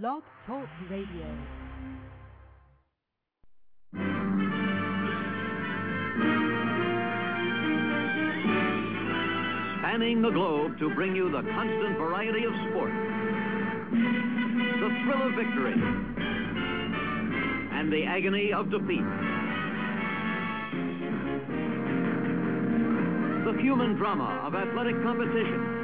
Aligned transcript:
Blog 0.00 0.22
Talk 0.46 0.66
Radio. 0.88 1.26
Spanning 9.80 10.22
the 10.22 10.30
globe 10.30 10.78
to 10.78 10.94
bring 10.94 11.14
you 11.14 11.30
the 11.30 11.42
constant 11.42 11.98
variety 11.98 12.44
of 12.44 12.54
sport, 12.70 12.90
the 14.80 14.88
thrill 15.04 15.28
of 15.28 15.34
victory, 15.34 15.74
and 17.74 17.92
the 17.92 18.04
agony 18.04 18.50
of 18.50 18.70
defeat. 18.70 19.04
The 23.44 23.60
human 23.60 23.96
drama 23.96 24.40
of 24.46 24.54
athletic 24.54 25.02
competition. 25.02 25.81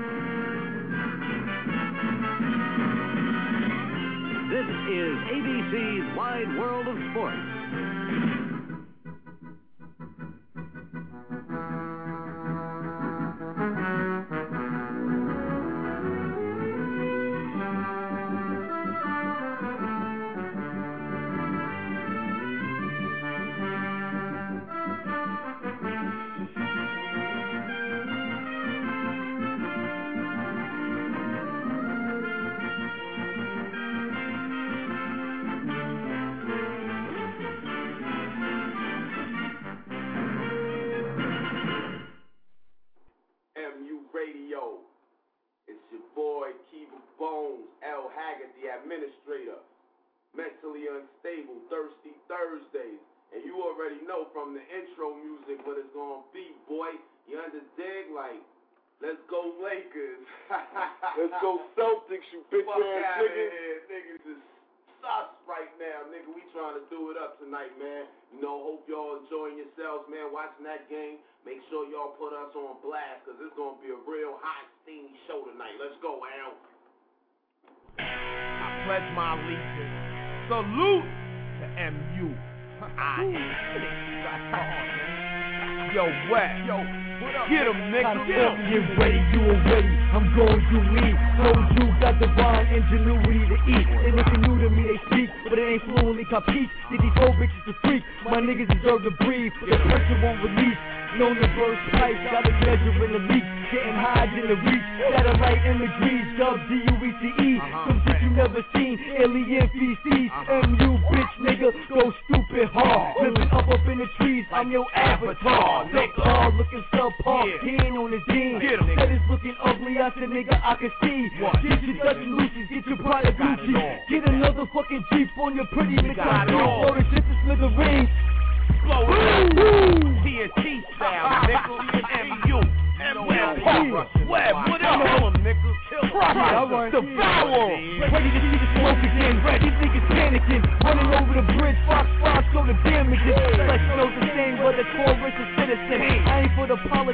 This 4.58 4.66
is 4.66 5.14
ABC's 5.30 6.16
Wide 6.16 6.58
World 6.58 6.88
of 6.88 6.96
Sports. 7.12 7.57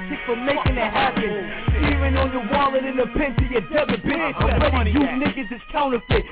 Politics, 0.05 0.23
for 0.27 0.37
making 0.37 0.77
it 0.77 0.93
happen. 0.93 1.65
Steering 1.69 2.17
on 2.17 2.33
your 2.33 2.47
wallet 2.53 2.85
in 2.85 2.97
the 2.97 3.07
pen 3.17 3.35
to 3.37 3.45
your 3.45 3.61
debit 3.73 4.03
bin. 4.03 4.21
I'm 4.21 4.61
ready, 4.61 4.91
you 4.91 5.01
niggas 5.01 5.53
is 5.53 5.61
counterfeit. 5.73 6.25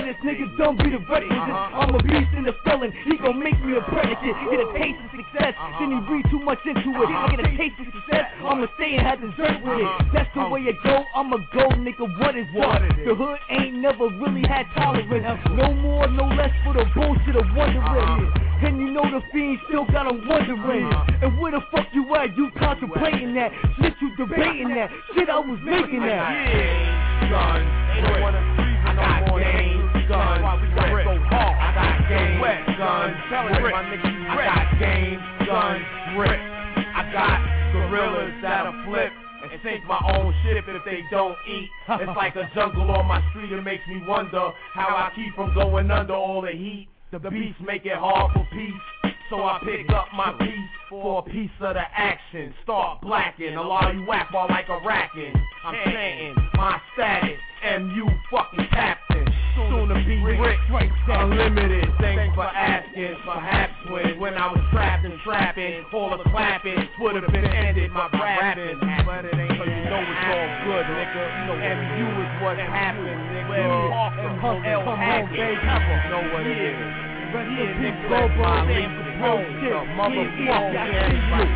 True 0.00 0.14
big 0.22 0.22
numbers, 0.22 0.22
give 0.22 0.26
letters, 0.26 0.50
niggas 0.50 0.58
don't 0.58 0.78
be 0.78 0.90
the 0.90 0.98
requisite. 0.98 1.32
Uh-huh. 1.32 1.80
I'm 1.80 1.94
a 1.94 2.02
beast 2.02 2.32
and 2.36 2.48
a 2.48 2.54
felon, 2.64 2.92
he 3.04 3.16
gon' 3.18 3.38
make 3.38 3.58
me 3.64 3.76
a 3.76 3.82
predicate. 3.92 4.36
Get 4.50 4.60
a 4.60 4.68
taste 4.72 5.00
of 5.04 5.10
success, 5.12 5.54
uh-huh. 5.56 5.80
then 5.80 5.88
he 5.92 5.98
read 6.12 6.24
too 6.30 6.40
much 6.40 6.60
into 6.64 6.90
it. 7.02 7.08
I 7.08 7.28
get 7.30 7.40
a 7.40 7.48
uh-huh. 7.48 7.56
taste 7.56 7.76
of 7.80 7.86
success, 7.92 8.24
I'ma 8.40 8.66
stay 8.76 8.96
and 8.96 9.06
have 9.06 9.20
dessert 9.20 9.60
with 9.62 9.80
it. 9.80 9.90
That's 10.12 10.30
the 10.34 10.48
way 10.48 10.60
it 10.64 10.76
go, 10.84 11.04
I'ma 11.14 11.36
go, 11.52 11.68
nigga, 11.76 12.06
what 12.18 12.36
is 12.36 12.46
What? 12.52 12.82
The 13.04 13.14
hood 13.14 13.38
ain't 13.50 13.76
never 13.76 14.08
really 14.08 14.42
had 14.48 14.66
tolerance. 14.76 15.40
No 15.56 15.72
more, 15.74 16.06
no 16.08 16.26
less 16.32 16.52
for 16.64 16.74
the 16.74 16.84
bullshit 16.94 17.36
of 17.36 17.46
wondering. 17.56 18.32
And 18.62 18.76
you 18.76 18.90
know 18.92 19.04
the 19.08 19.22
fiend 19.32 19.58
still 19.68 19.86
got 19.86 20.06
'em 20.06 20.26
wondering. 20.28 20.92
And 21.22 21.38
where 21.38 21.52
the 21.52 21.62
fuck 21.72 21.86
you 21.92 22.14
at? 22.14 22.36
You 22.36 22.50
contemplating 22.58 23.34
that? 23.34 23.52
Shit, 23.80 23.94
you 24.02 24.14
debating 24.16 24.68
that? 24.74 24.90
Shit, 25.14 25.30
I 25.30 25.38
was 25.38 25.58
making 25.64 26.00
that. 26.00 26.30
Yeah. 26.30 27.30
Guns. 27.30 27.80
They 27.94 28.00
don't 28.02 28.20
wanna 28.20 28.54
free 28.56 28.64
me 28.64 28.92
no 28.94 29.26
more. 29.26 29.79
Guns. 30.10 30.42
Why 30.42 30.58
we 30.58 30.66
go 30.74 31.22
hard. 31.30 31.54
I 31.54 31.70
got 31.70 32.02
game. 32.10 32.42
Wet. 32.42 32.66
Guns. 32.74 33.14
Tell 33.30 33.46
it, 33.46 33.62
my 33.62 33.86
niggas. 33.86 34.10
I 34.26 34.42
got 34.42 34.66
game. 34.82 35.22
Guns. 35.46 35.86
Grip. 36.18 36.34
I 36.34 37.06
got 37.14 37.38
gorillas 37.70 38.34
that'll 38.42 38.74
flip. 38.90 39.14
And 39.40 39.60
sink 39.62 39.86
my 39.86 40.02
own 40.18 40.34
ship 40.42 40.66
if 40.66 40.82
they 40.84 41.06
don't 41.14 41.38
eat. 41.46 41.70
It's 42.02 42.16
like 42.16 42.34
a 42.34 42.50
jungle 42.54 42.90
on 42.90 43.06
my 43.06 43.22
street. 43.30 43.52
It 43.52 43.62
makes 43.62 43.86
me 43.86 44.02
wonder 44.04 44.50
how 44.74 44.90
I 44.98 45.12
keep 45.14 45.32
from 45.36 45.54
going 45.54 45.88
under 45.92 46.14
all 46.14 46.42
the 46.42 46.58
heat. 46.58 46.88
The 47.12 47.18
beats 47.30 47.58
make 47.64 47.86
it 47.86 47.94
hard 47.94 48.32
for 48.32 48.46
peace. 48.50 48.82
So 49.30 49.36
I 49.44 49.62
pick 49.62 49.88
up 49.94 50.08
my 50.12 50.34
piece 50.42 50.74
for 50.90 51.20
a 51.20 51.22
piece 51.22 51.54
of 51.60 51.74
the 51.74 51.86
action. 51.94 52.52
Start 52.64 53.00
blacking, 53.00 53.54
a 53.54 53.62
lot 53.62 53.88
of 53.88 53.94
you 53.94 54.04
whack 54.04 54.32
ball 54.32 54.48
like 54.50 54.66
a 54.68 54.84
racking. 54.84 55.32
I'm 55.64 55.74
saying 55.86 56.34
my 56.54 56.80
status, 56.94 57.38
MU 57.78 58.10
fucking 58.26 58.66
captain. 58.74 59.22
Soon 59.54 59.86
to 59.86 59.94
be 60.02 60.18
rich, 60.18 60.58
unlimited. 61.06 61.86
Thanks 62.00 62.34
for 62.34 62.42
asking. 62.42 63.14
Perhaps 63.22 63.74
when 63.90 64.18
when 64.18 64.34
I 64.34 64.50
was 64.50 64.58
trapped 64.72 65.06
and 65.06 65.14
trapping, 65.22 65.84
all 65.94 66.10
the 66.18 66.28
clapping 66.30 66.82
would 66.98 67.14
have 67.14 67.30
been 67.30 67.46
ended. 67.46 67.92
My 67.92 68.10
rapping, 68.10 68.82
but 69.06 69.26
it 69.26 69.34
ain't. 69.38 69.54
So 69.54 69.62
you 69.62 69.84
know 69.86 70.02
it's 70.02 70.26
all 70.26 70.48
good, 70.66 70.86
nigga. 70.90 71.54
MU 71.54 72.06
is 72.18 72.42
what 72.42 72.58
happened, 72.58 73.14
nigga. 73.30 74.40
Come 74.42 74.64
L 74.66 74.82
home, 74.82 74.98
Haggard, 74.98 75.38
baby. 75.38 76.10
know 76.10 76.34
what 76.34 76.46
it 76.46 76.58
is. 76.58 77.09
Rest 77.30 77.46
Yeah, 77.50 77.62
in 77.62 77.78
peace, 77.78 77.94
nigga, 77.94 78.10
Bobo. 78.10 78.10
that's 78.10 78.34
my 78.36 78.66
Nigga, 78.66 78.90
legacy. 78.90 79.14
bro, 79.20 79.38
The 79.38 79.44
shit. 79.60 79.70
motherfucking 79.70 80.40
Yeah, 80.40 80.50
yeah, 80.50 80.50
I 80.50 80.52
yeah, 80.90 81.06
see 81.06 81.14
you. 81.14 81.30
right. 81.30 81.46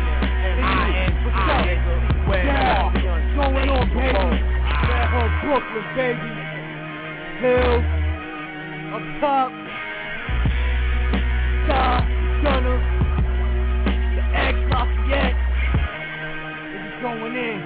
What's 1.25 1.35
up? 1.35 1.35
I, 1.35 1.37
nigga, 1.65 1.93
where 2.27 2.45
Yeah. 2.45 2.85
I'm 2.85 2.93
What's 2.95 3.03
going 3.35 3.69
on, 3.69 3.85
baby? 3.91 4.39
Brooklyn, 5.43 5.85
baby. 5.95 6.31
Hill, 7.41 7.75
up 8.95 9.03
top. 9.19 9.49
Star, 11.65 11.95
Gunner, 12.43 12.79
the 14.15 14.23
X 14.37 14.55
Lafayette. 14.71 15.37
This 16.71 16.81
is 16.87 16.95
going 17.01 17.35
in. 17.35 17.59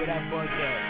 Where 0.00 0.06
that 0.06 0.22
buzz 0.30 0.48
at? 0.48 0.80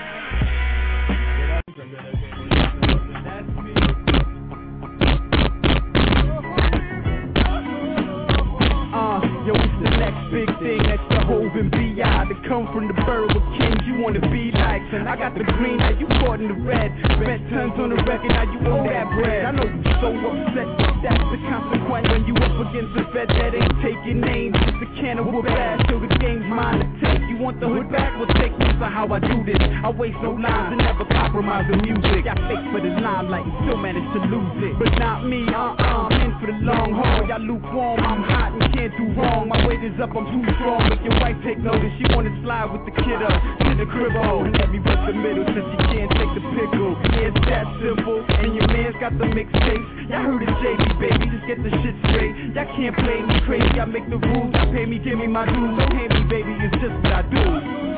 Yo, 9.46 9.54
it's 9.54 9.78
the 9.82 9.90
next 9.90 10.30
big 10.30 10.48
thing 10.60 10.78
that's 10.84 11.19
and 11.30 11.70
B.I. 11.70 12.26
To 12.26 12.34
come 12.48 12.66
from 12.74 12.88
the 12.90 12.94
Burger 13.06 13.38
Kings, 13.58 13.82
you 13.86 14.02
wanna 14.02 14.20
be 14.30 14.50
like. 14.50 14.82
I 14.90 15.14
got 15.14 15.34
the 15.38 15.46
green, 15.46 15.78
now 15.78 15.94
you 15.94 16.06
caught 16.18 16.42
in 16.42 16.48
the 16.50 16.58
red. 16.66 16.90
Spent 17.22 17.46
tons 17.50 17.78
on 17.78 17.94
the 17.94 18.00
record, 18.02 18.30
now 18.34 18.42
you 18.42 18.58
owe 18.66 18.82
that 18.82 19.06
bread. 19.14 19.46
I 19.46 19.50
know 19.54 19.62
you 19.62 19.82
so 20.02 20.10
upset, 20.10 20.66
but 20.74 20.94
that's 21.02 21.26
the 21.30 21.38
consequence 21.46 22.06
when 22.10 22.26
you 22.26 22.34
up 22.34 22.54
against 22.66 22.98
a 22.98 23.06
vet 23.14 23.30
that 23.30 23.54
ain't 23.54 23.76
taking 23.78 24.18
names. 24.18 24.58
Just 24.58 24.82
a 24.82 24.88
can 24.98 25.22
of 25.22 25.30
whoop 25.30 25.46
ass 25.46 25.86
till 25.86 26.02
the 26.02 26.10
game's 26.18 26.46
mine 26.50 26.82
to 26.82 26.86
take. 26.98 27.22
You 27.30 27.38
want 27.38 27.62
the 27.62 27.70
hood 27.70 27.86
back? 27.94 28.18
Well, 28.18 28.30
take 28.34 28.50
this 28.58 28.74
for 28.82 28.90
how 28.90 29.06
I 29.14 29.22
do 29.22 29.46
this. 29.46 29.62
I 29.62 29.90
waste 29.94 30.18
no 30.22 30.34
lines 30.34 30.74
and 30.74 30.82
never 30.82 31.06
compromise 31.06 31.70
the 31.70 31.78
music. 31.78 32.26
I 32.26 32.34
fake 32.50 32.66
for 32.74 32.82
the 32.82 32.90
limelight 32.98 33.46
and 33.46 33.54
still 33.62 33.78
manage 33.78 34.06
to 34.18 34.20
lose 34.26 34.58
it. 34.66 34.74
But 34.74 34.98
not 34.98 35.22
me, 35.22 35.46
uh-uh, 35.46 35.78
I'm 35.78 36.18
in 36.18 36.32
for 36.42 36.50
the 36.50 36.58
long 36.66 36.90
haul. 36.98 37.22
Y'all 37.30 37.38
lukewarm, 37.38 38.02
I'm 38.02 38.26
hot 38.26 38.50
and 38.58 38.66
can't 38.74 38.90
do 38.98 39.06
wrong. 39.14 39.46
My 39.46 39.62
weight 39.66 39.86
is 39.86 39.94
up, 40.02 40.10
I'm 40.10 40.26
too 40.26 40.42
strong. 40.58 40.82
Make 40.90 41.02
your 41.06 41.14
wife 41.20 41.36
take 41.44 41.60
notice, 41.60 41.92
she 42.00 42.08
wanna 42.16 42.32
slide 42.42 42.72
with 42.72 42.82
the 42.88 42.94
kiddo 42.96 43.28
to 43.28 43.70
the 43.76 43.86
crib 43.92 44.16
And 44.16 44.56
let 44.56 44.72
me 44.72 44.80
rip 44.80 45.00
the 45.04 45.12
middle 45.12 45.44
since 45.52 45.68
she 45.68 45.78
can't 45.92 46.10
take 46.16 46.32
the 46.32 46.44
pickle. 46.56 46.96
It's 47.20 47.36
that 47.46 47.68
simple. 47.78 48.24
And 48.24 48.56
your 48.56 48.66
man's 48.72 48.96
got 48.98 49.12
the 49.20 49.28
mixtapes. 49.28 49.88
Y'all 50.08 50.24
heard 50.24 50.42
it, 50.42 50.50
JB, 50.64 50.82
baby, 50.98 51.24
just 51.28 51.44
get 51.46 51.60
the 51.60 51.70
shit 51.84 51.96
straight. 52.08 52.34
Y'all 52.56 52.66
can't 52.72 52.96
play 52.96 53.20
me 53.20 53.36
crazy, 53.44 53.76
I 53.76 53.84
make 53.84 54.08
the 54.08 54.16
rules. 54.16 54.50
I 54.56 54.64
pay 54.72 54.88
me, 54.88 54.98
give 54.98 55.20
me 55.20 55.28
my 55.28 55.44
dues. 55.44 55.76
Don't 55.76 55.92
hate 55.92 56.10
me, 56.10 56.24
baby, 56.32 56.52
it's 56.64 56.74
just 56.80 56.96
what 57.04 57.12
I 57.12 57.22
do. 57.28 57.44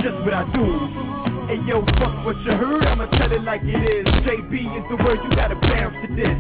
Just 0.03 0.19
what 0.27 0.35
I 0.35 0.45
do. 0.51 0.67
Hey 1.47 1.59
yo, 1.67 1.83
fuck 2.03 2.27
what 2.27 2.37
you 2.43 2.53
heard, 2.59 2.85
I'ma 2.85 3.07
tell 3.19 3.31
it 3.31 3.43
like 3.43 3.63
it 3.63 3.79
is. 3.79 4.07
JB 4.27 4.51
is 4.51 4.85
the 4.91 4.99
word, 4.99 5.19
you 5.23 5.31
gotta 5.39 5.55
bounce 5.57 5.95
to 6.03 6.09
this. 6.15 6.37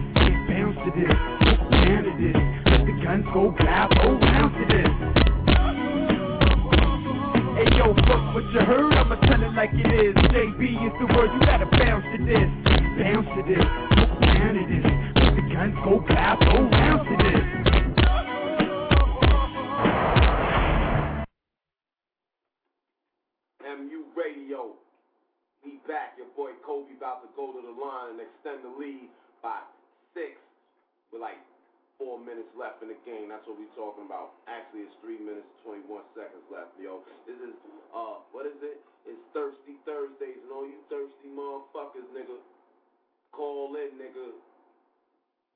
Bounce 0.51 0.77
to 0.83 0.91
this, 0.99 1.15
down 1.71 2.03
to 2.05 2.13
this. 2.19 2.39
Let 2.67 2.83
the 2.87 2.95
guns 3.03 3.27
go 3.33 3.55
clap, 3.59 3.91
oh, 4.03 4.19
bounce 4.19 4.55
to 4.59 4.65
this. 4.67 5.32
Hey 7.63 7.79
yo, 7.79 7.95
fuck 7.95 8.35
what 8.35 8.43
you 8.51 8.59
heard, 8.59 8.93
I'ma 8.93 9.15
tell 9.23 9.39
it 9.39 9.55
like 9.55 9.71
it 9.71 9.87
is. 9.87 10.17
JB 10.35 10.83
is 10.83 10.95
the 10.99 11.07
word, 11.15 11.31
you 11.31 11.39
gotta 11.47 11.71
bounce 11.71 12.03
to 12.11 12.19
this. 12.27 12.51
Bounce 12.99 13.31
to 13.39 13.43
this, 13.47 13.63
down 14.35 14.59
to 14.59 14.65
this. 14.67 14.83
Let 15.23 15.37
the 15.39 15.47
guns 15.47 15.79
go 15.87 16.03
clap, 16.03 16.43
oh, 16.43 16.67
bounce 16.67 17.07
to 17.07 17.15
this. 17.23 17.47
MU 23.63 24.11
Radio. 24.19 24.75
We 25.63 25.79
back. 25.87 26.19
Your 26.19 26.27
boy 26.35 26.59
Kobe 26.67 26.91
about 26.99 27.23
to 27.23 27.29
go 27.37 27.55
to 27.55 27.63
the 27.63 27.71
line 27.79 28.19
and 28.19 28.27
extend 28.27 28.67
the 28.67 28.75
lead 28.75 29.07
by 29.41 29.63
six 30.15 30.35
with 31.13 31.23
like 31.23 31.39
four 31.97 32.17
minutes 32.21 32.49
left 32.57 32.81
in 32.81 32.89
the 32.89 32.99
game. 33.05 33.29
That's 33.29 33.45
what 33.45 33.57
we're 33.61 33.77
talking 33.77 34.05
about. 34.05 34.37
Actually, 34.49 34.89
it's 34.89 34.97
three 35.01 35.21
minutes 35.21 35.49
and 35.65 35.85
21 35.87 36.05
seconds 36.17 36.45
left, 36.49 36.73
yo. 36.81 37.05
This 37.29 37.39
is, 37.39 37.55
uh, 37.93 38.21
what 38.33 38.49
is 38.49 38.57
it? 38.61 38.81
It's 39.09 39.21
Thirsty 39.35 39.77
Thursdays, 39.83 40.39
and 40.47 40.51
all 40.55 40.67
you 40.67 40.79
thirsty 40.87 41.29
motherfuckers, 41.33 42.07
nigga, 42.15 42.39
call 43.35 43.75
in, 43.75 43.99
nigga. 43.99 44.31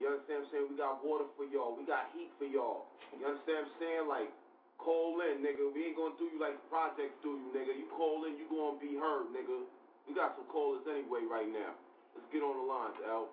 You 0.02 0.12
understand 0.12 0.44
what 0.44 0.48
I'm 0.48 0.52
saying? 0.52 0.66
We 0.68 0.76
got 0.76 1.00
water 1.00 1.28
for 1.38 1.46
y'all. 1.48 1.72
We 1.72 1.88
got 1.88 2.12
heat 2.12 2.28
for 2.36 2.44
y'all. 2.44 2.90
You 3.16 3.24
understand 3.24 3.64
what 3.64 3.72
I'm 3.72 3.80
saying? 3.80 4.04
Like, 4.10 4.28
call 4.76 5.16
in, 5.24 5.40
nigga. 5.40 5.72
We 5.72 5.88
ain't 5.88 5.96
gonna 5.96 6.18
do 6.20 6.28
you 6.28 6.36
like 6.36 6.58
projects 6.68 7.16
do 7.24 7.38
you, 7.38 7.48
nigga. 7.54 7.72
You 7.72 7.88
call 7.96 8.28
in, 8.28 8.36
you 8.36 8.44
gonna 8.50 8.76
be 8.76 8.98
heard, 8.98 9.32
nigga. 9.32 9.64
We 10.04 10.12
got 10.12 10.36
some 10.36 10.46
callers 10.52 10.84
anyway 10.84 11.24
right 11.24 11.48
now. 11.48 11.72
Let's 12.12 12.28
get 12.28 12.44
on 12.44 12.60
the 12.60 12.66
lines, 12.68 12.98
L. 13.08 13.32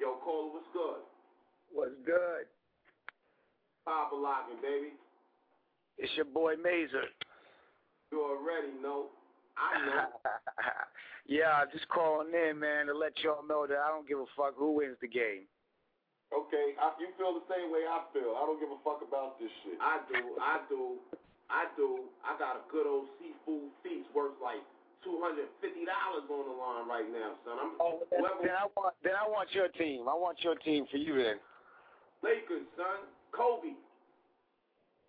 Yo, 0.00 0.16
caller, 0.24 0.56
what's 0.56 0.68
good? 0.72 1.04
What's 1.72 1.94
good? 2.04 2.50
Papa 3.84 4.14
locking, 4.14 4.60
baby. 4.62 4.92
It's 5.98 6.12
your 6.16 6.26
boy 6.26 6.54
Mazer. 6.56 7.08
You 8.12 8.22
already 8.22 8.74
know. 8.82 9.10
I 9.54 9.86
know. 9.86 10.06
yeah, 11.26 11.62
I'm 11.62 11.68
just 11.72 11.86
calling 11.88 12.32
in, 12.32 12.58
man, 12.58 12.86
to 12.86 12.94
let 12.96 13.12
y'all 13.22 13.46
know 13.46 13.66
that 13.68 13.78
I 13.78 13.88
don't 13.88 14.08
give 14.08 14.18
a 14.18 14.28
fuck 14.36 14.56
who 14.56 14.80
wins 14.80 14.96
the 15.00 15.08
game. 15.08 15.46
Okay, 16.30 16.78
I, 16.78 16.94
you 17.02 17.10
feel 17.18 17.34
the 17.34 17.46
same 17.50 17.74
way 17.74 17.82
I 17.90 18.06
feel. 18.14 18.38
I 18.38 18.46
don't 18.46 18.62
give 18.62 18.70
a 18.70 18.78
fuck 18.86 19.02
about 19.02 19.38
this 19.42 19.50
shit. 19.62 19.74
I 19.82 19.98
do, 20.06 20.38
I 20.38 20.62
do, 20.70 20.82
I 21.50 21.66
do. 21.74 22.06
I 22.22 22.38
got 22.38 22.54
a 22.54 22.62
good 22.70 22.86
old 22.86 23.10
seafood 23.18 23.74
feast 23.82 24.06
worth 24.14 24.38
like 24.38 24.62
two 25.02 25.18
hundred 25.18 25.50
fifty 25.58 25.82
dollars 25.82 26.30
on 26.30 26.46
the 26.46 26.54
line 26.54 26.86
right 26.86 27.08
now, 27.10 27.34
son. 27.42 27.58
I'm 27.58 27.74
Oh, 27.82 28.06
then, 28.14 28.22
whoever 28.22 28.46
then 28.46 28.54
I 28.54 28.70
want 28.78 28.94
then 29.02 29.18
I 29.18 29.26
want 29.26 29.50
your 29.50 29.68
team. 29.74 30.06
I 30.06 30.14
want 30.14 30.38
your 30.46 30.54
team 30.62 30.86
for 30.86 31.02
you 31.02 31.18
then. 31.18 31.42
Lakers, 32.22 32.68
son. 32.76 33.08
Kobe. 33.32 33.72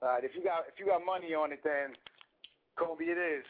All 0.02 0.18
right, 0.18 0.24
if 0.24 0.34
you 0.34 0.42
got 0.42 0.66
if 0.66 0.80
you 0.82 0.90
got 0.90 1.06
money 1.06 1.36
on 1.38 1.52
it, 1.52 1.62
then 1.62 1.94
Kobe 2.78 3.06
it 3.06 3.20
is. 3.20 3.46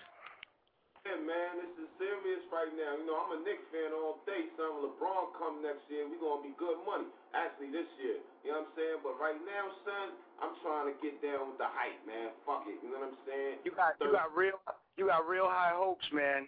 Yeah, 1.02 1.18
man, 1.18 1.58
this 1.58 1.74
is 1.82 1.90
serious 1.98 2.46
right 2.54 2.70
now. 2.78 2.94
You 2.94 3.10
know, 3.10 3.18
I'm 3.18 3.34
a 3.34 3.40
Knicks 3.42 3.66
fan 3.74 3.90
all 3.90 4.22
day, 4.30 4.46
son. 4.54 4.70
When 4.78 4.94
LeBron 4.94 5.34
come 5.34 5.66
next 5.66 5.82
year, 5.90 6.06
we 6.06 6.14
gonna 6.22 6.46
be 6.46 6.54
good 6.62 6.78
money. 6.86 7.10
Actually, 7.34 7.74
this 7.74 7.90
year, 7.98 8.22
you 8.46 8.54
know 8.54 8.62
what 8.62 8.70
I'm 8.70 8.78
saying? 8.78 9.00
But 9.02 9.18
right 9.18 9.40
now, 9.42 9.66
son, 9.82 10.14
I'm 10.38 10.54
trying 10.62 10.94
to 10.94 10.96
get 11.02 11.18
down 11.26 11.50
with 11.50 11.58
the 11.58 11.66
hype, 11.66 11.98
man. 12.06 12.30
Fuck 12.46 12.70
it, 12.70 12.78
you 12.86 12.94
know 12.94 13.02
what 13.02 13.18
I'm 13.18 13.22
saying? 13.26 13.66
You 13.66 13.74
got 13.74 13.98
you 13.98 14.14
got 14.14 14.30
real 14.30 14.62
you 14.94 15.10
got 15.10 15.26
real 15.26 15.50
high 15.50 15.74
hopes, 15.74 16.06
man. 16.14 16.46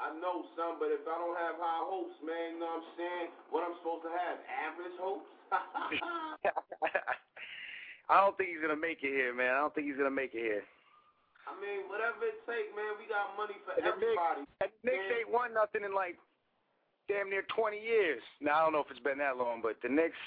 I 0.00 0.12
know, 0.16 0.48
son, 0.56 0.80
but 0.80 0.92
if 0.92 1.04
I 1.04 1.16
don't 1.16 1.36
have 1.36 1.56
high 1.60 1.84
hopes, 1.84 2.16
man, 2.24 2.56
you 2.56 2.60
know 2.60 2.72
what 2.72 2.84
I'm 2.84 2.88
saying? 2.96 3.26
What 3.52 3.64
I'm 3.68 3.76
supposed 3.80 4.04
to 4.08 4.12
have? 4.12 4.36
Average 4.48 4.96
hopes? 4.96 5.28
I 8.08 8.20
don't 8.22 8.36
think 8.38 8.50
he's 8.54 8.60
gonna 8.62 8.76
make 8.78 9.02
it 9.02 9.10
here, 9.10 9.34
man. 9.34 9.50
I 9.54 9.58
don't 9.62 9.74
think 9.74 9.86
he's 9.90 9.96
gonna 9.98 10.10
make 10.14 10.30
it 10.34 10.42
here. 10.42 10.62
I 11.46 11.54
mean, 11.62 11.86
whatever 11.86 12.26
it 12.26 12.42
takes, 12.46 12.74
man. 12.74 12.98
We 12.98 13.06
got 13.06 13.36
money 13.38 13.54
for 13.62 13.70
And 13.78 13.86
Knicks- 13.86 14.02
everybody. 14.02 14.42
And 14.62 14.70
the 14.70 14.82
Knicks 14.82 15.06
ain't 15.14 15.30
won 15.30 15.54
nothing 15.54 15.84
in 15.86 15.94
like 15.94 16.18
damn 17.06 17.30
near 17.30 17.42
20 17.54 17.78
years. 17.78 18.22
Now 18.42 18.58
I 18.58 18.60
don't 18.66 18.74
know 18.74 18.82
if 18.82 18.90
it's 18.90 18.98
been 19.02 19.18
that 19.22 19.38
long, 19.38 19.62
but 19.62 19.78
the 19.82 19.88
Knicks, 19.90 20.18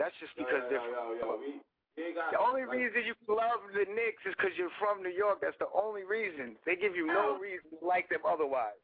that's 0.00 0.16
just 0.20 0.32
because 0.36 0.64
yo, 0.68 0.72
they're. 0.72 0.80
yo, 0.80 1.12
yo, 1.20 1.36
we, 1.36 1.60
got, 2.16 2.32
The 2.32 2.40
only 2.40 2.64
like, 2.64 2.72
reason 2.80 3.04
you 3.04 3.12
love 3.28 3.60
the 3.76 3.84
Knicks 3.84 4.24
is 4.24 4.32
because 4.36 4.56
you're 4.56 4.72
from 4.80 5.02
New 5.04 5.12
York. 5.12 5.40
That's 5.44 5.58
the 5.60 5.68
only 5.76 6.04
reason. 6.08 6.56
They 6.64 6.72
give 6.76 6.96
you 6.96 7.04
no 7.04 7.36
reason 7.36 7.68
to 7.76 7.84
like 7.84 8.08
them 8.08 8.24
otherwise. 8.24 8.80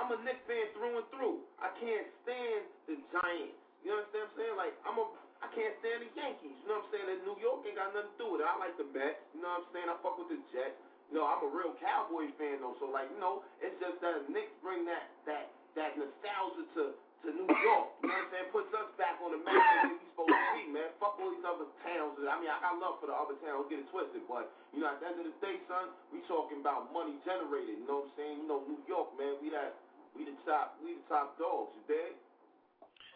I'm 0.00 0.08
a 0.08 0.16
Knicks 0.24 0.40
fan 0.48 0.72
through 0.72 0.96
and 0.96 1.04
through. 1.12 1.44
I 1.60 1.68
can't 1.76 2.08
stand 2.24 2.64
the 2.88 2.96
Giants. 3.12 3.60
You 3.82 3.94
understand 3.98 4.26
what 4.26 4.30
I'm 4.30 4.38
saying? 4.38 4.56
Like 4.58 4.74
I'm 4.86 4.96
a 4.98 5.04
I 5.42 5.50
can't 5.50 5.74
stand 5.82 6.06
the 6.06 6.10
Yankees. 6.14 6.54
You 6.62 6.66
know 6.70 6.78
what 6.78 6.86
I'm 6.86 6.92
saying? 6.94 7.08
And 7.10 7.20
New 7.26 7.36
York 7.42 7.66
ain't 7.66 7.74
got 7.74 7.90
nothing 7.90 8.14
to 8.14 8.18
do 8.18 8.26
with 8.30 8.46
it. 8.46 8.46
I 8.46 8.54
like 8.62 8.78
the 8.78 8.86
Mets. 8.94 9.18
You 9.34 9.42
know 9.42 9.50
what 9.50 9.66
I'm 9.66 9.68
saying? 9.74 9.90
I 9.90 9.94
fuck 9.98 10.14
with 10.22 10.30
the 10.30 10.38
Jets. 10.54 10.78
You 11.10 11.18
know, 11.20 11.26
I'm 11.26 11.42
a 11.44 11.50
real 11.50 11.74
Cowboy 11.82 12.30
fan 12.38 12.62
though. 12.62 12.78
So 12.78 12.88
like, 12.88 13.10
you 13.10 13.18
know, 13.18 13.42
it's 13.58 13.74
just 13.82 13.98
that 14.00 14.22
Knicks 14.30 14.54
bring 14.62 14.86
that 14.86 15.10
that 15.26 15.50
that 15.74 15.98
nostalgia 15.98 16.64
to 16.78 16.94
to 17.26 17.28
New 17.34 17.46
York. 17.46 17.86
You 18.02 18.10
know 18.10 18.18
what 18.18 18.26
I'm 18.26 18.30
saying? 18.34 18.48
Puts 18.50 18.70
us 18.74 18.88
back 18.98 19.18
on 19.22 19.30
the 19.34 19.42
map 19.46 19.54
where 19.54 19.94
we 19.94 19.98
supposed 20.10 20.34
to 20.34 20.48
be, 20.58 20.64
man. 20.74 20.90
Fuck 20.98 21.18
all 21.22 21.30
these 21.30 21.46
other 21.46 21.70
towns. 21.86 22.18
I 22.18 22.34
mean, 22.38 22.50
I 22.50 22.58
got 22.58 22.78
love 22.82 22.98
for 22.98 23.06
the 23.06 23.14
other 23.14 23.38
towns. 23.42 23.66
Get 23.70 23.82
it 23.82 23.88
twisted, 23.94 24.26
but 24.26 24.50
you 24.74 24.82
know, 24.82 24.90
at 24.90 24.98
the 24.98 25.06
end 25.10 25.22
of 25.22 25.26
the 25.26 25.36
day, 25.38 25.58
son, 25.70 25.90
we 26.10 26.22
talking 26.26 26.62
about 26.62 26.90
money 26.90 27.18
generated. 27.22 27.82
You 27.82 27.86
know 27.86 28.06
what 28.06 28.10
I'm 28.10 28.18
saying? 28.18 28.34
You 28.42 28.46
know, 28.46 28.62
New 28.66 28.80
York, 28.86 29.10
man. 29.18 29.38
We 29.42 29.50
that 29.54 29.74
we 30.14 30.26
the 30.26 30.34
top 30.46 30.78
we 30.82 30.98
the 30.98 31.04
top 31.10 31.34
dogs. 31.38 31.74
You 31.78 31.82
dig? 31.86 32.14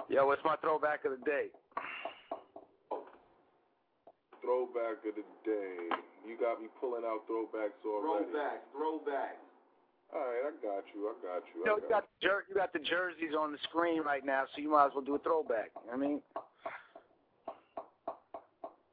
Yo, 0.08 0.26
what's 0.26 0.42
my 0.44 0.56
throwback 0.56 1.04
of 1.04 1.12
the 1.18 1.24
day? 1.24 1.46
Throwback 4.40 5.02
of 5.02 5.14
the 5.16 5.26
day. 5.44 5.76
You 6.26 6.38
got 6.38 6.60
me 6.62 6.68
pulling 6.80 7.02
out 7.04 7.26
throwbacks 7.26 7.74
already. 7.84 8.30
Throwback, 8.30 8.62
throwback. 8.72 9.36
All 10.14 10.20
right, 10.22 10.46
I 10.46 10.50
got 10.62 10.84
you. 10.94 11.10
I 11.10 11.14
got 11.18 11.42
you. 11.50 11.60
You 11.60 11.64
I 11.64 11.66
know, 11.66 11.76
you 11.76 11.82
got 11.90 12.06
got 12.06 12.22
jer- 12.22 12.44
you 12.48 12.54
got 12.54 12.72
the 12.72 12.78
jerseys 12.78 13.34
on 13.38 13.50
the 13.50 13.58
screen 13.66 14.02
right 14.02 14.24
now, 14.24 14.44
so 14.54 14.62
you 14.62 14.70
might 14.70 14.86
as 14.86 14.92
well 14.94 15.02
do 15.02 15.16
a 15.16 15.18
throwback. 15.18 15.70
I 15.92 15.96
mean, 15.96 16.22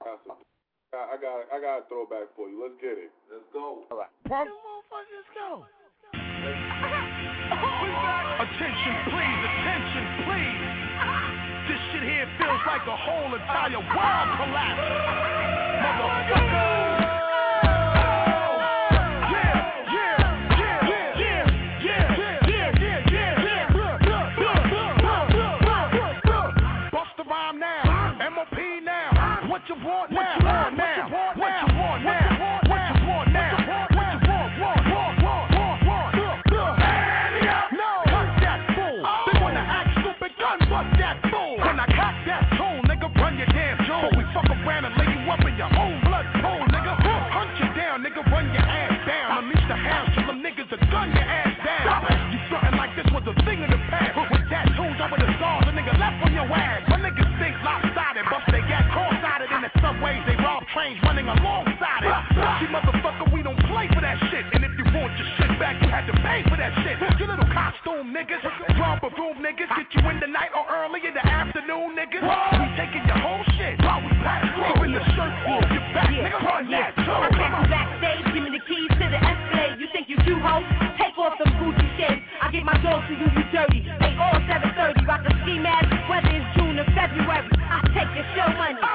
got 0.03 0.17
some- 0.25 0.38
I 0.93 1.13
I 1.13 1.17
got 1.22 1.53
I 1.53 1.62
got 1.62 1.86
a 1.86 1.88
throwback 1.88 2.33
for 2.36 2.50
you. 2.50 2.57
Let's 2.63 2.81
get 2.81 2.98
it. 2.98 3.12
Let's 3.31 3.45
go. 3.53 3.86
all 3.91 3.98
right. 3.98 4.10
Pump. 4.25 4.50
Attention, 8.43 8.93
please. 9.13 9.39
Attention, 9.45 10.03
please. 10.25 10.93
This 11.67 11.79
shit 11.91 12.03
here 12.03 12.27
feels 12.38 12.62
like 12.67 12.86
the 12.86 12.95
whole 12.95 13.33
entire 13.33 13.79
world 13.79 14.29
collapse. 14.38 14.81
Motherfucker. 15.83 16.83
running 61.04 61.28
alongside 61.32 62.04
it. 62.04 62.16
See, 62.60 62.68
motherfucker, 62.68 63.32
we 63.32 63.40
don't 63.40 63.60
play 63.72 63.88
for 63.96 64.04
that 64.04 64.20
shit. 64.28 64.44
And 64.52 64.68
if 64.68 64.75
you 64.75 64.84
want 64.92 65.16
your 65.16 65.28
shit 65.40 65.56
back, 65.56 65.80
you 65.80 65.88
had 65.88 66.04
to 66.12 66.16
pay 66.20 66.44
for 66.44 66.60
that 66.60 66.75
shit. 66.84 67.00
You 67.20 67.28
little 67.28 67.48
costume 67.56 68.12
niggas, 68.12 68.44
drama 68.75 69.08
room 69.16 69.40
niggas, 69.40 69.72
get 69.80 69.88
you 69.96 70.04
in 70.12 70.20
the 70.20 70.28
night 70.28 70.52
or 70.52 70.68
early 70.68 71.00
in 71.08 71.16
the 71.16 71.24
afternoon, 71.24 71.96
niggas. 71.96 72.20
We 72.20 72.68
taking 72.75 73.04
your 73.08 73.20
whole 73.24 73.44
shit 73.56 73.80
while 73.80 74.04
we 74.04 74.12
pass 74.20 74.44
through. 74.52 74.84
in 74.84 74.92
the 74.92 75.04
shirt 75.16 75.34
you're 75.72 75.88
back, 75.96 76.12
yeah. 76.12 76.28
nigga, 76.28 76.40
run 76.44 76.68
yeah. 76.68 76.92
that 76.92 77.00
too. 77.00 77.16
I 77.16 77.30
catch 77.32 77.56
you 77.63 77.68
backstage, 77.72 78.25
give 78.36 78.44
me 78.44 78.52
the 78.52 78.63
keys 78.68 78.92
to 78.92 79.06
the 79.08 79.20
Escalade. 79.24 79.80
You 79.80 79.88
think 79.96 80.12
you 80.12 80.18
cute, 80.28 80.44
ho? 80.44 80.60
Take 81.00 81.16
off 81.16 81.40
some 81.40 81.54
Gucci 81.63 81.88
shit. 81.96 82.20
I 82.44 82.52
get 82.52 82.68
my 82.68 82.75
dog 82.84 83.08
to 83.08 83.13
you, 83.16 83.28
you 83.32 83.44
dirty. 83.56 83.88
They 84.04 84.12
all 84.20 84.36
730, 84.52 85.08
rock 85.08 85.24
the 85.24 85.32
ski 85.48 85.63
mask, 85.63 85.88
whether 86.12 86.28
it's 86.28 86.44
June 86.60 86.75
or 86.75 86.88
February. 86.92 87.48
I 87.72 87.80
take 87.96 88.12
your 88.20 88.28
show 88.36 88.52
money. 88.60 88.93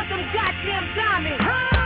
Want 0.00 0.08
them 0.08 0.24
goddamn 0.32 0.94
diamonds. 0.96 1.44
Kidnap 1.44 1.79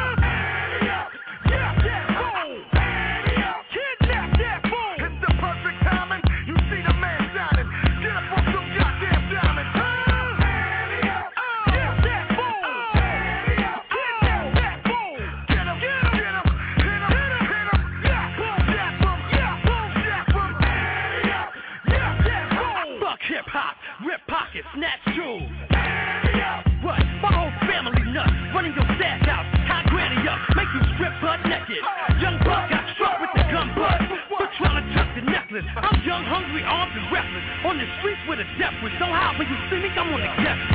I'm 40.05 40.13
on 40.13 40.21
the 40.21 40.29
guest 40.29 40.74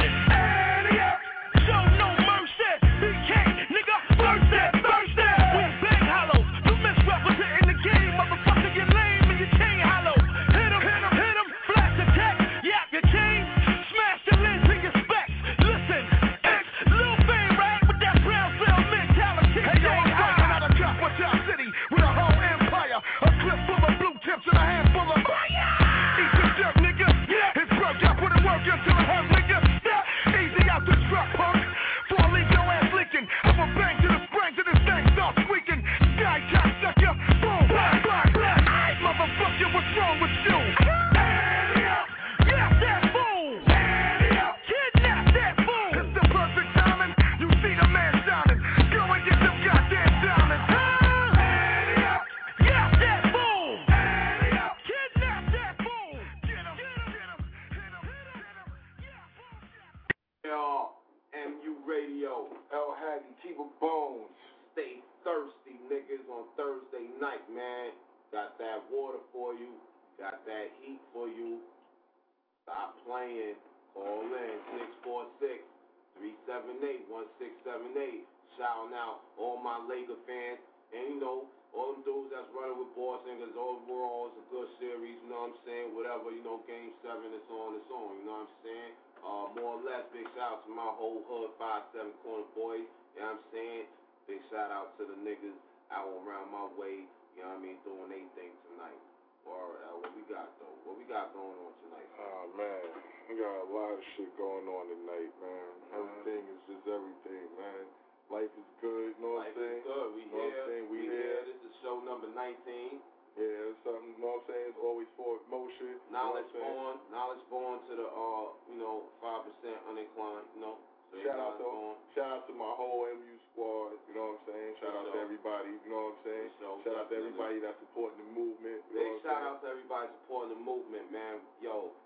seven, 87.19 87.35
it's 87.35 87.51
on, 87.51 87.75
it's 87.75 87.91
on, 87.91 88.15
you 88.15 88.23
know 88.23 88.39
what 88.39 88.47
I'm 88.47 88.55
saying? 88.63 88.93
Uh, 89.19 89.45
more 89.59 89.75
or 89.75 89.81
less, 89.83 90.07
big 90.15 90.23
shout 90.39 90.55
out 90.55 90.61
to 90.63 90.71
my 90.71 90.87
whole 90.87 91.19
hood, 91.27 91.51
5-7 91.59 92.15
corner 92.23 92.47
boys, 92.55 92.87
you 93.11 93.19
know 93.19 93.35
what 93.35 93.43
I'm 93.43 93.43
saying? 93.51 93.83
Big 94.23 94.39
shout 94.47 94.71
out 94.71 94.95
to 94.95 95.03
the 95.03 95.19
niggas 95.19 95.59
out 95.91 96.07
around 96.23 96.47
my 96.47 96.71
way, 96.79 97.03
you 97.35 97.43
know 97.43 97.51
what 97.51 97.59
I 97.59 97.65
mean, 97.65 97.75
doing 97.83 98.07
their 98.07 98.23
thing 98.39 98.55
tonight. 98.71 99.03
Or 99.43 99.83
uh, 99.83 99.99
what 99.99 100.15
we 100.15 100.23
got 100.31 100.51
though? 100.63 100.75
What 100.87 100.99
we 100.99 101.07
got 101.09 101.31
going 101.33 101.55
on 101.59 101.73
tonight? 101.81 102.07
Oh 102.21 102.43
man, 102.53 102.85
we 103.25 103.39
got 103.39 103.55
a 103.65 103.67
lot 103.71 103.95
of 103.95 103.99
shit 104.13 104.29
going 104.35 104.67
on 104.67 104.83
tonight, 104.91 105.31
man. 105.41 105.71
Everything 105.95 106.43
is 106.53 106.59
just 106.69 106.85
everything, 106.85 107.47
man. 107.57 107.83
Life 108.29 108.51
is 108.53 108.69
good, 108.83 109.15
you 109.15 109.21
know 109.23 109.41
what 109.41 109.49
I'm 109.49 109.57
saying? 109.57 109.81
Life 109.81 109.89
is 109.89 109.89
good. 109.89 110.09
We 110.13 110.23
know 110.29 110.37
what 110.37 110.43
I'm 110.43 110.53
here. 110.53 110.67
saying? 110.69 110.85
We, 110.91 110.97
we 111.01 111.07
here. 111.09 111.39
This 111.49 111.59
is 111.65 111.73
show 111.81 111.97
number 112.03 112.29
19. 112.29 113.01
Yeah, 113.37 113.69
it's 113.71 113.79
something, 113.85 114.09
you 114.15 114.19
know 114.21 114.39
what 114.39 114.45
I'm 114.45 114.49
saying? 114.49 114.67
It's 114.73 114.81
always 114.81 115.09
for 115.19 115.39
motion. 115.51 115.95
you 115.95 116.11
know 116.11 116.33
Knowledge 116.33 116.51
born, 116.55 116.95
knowledge 117.13 117.43
born 117.51 117.75
to 117.87 117.93
the 117.95 118.07
uh, 118.09 118.47
you 118.71 118.77
know, 118.81 119.07
five 119.21 119.45
percent 119.47 119.77
uninclined, 119.89 120.47
you 120.57 120.61
know. 120.63 120.75
So 121.09 121.17
Shout 121.25 121.41
out 121.41 121.57
to 121.57 121.65
born. 121.65 121.95
shout 122.13 122.29
out 122.29 122.43
to 122.45 122.53
my 122.53 122.69
whole 122.77 123.01
MU 123.09 123.33
squad, 123.49 123.97
you 124.05 124.13
know 124.13 124.37
what 124.37 124.45
I'm 124.45 124.53
saying? 124.53 124.71
Shout 124.77 124.93
out 124.93 125.09
to 125.09 125.17
everybody, 125.17 125.73
you 125.81 125.89
know 125.89 126.13
what 126.13 126.21
I'm 126.21 126.25
saying? 126.27 126.49
So 126.61 126.67
Shout 126.85 126.95
out 127.01 127.07
to 127.09 127.15
everybody 127.17 127.57
that's 127.65 127.79
supporting 127.81 128.21
the 128.21 128.29
movement. 128.37 128.79
You 128.93 128.93
know 128.93 129.17
Big 129.17 129.25
shout 129.25 129.41
out 129.41 129.57
to 129.65 129.67
everybody 129.73 130.05
supporting 130.21 130.53
the 130.53 130.61
movement, 130.61 131.09
man. 131.09 131.41
Yo, 131.65 131.97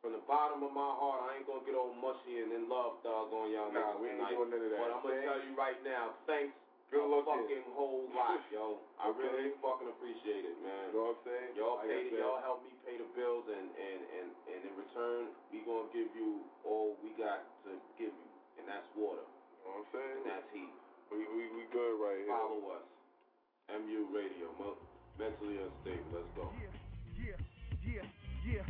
from 0.00 0.16
the 0.16 0.24
bottom 0.24 0.64
of 0.64 0.72
my 0.72 0.88
heart, 0.96 1.28
I 1.28 1.36
ain't 1.36 1.44
gonna 1.44 1.60
get 1.68 1.76
all 1.76 1.92
mushy 1.92 2.40
and 2.40 2.48
in 2.56 2.64
love 2.72 3.04
thug 3.04 3.28
on 3.28 3.52
y'all 3.52 3.68
Nah, 3.68 3.92
niggas 3.92 4.00
we 4.00 4.08
ain't 4.08 4.16
tonight. 4.24 4.32
doing 4.32 4.48
none 4.56 4.64
of 4.64 4.70
that. 4.72 4.80
But 4.80 4.88
I'm 4.96 5.02
gonna 5.04 5.12
Thanks. 5.20 5.28
tell 5.28 5.40
you 5.44 5.52
right 5.60 5.80
now, 5.84 6.04
thanks 6.24 6.56
Good 6.88 7.04
a 7.04 7.06
looking. 7.12 7.44
fucking 7.44 7.66
whole 7.76 8.08
lot. 8.16 8.39
I 9.10 9.12
Okay. 9.12 9.26
really 9.26 9.50
fucking 9.58 9.90
appreciate 9.90 10.46
it, 10.46 10.54
man. 10.62 10.94
You 10.94 11.02
know 11.02 11.10
what 11.10 11.18
I'm 11.18 11.26
saying? 11.26 11.50
Y'all 11.58 11.82
Like 11.82 11.90
paid, 11.90 12.14
said, 12.14 12.22
y'all 12.22 12.38
helped 12.46 12.62
me 12.62 12.70
pay 12.86 12.94
the 12.94 13.10
bills, 13.18 13.42
and 13.50 13.66
and 13.74 14.00
and 14.06 14.28
and 14.54 14.60
in 14.70 14.74
return, 14.78 15.34
we 15.50 15.66
gonna 15.66 15.90
give 15.90 16.14
you 16.14 16.46
all 16.62 16.94
we 17.02 17.10
got 17.18 17.42
to 17.66 17.74
give 17.98 18.14
you, 18.14 18.28
and 18.62 18.70
that's 18.70 18.86
water, 18.94 19.26
You 19.26 19.66
know 19.66 19.82
what 19.82 19.82
I'm 19.82 19.86
saying? 19.90 20.14
and 20.22 20.26
that's 20.30 20.46
heat. 20.54 20.74
We, 21.10 21.26
we, 21.26 21.42
we 21.58 21.66
good 21.74 21.98
right 21.98 22.22
here. 22.22 22.30
Follow 22.38 22.62
us, 22.78 22.86
MU 23.82 24.06
Radio, 24.14 24.46
mo- 24.62 24.78
mentally 25.18 25.58
unstable. 25.58 26.06
Let's 26.14 26.30
go. 26.38 26.46
Yeah, 26.54 26.70
yeah, 27.18 27.38
yeah, 27.82 28.06
yeah. 28.46 28.62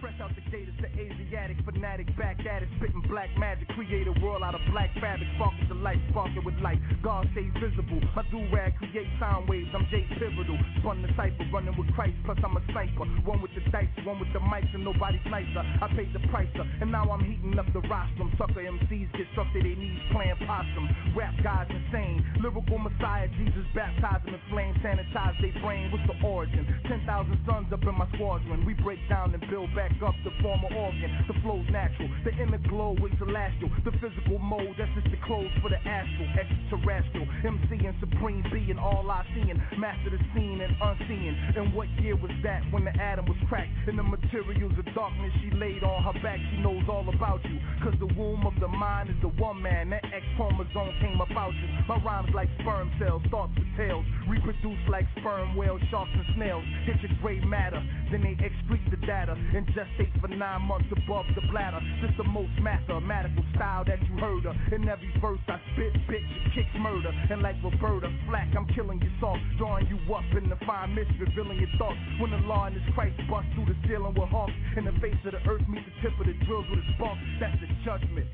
Fresh 0.00 0.16
out 0.24 0.32
the 0.32 0.40
gate, 0.48 0.64
it's 0.64 0.80
the 0.80 0.88
Asiatic 0.96 1.60
fanatic 1.68 2.08
back 2.16 2.40
at 2.48 2.62
it, 2.64 2.68
spitting 2.80 3.04
black 3.12 3.28
magic, 3.36 3.68
create 3.76 4.08
a 4.08 4.16
world 4.24 4.40
out 4.40 4.54
of 4.56 4.60
black 4.72 4.88
fabric, 4.96 5.28
sparking 5.36 5.68
to 5.68 5.74
light, 5.74 6.00
sparking 6.08 6.40
with 6.40 6.56
light. 6.64 6.80
God 7.04 7.28
stays 7.36 7.52
visible. 7.60 8.00
My 8.16 8.24
do 8.32 8.40
rag 8.48 8.72
create 8.80 9.12
sound 9.20 9.52
waves. 9.52 9.68
I'm 9.76 9.84
Jay 9.92 10.08
Pivotal, 10.16 10.56
spun 10.80 11.02
the 11.04 11.12
cipher, 11.12 11.44
running 11.52 11.76
with 11.76 11.92
Christ. 11.92 12.16
Plus 12.24 12.38
I'm 12.40 12.56
a 12.56 12.64
sniper, 12.72 13.04
one 13.28 13.44
with 13.44 13.52
the 13.52 13.60
dice, 13.68 13.92
one 14.08 14.16
with 14.16 14.32
the 14.32 14.40
mics, 14.40 14.72
and 14.72 14.88
nobody's 14.88 15.20
nicer. 15.28 15.60
I 15.60 15.92
paid 15.92 16.16
the 16.16 16.24
price 16.32 16.48
and 16.80 16.90
now 16.90 17.04
I'm 17.12 17.20
heating 17.20 17.58
up 17.58 17.68
the 17.76 17.84
rostrum. 17.84 18.32
Sucker 18.40 18.64
MCs 18.64 19.12
get 19.12 19.28
struck 19.36 19.52
to 19.52 19.60
their 19.60 19.76
knees 19.76 20.00
playing 20.16 20.40
possum. 20.48 20.88
Rap 21.12 21.36
guys 21.44 21.68
insane, 21.68 22.24
lyrical 22.40 22.78
messiah 22.80 23.28
Jesus 23.36 23.68
baptize 23.76 24.24
them 24.24 24.32
in 24.32 24.40
flames, 24.48 24.80
sanitize 24.80 25.36
their 25.44 25.52
brain. 25.60 25.92
What's 25.92 26.08
the 26.08 26.16
origin? 26.24 26.64
Ten 26.88 27.04
thousand 27.04 27.36
sons 27.44 27.68
up 27.68 27.84
in 27.84 27.94
my 28.00 28.08
squadron. 28.16 28.64
We 28.64 28.72
break 28.72 29.04
down 29.12 29.34
and 29.34 29.44
build 29.50 29.74
back 29.74 29.90
up 30.00 30.14
the 30.22 30.30
former 30.40 30.70
organ. 30.70 31.10
The 31.26 31.34
flows 31.42 31.66
natural. 31.70 32.08
The 32.24 32.30
inner 32.38 32.62
glow 32.70 32.94
is 33.02 33.12
celestial. 33.18 33.68
The 33.84 33.90
physical 33.98 34.38
mode, 34.38 34.78
that's 34.78 34.94
just 34.94 35.10
the 35.10 35.18
clothes 35.26 35.50
for 35.60 35.68
the 35.68 35.82
astral. 35.82 36.30
Extraterrestrial. 36.38 37.26
MC 37.42 37.84
and 37.84 37.96
supreme 37.98 38.46
being 38.54 38.78
all 38.78 39.10
I 39.10 39.26
seeing. 39.34 39.58
Master 39.76 40.14
the 40.14 40.22
scene 40.32 40.62
and 40.62 40.72
unseen. 40.78 41.34
And 41.58 41.74
what 41.74 41.90
year 42.00 42.14
was 42.14 42.30
that 42.46 42.62
when 42.70 42.86
the 42.86 42.94
atom 42.94 43.26
was 43.26 43.36
cracked? 43.50 43.74
In 43.90 43.96
the 43.96 44.06
materials 44.06 44.72
of 44.78 44.86
darkness 44.94 45.34
she 45.42 45.50
laid 45.58 45.82
on 45.82 45.98
her 46.06 46.16
back. 46.22 46.38
She 46.54 46.62
knows 46.62 46.86
all 46.88 47.06
about 47.10 47.42
you. 47.44 47.58
Cause 47.82 47.98
the 47.98 48.08
womb 48.14 48.46
of 48.46 48.54
the 48.60 48.68
mind 48.68 49.10
is 49.10 49.18
the 49.20 49.34
one 49.42 49.60
man. 49.60 49.90
That 49.90 50.04
X 50.14 50.24
chromosome 50.36 50.94
came 51.02 51.20
about 51.20 51.52
you. 51.58 51.68
My 51.88 51.98
rhymes 51.98 52.30
like 52.34 52.48
sperm 52.62 52.90
cells, 53.02 53.22
thoughts 53.30 53.52
with 53.58 53.66
tails. 53.76 54.06
Reproduce 54.28 54.78
like 54.88 55.06
sperm 55.18 55.56
whales, 55.56 55.82
sharks 55.90 56.14
and 56.14 56.24
snails. 56.36 56.64
Hit 56.86 57.02
your 57.02 57.10
gray 57.20 57.40
matter. 57.40 57.82
Then 58.12 58.22
they 58.22 58.38
excrete 58.38 58.88
the 58.90 59.00
data. 59.06 59.29
And 59.34 59.66
gestate 59.74 60.14
for 60.20 60.28
nine 60.28 60.62
months 60.62 60.88
above 60.90 61.26
the 61.34 61.42
bladder. 61.50 61.80
Just 62.00 62.16
the 62.16 62.24
most 62.24 62.52
mathematical 62.60 63.44
style 63.54 63.84
that 63.84 64.00
you 64.06 64.14
heard 64.18 64.46
of. 64.46 64.54
In 64.72 64.88
every 64.88 65.12
verse 65.20 65.40
I 65.48 65.60
spit, 65.72 65.94
bitch, 66.08 66.24
it 66.24 66.54
kicks 66.54 66.74
murder. 66.78 67.10
And 67.30 67.42
like 67.42 67.56
Roberta 67.62 68.10
Flack, 68.28 68.48
I'm 68.56 68.66
killing 68.74 69.00
you 69.02 69.10
soft. 69.20 69.40
Drawing 69.58 69.86
you 69.86 69.98
up 70.14 70.24
in 70.36 70.48
the 70.48 70.56
fine 70.66 70.94
mist, 70.94 71.10
revealing 71.18 71.58
your 71.58 71.72
thoughts. 71.78 71.98
When 72.18 72.30
the 72.30 72.42
law 72.46 72.66
and 72.66 72.76
this 72.76 72.86
Christ 72.94 73.16
bust 73.28 73.46
through 73.54 73.66
the 73.66 73.76
ceiling 73.86 74.14
with 74.14 74.30
hawks. 74.30 74.52
In 74.76 74.84
the 74.84 74.94
face 75.00 75.18
of 75.24 75.32
the 75.32 75.42
earth, 75.48 75.66
meet 75.68 75.84
the 75.84 75.94
tip 76.02 76.18
of 76.18 76.26
the 76.26 76.34
drills 76.46 76.66
with 76.70 76.80
a 76.80 76.86
spark. 76.94 77.18
That's 77.38 77.58
the 77.60 77.68
judgment. 77.84 78.28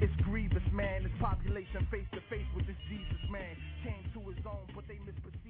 It's 0.00 0.14
grievous, 0.24 0.64
man. 0.72 1.04
This 1.04 1.12
population 1.20 1.86
face 1.90 2.08
to 2.14 2.20
face 2.30 2.46
with 2.54 2.66
this 2.66 2.78
Jesus 2.88 3.20
man. 3.30 3.52
Came 3.84 4.04
to 4.14 4.20
his 4.30 4.40
own, 4.46 4.64
but 4.74 4.88
they 4.88 4.96
misperceived 5.04 5.49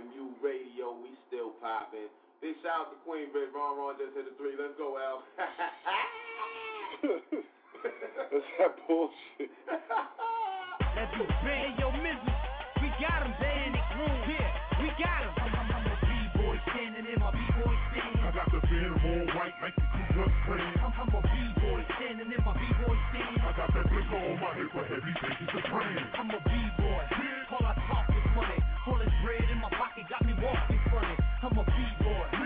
MU 0.00 0.32
Radio, 0.40 0.96
we 0.96 1.12
still 1.28 1.52
popping. 1.60 2.08
Big 2.40 2.56
shout 2.64 2.88
out 2.88 2.96
to 2.96 2.96
Queensbridge. 3.04 3.52
Ron 3.52 3.76
Ron 3.76 3.94
just 4.00 4.16
hit 4.16 4.24
a 4.24 4.32
three. 4.40 4.56
Let's 4.56 4.72
go, 4.80 4.96
Al. 4.96 5.22
That's 7.02 8.48
that 8.58 8.72
bullshit. 8.88 9.52
Let's 10.96 11.12
do 11.12 11.22
big. 11.44 11.44
Hey, 11.44 11.76
yo, 11.76 11.92
Mizzle, 11.92 12.34
we 12.80 12.88
got 12.98 13.22
him 13.22 13.34
there 13.36 13.62
in 13.68 13.72
the 13.76 13.84
room. 14.00 14.18
Yeah, 14.26 14.48
we 14.80 14.88
got 14.96 15.22
him. 15.28 15.32
I'm 15.38 15.86
a 15.86 15.94
B-boy 16.02 16.56
standing 16.72 17.06
in 17.06 17.18
my 17.20 17.30
B-boy 17.30 17.74
stand. 17.92 18.16
I 18.22 18.30
got 18.32 18.48
the 18.48 18.60
venom 18.64 18.96
all 18.96 19.24
white 19.36 19.56
like 19.60 19.76
the 19.76 19.86
Ku 19.92 20.02
Klux 20.16 20.32
Klan. 20.48 20.72
I'm, 20.82 20.92
I'm 20.98 21.12
a 21.12 21.20
B-boy 21.20 21.80
standing 22.00 22.32
in 22.32 22.40
my 22.42 22.54
B-boy 22.56 22.96
stand. 23.12 23.38
I 23.44 23.52
got 23.54 23.68
that 23.76 23.86
blinker 23.92 24.16
on 24.18 24.40
my 24.40 24.50
hip 24.56 24.72
for 24.72 24.84
heavy 24.88 25.14
bases 25.20 25.48
to 25.52 25.60
train. 25.68 26.00
I'm 26.16 26.30
a 26.32 26.40
B-boy. 26.42 27.02
All 27.52 27.66
I 27.68 27.76
got 30.42 30.70
me 30.70 30.78
walking 30.78 30.80
funny. 30.90 31.16
I'm 31.42 31.58
a 31.58 31.64
B-boy. 31.64 32.41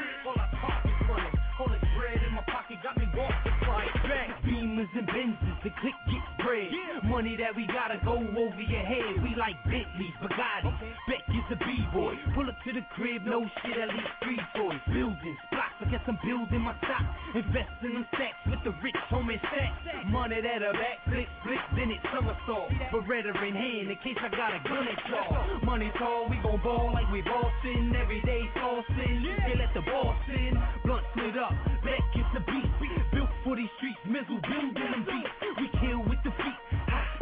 Beamers 4.76 4.98
and 4.98 5.08
Benzes, 5.08 5.62
the 5.64 5.70
click 5.80 5.94
gets 6.06 6.44
bread. 6.44 6.68
Money 7.04 7.36
that 7.36 7.54
we 7.56 7.66
gotta 7.66 7.98
go 8.04 8.16
over 8.16 8.60
your 8.60 8.84
head. 8.84 9.22
We 9.22 9.34
like 9.36 9.56
Bentleys, 9.64 10.12
Bugatti. 10.20 10.72
Beck 11.08 11.24
is 11.28 11.46
a 11.52 11.56
B-boy. 11.56 12.14
Pull 12.34 12.48
up 12.48 12.56
to 12.64 12.72
the 12.72 12.84
crib, 12.94 13.22
no 13.24 13.44
shit, 13.62 13.78
at 13.78 13.88
least 13.88 14.14
three 14.22 14.40
toys. 14.54 14.80
Buildings, 14.92 15.40
blocks, 15.50 15.76
I 15.80 15.84
guess 15.90 16.04
I'm 16.06 16.18
building 16.24 16.60
my 16.60 16.76
stock. 16.78 17.04
Invest 17.34 17.70
in 17.82 17.94
them 17.94 18.06
stacks 18.14 18.40
with 18.48 18.60
the 18.64 18.72
rich 18.82 18.96
homie 19.10 19.40
stacks. 19.40 20.06
Money 20.06 20.40
that 20.40 20.62
a 20.62 20.72
back 20.72 21.00
flip, 21.08 21.28
flip, 21.44 21.64
then 21.76 21.90
it 21.90 22.00
somersault. 22.12 22.70
Beretta 22.92 23.32
in 23.32 23.54
hand 23.54 23.90
in 23.90 23.96
case 24.04 24.18
I 24.20 24.28
got 24.28 24.56
a 24.56 24.60
gun 24.64 24.84
at 24.88 25.00
y'all. 25.08 25.64
Money 25.64 25.92
tall, 25.98 26.28
we 26.28 26.36
gon' 26.42 26.60
ball 26.62 26.92
like 26.92 27.08
we 27.12 27.22
bossing. 27.22 27.94
Every 27.96 28.20
day 28.22 28.44
flossing. 28.56 29.24
They 29.24 29.56
let 29.56 29.72
the 29.74 29.82
boss 29.82 30.20
in. 30.28 30.52
Blunt 30.84 31.04
split 31.12 31.36
up, 31.38 31.52
Beck 31.84 32.04
is 32.14 32.28
the 32.34 32.40
beat. 32.40 32.66
Built 33.12 33.30
for 33.44 33.56
these 33.56 33.70
streets, 33.78 33.98
Mizzle 34.06 34.40
beats. 34.74 35.30
We 35.60 35.66
kill 35.80 36.00
with 36.08 36.20
the 36.24 36.32
feet. 36.34 36.58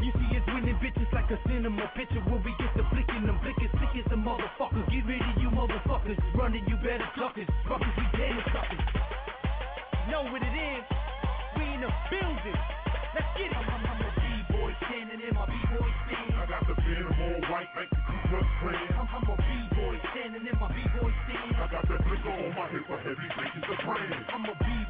You 0.01 0.13
see 0.13 0.37
us 0.37 0.45
winning 0.53 0.77
bitches 0.81 1.11
like 1.13 1.31
a 1.31 1.39
cinema 1.49 1.91
picture 1.97 2.21
we 2.45 2.53
get 2.61 2.73
the 2.77 2.85
flicking 2.93 3.25
them 3.25 3.41
blickers, 3.41 3.73
sick 3.81 4.05
as 4.05 4.13
a 4.13 4.17
motherfucker. 4.21 4.85
Get 4.93 5.05
rid 5.09 5.21
of 5.21 5.37
you 5.41 5.49
motherfuckers. 5.49 6.21
Running, 6.37 6.65
you 6.69 6.77
better 6.77 7.09
duck 7.17 7.37
us. 7.41 7.49
Fuckers, 7.65 7.95
we 7.97 8.05
dead 8.13 8.37
as 8.37 8.47
suckers. 8.53 8.85
Know 10.13 10.29
what 10.29 10.45
it 10.45 10.53
is? 10.53 10.85
We 11.57 11.65
in 11.73 11.81
the 11.81 11.91
building. 12.13 12.61
Let's 13.17 13.31
get 13.41 13.49
it. 13.49 13.57
I'm, 13.57 13.81
I'm 13.81 14.01
a 14.05 14.11
B-boy 14.13 14.71
standing 14.85 15.21
in 15.25 15.33
my 15.33 15.47
B-boy 15.49 15.89
stand. 16.05 16.37
I 16.37 16.45
got 16.53 16.69
the 16.69 16.75
venom 16.77 17.17
all 17.17 17.41
white 17.49 17.73
like 17.73 17.89
the 17.89 18.01
Ku 18.05 18.17
Klux 18.29 18.47
Klan. 18.61 18.89
I'm, 19.01 19.09
I'm 19.09 19.25
a 19.25 19.37
B-boy 19.41 19.95
standing 20.13 20.45
in 20.45 20.57
my 20.61 20.69
B-boy 20.69 21.11
stand. 21.25 21.57
I 21.57 21.67
got 21.73 21.89
that 21.89 22.01
blinker 22.05 22.29
on 22.29 22.53
my 22.53 22.69
hip 22.69 22.85
for 22.85 22.99
heavy 23.01 23.29
bases 23.41 23.65
to 23.73 23.75
train. 23.89 24.13
I'm 24.29 24.45
a 24.45 24.55
B-boy. 24.61 24.84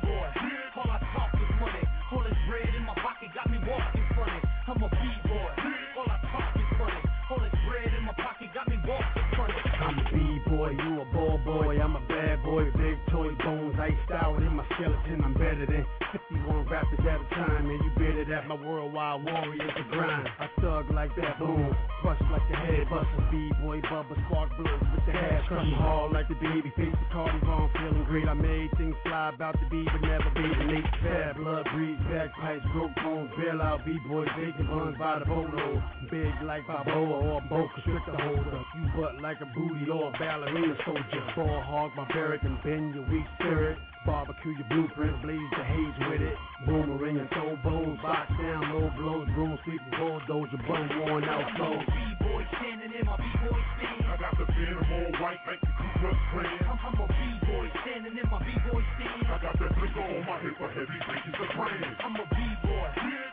Boy, 11.45 11.81
I'm 11.81 11.97
a 11.97 12.01
bad 12.09 12.43
boy, 12.43 12.65
big 12.73 12.99
toy 13.11 13.31
bones, 13.45 13.77
iced 13.79 14.11
out 14.13 14.43
in 14.43 14.57
my 14.57 14.65
skeleton, 14.75 15.23
I'm 15.25 15.35
better 15.35 15.67
than 15.67 15.87
51 16.31 16.69
rappers 16.69 16.99
at 17.01 17.21
a 17.21 17.35
time, 17.35 17.71
and 17.71 17.85
you 17.85 17.91
better 17.97 18.25
that 18.31 18.49
my 18.49 18.55
worldwide 18.55 19.25
warriors 19.25 19.73
a 19.77 19.91
grind. 19.91 20.29
I 20.39 20.49
thug 20.61 20.91
like 20.91 21.15
that, 21.17 21.39
boom, 21.39 21.75
bust 22.05 22.21
like 22.29 22.45
the 22.53 22.57
head 22.57 22.85
buster, 22.93 23.25
B-boy, 23.33 23.81
bubba, 23.89 24.13
spark 24.29 24.53
bloods 24.61 24.85
with 24.93 25.05
the 25.09 25.13
hash, 25.17 25.49
crush 25.49 25.73
hard 25.81 26.13
like 26.13 26.29
the 26.29 26.37
baby 26.37 26.69
face, 26.77 26.93
the 26.93 27.09
Cardi 27.09 27.41
Von, 27.49 27.73
feeling 27.73 28.05
great, 28.05 28.29
I 28.29 28.37
made 28.37 28.69
things 28.77 28.95
fly 29.09 29.33
about 29.33 29.57
to 29.57 29.67
be, 29.73 29.89
but 29.89 30.05
never 30.05 30.29
be 30.37 30.45
the 30.45 30.67
Nate 30.69 30.93
Fab, 31.01 31.41
blood 31.41 31.65
breeds, 31.73 32.05
bagpipes, 32.13 32.69
broke 32.77 32.93
bones, 33.01 33.33
bail 33.41 33.65
out, 33.65 33.81
B-boys, 33.89 34.29
bacon 34.37 34.69
buns 34.69 35.01
by 35.01 35.19
the 35.19 35.25
boatload, 35.25 35.81
big 36.13 36.29
like 36.45 36.69
Balboa 36.69 37.25
or 37.25 37.41
a 37.41 37.49
boa 37.49 37.67
constrictor 37.73 38.21
holder, 38.21 38.61
you 38.77 38.85
butt 39.01 39.17
like 39.25 39.41
a 39.41 39.49
booty 39.57 39.89
or 39.89 40.13
a 40.13 40.19
ballerina 40.21 40.77
soldier, 40.85 41.25
ball 41.35 41.65
hog, 41.65 41.91
barbaric, 41.97 42.45
and 42.45 42.61
bend 42.63 42.95
your 42.95 43.09
weak 43.09 43.25
spirit, 43.41 43.79
barbecue 44.05 44.53
your 44.53 44.69
blueprint, 44.69 45.17
blaze 45.23 45.51
the 45.57 45.65
haze 45.65 45.97
with 46.09 46.23
it, 46.23 46.37
boomerang 46.67 47.19
and 47.19 47.29
throw 47.31 47.57
bones, 47.65 47.99
box 48.05 48.29
down, 48.37 48.63
low 48.73 48.89
blows, 48.97 49.29
broom 49.35 49.59
sweep, 49.65 49.81
and 49.81 49.97
bulldozer, 49.97 50.61
bum 50.69 50.85
worn 51.01 51.25
out 51.25 51.49
flows. 51.57 51.85
B-boy 51.89 52.43
standing 52.61 52.93
in 52.93 53.05
my 53.07 53.17
B-boy 53.17 53.61
stand. 53.81 54.05
I 54.05 54.17
got 54.21 54.37
the 54.37 54.45
venom 54.45 54.85
all 54.85 55.11
white 55.21 55.41
like 55.49 55.61
the 55.61 55.73
Ku 55.73 55.87
Klux 56.01 56.19
Klan. 56.33 56.59
I'm, 56.69 56.79
I'm 56.85 56.97
a 57.01 57.07
B-boy 57.09 57.65
standing 57.83 58.15
in 58.17 58.27
my 58.29 58.41
B-boy 58.45 58.83
stand. 59.01 59.25
I 59.25 59.37
got 59.41 59.57
that 59.59 59.73
blinker 59.73 60.05
on 60.05 60.23
my 60.29 60.37
hip 60.45 60.55
for 60.61 60.69
heavy 60.69 61.01
bases 61.09 61.35
to 61.41 61.47
train. 61.57 61.81
I'm 62.05 62.17
a 62.21 62.25
B-boy. 62.29 62.89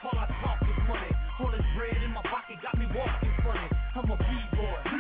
All 0.08 0.18
I 0.18 0.26
talk 0.40 0.60
is 0.64 0.80
money. 0.88 1.12
All 1.40 1.52
this 1.52 1.68
bread 1.76 2.00
in 2.00 2.12
my 2.16 2.24
pocket 2.32 2.58
got 2.64 2.80
me 2.80 2.88
walking 2.96 3.36
funny. 3.44 3.68
I'm 3.96 4.08
a 4.08 4.18
B-boy. 4.18 4.91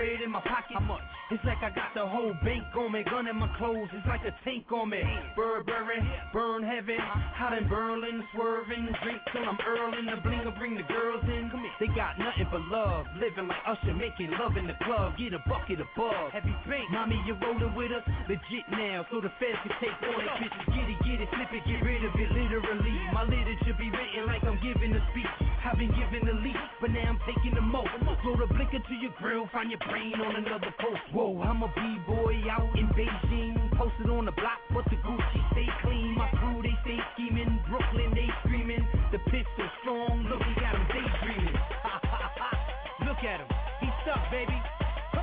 Bread 0.00 0.24
in 0.24 0.30
my 0.32 0.40
pocket. 0.40 0.72
How 0.72 0.80
much? 0.80 1.04
It's 1.30 1.44
like 1.44 1.60
I 1.60 1.68
got 1.68 1.92
the 1.94 2.08
whole 2.08 2.32
bank 2.42 2.64
on 2.74 2.90
me. 2.92 3.04
Gun 3.04 3.28
in 3.28 3.36
my 3.36 3.52
clothes. 3.60 3.92
It's 3.92 4.06
like 4.08 4.24
a 4.24 4.32
tank 4.42 4.64
on 4.72 4.88
me. 4.88 5.04
Burberry, 5.36 6.00
burn 6.32 6.64
heavy. 6.64 6.96
Uh-huh. 6.96 7.36
Hot 7.36 7.52
in 7.52 7.68
Berlin, 7.68 8.24
swerving. 8.34 8.88
Drink 9.04 9.20
till 9.30 9.44
I'm 9.44 9.60
earling. 9.60 10.08
The 10.08 10.18
blinger 10.24 10.56
bring 10.56 10.74
the 10.74 10.88
girls 10.88 11.22
in. 11.28 11.52
They 11.78 11.86
got 11.92 12.18
nothing 12.18 12.48
but 12.50 12.64
love. 12.72 13.06
Living 13.20 13.46
like 13.46 13.62
Usher, 13.68 13.94
making 13.94 14.32
love 14.40 14.56
in 14.56 14.66
the 14.66 14.74
club. 14.82 15.20
Get 15.20 15.36
a 15.36 15.42
bucket 15.46 15.84
of 15.84 15.86
above. 15.94 16.32
Heavy 16.32 16.56
bank. 16.66 16.88
Mommy, 16.90 17.20
you're 17.28 17.38
rolling 17.38 17.76
with 17.76 17.92
us. 17.92 18.02
Legit 18.26 18.66
now. 18.72 19.04
So 19.12 19.20
the 19.20 19.30
feds 19.36 19.60
can 19.62 19.76
take 19.78 20.00
on 20.00 20.18
it. 20.18 20.32
Bitches, 20.40 20.66
get 20.72 20.86
it, 20.88 20.98
get 21.04 21.18
it, 21.20 21.28
flip 21.30 21.52
it, 21.52 21.62
get 21.68 21.80
rid 21.84 22.02
of 22.02 22.16
it. 22.16 22.30
Literally. 22.32 22.96
My 23.12 23.22
literature 23.22 23.76
be 23.76 23.92
written 23.92 24.26
like 24.26 24.42
I'm 24.48 24.58
giving 24.64 24.96
a 24.96 25.02
speech. 25.12 25.39
Been 25.80 25.96
given 25.96 26.28
the 26.28 26.36
lead, 26.44 26.60
but 26.76 26.92
now 26.92 27.08
I'm 27.08 27.20
taking 27.24 27.54
the 27.56 27.64
most. 27.64 27.88
Throw 28.20 28.36
the 28.36 28.44
blinker 28.52 28.84
to 28.84 28.94
your 29.00 29.16
grill, 29.16 29.48
find 29.48 29.72
your 29.72 29.80
brain 29.88 30.12
on 30.20 30.36
another 30.36 30.68
post. 30.76 31.00
Whoa, 31.08 31.40
I'm 31.40 31.64
a 31.64 31.72
B-boy 31.72 32.44
out 32.52 32.68
in 32.76 32.84
Beijing. 32.92 33.56
Posted 33.80 34.12
on 34.12 34.28
the 34.28 34.36
block, 34.36 34.60
but 34.76 34.84
the 34.92 35.00
Gucci 35.00 35.40
stay 35.56 35.64
clean. 35.80 36.12
My 36.20 36.28
crew, 36.36 36.60
they 36.60 36.76
stay 36.84 37.00
scheming. 37.16 37.64
Brooklyn, 37.64 38.12
they 38.12 38.28
screaming. 38.44 38.84
The 39.08 39.24
pistol 39.32 39.68
strong, 39.80 40.28
look, 40.28 40.44
he 40.44 40.52
got 40.60 40.76
him 40.76 40.84
daydreaming. 40.92 41.56
Ha 41.56 41.96
ha 42.04 42.28
ha, 42.28 42.50
look 43.08 43.24
at 43.24 43.40
him, 43.40 43.48
he's 43.80 43.96
stuck, 44.04 44.20
baby. 44.28 44.60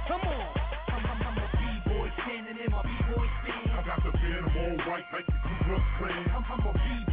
Come 0.09 0.25
on. 0.25 0.41
I'm, 0.89 1.05
I'm, 1.05 1.21
I'm 1.21 1.37
a 1.37 1.47
B-boy 1.53 2.09
standing 2.25 2.57
in 2.65 2.71
my 2.73 2.81
B-boy 2.81 3.29
stand. 3.45 3.77
I 3.77 3.85
got 3.85 4.01
the 4.01 4.09
venom 4.09 4.49
all 4.57 4.89
white 4.89 5.05
like 5.13 5.27
the 5.29 5.37
Ku 5.37 5.53
Klux 5.69 5.85
Klan. 6.01 6.33
I'm, 6.33 6.41
I'm 6.49 6.65
a 6.65 6.73
B-boy 6.73 7.06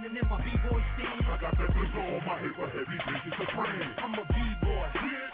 standing 0.00 0.16
in 0.16 0.28
my 0.32 0.40
B-boy 0.40 0.80
stand. 0.96 1.20
I 1.28 1.36
got 1.36 1.52
that 1.60 1.70
blinker 1.76 2.00
on 2.00 2.24
my 2.24 2.36
hip 2.40 2.56
for 2.56 2.68
heavy 2.72 2.98
bases 3.04 3.36
to 3.36 3.46
train. 3.52 3.84
I'm 4.00 4.16
a 4.16 4.24
B-boy. 4.24 4.86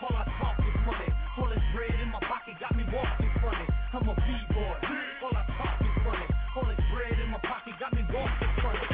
All 0.03 0.17
I 0.17 0.25
talk 0.43 0.59
is 0.59 0.79
money. 0.83 1.11
All 1.39 1.47
this 1.47 1.63
bread 1.71 1.95
in 2.03 2.11
my 2.11 2.19
pocket 2.27 2.59
got 2.59 2.75
me 2.75 2.83
walking 2.91 3.31
funny. 3.39 3.67
I'm 3.95 4.09
a 4.11 4.15
B-boy. 4.15 4.77
All 5.23 5.35
I 5.39 5.45
talk 5.55 5.79
is 5.87 5.97
money. 6.03 6.27
All 6.59 6.67
this 6.67 6.83
bread 6.91 7.15
in 7.15 7.31
my 7.31 7.39
pocket 7.47 7.75
got 7.79 7.95
me 7.95 8.03
walking 8.11 8.53
funny. 8.59 8.87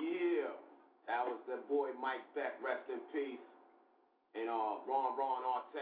Yeah, 0.00 0.56
that 1.04 1.22
was 1.28 1.40
that 1.44 1.68
boy 1.68 1.92
Mike 2.00 2.24
Beck, 2.32 2.56
rest 2.64 2.88
in 2.88 3.00
peace. 3.12 3.44
And 4.32 4.48
uh, 4.48 4.80
Ron 4.88 5.18
Ron 5.20 5.44
Artest, 5.44 5.79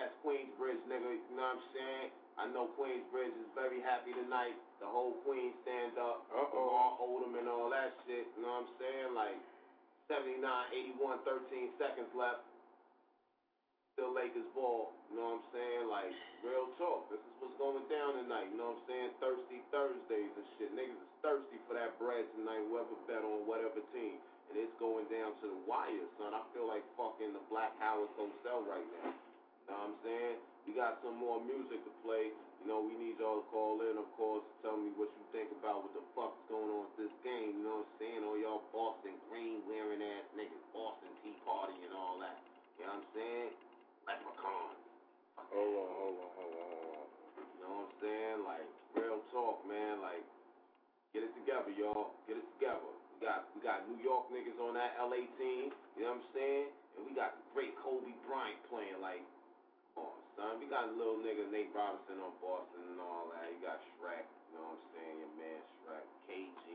know 2.59 2.67
Queensbridge 2.75 3.39
is 3.39 3.51
very 3.55 3.79
happy 3.79 4.11
tonight. 4.11 4.59
The 4.83 4.91
whole 4.91 5.15
Queen 5.23 5.55
stand 5.63 5.95
up. 5.95 6.27
Uh-oh. 6.35 6.51
Lamar 6.51 6.91
Odom 6.99 7.39
and 7.39 7.47
all 7.47 7.71
that 7.71 7.95
shit, 8.03 8.27
you 8.35 8.43
know 8.43 8.67
what 8.67 8.67
I'm 8.67 8.75
saying? 8.83 9.11
Like, 9.15 9.39
79, 10.11 10.43
81, 10.99 11.23
13 11.23 11.79
seconds 11.79 12.11
left. 12.19 12.43
Still 13.95 14.11
Lakers 14.11 14.47
ball, 14.59 14.91
you 15.11 15.23
know 15.23 15.39
what 15.39 15.43
I'm 15.43 15.47
saying? 15.55 15.85
Like, 15.87 16.15
real 16.43 16.71
talk. 16.79 17.07
This 17.15 17.23
is 17.23 17.35
what's 17.39 17.55
going 17.63 17.87
down 17.87 18.19
tonight, 18.27 18.51
you 18.51 18.59
know 18.59 18.75
what 18.75 18.83
I'm 18.83 18.91
saying? 18.91 19.11
Thirsty 19.23 19.63
Thursdays 19.71 20.35
and 20.35 20.47
shit. 20.59 20.71
Niggas 20.75 20.99
is 20.99 21.13
thirsty 21.23 21.59
for 21.71 21.79
that 21.79 21.95
bread 22.03 22.27
tonight, 22.35 22.63
whoever 22.67 22.95
bet 23.07 23.23
on 23.23 23.47
whatever 23.47 23.83
team. 23.95 24.19
And 24.51 24.59
it's 24.59 24.75
going 24.83 25.07
down 25.11 25.35
to 25.43 25.47
the 25.47 25.61
wire, 25.67 26.07
son. 26.19 26.35
I 26.35 26.43
feel 26.55 26.67
like 26.67 26.83
fucking 26.99 27.35
the 27.35 27.43
Black 27.51 27.75
Howard 27.79 28.11
Hotel 28.19 28.67
right 28.67 28.87
now. 29.03 29.15
You 29.15 29.67
know 29.71 29.79
what 29.79 29.91
I'm 29.93 29.99
saying? 30.03 30.35
We 30.65 30.73
got 30.79 31.03
some 31.05 31.19
more 31.19 31.43
music 31.43 31.83
to 31.85 31.93
play. 32.01 32.33
You 32.59 32.67
know, 32.67 32.83
we 32.83 32.95
need 32.99 33.17
y'all 33.23 33.39
to 33.39 33.47
call 33.55 33.79
in, 33.87 33.95
of 33.95 34.11
course, 34.19 34.43
tell 34.61 34.75
me 34.75 34.91
what 34.99 35.09
you 35.15 35.25
think 35.31 35.49
about 35.63 35.87
what 35.87 35.95
the 35.95 36.03
fuck's 36.13 36.43
going 36.51 36.67
on 36.67 36.91
with 36.91 37.07
this 37.07 37.15
game. 37.23 37.55
You 37.55 37.63
know 37.63 37.83
what 37.83 37.89
I'm 37.89 37.97
saying? 38.03 38.21
All 38.27 38.39
y'all 38.39 38.67
Boston 38.75 39.15
green 39.31 39.63
wearing 39.71 40.03
ass 40.03 40.27
niggas, 40.35 40.65
Boston 40.75 41.09
Tea 41.23 41.39
Party 41.47 41.79
and 41.87 41.95
all 41.95 42.19
that. 42.19 42.39
You 42.77 42.87
know 42.87 42.99
what 42.99 43.07
I'm 43.07 43.09
saying? 43.15 43.51
Leprechauns. 44.11 44.83
Hold 45.39 45.71
on, 45.71 45.91
hold 45.97 46.17
on, 46.19 46.31
hold 46.35 46.55
on, 46.59 46.69
hold 46.75 46.93
on. 46.99 47.07
You 47.39 47.61
know 47.63 47.73
what 47.73 47.87
I'm 47.87 47.95
saying? 48.03 48.39
Like, 48.43 48.69
real 48.99 49.23
talk, 49.31 49.63
man. 49.71 50.03
Like, 50.03 50.27
get 51.15 51.23
it 51.23 51.33
together, 51.39 51.71
y'all. 51.79 52.11
Get 52.27 52.43
it 52.43 52.49
together. 52.59 52.91
We 53.19 53.27
got 53.27 53.51
we 53.55 53.59
got 53.63 53.87
New 53.91 53.99
York 54.03 54.31
niggas 54.31 54.59
on 54.63 54.79
that 54.79 54.95
LA 54.99 55.27
team, 55.39 55.75
you 55.99 56.07
know 56.07 56.15
what 56.15 56.23
I'm 56.23 56.27
saying? 56.35 56.71
And 56.95 57.03
we 57.03 57.11
got 57.19 57.35
great 57.51 57.75
Kobe 57.83 58.15
Bryant 58.27 58.63
playing 58.71 59.03
like 59.03 59.27
son. 60.39 60.63
We 60.63 60.71
got 60.71 60.87
a 60.87 60.95
little 60.95 61.19
nigga 61.19 61.51
Nate 61.51 61.75
Robinson 61.75 62.23
on 62.23 62.31
Boston 62.39 62.79
and 62.95 63.03
all 63.03 63.27
that. 63.35 63.51
You 63.51 63.59
got 63.59 63.83
Shrek, 63.99 64.23
you 64.23 64.55
know 64.55 64.71
what 64.71 64.79
I'm 64.79 64.87
saying? 64.95 65.15
Your 65.19 65.35
man 65.35 65.59
Shrek, 65.83 66.07
KG. 66.31 66.67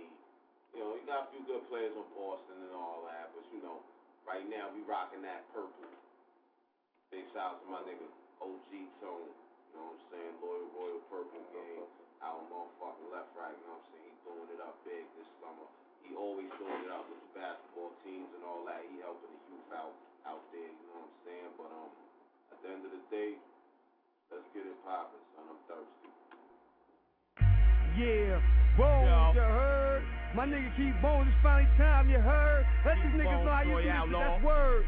You 0.76 0.84
know, 0.84 1.00
you 1.00 1.08
got 1.08 1.24
a 1.24 1.28
few 1.32 1.48
good 1.48 1.64
players 1.72 1.96
on 1.96 2.04
Boston 2.12 2.60
and 2.60 2.76
all 2.76 3.08
that, 3.08 3.32
but 3.32 3.48
you 3.56 3.64
know, 3.64 3.80
right 4.28 4.44
now 4.52 4.68
we 4.76 4.84
rocking 4.84 5.24
that 5.24 5.48
purple. 5.56 5.88
Big 7.08 7.24
shout 7.32 7.56
out 7.56 7.58
to 7.64 7.68
my 7.72 7.80
nigga 7.88 8.04
OG 8.44 8.72
Tone. 9.00 9.32
You 9.32 9.80
know 9.80 9.96
what 9.96 9.96
I'm 9.96 10.04
saying? 10.12 10.34
Loyal 10.44 10.68
Royal 10.76 11.02
Purple 11.08 11.40
game. 11.56 11.88
Out 12.24 12.40
motherfucking 12.48 13.12
left 13.12 13.36
right, 13.36 13.52
you 13.52 13.64
know 13.68 13.76
what 13.76 13.84
I'm 13.84 13.92
saying? 13.92 14.08
He 14.08 14.16
doing 14.24 14.48
it 14.56 14.62
up 14.64 14.76
big 14.88 15.04
this 15.20 15.28
summer. 15.44 15.68
He 16.00 16.16
always 16.16 16.48
doing 16.56 16.88
it 16.88 16.92
up 16.92 17.04
with 17.12 17.20
the 17.20 17.32
basketball 17.36 17.92
teams 18.04 18.32
and 18.32 18.44
all 18.48 18.64
that. 18.64 18.80
He 18.88 19.04
helping 19.04 19.28
the 19.28 19.40
youth 19.52 19.72
out 19.76 19.92
out 20.24 20.40
there, 20.56 20.64
you 20.64 20.84
know 20.88 21.04
what 21.04 21.12
I'm 21.12 21.20
saying? 21.28 21.52
But 21.60 21.70
um 21.72 21.92
at 22.48 22.58
the 22.64 22.68
end 22.72 22.84
of 22.88 22.96
the 22.96 23.04
day, 23.12 23.36
let's 24.34 24.50
get 24.54 24.66
it 24.66 24.78
poppin', 24.86 25.22
son. 25.38 25.46
I'm 25.50 25.60
thirsty. 25.70 26.10
Yeah, 27.94 28.42
bones, 28.78 29.38
you 29.38 29.42
heard? 29.46 30.02
My 30.34 30.50
nigga 30.50 30.66
keep 30.74 30.98
bones, 31.02 31.30
it's 31.30 31.38
finally 31.46 31.70
time, 31.78 32.10
you 32.10 32.18
heard? 32.18 32.66
Let 32.86 32.98
these 33.06 33.14
niggas 33.14 33.30
Bones, 33.30 33.46
know 33.46 33.54
how 33.54 33.62
you 33.62 33.78
Troy 33.78 33.86
do 33.86 33.90
this, 34.10 34.18
that's 34.18 34.42
word. 34.44 34.84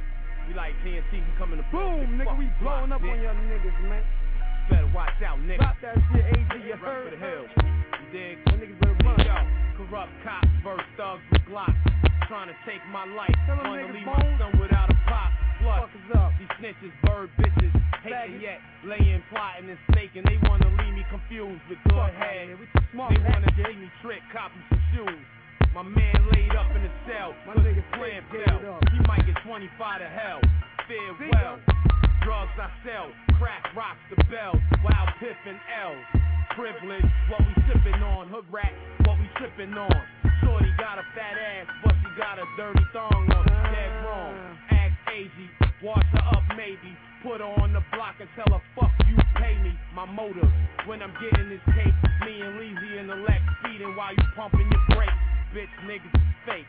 We 0.50 0.54
like 0.58 0.74
TNT, 0.82 1.22
we 1.22 1.32
coming 1.38 1.62
to 1.62 1.66
Boom, 1.70 2.18
nigga, 2.18 2.34
we 2.38 2.50
blowing 2.62 2.90
up 2.92 3.02
on 3.06 3.18
y'all 3.22 3.38
niggas, 3.46 3.78
man. 3.86 4.02
Better 4.70 4.90
watch 4.98 5.14
out, 5.22 5.38
nigga. 5.46 5.62
Drop 5.62 5.78
that 5.86 5.98
shit, 6.10 6.26
AG, 6.26 6.54
you 6.66 6.74
Run 6.74 6.82
heard? 6.82 7.06
for 7.06 7.14
the 7.14 7.22
hills. 7.22 7.50
You 7.54 8.08
dig? 8.10 8.36
My 8.50 8.58
niggas 8.58 8.80
better 8.82 8.98
run. 9.06 9.22
Yo, 9.22 9.38
corrupt 9.78 10.14
cops 10.26 10.50
versus 10.66 10.86
thugs 10.98 11.22
with 11.30 11.46
glocks. 11.46 11.78
Trying 12.26 12.50
to 12.50 12.58
take 12.66 12.82
my 12.90 13.06
life. 13.06 13.30
Tell 13.46 13.62
'em 13.62 13.70
Wanna 13.70 13.86
niggas 13.86 13.94
leave 13.94 14.06
my 14.10 14.18
bones. 14.18 14.40
son 14.42 14.52
without 14.58 14.90
a 14.90 14.98
pop. 15.06 15.30
Fuck 15.66 15.90
up. 16.14 16.32
these 16.38 16.54
snitches, 16.62 16.94
bird 17.02 17.30
bitches, 17.42 17.74
hating 18.06 18.40
yet, 18.40 18.62
laying, 18.86 19.24
plotting, 19.34 19.70
and 19.70 19.80
snaking. 19.92 20.24
They 20.26 20.38
wanna 20.48 20.70
leave 20.78 20.94
me 20.94 21.04
confused 21.10 21.62
with 21.70 21.82
good 21.90 22.14
head. 22.14 22.54
They 22.54 22.98
wanna 22.98 23.50
see 23.58 23.74
me 23.74 23.90
trick, 24.02 24.22
copy 24.32 24.62
some 24.70 24.82
shoes. 24.94 25.26
My 25.74 25.82
man 25.82 26.16
laid 26.32 26.56
up 26.56 26.70
in 26.72 26.84
the 26.84 26.94
cell. 27.10 27.34
My 27.48 27.54
nigga 27.56 27.84
plan 27.98 28.22
fell. 28.32 28.80
He 28.94 29.00
might 29.10 29.26
get 29.26 29.36
25 29.44 30.00
to 30.00 30.08
hell. 30.08 30.40
Farewell. 30.88 31.60
Drugs 32.24 32.58
I 32.58 32.70
sell, 32.86 33.12
crack 33.38 33.62
rocks 33.76 34.02
the 34.10 34.18
bells, 34.34 34.58
wild 34.84 35.10
piff 35.20 35.38
and 35.46 35.60
L's. 35.82 36.06
Privilege, 36.56 37.06
what 37.30 37.42
we 37.42 37.54
sippin' 37.70 38.02
on, 38.02 38.30
hood 38.30 38.46
rat, 38.52 38.74
what 39.06 39.20
we 39.20 39.30
sippin' 39.38 39.78
on. 39.78 40.02
Shorty 40.42 40.72
got 40.80 40.98
a 40.98 41.04
fat 41.14 41.38
ass, 41.38 41.68
but 41.84 41.94
she 42.02 42.10
got 42.18 42.40
a 42.40 42.46
dirty 42.58 42.86
thong 42.94 43.30
on. 43.30 43.46
Dead 43.46 44.06
wrong. 44.06 44.75
Ask 45.16 45.32
wash 45.82 46.04
her 46.12 46.28
up 46.36 46.44
maybe. 46.58 46.92
Put 47.24 47.40
her 47.40 47.48
on 47.48 47.72
the 47.72 47.80
block 47.96 48.16
and 48.20 48.28
tell 48.36 48.52
her 48.52 48.62
fuck 48.76 48.92
you 49.08 49.16
pay 49.40 49.56
me. 49.64 49.72
My 49.96 50.04
motive 50.04 50.52
when 50.88 51.02
I'm 51.02 51.14
getting 51.24 51.48
this 51.48 51.64
cake. 51.72 51.96
Me 52.28 52.42
and 52.42 52.60
Leezy 52.60 53.00
in 53.00 53.08
the 53.08 53.16
Lex 53.16 53.40
speeding 53.64 53.96
while 53.96 54.12
you 54.12 54.24
pumping 54.36 54.68
your 54.68 54.84
brakes. 54.92 55.14
Bitch 55.56 55.72
niggas 55.88 56.20
fake. 56.46 56.68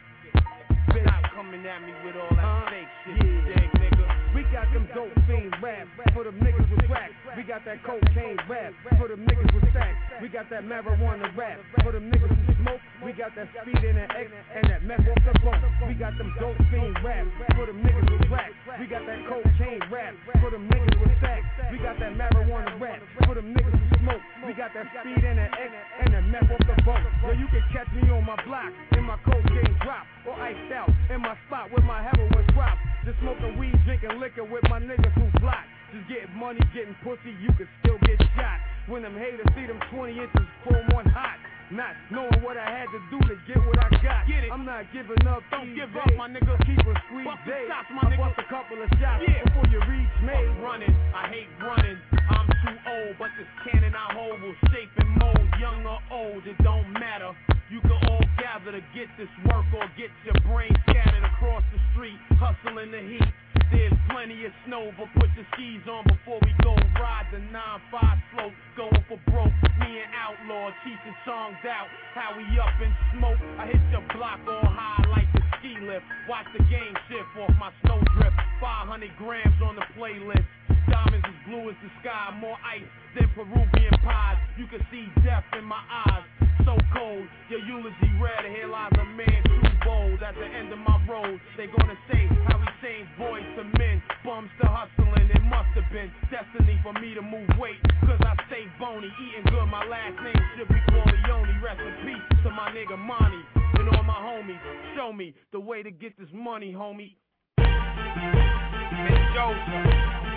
Bitch 0.94 1.06
out 1.10 1.24
coming 1.34 1.66
at 1.66 1.82
me 1.82 1.92
with 2.04 2.14
all 2.14 2.36
that 2.36 2.70
fake 2.70 2.86
shit. 3.04 3.26
Yeah. 3.26 3.66
dig, 3.66 3.70
nigga? 3.82 3.95
We 4.36 4.44
got 4.52 4.68
them 4.68 4.84
dope 4.92 5.16
fiends 5.24 5.56
rap 5.64 5.88
for 6.12 6.28
them 6.28 6.36
niggas 6.36 6.68
with 6.68 6.84
racks. 6.92 7.16
We 7.40 7.42
got 7.42 7.64
that 7.64 7.80
cocaine 7.80 8.36
rap 8.44 8.76
for 9.00 9.08
them 9.08 9.24
niggas 9.24 9.48
with 9.48 9.64
stacks. 9.72 9.96
We 10.20 10.28
got 10.28 10.52
that 10.52 10.60
marijuana 10.68 11.32
rap 11.32 11.56
for 11.80 11.96
them 11.96 12.12
niggas 12.12 12.36
who 12.44 12.52
smoke. 12.60 12.84
We 13.00 13.16
got 13.16 13.32
that 13.32 13.48
speed 13.64 13.80
in 13.80 13.96
the 13.96 14.04
X 14.04 14.28
and 14.28 14.68
that 14.68 14.84
meth 14.84 15.08
off 15.08 15.24
the 15.24 15.40
bump. 15.40 15.64
We 15.88 15.96
got 15.96 16.20
them 16.20 16.36
dope 16.36 16.60
fiends 16.68 17.00
rap 17.00 17.24
for 17.56 17.64
them 17.64 17.80
niggas 17.80 18.12
with 18.12 18.28
racks. 18.28 18.52
We 18.76 18.84
got 18.84 19.08
that 19.08 19.24
cocaine 19.24 19.80
rap 19.88 20.12
for 20.44 20.52
them 20.52 20.68
niggas 20.68 21.00
with 21.00 21.16
stacks. 21.16 21.48
We 21.72 21.80
got 21.80 21.96
that 21.96 22.12
marijuana 22.12 22.76
rap 22.76 23.00
for 23.24 23.40
them 23.40 23.56
niggas 23.56 23.72
who 23.72 23.88
smoke. 24.04 24.20
We 24.44 24.52
got 24.52 24.76
that 24.76 24.84
speed 25.00 25.24
in 25.24 25.40
the 25.40 25.48
X 25.48 25.72
and 26.04 26.12
that 26.12 26.24
meth 26.28 26.52
off 26.52 26.60
the 26.60 26.76
bump. 26.84 27.08
Yo, 27.24 27.32
you 27.32 27.48
can 27.48 27.64
catch 27.72 27.88
me 27.96 28.04
on 28.12 28.28
my 28.28 28.36
block 28.44 28.68
in 28.92 29.04
my 29.08 29.16
cocaine 29.24 29.72
drop 29.80 30.04
or 30.28 30.36
iced 30.36 30.72
out 30.76 30.92
in 31.08 31.24
my 31.24 31.32
spot 31.48 31.72
where 31.72 31.80
my 31.88 32.04
heroin 32.04 32.44
drop. 32.52 32.76
Just 33.06 33.22
smoking 33.22 33.54
weed, 33.56 33.78
drinking 33.86 34.18
liquor 34.18 34.25
with 34.34 34.66
my 34.66 34.82
niggas 34.82 35.14
who 35.14 35.30
block. 35.38 35.62
Just 35.94 36.08
getting 36.10 36.34
money, 36.34 36.58
getting 36.74 36.98
pussy, 37.06 37.30
you 37.38 37.46
can 37.54 37.68
still 37.78 37.94
get 38.02 38.18
shot. 38.34 38.58
When 38.90 39.02
them 39.06 39.14
haters 39.14 39.46
see 39.54 39.70
them 39.70 39.78
20 39.94 40.18
inches, 40.18 40.46
chrome 40.66 40.82
one 40.90 41.06
hot. 41.06 41.38
Not 41.70 41.94
knowing 42.10 42.42
what 42.42 42.58
I 42.58 42.66
had 42.66 42.90
to 42.90 43.00
do 43.10 43.18
to 43.22 43.34
get 43.46 43.58
what 43.62 43.78
I 43.78 43.90
got. 44.02 44.26
Get 44.26 44.42
it. 44.46 44.50
I'm 44.50 44.66
not 44.66 44.86
giving 44.94 45.18
up. 45.30 45.42
Don't 45.50 45.74
give 45.78 45.90
days. 45.94 46.02
up, 46.02 46.10
my 46.18 46.26
nigga. 46.26 46.58
Keep 46.66 46.78
a 46.90 46.94
squeeze 47.06 47.38
day. 47.46 47.66
shots, 47.70 47.86
my 47.94 48.02
I 48.02 48.10
nigga. 48.14 48.22
bust 48.22 48.38
a 48.42 48.46
couple 48.50 48.78
of 48.82 48.90
shots 48.98 49.22
Yeah. 49.26 49.42
before 49.46 49.66
you 49.70 49.78
reach 49.86 50.14
me. 50.26 50.34
Fuck 50.34 50.62
running, 50.62 50.94
I 51.14 51.22
hate 51.30 51.50
running. 51.62 51.98
I'm 52.30 52.46
too 52.66 52.76
old, 52.86 53.14
but 53.18 53.30
this 53.38 53.50
cannon 53.66 53.94
I 53.94 54.06
hold 54.14 54.42
will 54.42 54.58
shape 54.74 54.90
and 54.98 55.10
mold. 55.22 55.46
Young 55.62 55.86
or 55.86 55.98
old, 56.10 56.42
it 56.46 56.58
don't 56.66 56.86
matter. 56.98 57.30
You 57.70 57.80
can 57.82 57.98
all 58.10 58.22
gather 58.38 58.70
to 58.74 58.82
get 58.94 59.06
this 59.18 59.30
work 59.50 59.66
or 59.74 59.86
get 59.98 60.10
your 60.26 60.38
brain 60.50 60.70
scattered 60.86 61.24
across 61.34 61.62
the 61.74 61.78
street. 61.94 62.18
Hustle 62.38 62.78
in 62.78 62.90
the 62.90 63.02
heat. 63.02 63.26
There's 63.72 63.92
plenty 64.10 64.44
of 64.46 64.52
snow, 64.66 64.92
but 64.96 65.08
put 65.18 65.30
your 65.34 65.46
skis 65.54 65.82
on 65.90 66.04
before 66.06 66.38
we 66.42 66.54
go 66.62 66.76
ride 67.00 67.26
the 67.32 67.38
9-5 67.50 68.22
slope. 68.34 68.54
Going 68.76 69.02
for 69.08 69.18
broke, 69.30 69.54
me 69.80 69.90
and 70.02 70.10
Outlaw, 70.14 70.70
teaching 70.84 71.16
songs 71.24 71.58
out. 71.66 71.88
How 72.14 72.36
we 72.36 72.44
up 72.58 72.76
in 72.82 72.92
smoke. 73.16 73.40
I 73.58 73.66
hit 73.66 73.80
your 73.90 74.04
block 74.14 74.40
all 74.46 74.66
high 74.66 75.02
like 75.10 75.30
the 75.32 75.42
ski 75.58 75.74
lift. 75.82 76.04
Watch 76.28 76.46
the 76.52 76.62
game 76.70 76.94
shift 77.08 77.30
off 77.40 77.54
my 77.58 77.72
snow 77.82 78.02
drift. 78.14 78.36
500 78.60 79.10
grams 79.18 79.58
on 79.62 79.76
the 79.76 79.86
playlist. 79.98 80.44
Diamonds 80.90 81.26
as 81.26 81.38
blue 81.48 81.66
as 81.70 81.76
the 81.82 81.90
sky, 82.00 82.30
more 82.38 82.58
ice 82.62 82.86
than 83.18 83.26
Peruvian 83.34 83.94
pies. 84.04 84.38
You 84.56 84.66
can 84.66 84.84
see 84.90 85.06
death 85.24 85.44
in 85.58 85.64
my 85.64 85.82
eyes. 86.06 86.22
So 86.64 86.78
cold, 86.94 87.26
your 87.50 87.60
eulogy 87.60 88.10
read. 88.22 88.46
Here 88.46 88.68
lies 88.68 88.92
a 88.94 89.04
man 89.04 89.65
bold. 89.86 90.18
At 90.22 90.34
the 90.34 90.44
end 90.44 90.74
of 90.74 90.78
my 90.82 90.98
road, 91.06 91.38
they 91.56 91.70
gonna 91.70 91.96
say 92.10 92.26
how 92.50 92.58
he 92.58 92.66
changed 92.82 93.10
boys 93.16 93.46
to 93.56 93.62
men, 93.78 94.02
bums 94.26 94.50
to 94.60 94.66
hustling. 94.66 95.30
It 95.30 95.42
must 95.46 95.70
have 95.78 95.86
been 95.94 96.10
destiny 96.28 96.76
for 96.82 96.92
me 96.98 97.14
to 97.14 97.22
move 97.22 97.46
weight. 97.56 97.78
Cause 98.02 98.18
I 98.26 98.34
stay 98.50 98.66
bony, 98.82 99.06
eating 99.22 99.46
good. 99.46 99.66
My 99.70 99.86
last 99.86 100.18
name 100.18 100.42
should 100.58 100.68
be 100.68 100.82
Corleone. 100.90 101.62
Rest 101.62 101.80
in 101.80 101.94
peace 102.02 102.26
to 102.42 102.50
my 102.50 102.74
nigga 102.74 102.98
Monty 102.98 103.40
and 103.78 103.88
all 103.94 104.02
my 104.02 104.18
homies. 104.18 104.60
Show 104.98 105.12
me 105.12 105.32
the 105.52 105.60
way 105.60 105.82
to 105.82 105.90
get 105.90 106.18
this 106.18 106.28
money, 106.34 106.74
homie. 106.74 107.14
Miss 107.56 109.20
Joseph, 109.34 109.86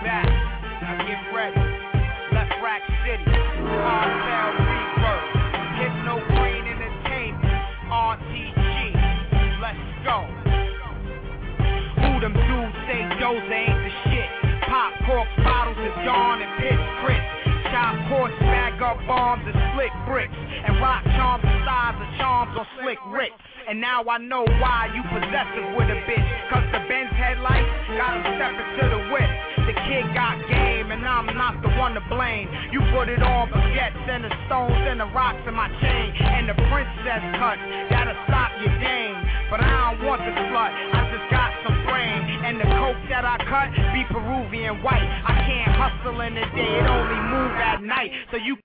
back. 0.05 0.29
Now 0.81 1.05
get 1.09 1.33
ready. 1.33 1.59
Left 2.33 2.53
Rack 2.61 2.81
City. 3.03 3.25
Cartel 3.25 4.53
Rebirth. 4.65 4.98
Let's 9.69 10.01
go. 10.01 10.25
Who 12.01 12.11
them 12.25 12.33
dudes 12.33 12.77
say 12.89 13.05
Jose 13.21 13.53
ain't 13.53 13.81
the 13.85 13.93
shit? 14.09 14.29
Pop 14.65 14.97
corks, 15.05 15.29
bottles 15.45 15.77
of 15.77 15.93
Dawn 16.09 16.41
and 16.41 16.49
pitch 16.57 16.83
Chris. 17.05 17.21
Chop 17.69 17.93
porch, 18.09 18.33
bag 18.49 18.81
up 18.81 18.97
bombs 19.05 19.45
and 19.45 19.53
slick 19.77 19.93
bricks. 20.09 20.33
And 20.33 20.81
rock 20.81 21.05
charms 21.13 21.45
the 21.45 21.53
size 21.69 22.01
of 22.01 22.09
charms 22.17 22.57
on 22.57 22.65
slick 22.81 22.97
Rick. 23.13 23.29
And 23.69 23.79
now 23.79 24.01
I 24.09 24.17
know 24.17 24.41
why 24.57 24.89
you 24.89 25.05
possessive 25.05 25.77
with 25.77 25.85
a 25.85 26.01
bitch. 26.09 26.29
Cause 26.49 26.65
the 26.73 26.81
Benz 26.89 27.13
headlights 27.13 27.69
got 27.93 28.17
him 28.17 28.25
stepping 28.25 28.69
to 28.73 28.85
the 28.89 29.01
whip. 29.13 29.29
The 29.69 29.77
kid 29.85 30.01
got 30.17 30.33
game, 30.49 30.89
and 30.89 31.05
I'm 31.05 31.29
not 31.37 31.61
the 31.61 31.69
one 31.77 31.93
to 31.93 32.01
blame. 32.09 32.49
You 32.73 32.81
put 32.89 33.05
it 33.05 33.21
on 33.21 33.53
baguettes 33.53 34.01
and 34.09 34.25
the 34.25 34.33
stones 34.49 34.73
and 34.73 34.97
the 34.97 35.05
rocks 35.13 35.45
in 35.45 35.53
my 35.53 35.69
chain, 35.77 36.09
and 36.17 36.49
the 36.49 36.57
princess 36.73 37.21
cut 37.37 37.61
Gotta 37.93 38.17
stop 38.25 38.49
your 38.65 38.73
game, 38.81 39.13
but 39.53 39.61
I 39.61 39.93
don't 39.93 40.09
want 40.09 40.25
the 40.25 40.33
slut. 40.33 40.73
I 40.73 41.05
just 41.13 41.29
got 41.29 41.53
some 41.61 41.85
brain, 41.85 42.17
and 42.49 42.57
the 42.57 42.65
coke 42.81 42.97
that 43.13 43.29
I 43.29 43.37
cut 43.45 43.69
be 43.93 44.01
Peruvian 44.09 44.81
white. 44.81 45.05
I 45.05 45.37
can't 45.45 45.77
hustle 45.77 46.17
in 46.25 46.33
the 46.33 46.49
day, 46.57 46.73
it 46.81 46.89
only 46.89 47.21
move 47.29 47.53
at 47.61 47.85
night. 47.85 48.09
So 48.33 48.41
you 48.41 48.57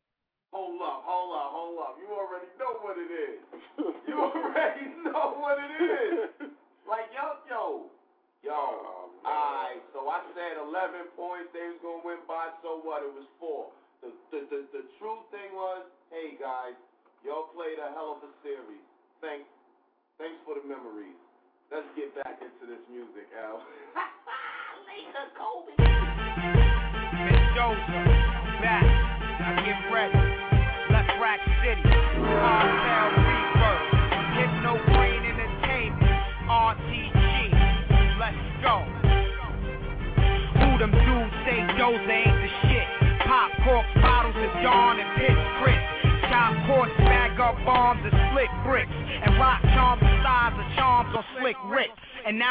Hold 0.57 0.81
up, 0.81 1.05
hold 1.05 1.37
up, 1.37 1.51
hold 1.53 1.79
up. 1.85 1.95
You 2.01 2.09
already 2.17 2.49
know 2.57 2.81
what 2.81 2.97
it 2.97 3.13
is. 3.13 3.45
You 4.09 4.17
already 4.25 4.74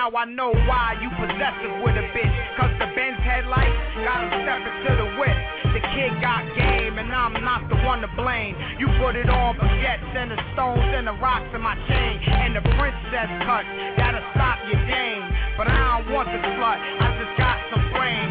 now 0.03 0.17
I 0.19 0.25
know 0.25 0.51
why 0.51 0.99
you 0.99 1.07
possessive 1.15 1.79
with 1.79 1.95
a 1.95 2.03
bitch. 2.11 2.35
Cause 2.59 2.75
the 2.75 2.91
Benz 2.91 3.15
headlights 3.23 3.71
got 4.03 4.19
him 4.19 4.35
stepping 4.43 4.77
to 4.83 4.91
the 4.99 5.07
whip. 5.15 5.37
The 5.71 5.79
kid 5.95 6.11
got 6.19 6.43
game 6.59 6.99
and 6.99 7.07
I'm 7.07 7.31
not 7.39 7.69
the 7.71 7.79
one 7.87 8.01
to 8.03 8.11
blame. 8.19 8.51
You 8.79 8.91
put 8.99 9.15
it 9.15 9.29
on 9.29 9.55
baguettes 9.55 10.11
and 10.11 10.31
the 10.31 10.39
stones 10.51 10.91
and 10.91 11.07
the 11.07 11.15
rocks 11.23 11.47
in 11.55 11.61
my 11.61 11.79
chain. 11.87 12.19
And 12.19 12.51
the 12.51 12.63
princess 12.75 13.31
cut, 13.47 13.63
gotta 13.95 14.19
stop 14.35 14.59
your 14.67 14.83
game. 14.91 15.23
But 15.55 15.71
I 15.71 16.03
don't 16.03 16.11
want 16.11 16.27
the 16.27 16.39
slut, 16.51 16.79
I 16.83 17.07
just 17.23 17.37
got. 17.39 17.72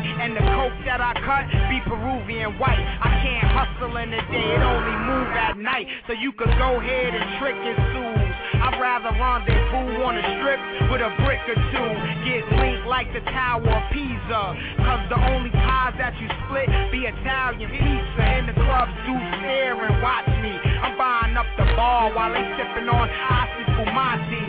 And 0.03 0.37
the 0.37 0.45
coke 0.55 0.77
that 0.85 1.01
I 1.01 1.15
cut 1.23 1.47
be 1.71 1.79
Peruvian 1.87 2.59
white. 2.59 2.79
I 2.79 3.11
can't 3.23 3.49
hustle 3.51 3.97
in 3.99 4.11
the 4.11 4.23
day, 4.31 4.49
it 4.55 4.62
only 4.62 4.97
move 5.07 5.31
at 5.35 5.59
night. 5.59 5.87
So 6.07 6.12
you 6.12 6.33
could 6.33 6.53
go 6.59 6.81
ahead 6.81 7.15
and 7.15 7.25
trick 7.38 7.57
and 7.57 7.79
sue. 7.95 8.23
I'd 8.62 8.79
rather 8.79 9.11
rendezvous 9.19 10.03
on 10.07 10.15
the 10.15 10.25
strip 10.38 10.61
with 10.91 11.03
a 11.03 11.11
brick 11.27 11.43
or 11.51 11.59
two. 11.59 11.91
Get 12.23 12.47
linked 12.62 12.87
like 12.87 13.11
the 13.11 13.23
Tower 13.31 13.67
of 13.67 13.85
Pisa. 13.91 14.43
Cause 14.87 15.03
the 15.11 15.19
only 15.19 15.51
pies 15.51 15.95
that 15.99 16.15
you 16.23 16.31
split 16.47 16.71
be 16.95 17.11
Italian 17.11 17.71
pizza. 17.71 18.23
And 18.23 18.47
the 18.47 18.55
clubs 18.55 18.95
do 19.07 19.15
stare 19.43 19.75
and 19.75 19.99
watch 20.03 20.31
me. 20.43 20.55
I'm 20.55 20.95
buying 20.99 21.35
up 21.35 21.47
the 21.59 21.67
bar 21.75 22.15
while 22.15 22.31
they 22.31 22.47
sipping 22.55 22.87
on 22.87 23.11
Asti 23.11 23.65
Fumati. 23.75 24.43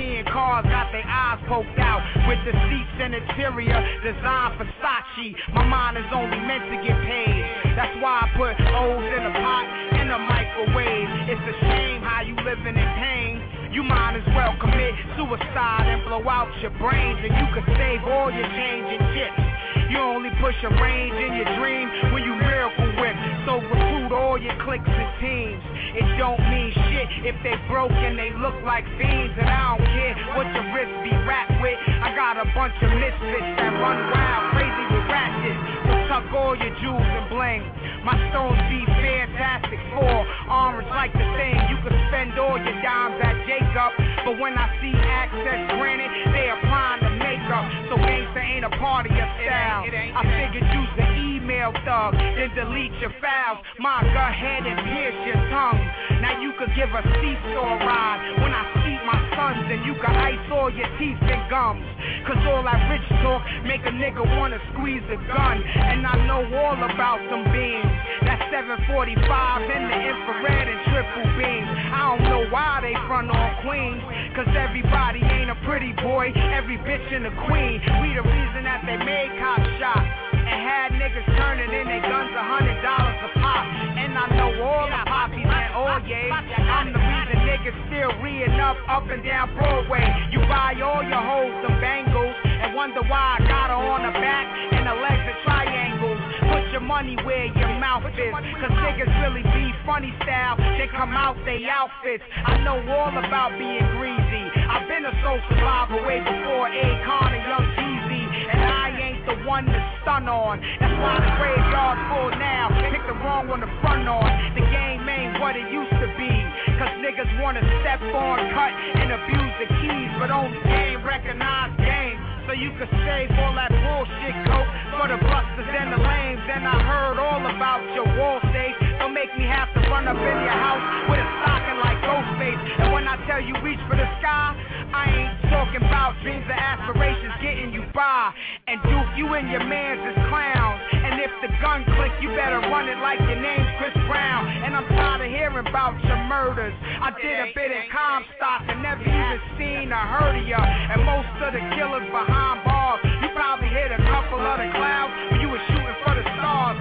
European 0.00 0.32
cars 0.32 0.64
got 0.64 0.88
their 0.92 1.04
eyes 1.04 1.38
poked 1.46 1.78
out 1.78 2.00
with 2.24 2.40
the 2.48 2.52
seats 2.56 2.96
and 3.04 3.14
interior 3.14 3.76
designed 4.00 4.56
Versace. 4.56 5.36
My 5.52 5.64
mind 5.64 5.98
is 5.98 6.08
only 6.14 6.40
meant 6.40 6.64
to 6.72 6.76
get 6.80 6.96
paid. 7.04 7.44
That's 7.76 7.92
why 8.00 8.24
I 8.24 8.26
put 8.32 8.56
O's 8.80 9.04
in 9.12 9.22
a 9.28 9.34
pot 9.44 9.66
and 10.00 10.08
a 10.08 10.18
microwave. 10.18 11.08
It's 11.28 11.44
a 11.44 11.56
shame 11.68 12.00
how 12.00 12.22
you 12.22 12.32
living 12.32 12.80
in 12.80 12.90
pain. 12.96 13.44
You 13.72 13.82
might 13.82 14.16
as 14.16 14.24
well 14.32 14.56
commit 14.56 14.94
suicide 15.20 15.84
and 15.84 16.00
blow 16.08 16.24
out 16.24 16.48
your 16.62 16.72
brains, 16.80 17.20
and 17.20 17.36
you 17.36 17.46
could 17.52 17.68
save 17.76 18.00
all 18.08 18.32
your 18.32 18.48
change 18.56 18.88
and 18.88 19.04
chips. 19.12 19.49
You 19.90 19.98
only 19.98 20.30
push 20.38 20.54
a 20.62 20.70
range 20.78 21.18
in 21.18 21.34
your 21.34 21.50
dream 21.58 21.90
when 22.14 22.22
you 22.22 22.38
miracle 22.38 22.86
whip. 22.94 23.16
So 23.42 23.58
recruit 23.58 24.14
all 24.14 24.38
your 24.38 24.54
cliques 24.62 24.86
and 24.86 25.10
teams. 25.18 25.62
It 25.98 26.06
don't 26.14 26.38
mean 26.46 26.70
shit 26.86 27.10
if 27.26 27.34
they 27.42 27.58
broke 27.66 27.90
and 27.90 28.14
they 28.14 28.30
look 28.38 28.54
like 28.62 28.86
fiends. 29.02 29.34
And 29.34 29.50
I 29.50 29.74
don't 29.74 29.86
care 29.90 30.14
what 30.38 30.46
your 30.54 30.62
wrist 30.70 30.94
be 31.02 31.10
wrapped 31.26 31.58
with. 31.58 31.74
I 31.74 32.14
got 32.14 32.38
a 32.38 32.46
bunch 32.54 32.78
of 32.78 32.90
misfits 33.02 33.50
that 33.58 33.74
run 33.82 33.98
wild, 34.14 34.54
crazy 34.54 34.84
with 34.94 35.10
ratchets. 35.10 35.62
So 35.90 35.92
tuck 36.06 36.30
all 36.38 36.54
your 36.54 36.70
jewels 36.78 37.10
and 37.10 37.26
bling. 37.26 37.66
My 38.06 38.14
stones 38.30 38.62
be 38.70 38.86
fantastic 38.86 39.82
for 39.90 40.22
orange 40.54 40.86
like 40.94 41.12
the 41.12 41.26
thing. 41.34 41.58
You 41.66 41.82
can 41.82 41.98
spend 42.14 42.38
all 42.38 42.56
your 42.62 42.78
dimes 42.78 43.18
at 43.26 43.36
Jacob, 43.42 43.90
but 44.22 44.38
when 44.38 44.54
I 44.54 44.70
see 44.78 44.94
access 44.94 45.66
granted, 45.74 46.14
they 46.30 46.46
applying 46.46 47.02
the 47.02 47.12
makeup. 47.18 47.66
So 47.90 47.98
gangsta 47.98 48.38
ain't 48.38 48.64
a 48.64 48.70
part 48.78 49.10
of 49.10 49.10
your 49.10 49.26
style. 49.42 49.82
I 49.82 50.22
figured 50.38 50.62
use 50.62 50.92
the 50.94 51.10
email 51.26 51.74
thug, 51.82 52.14
then 52.14 52.54
delete 52.54 52.94
your 53.02 53.10
files. 53.18 53.58
My 53.82 54.06
go 54.14 54.22
ahead 54.30 54.62
and 54.62 54.78
pierce 54.94 55.18
your 55.26 55.42
tongue. 55.50 55.82
Now 56.22 56.38
you 56.38 56.54
could 56.54 56.70
give 56.78 56.86
a 56.86 57.02
seesaw 57.18 57.82
ride 57.82 58.22
when 58.38 58.54
I 58.54 58.62
see 58.86 58.94
my 59.02 59.18
sons, 59.34 59.66
and 59.74 59.82
you 59.82 59.98
can 59.98 60.14
ice 60.14 60.38
all 60.54 60.70
your 60.70 60.86
teeth 61.02 61.18
and 61.18 61.42
gums. 61.50 61.82
Cause 62.30 62.38
all 62.46 62.62
that 62.62 62.78
rich 62.94 63.02
talk 63.26 63.42
make 63.66 63.82
a 63.82 63.90
nigga 63.90 64.22
wanna 64.38 64.62
squeeze 64.70 65.02
a 65.10 65.18
gun. 65.26 65.58
And 65.58 66.06
I 66.06 66.14
know 66.30 66.46
all 66.46 66.78
about 66.78 67.18
them 67.26 67.42
beams. 67.50 67.90
That 68.22 68.38
745 68.54 69.66
in 69.66 69.82
the 69.90 69.98
infrared 69.98 70.68
and 70.68 70.80
triple 70.94 71.26
beams. 71.34 71.70
I 71.90 72.14
don't 72.14 72.22
know 72.28 72.42
why 72.54 72.86
they 72.86 72.94
front 73.10 73.34
on 73.34 73.50
Queens. 73.66 73.98
Cause 74.36 74.46
everybody 74.54 75.18
ain't 75.24 75.50
a 75.50 75.58
pretty 75.66 75.92
boy. 76.04 76.30
Every 76.54 76.78
bitch 76.78 77.08
in 77.10 77.24
the 77.24 77.34
queen. 77.48 77.79
We 78.00 78.12
the 78.12 78.24
reason 78.24 78.62
that 78.68 78.84
they 78.84 78.98
made 79.00 79.30
cops 79.40 79.68
shots. 79.80 80.08
And 80.34 80.58
had 80.66 80.88
niggas 80.98 81.26
turning 81.36 81.70
in 81.70 81.86
their 81.86 82.02
guns 82.02 82.32
a 82.34 82.42
hundred 82.42 82.80
dollars 82.82 83.18
a 83.24 83.30
pop. 83.38 83.64
And 83.96 84.12
I 84.18 84.26
know 84.36 84.50
all 84.64 84.86
the 84.88 85.02
poppies 85.06 85.46
and 85.46 85.74
all 85.74 86.00
yays. 86.04 86.32
I'm 86.32 86.92
the 86.92 86.98
reason 86.98 87.40
niggas 87.46 87.76
still 87.88 88.12
reeing 88.22 88.58
up, 88.60 88.76
up 88.88 89.08
and 89.10 89.22
down 89.24 89.54
Broadway. 89.54 90.04
You 90.32 90.40
buy 90.48 90.74
all 90.82 91.02
your 91.02 91.22
hoes 91.22 91.54
some 91.62 91.80
bangles 91.80 92.34
and 92.44 92.74
wonder 92.74 93.02
why 93.02 93.38
I 93.38 93.48
got 93.48 93.68
her 93.70 93.80
on 93.80 94.02
the 94.06 94.12
back 94.18 94.46
and 94.72 94.86
the 94.86 94.94
legs 94.96 95.24
are 95.28 95.40
triangles. 95.44 96.20
Put 96.52 96.72
your 96.72 96.80
money 96.80 97.16
where 97.24 97.46
your 97.46 97.74
mouth 97.80 98.04
is. 98.06 98.32
Cause 98.32 98.72
niggas 98.80 99.12
really 99.22 99.42
be 99.54 99.72
funny 99.86 100.12
style. 100.22 100.56
They 100.56 100.88
come 100.96 101.12
out 101.12 101.36
they 101.44 101.64
outfits. 101.68 102.24
I 102.46 102.58
know 102.64 102.80
all 102.92 103.12
about 103.12 103.56
being 103.58 103.86
greasy. 103.96 104.59
I've 104.70 104.86
been 104.86 105.02
a 105.02 105.10
soul 105.26 105.34
survivor 105.50 105.98
way 106.06 106.22
before 106.22 106.70
Akon 106.70 107.30
and 107.34 107.42
Young 107.42 107.66
Jeezy. 107.74 108.22
And 108.54 108.62
I 108.62 108.86
ain't 109.02 109.26
the 109.26 109.42
one 109.42 109.66
to 109.66 109.80
stun 110.02 110.30
on. 110.30 110.62
That's 110.78 110.94
why 110.94 111.18
the 111.18 111.30
graveyard's 111.42 111.98
full 112.06 112.30
now. 112.38 112.70
Pick 112.94 113.02
the 113.02 113.18
wrong 113.18 113.50
one 113.50 113.66
to 113.66 113.70
front 113.82 114.06
on. 114.06 114.30
The 114.54 114.62
game 114.70 115.02
ain't 115.10 115.42
what 115.42 115.58
it 115.58 115.66
used 115.74 115.90
to 115.90 116.06
be. 116.14 116.30
Cause 116.78 116.94
niggas 117.02 117.26
wanna 117.42 117.66
step 117.82 117.98
on, 118.14 118.38
cut, 118.54 118.70
and 118.94 119.10
abuse 119.10 119.54
the 119.58 119.68
keys. 119.82 120.10
But 120.22 120.30
only 120.30 120.62
game 120.62 121.02
recognize 121.02 121.74
game. 121.82 122.22
So 122.46 122.54
you 122.54 122.70
can 122.78 122.86
save 123.02 123.34
all 123.42 123.58
that 123.58 123.74
bullshit 123.74 124.38
coke 124.46 124.70
for 124.94 125.10
the 125.10 125.18
busters 125.18 125.66
and 125.66 125.98
the 125.98 125.98
lames. 125.98 126.46
And 126.46 126.62
I 126.62 126.78
heard 126.78 127.18
all 127.18 127.42
about 127.42 127.82
your 127.98 128.06
wall 128.06 128.38
safe. 128.54 128.89
Don't 129.00 129.16
make 129.16 129.32
me 129.32 129.48
have 129.48 129.72
to 129.72 129.80
run 129.88 130.04
up 130.04 130.20
in 130.20 130.36
your 130.44 130.58
house 130.60 130.84
with 131.08 131.16
a 131.16 131.28
stocking 131.40 131.80
like 131.80 131.96
Ghostface. 132.04 132.60
And 132.84 132.92
when 132.92 133.08
I 133.08 133.16
tell 133.24 133.40
you 133.40 133.56
reach 133.64 133.80
for 133.88 133.96
the 133.96 134.04
sky, 134.20 134.52
I 134.92 135.02
ain't 135.08 135.34
talking 135.48 135.80
about 135.80 136.20
dreams 136.20 136.44
and 136.44 136.60
aspirations 136.60 137.32
getting 137.40 137.72
you 137.72 137.80
by. 137.96 138.28
And 138.68 138.76
Duke, 138.84 139.10
you 139.16 139.32
and 139.32 139.48
your 139.48 139.64
mans 139.64 140.04
is 140.04 140.20
clowns. 140.28 140.84
And 140.92 141.16
if 141.16 141.32
the 141.40 141.48
gun 141.64 141.88
click, 141.96 142.12
you 142.20 142.28
better 142.36 142.60
run 142.68 142.92
it 142.92 143.00
like 143.00 143.24
your 143.24 143.40
name's 143.40 143.72
Chris 143.80 143.96
Brown. 144.04 144.44
And 144.68 144.76
I'm 144.76 144.84
tired 144.92 145.24
of 145.24 145.32
hearing 145.32 145.64
about 145.64 145.96
your 146.04 146.20
murders. 146.28 146.76
I 147.00 147.08
did 147.16 147.40
a 147.40 147.48
bit 147.56 147.72
in 147.72 147.88
Comstock 147.88 148.68
and 148.68 148.84
never 148.84 149.00
even 149.00 149.40
seen 149.56 149.88
or 149.96 150.04
heard 150.12 150.36
of 150.36 150.44
ya. 150.44 150.60
And 150.60 151.08
most 151.08 151.32
of 151.40 151.56
the 151.56 151.64
killers 151.72 152.04
behind 152.12 152.68
bars, 152.68 153.00
you 153.24 153.32
probably 153.32 153.72
hit 153.72 153.96
a 153.96 154.00
couple 154.12 154.44
of 154.44 154.60
the 154.60 154.68
clouds 154.76 155.32
when 155.32 155.40
you 155.40 155.48
were 155.48 155.64
shooting 155.72 155.98
for 156.04 156.12
the 156.12 156.24
stars. 156.36 156.76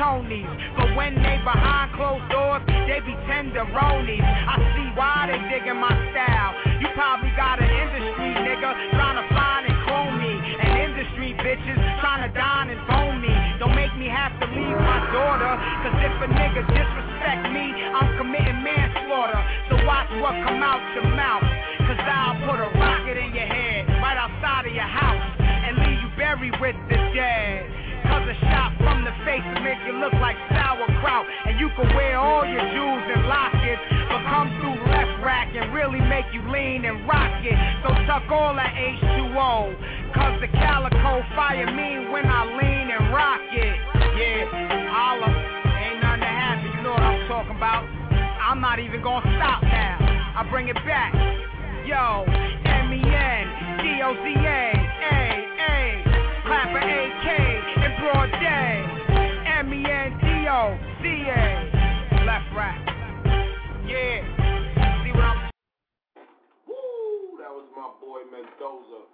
Tonys. 0.00 0.48
But 0.80 0.96
when 0.96 1.12
they 1.20 1.36
behind 1.44 1.92
closed 1.92 2.24
doors, 2.32 2.64
they 2.88 3.04
be 3.04 3.12
tenderonies. 3.28 4.24
I 4.24 4.56
see 4.72 4.88
why 4.96 5.28
they 5.28 5.36
digging 5.52 5.76
my 5.76 5.92
style. 5.92 6.56
You 6.80 6.88
probably 6.96 7.28
got 7.36 7.60
an 7.60 7.68
industry 7.68 8.32
nigga 8.40 8.96
trying 8.96 9.20
to 9.20 9.26
find 9.36 9.68
and 9.68 9.76
clone 9.84 10.16
me. 10.16 10.32
And 10.32 10.88
industry 10.88 11.36
bitches 11.44 11.76
trying 12.00 12.24
to 12.24 12.32
dine 12.32 12.72
and 12.72 12.80
bone 12.88 13.20
me. 13.20 13.36
Don't 13.60 13.76
make 13.76 13.92
me 14.00 14.08
have 14.08 14.32
to 14.40 14.48
leave 14.48 14.80
my 14.80 15.04
daughter. 15.12 15.52
Cause 15.84 15.96
if 16.00 16.16
a 16.24 16.28
nigga 16.32 16.64
disrespect 16.64 17.52
me, 17.52 17.68
I'm 17.92 18.16
committing 18.16 18.64
manslaughter. 18.64 19.36
So 19.68 19.84
watch 19.84 20.08
what 20.24 20.32
come 20.48 20.64
out 20.64 20.80
your 20.96 21.12
mouth. 21.12 21.44
Cause 21.84 22.00
I'll 22.08 22.40
put 22.48 22.56
a 22.56 22.72
rocket 22.72 23.20
in 23.20 23.36
your 23.36 23.44
head 23.44 23.84
right 24.00 24.16
outside 24.16 24.64
of 24.64 24.72
your 24.72 24.88
house. 24.88 25.28
And 25.44 25.76
leave 25.84 26.00
you 26.00 26.10
buried 26.16 26.56
with 26.56 26.76
the 26.88 26.96
dead. 27.12 27.89
Cause 28.10 28.26
a 28.26 28.36
shot 28.50 28.74
from 28.82 29.06
the 29.06 29.14
face 29.22 29.46
will 29.54 29.62
make 29.62 29.78
you 29.86 29.94
look 30.02 30.12
like 30.18 30.34
sauerkraut. 30.50 31.30
And 31.46 31.62
you 31.62 31.70
can 31.78 31.86
wear 31.94 32.18
all 32.18 32.42
your 32.42 32.66
jewels 32.74 33.06
and 33.06 33.22
lockets, 33.30 33.82
but 34.10 34.20
come 34.26 34.50
through 34.58 34.82
left 34.90 35.14
rack 35.22 35.54
and 35.54 35.70
really 35.70 36.02
make 36.02 36.26
you 36.34 36.42
lean 36.50 36.84
and 36.90 37.06
rock 37.06 37.30
it. 37.46 37.54
So 37.86 37.94
tuck 38.10 38.26
all 38.34 38.50
that 38.58 38.74
H2O. 38.74 40.10
Cause 40.10 40.42
the 40.42 40.50
calico 40.58 41.22
fire 41.38 41.70
me 41.70 42.10
when 42.10 42.26
I 42.26 42.50
lean 42.50 42.90
and 42.90 43.14
rock 43.14 43.46
it. 43.54 43.78
Yeah, 44.18 44.90
holla. 44.90 45.30
Ain't 45.30 46.02
nothing 46.02 46.26
to 46.26 46.32
happen, 46.34 46.66
you 46.74 46.82
know 46.82 46.90
what 46.98 47.06
I'm 47.06 47.28
talking 47.30 47.54
about. 47.54 47.86
I'm 48.42 48.60
not 48.60 48.80
even 48.80 49.02
gonna 49.02 49.22
stop 49.38 49.62
now. 49.62 50.02
I 50.34 50.42
bring 50.50 50.66
it 50.66 50.76
back. 50.82 51.14
Yo, 51.86 52.26
M-E-N, 52.26 53.44
D-O-Z-A, 53.78 54.62
A, 55.10 55.20
A, 55.62 56.09
Clapper 56.50 56.82
A-K, 56.82 57.30
in 57.78 57.94
broad 58.02 58.26
day. 58.42 58.82
M-E-N-D-O-Z-A, 59.62 61.46
left 62.26 62.50
rack. 62.58 62.82
Yeah, 63.86 64.18
see 65.06 65.14
what 65.14 65.30
I'm 65.30 65.46
Woo! 66.66 67.38
That 67.38 67.54
was 67.54 67.70
my 67.78 67.94
boy 68.02 68.26
Mendoza. 68.34 69.06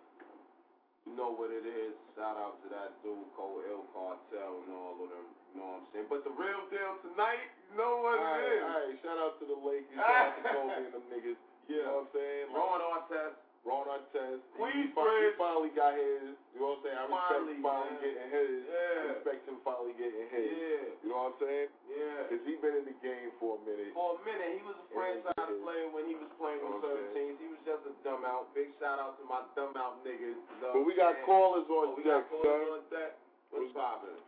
You 1.04 1.12
know 1.12 1.36
what 1.36 1.52
it 1.52 1.68
is. 1.68 1.92
Shout 2.16 2.40
out 2.40 2.56
to 2.64 2.72
that 2.72 2.96
dude, 3.04 3.28
Cole 3.36 3.60
Ill 3.68 3.84
Cartel 3.92 4.64
and 4.64 4.72
all 4.72 4.96
of 4.96 5.12
them. 5.12 5.28
You 5.52 5.60
know 5.60 5.76
what 5.76 5.84
I'm 5.84 5.92
saying? 5.92 6.08
But 6.08 6.24
the 6.24 6.32
real 6.32 6.64
deal 6.72 6.96
tonight, 7.04 7.52
you 7.68 7.76
know 7.76 8.00
what 8.00 8.16
Alright, 8.16 8.48
it 8.48 8.48
is. 8.48 8.64
alright, 8.64 8.96
shout 9.04 9.20
out 9.20 9.36
to 9.40 9.44
the 9.44 9.60
Lakers, 9.60 9.92
shout 9.92 10.08
out 10.08 10.40
to 10.40 10.56
Kobe 10.56 10.88
and 10.88 10.88
them 10.88 11.04
niggas. 11.12 11.36
You 11.68 11.84
know 11.84 12.00
what 12.00 12.16
I'm 12.16 12.16
saying? 12.16 12.48
Ron 12.56 12.80
Artest. 12.80 13.44
Ron 13.66 13.90
Artest. 13.90 14.46
He, 14.54 14.62
Queensbridge. 14.62 14.94
fi- 14.94 15.26
he 15.26 15.30
finally 15.34 15.72
got 15.74 15.92
his. 15.98 16.38
You 16.54 16.62
know 16.62 16.78
what 16.78 16.86
I'm 16.86 16.86
saying? 16.86 16.96
I 16.96 17.04
respect 17.10 17.26
Finally, 17.26 17.56
him 17.58 17.66
finally 17.66 17.90
man. 17.90 18.02
getting 18.06 18.28
his. 18.30 18.54
I 18.62 18.70
Yeah. 18.70 19.10
respect 19.10 19.40
him 19.50 19.58
finally 19.66 19.94
getting 19.98 20.26
his. 20.30 20.48
Yeah. 20.54 20.84
You 21.02 21.08
know 21.10 21.18
what 21.18 21.34
I'm 21.34 21.38
saying? 21.42 21.68
Yeah. 21.90 22.16
Because 22.30 22.42
he 22.46 22.52
been 22.62 22.76
in 22.78 22.86
the 22.86 22.96
game 23.02 23.30
for 23.42 23.58
a 23.58 23.60
minute. 23.66 23.90
For 23.90 24.08
a 24.14 24.18
minute, 24.22 24.50
he 24.54 24.62
was 24.62 24.78
a 24.78 24.86
franchise 24.94 25.50
player 25.66 25.86
when 25.90 26.04
he 26.06 26.14
was 26.14 26.30
playing 26.38 26.62
with 26.62 26.78
Okay. 26.78 26.86
certain 26.94 27.10
teams. 27.18 27.36
He 27.42 27.48
was 27.50 27.62
just 27.66 27.82
a 27.90 27.92
dumb 28.06 28.22
out. 28.22 28.54
Big 28.54 28.70
shout 28.78 29.02
out 29.02 29.18
to 29.18 29.24
my 29.26 29.42
dumb 29.58 29.74
out 29.74 29.98
niggas. 30.06 30.38
Love 30.62 30.78
But 30.78 30.82
we 30.86 30.94
got 30.94 31.18
man. 31.18 31.26
callers 31.26 31.66
Oh, 31.66 31.90
on 31.90 31.98
we 31.98 32.06
deck, 32.06 32.22
got 32.22 32.30
callers 32.30 32.46
son. 32.46 32.70
on 32.70 32.82
deck. 32.94 33.12
What's 33.50 33.72
poppin'? 33.74 34.20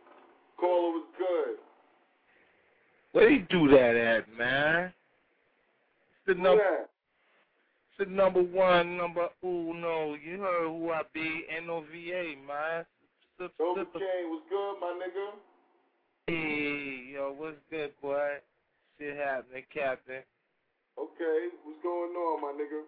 Caller 0.59 0.91
was 0.99 1.07
good. 1.15 1.55
Where 3.15 3.29
you 3.31 3.47
do 3.49 3.67
that 3.71 3.95
at, 3.95 4.27
man? 4.37 4.91
It's 6.11 6.25
the 6.27 6.33
Who 6.35 6.43
number, 6.43 6.61
that? 6.63 6.81
it's 6.83 6.88
the 7.99 8.05
number 8.05 8.41
one, 8.41 8.97
number 8.97 9.27
uno. 9.43 10.15
You 10.15 10.39
heard 10.39 10.67
who 10.69 10.89
I 10.89 11.01
be, 11.13 11.45
N-O-V-A, 11.57 12.39
man. 12.47 12.85
Sip, 13.37 13.51
Kane 13.59 14.31
was 14.31 14.43
good, 14.49 14.79
my 14.79 14.95
nigga. 14.95 15.35
Hey, 16.27 17.11
yo, 17.13 17.35
what's 17.37 17.57
good, 17.69 17.91
boy? 18.01 18.39
Shit 18.97 19.17
happening, 19.17 19.63
Captain. 19.73 20.23
Okay, 20.97 21.39
what's 21.63 21.83
going 21.83 22.15
on, 22.15 22.41
my 22.41 22.53
nigga? 22.55 22.87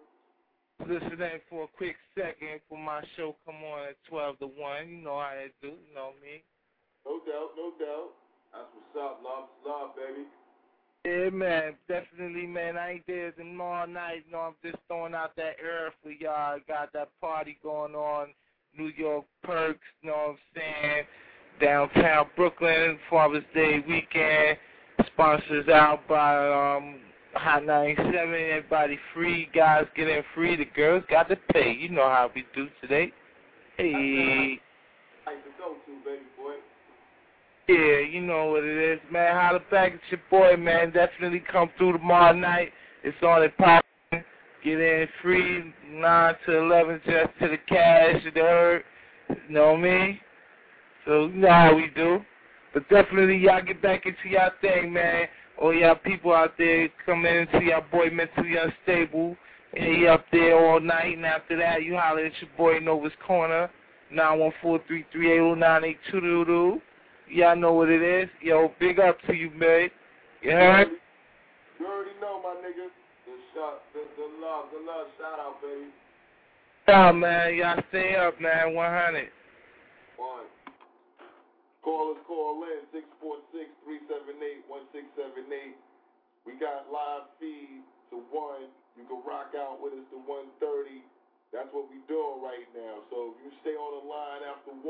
Listening 0.88 1.40
for 1.48 1.64
a 1.64 1.76
quick 1.76 1.96
second 2.16 2.60
for 2.68 2.78
my 2.78 3.04
show 3.16 3.36
come 3.44 3.62
on 3.62 3.88
at 3.90 3.96
12 4.08 4.38
to 4.40 4.46
1. 4.46 4.88
You 4.88 4.96
know 5.04 5.20
how 5.20 5.32
they 5.36 5.52
do, 5.60 5.76
you 5.76 5.94
know 5.94 6.12
me. 6.20 6.42
No 7.04 7.20
doubt, 7.28 7.52
no 7.56 7.70
doubt. 7.78 8.10
That's 8.52 8.68
what's 8.74 8.96
up. 8.96 9.20
Love, 9.22 9.48
love, 9.64 9.96
baby. 9.96 10.26
Yeah, 11.04 11.30
man, 11.30 11.74
definitely, 11.88 12.46
man. 12.46 12.76
I 12.76 12.92
ain't 12.92 13.06
there 13.08 13.32
tomorrow 13.32 13.86
night. 13.86 14.24
You 14.26 14.32
know, 14.32 14.38
I'm 14.38 14.54
just 14.62 14.82
throwing 14.86 15.14
out 15.14 15.34
that 15.36 15.56
air 15.60 15.92
for 16.02 16.10
y'all. 16.10 16.58
Got 16.68 16.92
that 16.92 17.08
party 17.20 17.58
going 17.62 17.94
on, 17.94 18.28
New 18.78 18.92
York 18.96 19.24
Perks. 19.42 19.80
You 20.02 20.10
know 20.10 20.16
what 20.16 20.30
I'm 20.30 20.38
saying? 20.54 21.06
Downtown 21.60 22.26
Brooklyn, 22.36 22.98
Father's 23.10 23.44
Day 23.52 23.82
weekend. 23.86 24.58
Sponsors 25.06 25.68
out 25.68 26.06
by 26.08 26.36
um 26.36 27.00
Hot 27.34 27.64
97. 27.64 28.12
Everybody 28.14 28.98
free. 29.14 29.48
Guys 29.54 29.86
get 29.96 30.08
in 30.08 30.22
free. 30.34 30.54
The 30.54 30.66
girls 30.66 31.02
got 31.08 31.28
to 31.30 31.36
pay. 31.52 31.72
You 31.72 31.88
know 31.88 32.08
how 32.08 32.30
we 32.34 32.44
do 32.54 32.68
today. 32.80 33.12
Hey. 33.76 34.60
Like 35.26 35.42
to 35.44 35.50
go 35.58 35.74
to, 35.74 36.04
baby. 36.04 36.22
Yeah, 37.68 38.00
you 38.00 38.20
know 38.20 38.46
what 38.46 38.64
it 38.64 38.92
is, 38.92 38.98
man. 39.10 39.34
Holla 39.34 39.60
back 39.70 39.92
at 39.92 40.00
your 40.10 40.20
boy, 40.30 40.56
man. 40.56 40.90
Definitely 40.90 41.44
come 41.50 41.70
through 41.78 41.92
tomorrow 41.92 42.34
night. 42.34 42.72
It's 43.04 43.16
on 43.22 43.42
at 43.42 43.56
Pop. 43.56 43.84
Get 44.10 44.80
in 44.80 45.08
free, 45.20 45.72
9 45.90 46.34
to 46.46 46.58
11, 46.58 47.00
just 47.04 47.38
to 47.40 47.48
the 47.48 47.58
cash, 47.68 48.22
you 48.24 48.30
heard. 48.34 48.84
You 49.28 49.36
know 49.48 49.72
what 49.72 49.78
I 49.78 49.82
mean? 49.82 50.20
So, 51.04 51.26
you 51.26 51.34
know 51.34 51.48
how 51.48 51.74
we 51.74 51.88
do. 51.94 52.20
But 52.74 52.88
definitely, 52.88 53.38
y'all 53.38 53.62
get 53.62 53.82
back 53.82 54.06
into 54.06 54.28
y'all 54.28 54.50
thing, 54.60 54.92
man. 54.92 55.26
All 55.60 55.74
y'all 55.74 55.96
people 55.96 56.32
out 56.32 56.56
there, 56.58 56.88
come 57.04 57.26
in 57.26 57.36
and 57.36 57.48
see 57.52 57.72
our 57.72 57.82
boy 57.82 58.10
mentally 58.12 58.56
unstable. 58.56 59.36
And 59.74 59.96
he 59.96 60.06
up 60.06 60.24
there 60.32 60.56
all 60.58 60.80
night, 60.80 61.16
and 61.16 61.26
after 61.26 61.56
that, 61.56 61.82
you 61.82 61.96
holler 61.96 62.26
at 62.26 62.40
your 62.40 62.50
boy 62.56 62.78
Nova's 62.78 63.12
Corner, 63.26 63.68
914-338-0982. 64.14 66.80
Y'all 67.32 67.56
know 67.56 67.72
what 67.72 67.88
it 67.88 68.04
is. 68.04 68.28
Yo, 68.44 68.68
big 68.76 69.00
up 69.00 69.16
to 69.24 69.32
you, 69.32 69.48
man. 69.56 69.88
You 70.44 70.52
heard? 70.52 70.92
You 71.80 71.88
already 71.88 72.12
know, 72.20 72.44
my 72.44 72.60
nigga. 72.60 72.92
The 73.24 73.32
shot, 73.56 73.80
the, 73.96 74.04
the 74.20 74.28
love, 74.36 74.68
the 74.68 74.84
love. 74.84 75.08
Shout 75.16 75.40
out, 75.40 75.56
baby. 75.64 75.88
Nah, 76.84 77.08
man. 77.16 77.56
Y'all 77.56 77.80
stay 77.88 78.20
up, 78.20 78.36
man. 78.36 78.76
100. 78.76 79.32
One. 80.20 80.44
Call 81.80 82.12
us, 82.12 82.20
call 82.28 82.68
in, 82.68 82.84
646-378-1678. 82.92 85.72
We 86.44 86.52
got 86.60 86.84
live 86.92 87.32
feed 87.40 87.80
to 88.12 88.20
1. 88.28 88.68
You 89.00 89.08
can 89.08 89.24
rock 89.24 89.56
out 89.56 89.80
with 89.80 89.96
us 89.96 90.04
to 90.12 90.20
130. 90.20 91.00
That's 91.48 91.72
what 91.72 91.88
we 91.88 91.96
doing 92.12 92.44
right 92.44 92.68
now. 92.76 93.00
So 93.08 93.32
if 93.32 93.40
you 93.40 93.48
stay 93.64 93.72
on 93.72 93.96
the 93.98 94.04
line 94.04 94.44
after 94.44 94.76
1, 94.76 94.84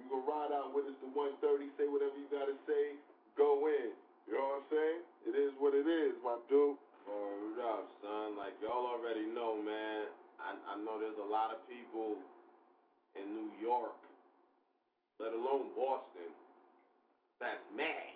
you 0.00 0.08
can 0.08 0.24
ride 0.24 0.52
out 0.56 0.72
with 0.72 0.88
us 0.88 0.96
to 1.04 1.08
130, 1.12 1.68
say 1.76 1.84
whatever 1.84 2.16
you 2.16 2.24
got 2.32 2.48
to 2.48 2.56
say, 2.64 2.96
go 3.36 3.68
in. 3.68 3.92
You 4.24 4.40
know 4.40 4.56
what 4.56 4.64
I'm 4.64 4.68
saying? 4.72 5.00
It 5.28 5.34
is 5.36 5.52
what 5.60 5.76
it 5.76 5.84
is, 5.84 6.16
my 6.24 6.40
dude. 6.48 6.80
Word 7.04 7.58
up, 7.60 7.84
son. 8.00 8.38
Like 8.40 8.56
y'all 8.64 8.86
already 8.86 9.26
know, 9.28 9.58
man. 9.60 10.08
I, 10.40 10.56
I 10.72 10.74
know 10.80 10.96
there's 10.96 11.18
a 11.20 11.26
lot 11.28 11.52
of 11.52 11.60
people 11.68 12.16
in 13.18 13.26
New 13.34 13.50
York, 13.60 13.98
let 15.18 15.34
alone 15.34 15.74
Boston, 15.74 16.30
that's 17.42 17.60
mad. 17.74 18.14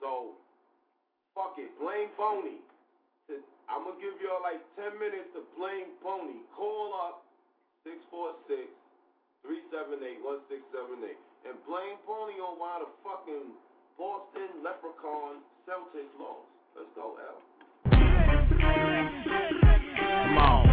So, 0.00 0.34
fuck 1.36 1.54
it, 1.60 1.70
blame 1.78 2.08
Pony. 2.16 2.64
I'm 3.68 3.84
gonna 3.84 4.00
give 4.00 4.16
y'all 4.24 4.40
like 4.40 4.64
10 4.80 4.96
minutes 4.96 5.28
to 5.36 5.44
blame 5.60 5.92
Pony. 6.00 6.40
Call 6.56 6.96
up 6.96 7.28
646 7.84 8.77
378 9.48 10.20
1678 10.20 11.16
and 11.48 11.56
blame 11.64 11.96
Pony 12.04 12.36
on 12.36 12.60
why 12.60 12.84
the 12.84 12.88
fucking 13.00 13.48
Boston 13.96 14.60
Leprechaun 14.60 15.40
Celtics 15.64 16.12
lost. 16.20 16.52
Let's 16.76 16.92
go, 16.92 17.16
L. 17.16 17.40
Come 20.20 20.36
on. 20.36 20.68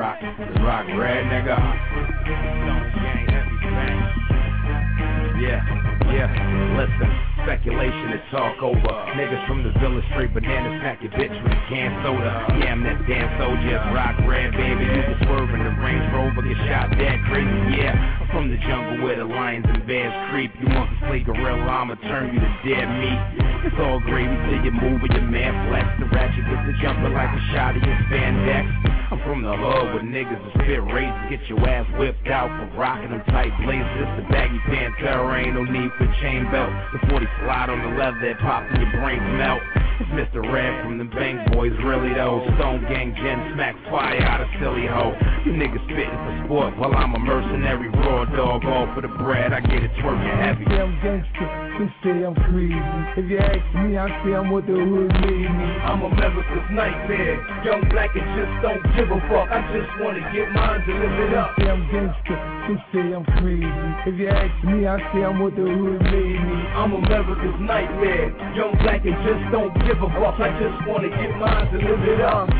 Rock, 0.00 0.16
rock, 0.64 0.86
red 0.96 1.28
nigga. 1.28 1.60
Stone 2.24 2.88
gang, 2.96 3.28
bang. 3.28 4.27
Yeah, 5.38 5.62
yeah, 6.10 6.26
listen. 6.74 7.08
Speculation 7.46 8.10
is 8.12 8.22
talk 8.34 8.58
over. 8.58 8.92
Niggas 9.14 9.46
from 9.46 9.62
the 9.62 9.70
village 9.78 10.04
straight 10.10 10.34
bananas 10.34 10.82
pack 10.82 10.98
your 10.98 11.14
bitch 11.14 11.30
with 11.30 11.54
a 11.54 11.62
can 11.70 11.94
soda. 12.02 12.58
Yeah, 12.58 12.74
I'm 12.74 12.82
that 12.82 13.06
damn 13.06 13.30
soldier. 13.38 13.78
Rock 13.94 14.18
red, 14.26 14.50
baby. 14.58 14.82
You 14.82 15.02
can 15.06 15.18
swerve 15.24 15.48
in 15.54 15.62
the 15.62 15.74
Range 15.78 16.06
Rover, 16.10 16.42
get 16.42 16.58
shot 16.66 16.90
dead 16.98 17.22
crazy. 17.30 17.78
Yeah, 17.78 17.94
I'm 17.94 18.26
from 18.34 18.50
the 18.50 18.58
jungle 18.66 19.06
where 19.06 19.14
the 19.14 19.30
lions 19.30 19.64
and 19.70 19.86
bears 19.86 20.12
creep. 20.34 20.50
You 20.58 20.74
want 20.74 20.90
to 20.90 20.96
slay 21.06 21.22
gorilla, 21.22 21.70
I'ma 21.70 21.94
turn 22.10 22.34
you 22.34 22.40
to 22.42 22.52
dead 22.66 22.86
meat. 22.98 23.22
It's 23.70 23.78
all 23.78 24.02
gravy 24.02 24.34
till 24.50 24.66
you 24.66 24.74
move 24.74 25.00
with 25.06 25.14
your 25.14 25.22
man 25.22 25.54
flex. 25.70 25.86
The 26.02 26.10
ratchet 26.10 26.42
gets 26.50 26.66
the 26.66 26.74
jumper 26.82 27.14
like 27.14 27.30
a 27.30 27.42
shot 27.54 27.78
of 27.78 27.82
your 27.86 27.98
spandex. 28.10 28.97
From 29.28 29.44
the 29.44 29.52
hood 29.52 29.92
where 29.92 30.00
niggas 30.00 30.40
are 30.40 30.54
spit 30.56 30.80
razors. 30.88 31.28
Get 31.28 31.44
your 31.52 31.60
ass 31.68 31.84
whipped 32.00 32.32
out 32.32 32.48
for 32.48 32.80
rocking 32.80 33.12
them 33.12 33.20
tight 33.28 33.52
blazers. 33.60 34.08
The 34.16 34.24
baggy 34.32 34.56
Pantera 34.72 35.44
ain't 35.44 35.52
no 35.52 35.68
need 35.68 35.92
for 36.00 36.08
chain 36.24 36.48
belt. 36.48 36.72
The 36.96 37.12
40 37.12 37.28
slide 37.44 37.68
on 37.68 37.76
the 37.76 37.92
leather 38.00 38.16
that 38.24 38.40
pops 38.40 38.72
and 38.72 38.80
your 38.80 38.88
brains 38.96 39.20
melt. 39.36 39.60
It's 40.00 40.08
Mr. 40.16 40.40
Red 40.40 40.80
from 40.80 40.96
the 40.96 41.04
Bang 41.12 41.44
Boys, 41.52 41.76
really 41.84 42.16
though. 42.16 42.40
Stone 42.56 42.88
Gang 42.88 43.12
Gen 43.20 43.52
smack 43.52 43.76
fire 43.92 44.16
out 44.24 44.40
of 44.40 44.48
silly 44.64 44.88
hoe. 44.88 45.12
You 45.44 45.52
niggas 45.52 45.84
spittin' 45.92 46.16
for 46.24 46.48
sport 46.48 46.72
while 46.80 46.96
I'm 46.96 47.12
a 47.12 47.20
mercenary 47.20 47.92
raw 48.00 48.24
dog 48.32 48.64
All 48.64 48.88
for 48.96 49.04
the 49.04 49.12
bread, 49.20 49.52
I 49.52 49.60
get 49.60 49.84
it 49.84 49.92
twerking 50.00 50.40
heavy. 50.40 50.64
Damn 50.72 50.96
gangster, 51.04 51.67
some 51.78 51.94
say 52.02 52.26
I'm 52.26 52.34
crazy. 52.50 52.74
If 53.14 53.30
you 53.30 53.38
ask 53.38 53.62
me, 53.86 53.94
I 53.94 54.10
say 54.26 54.34
I'm 54.34 54.50
what 54.50 54.66
the 54.66 54.74
hood 54.74 55.14
made 55.22 55.46
me. 55.46 55.68
I'm 55.86 56.02
America's 56.02 56.66
nightmare. 56.74 57.38
Young 57.62 57.86
black 57.94 58.10
and 58.18 58.26
just 58.34 58.50
don't 58.66 58.82
give 58.98 59.06
a 59.14 59.18
fuck. 59.30 59.46
I 59.46 59.62
just 59.70 59.86
wanna 60.02 60.26
get 60.34 60.50
mine 60.50 60.82
to 60.82 60.92
live 60.92 61.18
it 61.22 61.34
up. 61.38 61.54
Say 61.54 61.70
I'm 61.70 61.86
gangster, 61.94 62.36
some 62.66 62.82
say 62.90 63.06
I'm 63.14 63.24
crazy. 63.38 63.70
If 64.10 64.18
you 64.18 64.26
ask 64.26 64.54
me, 64.66 64.90
I 64.90 64.98
say 65.14 65.22
I'm 65.22 65.38
what 65.38 65.54
the 65.54 65.62
hood 65.62 66.02
made 66.02 66.42
me. 66.42 66.58
I'm 66.74 66.98
America's 66.98 67.58
nightmare. 67.62 68.34
Young 68.58 68.74
black 68.82 69.06
and 69.06 69.18
just 69.22 69.44
don't 69.54 69.70
give 69.86 70.02
a 70.02 70.10
fuck. 70.18 70.42
I 70.42 70.50
just 70.58 70.82
wanna 70.82 71.14
get 71.14 71.30
mine 71.38 71.70
to 71.70 71.78
live 71.78 72.02
it 72.10 72.20
up. 72.26 72.50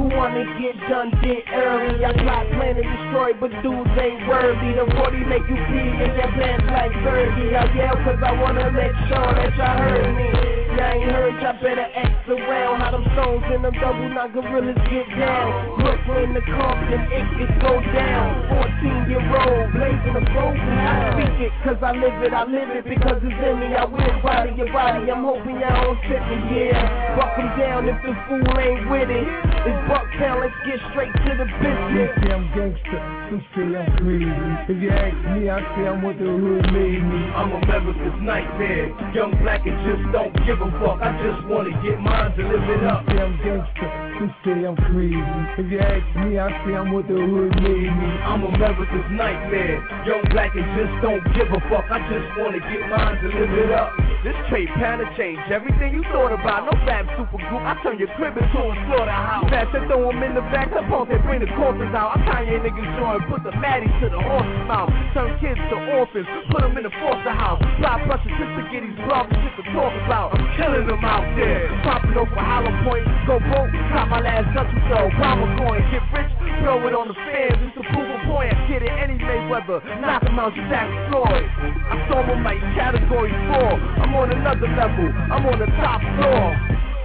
Who 0.00 0.08
wanna 0.08 0.48
get 0.56 0.80
done 0.88 1.12
get 1.20 1.44
early? 1.52 2.00
I 2.00 2.12
got 2.24 2.48
plan 2.56 2.80
to 2.80 2.84
destroy, 2.84 3.36
but 3.36 3.52
dudes 3.60 3.92
ain't 4.00 4.24
worthy. 4.24 4.72
The 4.80 4.88
40 4.96 5.28
make 5.28 5.44
you 5.44 5.60
pee 5.68 5.92
in 5.92 6.10
their 6.16 6.32
pants 6.32 6.64
like 6.72 6.92
Fergie. 7.04 7.52
I 7.52 7.68
yell 7.76 7.96
cause 8.00 8.16
I 8.24 8.32
wanna 8.40 8.61
make 8.70 8.94
sure 9.10 9.30
that 9.34 9.50
y'all 9.58 9.78
heard 9.78 10.14
me. 10.14 10.28
Y'all 10.72 10.88
ain't 10.88 11.10
heard, 11.10 11.34
y'all 11.42 11.58
better 11.60 11.84
X 11.84 12.12
around. 12.28 12.80
How 12.80 12.90
them 12.92 13.04
stones 13.12 13.44
and 13.50 13.64
them 13.64 13.74
double 13.76 14.08
knock 14.08 14.32
gorillas 14.32 14.78
get 14.88 15.08
down. 15.18 15.80
Brooklyn, 15.80 16.32
the 16.32 16.42
Compton, 16.46 17.02
it 17.12 17.26
could 17.36 17.52
go 17.60 17.76
down. 17.92 18.48
14 18.80 19.10
year 19.10 19.20
old, 19.20 19.68
blazing 19.74 20.14
the 20.16 20.24
flow. 20.32 20.52
I 20.54 21.12
speak 21.12 21.48
it 21.48 21.52
cause 21.64 21.80
I 21.82 21.92
live 21.92 22.22
it, 22.22 22.32
I 22.32 22.44
live 22.44 22.70
it 22.72 22.84
because 22.88 23.20
it's 23.20 23.40
in 23.42 23.54
me. 23.60 23.74
I 23.74 23.84
will 23.84 24.22
body 24.22 24.52
your 24.56 24.72
body, 24.72 25.10
I'm 25.10 25.24
hoping 25.24 25.60
y'all 25.60 25.92
don't 25.92 25.98
sit 26.08 26.22
me, 26.30 26.38
yeah. 26.56 27.16
Buck 27.16 27.36
'em 27.38 27.48
down 27.58 27.88
if 27.88 27.98
the 28.02 28.12
fool 28.26 28.58
ain't 28.58 28.88
with 28.88 29.10
it. 29.10 29.26
It's 29.62 29.80
Bucktown, 29.86 30.40
let's 30.42 30.58
get 30.66 30.80
straight 30.90 31.12
to 31.12 31.32
the 31.38 31.46
business. 31.62 32.10
say 32.18 32.32
I'm 32.32 32.48
gangster, 32.50 33.00
some 33.30 33.44
say 33.54 33.76
I'm 33.76 33.86
crazy. 34.02 34.72
If 34.72 34.82
you 34.82 34.90
ask 34.90 35.18
me, 35.36 35.50
I 35.50 35.60
say 35.76 35.86
I'm 35.86 36.02
what 36.02 36.18
the 36.18 36.26
hood 36.26 36.66
made 36.72 37.02
me. 37.02 37.20
I'm 37.36 37.52
America's 37.52 38.18
nightmare. 38.52 39.14
Young 39.14 39.32
black 39.42 39.66
and 39.66 39.76
just 39.86 40.12
don't 40.12 40.32
give 40.46 40.60
a 40.60 40.70
fuck. 40.80 41.00
I 41.00 41.12
just 41.22 41.46
wanna 41.48 41.70
get 41.82 42.00
mine 42.00 42.32
to 42.36 42.42
live 42.42 42.68
it 42.68 42.84
up. 42.84 43.04
Say 43.08 43.18
I'm 43.18 43.36
gangster, 43.44 43.88
some 44.18 44.34
say 44.44 44.64
I'm 44.64 44.76
crazy. 44.76 45.20
If 45.58 45.70
you 45.70 45.80
ask 45.80 46.04
me, 46.24 46.38
I 46.38 46.48
say 46.64 46.74
I'm 46.74 46.92
what 46.92 47.08
the 47.08 47.14
hood 47.14 47.54
made 47.62 47.92
me. 47.92 48.10
I'm 48.24 48.44
America's 48.44 49.08
nightmare. 49.10 49.80
Young 50.06 50.24
black 50.30 50.54
and 50.54 50.66
just 50.76 50.94
don't 51.02 51.22
give 51.34 51.48
a 51.52 51.60
fuck. 51.68 51.86
I 51.90 51.98
just 52.08 52.28
wanna 52.38 52.60
get 52.60 52.88
mine 52.88 53.16
to 53.22 53.28
live 53.28 53.52
it 53.52 53.72
up. 53.72 53.92
This 54.24 54.36
trade 54.48 54.68
pattern 54.78 55.08
changed 55.16 55.50
everything 55.50 55.94
you 55.94 56.02
thought 56.12 56.32
about. 56.32 56.70
No 56.70 56.78
fab 56.86 57.06
super 57.18 57.42
group, 57.42 57.62
I 57.62 57.74
turn 57.82 57.98
your 57.98 58.08
crib 58.14 58.36
into 58.38 58.58
a 58.58 58.74
slaughterhouse. 58.86 59.50
Fast 59.50 59.74
and 59.74 59.86
throw 59.88 60.10
'em 60.10 60.22
in 60.22 60.34
the 60.34 60.46
back, 60.54 60.70
the 60.70 60.82
punk, 60.86 61.08
they 61.10 61.18
bring 61.18 61.40
the 61.40 61.50
corpses 61.58 61.92
out. 61.94 62.16
I 62.16 62.24
tie 62.30 62.42
your 62.42 62.60
niggas 62.60 62.86
joint, 62.98 63.26
put 63.28 63.42
the 63.42 63.50
maddies 63.58 63.92
to 64.00 64.08
the 64.08 64.20
horse's 64.20 64.62
mouth. 64.68 64.90
Turn 65.12 65.34
kids 65.40 65.58
to 65.70 65.98
orphans, 65.98 66.28
put 66.50 66.62
'em 66.62 66.76
in 66.78 66.84
the 66.84 66.94
foster 67.02 67.34
house. 67.34 67.60
Fly 67.78 67.98
pressure 68.06 68.30
just 68.42 68.58
to 68.58 68.62
get 68.74 68.82
these 68.82 68.98
blogs 69.06 69.30
shit 69.30 69.54
to 69.54 69.64
talk 69.70 69.94
about. 70.02 70.34
I'm 70.34 70.42
killing 70.58 70.86
them 70.90 71.04
out 71.06 71.22
there. 71.38 71.70
Popping 71.86 72.18
over 72.18 72.34
Hollow 72.34 72.74
Point, 72.82 73.06
go 73.22 73.38
broke, 73.38 73.70
cop 73.94 74.10
my 74.10 74.18
last 74.18 74.50
Dutch 74.50 74.66
so 74.90 75.06
Obama 75.06 75.46
coin. 75.62 75.78
Get 75.94 76.02
rich, 76.10 76.32
throw 76.58 76.82
it 76.90 76.94
on 76.94 77.06
the 77.06 77.14
fans, 77.14 77.54
just 77.62 77.78
to 77.78 77.82
prove 77.94 78.10
a 78.10 78.18
point. 78.26 78.50
I 78.50 78.58
get 78.66 78.82
it 78.82 78.90
any 78.90 79.14
Mayweather, 79.22 79.78
knock 80.02 80.26
'em 80.26 80.42
out, 80.42 80.54
Jack 80.66 80.90
Floyd. 81.06 81.46
I 81.86 81.94
saw 82.10 82.26
him 82.26 82.42
like 82.42 82.58
category 82.74 83.30
four. 83.46 83.78
I'm 84.02 84.14
on 84.18 84.34
another 84.34 84.66
level, 84.74 85.06
I'm 85.30 85.46
on 85.46 85.58
the 85.62 85.70
top 85.78 86.02
floor. 86.18 86.50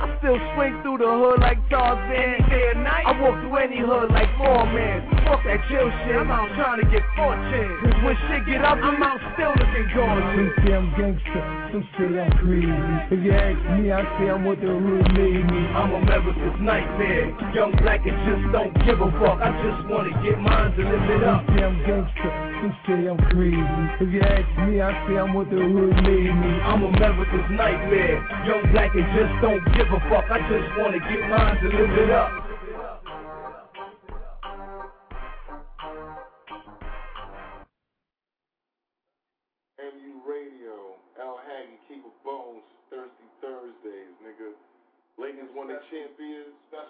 I 0.02 0.06
still 0.18 0.40
swing 0.56 0.82
through 0.82 0.98
the 0.98 1.10
hood 1.10 1.40
like 1.42 1.62
Tarzan. 1.70 2.50
Day 2.50 2.72
and 2.74 2.84
night, 2.84 3.06
I 3.06 3.14
walk 3.22 3.38
through 3.42 3.58
any 3.58 3.78
hood 3.78 4.10
like 4.10 4.30
Foreman. 4.38 5.16
That 5.46 5.62
chill 5.70 5.88
shit, 6.04 6.16
I'm 6.18 6.32
out 6.32 6.50
trying 6.58 6.82
to 6.82 6.88
get 6.90 7.04
fortune. 7.16 7.70
Cause 7.84 7.98
when 8.04 8.16
shit 8.28 8.44
get 8.48 8.66
up, 8.66 8.80
I'm 8.82 9.02
out 9.04 9.22
still 9.36 9.54
looking 9.54 9.88
Some 9.94 10.08
gorgeous. 10.08 10.54
say 10.64 10.74
I'm 10.74 10.88
gangster, 10.98 11.44
some 11.72 11.86
say 11.96 12.10
I'm 12.20 12.32
crazy. 12.42 12.88
If 13.14 13.20
you 13.24 13.32
ask 13.32 13.60
me, 13.78 13.92
I 13.92 14.04
say 14.18 14.28
I'm 14.34 14.44
what 14.44 14.60
the 14.60 14.68
hood 14.68 15.08
made 15.14 15.46
me. 15.48 15.62
I'm 15.72 15.94
America's 15.94 16.58
nightmare. 16.60 17.32
Young 17.54 17.72
black 17.80 18.02
and 18.04 18.18
just 18.28 18.44
don't 18.52 18.74
give 18.84 19.00
a 19.00 19.10
fuck. 19.22 19.40
I 19.40 19.54
just 19.62 19.82
wanna 19.88 20.14
get 20.26 20.40
mine 20.42 20.74
to 20.76 20.82
live 20.84 21.10
it 21.16 21.24
up. 21.24 21.46
Some 21.48 21.56
say 21.56 21.64
I'm 21.64 21.76
gangster, 21.86 22.32
some 22.60 22.76
say 22.84 23.00
I'm 23.08 23.20
crazy. 23.32 23.82
If 24.02 24.10
you 24.12 24.22
ask 24.24 24.50
me, 24.68 24.82
I 24.82 24.92
say 25.08 25.16
I'm 25.16 25.32
what 25.34 25.48
the 25.52 25.62
hood 25.62 25.96
made 26.02 26.34
me. 26.34 26.52
I'm 26.66 26.84
America's 26.84 27.48
nightmare. 27.52 28.20
Young 28.48 28.64
black 28.72 28.92
and 28.96 29.08
just 29.16 29.34
don't 29.42 29.64
give 29.78 29.88
a 29.92 30.00
fuck. 30.10 30.28
I 30.28 30.42
just 30.50 30.68
wanna 30.76 31.00
get 31.00 31.22
mine 31.30 31.56
to 31.62 31.68
live 31.72 31.94
it 32.04 32.12
up. 32.12 32.47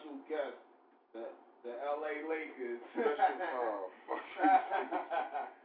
Special 0.08 0.24
guest, 0.32 0.60
the 1.12 1.24
the 1.68 1.76
LA 1.84 2.24
Lakers. 2.32 2.80
Special, 2.96 3.92
oh, 3.92 3.92
fuck. 4.08 4.24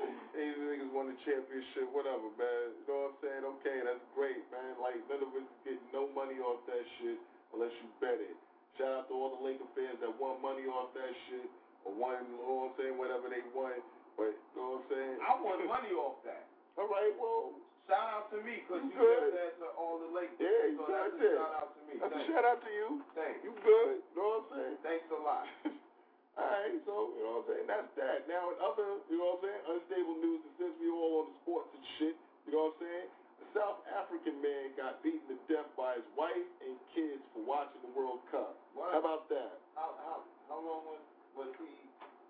These 0.34 0.59
niggas 0.59 0.90
won 0.90 1.14
the 1.14 1.18
championship, 1.22 1.86
whatever, 1.95 2.26
man. 2.34 2.74
You 2.74 2.90
know 2.90 3.07
what 3.07 3.14
I'm 3.14 3.18
saying? 3.22 3.43
Okay, 3.47 3.78
that's 3.86 4.03
great, 4.18 4.43
man. 4.51 4.82
Like, 4.82 4.99
none 5.07 5.22
of 5.22 5.30
us 5.30 5.47
getting 5.62 5.86
no 5.95 6.11
money 6.11 6.43
off 6.43 6.59
that 6.66 6.82
shit 6.99 7.22
unless 7.55 7.70
you 7.78 7.86
bet 8.03 8.18
it. 8.18 8.34
Shout 8.82 8.90
out 8.90 9.07
to 9.07 9.14
all 9.14 9.30
the 9.38 9.47
Laker 9.47 9.68
fans 9.78 10.03
that 10.03 10.11
won 10.18 10.43
money 10.43 10.66
off 10.66 10.90
that 10.99 11.12
shit 11.30 11.47
or 11.86 11.95
won, 11.95 12.18
you 12.26 12.34
know 12.43 12.66
what 12.66 12.74
I'm 12.74 12.82
saying, 12.82 12.95
whatever 12.99 13.30
they 13.30 13.47
won. 13.55 13.78
But, 14.18 14.34
you 14.34 14.59
know 14.59 14.82
what 14.82 14.90
I'm 14.90 14.90
saying? 14.90 15.16
I 15.22 15.38
won 15.38 15.62
money 15.70 15.95
off 15.95 16.18
that. 16.26 16.51
All 16.74 16.90
right, 16.90 17.14
well, 17.14 17.55
Shout 17.91 18.09
out 18.14 18.26
to 18.33 18.39
me, 18.47 18.62
cause 18.70 18.80
You 18.83 18.95
you, 18.95 18.99
good. 18.99 19.30
said 19.35 19.53
to 19.61 19.68
all 19.76 19.99
the 20.01 20.11
ladies. 20.14 20.39
Yeah, 20.39 20.70
you 20.70 20.78
so 20.80 20.87
that's 20.89 21.12
a 21.12 21.18
that. 21.18 21.37
shout 21.37 21.55
out 21.59 21.70
to 21.76 21.80
me. 21.91 21.95
that's 21.99 22.14
a 22.14 22.22
shout 22.30 22.45
out 22.47 22.61
to 22.62 22.70
you. 22.72 22.89
Thanks. 23.18 23.39
You 23.43 23.53
good, 23.61 24.01
you 24.01 24.14
know 24.16 24.28
what 24.39 24.39
I'm 24.39 24.47
saying? 24.55 24.76
Thanks 24.87 25.07
a 25.12 25.20
lot. 25.20 25.45
Alright, 26.39 26.80
so, 26.89 27.12
you 27.12 27.20
know 27.20 27.45
what 27.45 27.45
I'm 27.45 27.49
saying? 27.53 27.66
That's 27.68 27.91
that. 28.01 28.18
Now, 28.24 28.49
in 28.49 28.57
other, 28.64 29.05
you 29.12 29.20
know 29.20 29.37
what 29.37 29.45
I'm 29.45 29.53
saying, 29.53 29.62
unstable 29.76 30.16
news, 30.24 30.41
and 30.49 30.55
since 30.57 30.74
we 30.80 30.89
all 30.89 31.20
on 31.20 31.26
the 31.28 31.37
sports 31.45 31.68
and 31.76 31.85
shit, 32.01 32.16
you 32.49 32.57
know 32.57 32.72
what 32.72 32.80
I'm 32.80 32.89
saying? 32.89 33.09
A 33.12 33.47
South 33.53 33.80
African 33.93 34.41
man 34.41 34.72
got 34.80 35.03
beaten 35.05 35.28
to 35.28 35.37
death 35.51 35.68
by 35.76 35.99
his 36.01 36.09
wife 36.16 36.49
and 36.64 36.72
kids 36.97 37.20
for 37.37 37.45
watching 37.45 37.83
the 37.85 37.93
World 37.93 38.24
Cup. 38.33 38.57
What? 38.72 38.97
How 38.97 39.05
about 39.05 39.28
that? 39.28 39.61
How 39.76 39.93
how 40.01 40.16
how 40.49 40.59
long 40.64 40.89
was 40.89 41.03
was 41.37 41.51
he 41.61 41.68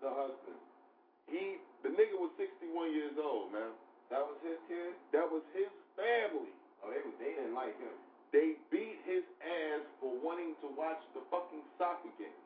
the 0.03 0.11
husband? 0.11 0.59
He, 1.31 1.63
the 1.87 1.95
nigga 1.95 2.19
was 2.19 2.35
61 2.41 2.91
years 2.91 3.15
old, 3.23 3.55
man. 3.55 3.71
That 4.13 4.29
was 4.29 4.37
his 4.45 4.61
kid. 4.69 4.93
That 5.17 5.25
was 5.25 5.41
his 5.57 5.73
family. 5.97 6.53
Oh, 6.85 6.93
they 6.93 7.01
they 7.17 7.33
didn't 7.33 7.57
like 7.57 7.73
him. 7.81 7.97
They 8.29 8.61
beat 8.69 9.01
his 9.09 9.25
ass 9.41 9.89
for 10.05 10.13
wanting 10.21 10.53
to 10.61 10.69
watch 10.77 11.01
the 11.17 11.25
fucking 11.33 11.65
soccer 11.81 12.13
game. 12.21 12.45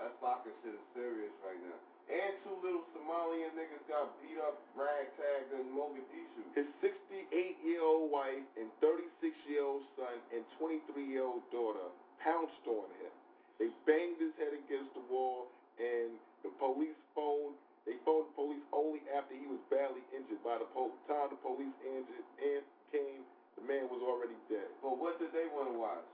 That 0.00 0.12
soccer 0.20 0.52
shit 0.60 0.76
is 0.76 0.86
serious 0.92 1.32
right 1.40 1.56
now. 1.64 1.80
And 2.04 2.36
two 2.44 2.52
little 2.60 2.84
Somalian 2.92 3.56
niggas 3.56 3.80
got 3.88 4.12
beat 4.20 4.36
up, 4.44 4.60
ragtagged 4.76 5.56
in 5.56 5.72
Mogadishu. 5.72 6.52
His 6.52 6.68
68-year-old 6.84 8.12
wife 8.12 8.44
and 8.60 8.68
36-year-old 8.84 9.88
son 9.96 10.20
and 10.36 10.44
23-year-old 10.60 11.48
daughter 11.48 11.88
pounced 12.20 12.60
on 12.68 12.92
him. 13.00 13.12
They 13.56 13.72
banged 13.88 14.20
his 14.20 14.36
head 14.36 14.52
against 14.52 14.92
the 14.92 15.04
wall, 15.08 15.48
and 15.80 16.12
the 16.44 16.52
police 16.60 16.98
phoned. 17.16 17.56
They 17.84 18.00
phoned 18.04 18.32
the 18.32 18.34
police 18.36 18.64
only 18.72 19.04
after 19.12 19.36
he 19.36 19.44
was 19.44 19.60
badly 19.68 20.00
injured. 20.16 20.40
By 20.40 20.56
the 20.56 20.68
po- 20.72 20.96
time 21.04 21.28
the 21.28 21.40
police 21.44 21.76
injured 21.84 22.24
and 22.40 22.62
came, 22.88 23.22
the 23.60 23.64
man 23.68 23.88
was 23.92 24.00
already 24.00 24.36
dead. 24.48 24.68
But 24.80 24.96
what 24.96 25.20
did 25.20 25.32
they 25.36 25.44
want 25.52 25.68
to 25.68 25.76
watch? 25.76 26.08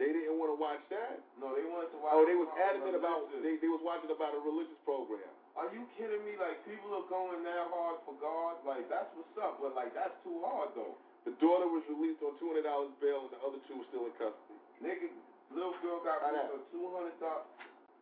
They 0.00 0.10
didn't 0.10 0.34
want 0.36 0.50
to 0.50 0.58
watch 0.58 0.82
that. 0.90 1.20
No, 1.38 1.52
they 1.54 1.62
wanted 1.62 1.92
to 1.94 1.98
watch. 2.02 2.12
Oh, 2.16 2.24
they 2.26 2.34
was 2.34 2.50
adamant 2.58 2.96
about 2.96 3.28
they, 3.38 3.60
they 3.60 3.70
was 3.70 3.80
watching 3.86 4.10
about 4.10 4.34
a 4.34 4.40
religious 4.42 4.76
program. 4.82 5.30
Are 5.54 5.68
you 5.70 5.84
kidding 6.00 6.24
me? 6.24 6.34
Like 6.40 6.64
people 6.64 6.90
are 6.96 7.06
going 7.12 7.44
that 7.44 7.68
hard 7.70 8.00
for 8.08 8.16
God? 8.18 8.58
Like 8.64 8.88
that's 8.88 9.12
what's 9.14 9.36
up, 9.38 9.60
but 9.60 9.76
like 9.76 9.92
that's 9.92 10.16
too 10.24 10.40
hard 10.42 10.72
though. 10.74 10.96
The 11.28 11.36
daughter 11.38 11.70
was 11.70 11.86
released 11.86 12.18
on 12.24 12.34
two 12.42 12.50
hundred 12.50 12.66
dollars 12.66 12.90
bail, 12.98 13.30
and 13.30 13.32
the 13.36 13.40
other 13.46 13.60
two 13.70 13.78
were 13.78 13.88
still 13.94 14.10
in 14.10 14.14
custody. 14.18 14.58
Nigga, 14.82 15.06
little 15.54 15.76
girl 15.84 16.02
got 16.02 16.18
put 16.18 16.34
on 16.34 16.62
two 16.74 16.84
hundred 16.90 17.14
dollar 17.22 17.46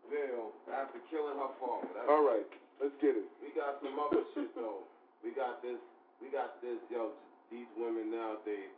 bail 0.09 0.57
after 0.73 0.99
killing 1.13 1.37
her 1.37 1.53
father. 1.61 1.91
That's 1.93 2.09
All 2.09 2.25
right, 2.25 2.49
let's 2.81 2.97
get 2.99 3.15
it. 3.15 3.29
We 3.45 3.53
got 3.53 3.79
some 3.85 3.95
other 4.01 4.25
shit 4.33 4.51
though. 4.57 4.89
We 5.21 5.37
got 5.37 5.61
this. 5.61 5.79
We 6.19 6.33
got 6.33 6.59
this. 6.65 6.81
Yo, 6.89 7.13
these 7.53 7.69
women 7.77 8.09
now 8.09 8.41
they 8.49 8.73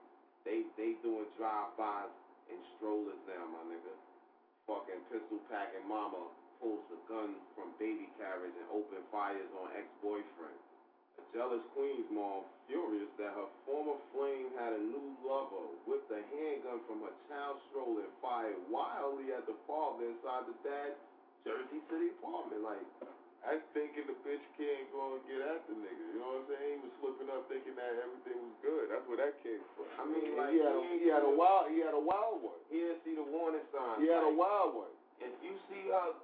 they 0.44 0.98
doing 1.06 1.30
drive-bys 1.38 2.10
in 2.50 2.58
strollers 2.76 3.22
now, 3.30 3.46
my 3.46 3.62
nigga. 3.70 3.94
Fucking 4.66 5.06
pistol 5.06 5.38
packing 5.46 5.86
mama 5.86 6.18
pulls 6.58 6.82
the 6.90 6.98
gun 7.06 7.38
from 7.54 7.70
baby 7.78 8.10
carriage 8.18 8.54
and 8.58 8.68
open 8.74 9.02
fires 9.14 9.50
on 9.62 9.70
ex-boyfriend. 9.78 10.58
A 11.18 11.22
jealous 11.30 11.62
queen's 11.74 12.10
mom 12.10 12.42
furious 12.66 13.10
that 13.22 13.34
her 13.38 13.50
former 13.66 13.98
flame 14.10 14.50
had 14.58 14.74
a 14.74 14.82
new 14.82 15.14
lover 15.22 15.70
whipped 15.86 16.10
a 16.10 16.22
handgun 16.34 16.82
from 16.90 17.06
her 17.06 17.14
child 17.30 17.62
stroller 17.70 18.02
and 18.02 18.14
fired 18.18 18.58
wildly 18.66 19.30
at 19.30 19.46
the 19.46 19.54
father 19.66 20.10
inside 20.10 20.46
the 20.50 20.56
dad's 20.66 20.98
Jersey 21.46 21.82
City 21.86 22.10
apartment. 22.18 22.66
Like 22.66 22.82
I'm 23.42 23.58
thinking 23.74 24.06
the 24.06 24.14
bitch 24.22 24.44
can't 24.54 24.86
go 24.94 25.18
and 25.18 25.22
get 25.26 25.42
at 25.42 25.66
the 25.66 25.74
nigga. 25.74 26.04
You 26.14 26.22
know 26.22 26.38
what 26.38 26.46
I'm 26.46 26.48
saying? 26.54 26.78
He 26.78 26.86
was 26.86 26.94
flipping 27.02 27.26
up 27.26 27.42
thinking 27.50 27.74
that 27.74 27.98
everything 27.98 28.38
was 28.38 28.54
good. 28.62 28.84
That's 28.86 29.02
where 29.10 29.18
that 29.18 29.34
came 29.42 29.62
from. 29.74 29.90
I 29.98 30.06
mean, 30.06 30.30
And 30.30 30.38
like, 30.38 30.54
he 30.54 30.62
had, 30.62 30.74
a, 30.78 30.82
he 30.86 30.94
he 31.02 31.08
had 31.10 31.26
a 31.26 31.34
wild, 31.34 31.66
he 31.74 31.82
had 31.82 31.94
a 31.94 31.98
wild 31.98 32.38
one. 32.38 32.60
He 32.70 32.78
didn't 32.78 33.02
see 33.02 33.18
the 33.18 33.26
warning 33.26 33.66
signs. 33.74 33.98
He 33.98 34.06
had 34.06 34.22
a 34.22 34.30
wild 34.30 34.78
one. 34.86 34.94
If 35.18 35.34
you 35.42 35.58
see 35.66 35.90
her, 35.90 36.14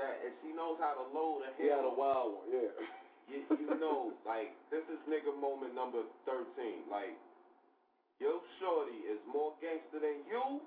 that 0.00 0.20
if 0.24 0.32
she 0.40 0.52
knows 0.56 0.80
how 0.80 0.96
to 0.96 1.04
load 1.12 1.44
a 1.44 1.52
He 1.60 1.68
had 1.68 1.84
a 1.84 1.92
wild 1.92 2.40
one. 2.40 2.46
Yeah. 2.48 2.72
you, 3.28 3.44
you 3.60 3.76
know, 3.76 4.12
like 4.28 4.56
this 4.72 4.84
is 4.88 5.00
nigga 5.04 5.36
moment 5.36 5.76
number 5.76 6.04
thirteen. 6.24 6.88
Like, 6.88 7.16
yo, 8.16 8.40
shorty 8.60 9.04
is 9.08 9.20
more 9.28 9.52
gangster 9.60 10.00
than 10.00 10.24
you. 10.24 10.60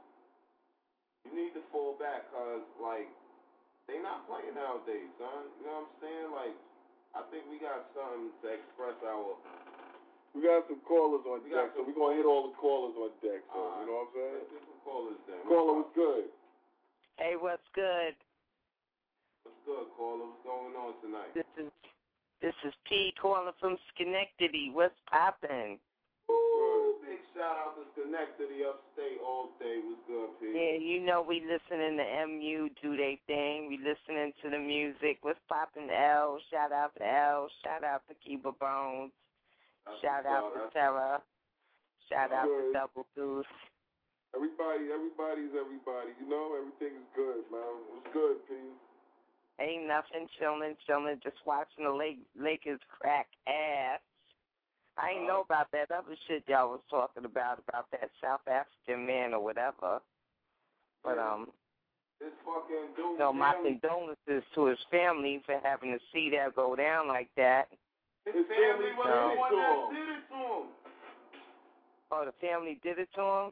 You 1.26 1.32
need 1.34 1.54
to 1.58 1.64
fall 1.74 1.98
back, 1.98 2.30
cause 2.30 2.62
like 2.78 3.10
they 3.88 4.00
not 4.00 4.26
playing 4.28 4.56
nowadays, 4.56 5.12
son. 5.20 5.52
You 5.60 5.68
know 5.68 5.84
what 5.84 5.92
I'm 5.92 5.96
saying? 6.00 6.30
Like, 6.32 6.56
I 7.14 7.22
think 7.30 7.44
we 7.52 7.60
got 7.60 7.88
something 7.94 8.32
to 8.42 8.48
express 8.50 8.98
our. 9.06 9.36
We 10.34 10.42
got 10.42 10.66
some 10.66 10.82
callers 10.82 11.22
on 11.30 11.46
We 11.46 11.54
deck, 11.54 11.78
so 11.78 11.86
we're 11.86 11.94
gonna 11.94 12.18
hit 12.18 12.26
all 12.26 12.50
the 12.50 12.58
callers 12.58 12.98
on 12.98 13.14
deck. 13.22 13.46
So 13.54 13.60
Alright. 13.60 13.86
you 13.86 13.94
know 13.94 14.02
what 14.02 14.10
I'm 14.10 14.14
saying? 14.18 14.34
Let's 14.34 14.50
get 14.50 14.64
some 14.66 14.82
callers 14.82 15.20
then. 15.30 15.42
Caller 15.46 15.76
was 15.86 15.92
good. 15.94 16.26
Hey, 17.22 17.34
what's 17.38 17.70
good? 17.78 18.18
What's 19.46 19.62
good, 19.62 19.86
caller? 19.94 20.26
What's 20.26 20.42
going 20.42 20.74
on 20.74 20.98
tonight? 21.06 21.32
This 21.38 21.46
is 21.62 21.70
this 22.42 22.58
is 22.66 22.74
P 22.90 23.14
calling 23.22 23.54
from 23.62 23.78
Schenectady. 23.94 24.72
What's 24.74 24.98
poppin'? 25.06 25.78
Big 27.04 27.20
shout 27.36 27.60
out 27.60 27.76
to 27.76 27.84
Schenectady 27.92 28.64
upstate 28.64 29.20
all 29.20 29.52
day. 29.60 29.84
What's 29.84 30.00
good, 30.08 30.32
P? 30.40 30.56
Yeah, 30.56 30.80
you 30.80 31.04
know 31.04 31.20
we 31.20 31.44
listening 31.44 32.00
to 32.00 32.06
MU 32.32 32.72
do 32.80 32.96
they 32.96 33.20
thing. 33.28 33.68
We 33.68 33.76
listening 33.76 34.32
to 34.40 34.48
the 34.48 34.60
music. 34.60 35.20
What's 35.20 35.40
poppin', 35.52 35.92
L? 35.92 36.40
Shout 36.48 36.72
out 36.72 36.96
to 36.96 37.04
L. 37.04 37.52
Shout 37.60 37.84
out 37.84 38.08
to 38.08 38.16
Kiba 38.24 38.56
Bones. 38.56 39.12
That's 39.84 40.00
Shout 40.00 40.26
out 40.26 40.56
to 40.56 40.72
Terra. 40.72 41.20
Shout 42.08 42.32
out 42.32 42.48
to 42.48 42.72
Double 42.72 43.06
Deuce. 43.16 43.52
Everybody, 44.32 44.88
everybody's 44.88 45.52
everybody. 45.60 46.16
You 46.24 46.32
know, 46.32 46.56
everything's 46.56 47.04
good, 47.20 47.44
man. 47.52 47.84
What's 47.92 48.08
good, 48.16 48.40
P? 48.48 48.56
Ain't 49.60 49.88
nothing 49.92 50.32
chillin', 50.40 50.80
chillin', 50.88 51.22
just 51.22 51.38
watching 51.46 51.84
the 51.84 51.92
Lake, 51.92 52.24
Lakers 52.40 52.80
crack 52.88 53.28
ass. 53.46 54.00
I 54.98 55.18
ain't 55.18 55.26
know 55.28 55.42
about 55.42 55.72
that 55.74 55.90
other 55.90 56.16
shit 56.28 56.44
y'all 56.48 56.70
was 56.70 56.82
talking 56.90 57.26
about, 57.26 57.60
about 57.68 57.90
that 57.92 58.12
South 58.22 58.46
African 58.46 59.06
man 59.08 59.34
or 59.34 59.42
whatever. 59.44 60.00
But, 61.04 61.18
um, 61.18 61.50
This 62.22 62.30
fucking 62.46 62.94
dude. 62.96 63.18
you 63.18 63.18
know, 63.18 63.34
my 63.34 63.56
condolences 63.58 64.44
to 64.56 64.66
his 64.70 64.80
family 64.92 65.42
for 65.46 65.60
having 65.64 65.92
to 65.92 66.00
see 66.14 66.30
that 66.38 66.56
go 66.56 66.76
down 66.76 67.08
like 67.08 67.30
that. 67.38 67.68
his 68.26 68.36
his 68.36 68.46
family 68.48 68.94
family 68.94 69.36
was 69.36 69.50
the 69.52 69.58
one 69.58 69.58
that 69.58 69.82
did 69.98 70.10
it 70.14 70.24
to 70.30 70.38
him. 70.38 70.66
Oh, 72.14 72.24
the 72.30 72.36
family 72.40 72.80
did 72.86 73.00
it 73.02 73.10
to 73.18 73.22
him? 73.22 73.48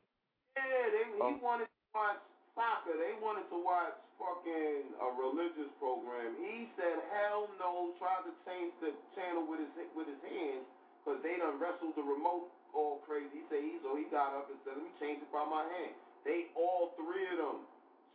Yeah, 0.56 0.62
they, 0.94 1.06
he 1.10 1.22
Oh. 1.22 1.40
wanted 1.42 1.66
to 1.66 1.82
watch 1.98 2.22
soccer. 2.54 2.94
They 2.96 3.18
wanted 3.20 3.50
to 3.50 3.58
watch 3.58 3.98
fucking 4.22 4.94
a 5.02 5.08
religious 5.18 5.74
program. 5.82 6.38
He 6.38 6.70
said, 6.78 7.02
hell 7.12 7.50
no. 7.58 7.92
Tried 7.98 8.30
to 8.30 8.34
change 8.46 8.72
the 8.80 8.94
channel 9.18 9.44
with 9.50 9.60
his 9.66 9.74
with 9.98 10.06
his 10.08 10.22
hands 10.22 10.70
because 11.02 11.20
they 11.26 11.36
done 11.42 11.58
wrestled 11.58 11.98
the 11.98 12.06
remote 12.06 12.54
all 12.78 13.02
crazy. 13.04 13.30
He 13.34 13.44
said, 13.50 13.62
he, 13.66 13.82
so 13.84 13.98
he 13.98 14.06
got 14.14 14.38
up 14.38 14.48
and 14.48 14.58
said, 14.64 14.78
let 14.78 14.86
me 14.86 14.94
change 15.02 15.20
it 15.26 15.32
by 15.34 15.44
my 15.44 15.66
hand. 15.66 15.98
They 16.24 16.54
all 16.54 16.94
three 16.96 17.26
of 17.34 17.38
them 17.42 17.66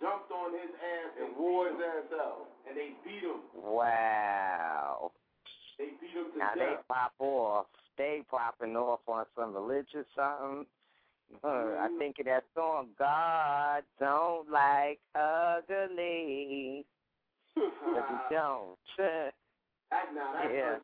jumped 0.01 0.31
on 0.31 0.55
his 0.55 0.71
ass 0.71 1.11
And 1.19 1.29
and, 1.29 1.37
wore 1.37 1.69
his 1.69 1.81
ass 1.83 2.09
out. 2.15 2.47
And 2.69 2.77
they 2.79 2.95
beat 3.05 3.27
him. 3.27 3.43
Wow. 3.59 5.11
They 5.79 5.93
beat 6.01 6.15
him 6.15 6.33
to 6.33 6.39
Now 6.39 6.55
they 6.55 6.79
death. 6.79 6.89
pop 6.89 7.13
off. 7.19 7.67
They 7.99 8.23
popping 8.31 8.77
off 8.77 9.01
on 9.09 9.27
some 9.37 9.53
religious 9.55 10.07
something. 10.15 10.67
I 11.43 11.47
mm-hmm. 11.47 11.99
think 11.99 12.21
of 12.21 12.27
that 12.27 12.45
song, 12.55 12.89
God 12.99 13.83
don't 13.99 14.49
like 14.51 15.01
ugly. 15.15 16.87
But 17.57 18.05
he 18.09 18.35
don't. 18.35 18.79
That, 19.91 20.13
now, 20.15 20.33
that's, 20.35 20.51
Yeah. 20.53 20.75
un- 20.75 20.81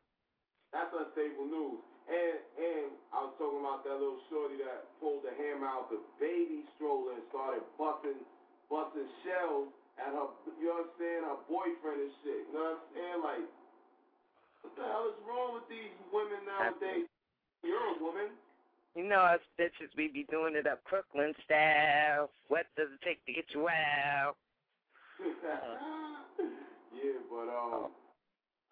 that's 0.71 0.93
unstable 0.95 1.45
news. 1.45 1.83
And 2.03 2.35
and 2.59 2.87
I 3.15 3.23
was 3.23 3.33
talking 3.39 3.63
about 3.63 3.87
that 3.87 3.95
little 3.95 4.19
shorty 4.27 4.59
that 4.59 4.91
pulled 4.99 5.23
the 5.23 5.31
hammer 5.39 5.67
out 5.67 5.87
the 5.87 6.03
baby 6.19 6.67
stroller 6.75 7.15
and 7.15 7.23
started 7.31 7.63
busting 7.79 8.19
busting 8.67 9.07
shells 9.23 9.71
at 9.95 10.11
her 10.11 10.27
you 10.59 10.67
know 10.67 10.83
what 10.83 10.91
I'm 10.91 10.99
saying, 10.99 11.23
her 11.23 11.39
boyfriend 11.47 11.99
and 12.03 12.15
shit. 12.25 12.43
You 12.49 12.53
know 12.59 12.75
what 12.75 12.83
I'm 12.83 12.87
saying? 12.91 13.19
Like 13.23 13.45
what 14.67 14.73
the 14.75 14.83
hell 14.83 15.07
is 15.07 15.19
wrong 15.23 15.55
with 15.55 15.67
these 15.71 15.95
women 16.11 16.43
nowadays? 16.43 17.07
You're 17.63 17.79
a 17.79 17.95
woman. 18.03 18.35
You 18.99 19.07
know 19.07 19.23
us 19.23 19.41
bitches, 19.55 19.89
we 19.95 20.11
be 20.11 20.27
doing 20.27 20.59
it 20.59 20.67
up 20.67 20.83
Crooklyn 20.83 21.31
style. 21.47 22.29
What 22.51 22.67
does 22.75 22.91
it 22.91 23.01
take 23.01 23.23
to 23.25 23.33
get 23.33 23.47
you 23.55 23.71
out? 23.71 24.35
yeah, 25.23 27.19
but 27.31 27.47
um 27.47 27.95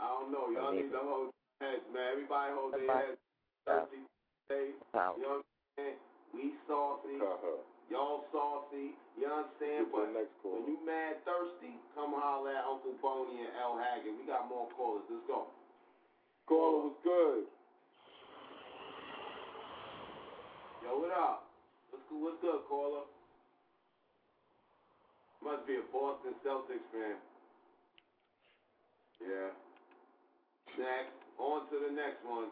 I 0.01 0.07
don't 0.19 0.31
know. 0.33 0.49
Y'all 0.51 0.73
need 0.73 0.91
to 0.91 0.99
hold 0.99 1.31
heads, 1.61 1.85
man. 1.93 2.17
Everybody 2.17 2.49
hold 2.57 2.73
their 2.73 2.89
heads. 2.89 3.21
Thirsty, 3.69 4.01
safe. 4.49 4.75
Wow. 4.97 5.13
You 5.15 5.23
know 5.23 5.37
what 5.39 5.45
I'm 5.45 5.77
saying? 5.77 5.99
We 6.33 6.43
saucy. 6.65 7.17
Uh-huh. 7.21 7.61
Y'all 7.93 8.25
saucy. 8.33 8.97
You 9.19 9.29
understand? 9.29 9.85
Get 9.85 9.93
to 9.93 10.09
the 10.09 10.25
But 10.25 10.31
call. 10.41 10.51
when 10.57 10.73
you 10.73 10.79
mad 10.81 11.21
thirsty, 11.27 11.77
come 11.93 12.17
holler 12.17 12.55
at 12.57 12.65
Uncle 12.65 12.97
Boney 13.03 13.45
and 13.45 13.53
L 13.61 13.77
Haggard. 13.77 14.15
We 14.17 14.25
got 14.25 14.49
more 14.49 14.65
callers. 14.73 15.05
Let's 15.11 15.21
go. 15.29 15.45
Caller 16.49 16.89
was 16.89 16.97
good. 17.05 17.45
Yo, 20.81 20.89
what 20.97 21.13
up? 21.13 21.45
What's 21.93 22.03
good? 22.09 22.21
What's 22.25 22.39
good, 22.41 22.61
caller? 22.65 23.05
Must 25.43 25.65
be 25.67 25.75
a 25.77 25.85
Boston 25.93 26.33
Celtics 26.45 26.85
fan. 26.93 27.17
Yeah. 29.21 29.53
Next. 30.77 31.20
On 31.39 31.67
to 31.69 31.75
the 31.79 31.91
next 31.93 32.23
one. 32.25 32.49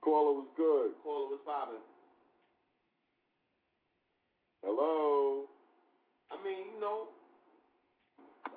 Caller 0.00 0.40
was 0.40 0.48
good. 0.56 0.96
Caller, 1.04 1.28
was 1.36 1.42
poppin'? 1.44 1.82
Hello. 4.64 5.48
I 6.32 6.36
mean, 6.44 6.76
you 6.76 6.80
know. 6.80 7.08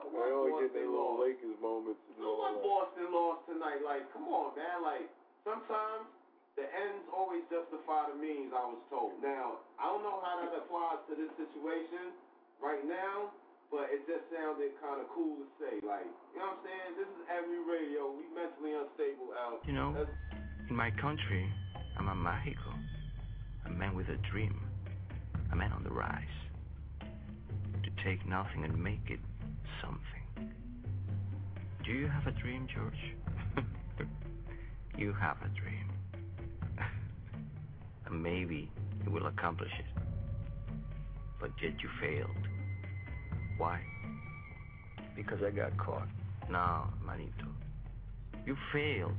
They 0.03 0.29
only 0.29 0.67
get 0.67 0.73
their 0.75 0.87
little 0.87 1.15
lost? 1.15 1.25
Lakers 1.25 1.57
moments. 1.63 1.99
and 2.11 2.15
So 2.21 2.27
all 2.27 2.39
what 2.43 2.53
that. 2.59 2.63
Boston 2.63 3.07
lost 3.11 3.41
tonight? 3.47 3.79
Like, 3.81 4.03
come 4.11 4.27
on, 4.29 4.53
man. 4.53 4.83
Like, 4.83 5.07
sometimes 5.47 6.05
the 6.59 6.67
ends 6.69 7.07
always 7.09 7.41
justify 7.49 8.11
the 8.11 8.17
means, 8.19 8.53
I 8.53 8.61
was 8.67 8.83
told. 8.91 9.15
Now, 9.23 9.63
I 9.81 9.89
don't 9.89 10.03
know 10.05 10.21
how 10.21 10.43
that 10.43 10.53
applies 10.53 11.01
to 11.09 11.17
this 11.17 11.31
situation 11.39 12.13
right 12.61 12.83
now, 12.85 13.33
but 13.73 13.89
it 13.89 14.05
just 14.05 14.29
sounded 14.29 14.69
kind 14.77 15.01
of 15.01 15.09
cool 15.09 15.41
to 15.41 15.47
say. 15.57 15.81
Like, 15.81 16.05
you 16.05 16.37
know 16.37 16.53
what 16.53 16.61
I'm 16.61 16.69
saying? 16.69 16.91
This 16.93 17.09
is 17.09 17.25
every 17.25 17.57
radio. 17.57 18.05
We 18.13 18.29
mentally 18.29 18.77
unstable 18.77 19.33
out. 19.33 19.65
You 19.65 19.73
know, 19.73 20.05
in 20.69 20.75
my 20.75 20.91
country, 21.01 21.49
I'm 21.97 22.07
a 22.07 22.13
Mexico, 22.13 22.69
a 23.65 23.71
man 23.71 23.97
with 23.97 24.09
a 24.09 24.17
dream, 24.29 24.61
a 25.51 25.55
man 25.55 25.71
on 25.73 25.83
the 25.83 25.89
rise, 25.89 26.37
to 27.81 27.89
take 28.05 28.21
nothing 28.29 28.63
and 28.63 28.77
make 28.77 29.09
it 29.09 29.19
something. 29.81 30.53
Do 31.83 31.91
you 31.91 32.07
have 32.07 32.27
a 32.27 32.31
dream, 32.31 32.67
George? 32.69 33.65
you 34.97 35.13
have 35.19 35.37
a 35.41 35.49
dream. 35.49 35.89
and 38.05 38.21
maybe 38.21 38.69
you 39.03 39.11
will 39.11 39.25
accomplish 39.25 39.73
it. 39.79 40.03
But 41.41 41.49
yet 41.61 41.73
you 41.81 41.89
failed. 41.99 42.52
Why? 43.63 43.79
Because 45.15 45.39
I 45.41 45.49
got 45.49 45.77
caught. 45.77 46.09
No, 46.51 46.83
Manito. 47.01 47.47
You 48.45 48.57
failed 48.73 49.13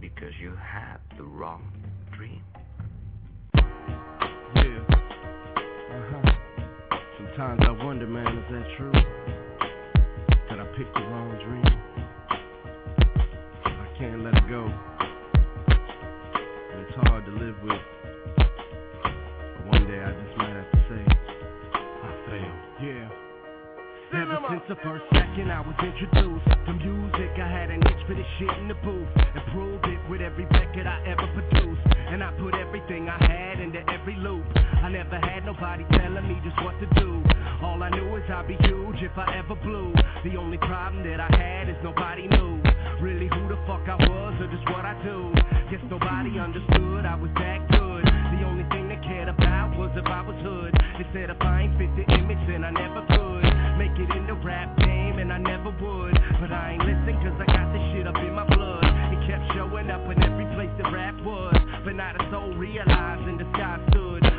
because 0.00 0.32
you 0.40 0.56
had 0.60 0.96
the 1.16 1.22
wrong 1.22 1.70
dream. 2.16 2.42
Yeah. 3.54 3.62
Uh-huh. 5.92 6.32
Sometimes 7.16 7.60
I 7.62 7.84
wonder, 7.84 8.08
man, 8.08 8.38
is 8.38 8.44
that 8.50 8.66
true? 8.76 8.92
That 10.50 10.58
I 10.58 10.64
picked 10.76 10.94
the 10.94 11.02
wrong 11.02 11.38
dream? 11.46 11.64
I 13.66 13.98
can't 14.00 14.24
let 14.24 14.34
it 14.34 14.48
go. 14.48 14.66
And 16.72 16.80
it's 16.80 16.96
hard 17.06 17.24
to 17.26 17.30
live 17.30 17.54
with. 17.62 17.85
The 24.68 24.74
first 24.82 25.04
second 25.14 25.46
I 25.46 25.62
was 25.62 25.78
introduced 25.78 26.42
to 26.66 26.72
music, 26.74 27.30
I 27.38 27.46
had 27.46 27.70
an 27.70 27.78
itch 27.86 28.02
for 28.02 28.18
this 28.18 28.26
shit 28.38 28.50
in 28.58 28.66
the 28.66 28.74
booth 28.82 29.06
and 29.14 29.44
proved 29.54 29.86
it 29.86 30.02
with 30.10 30.18
every 30.20 30.42
record 30.46 30.86
I 30.90 31.06
ever 31.06 31.22
produced. 31.38 31.86
And 32.10 32.18
I 32.18 32.34
put 32.34 32.50
everything 32.54 33.06
I 33.06 33.14
had 33.14 33.60
into 33.60 33.78
every 33.94 34.16
loop. 34.18 34.42
I 34.82 34.90
never 34.90 35.22
had 35.22 35.46
nobody 35.46 35.86
telling 35.94 36.26
me 36.26 36.42
just 36.42 36.58
what 36.66 36.74
to 36.82 36.86
do. 36.98 37.22
All 37.62 37.78
I 37.78 37.90
knew 37.90 38.16
is 38.16 38.26
I'd 38.26 38.48
be 38.50 38.58
huge 38.66 38.98
if 39.06 39.14
I 39.14 39.38
ever 39.38 39.54
blew. 39.54 39.94
The 40.26 40.34
only 40.34 40.58
problem 40.58 41.06
that 41.06 41.20
I 41.22 41.30
had 41.30 41.70
is 41.70 41.78
nobody 41.86 42.26
knew 42.26 42.58
really 42.98 43.30
who 43.30 43.46
the 43.46 43.58
fuck 43.70 43.86
I 43.86 43.94
was 44.02 44.34
or 44.42 44.50
just 44.50 44.66
what 44.66 44.82
I 44.82 44.98
do. 45.06 45.30
Guess 45.70 45.86
nobody 45.86 46.42
understood 46.42 47.06
I 47.06 47.14
was 47.14 47.30
that 47.38 47.62
good. 47.70 48.02
The 48.02 48.42
only 48.42 48.66
thing 48.74 48.90
they 48.90 48.98
cared 49.06 49.28
about 49.28 49.78
was 49.78 49.94
if 49.94 50.06
I 50.06 50.26
was 50.26 50.34
hood. 50.42 50.74
They 50.98 51.06
said 51.14 51.30
I 51.30 51.70
ain't 51.70 51.78
fit 51.78 51.94
the 51.94 52.06
image, 52.18 52.42
then 52.50 52.64
I 52.64 52.70
never 52.74 53.06
could 53.06 53.25
make 53.76 53.92
it 53.96 54.10
in 54.16 54.26
the 54.26 54.34
rap 54.40 54.76
game, 54.78 55.18
and 55.18 55.32
I 55.32 55.38
never 55.38 55.70
would. 55.70 56.14
But 56.40 56.52
I 56.52 56.72
ain't 56.72 56.84
listen, 56.84 57.14
cause 57.20 57.36
I 57.40 57.46
got 57.46 57.72
this 57.72 57.84
shit 57.92 58.06
up 58.06 58.16
in 58.16 58.32
my 58.32 58.46
blood. 58.48 58.84
It 59.12 59.20
kept 59.28 59.52
showing 59.54 59.90
up 59.90 60.04
in 60.10 60.22
every 60.22 60.48
place 60.56 60.72
that 60.80 60.90
rap 60.92 61.14
was. 61.22 61.56
But 61.84 61.94
not 61.94 62.16
a 62.16 62.30
soul 62.30 62.54
realized 62.56 63.28
in 63.28 63.36
the 63.38 63.46
sky 63.52 63.78
stood. 63.90 63.95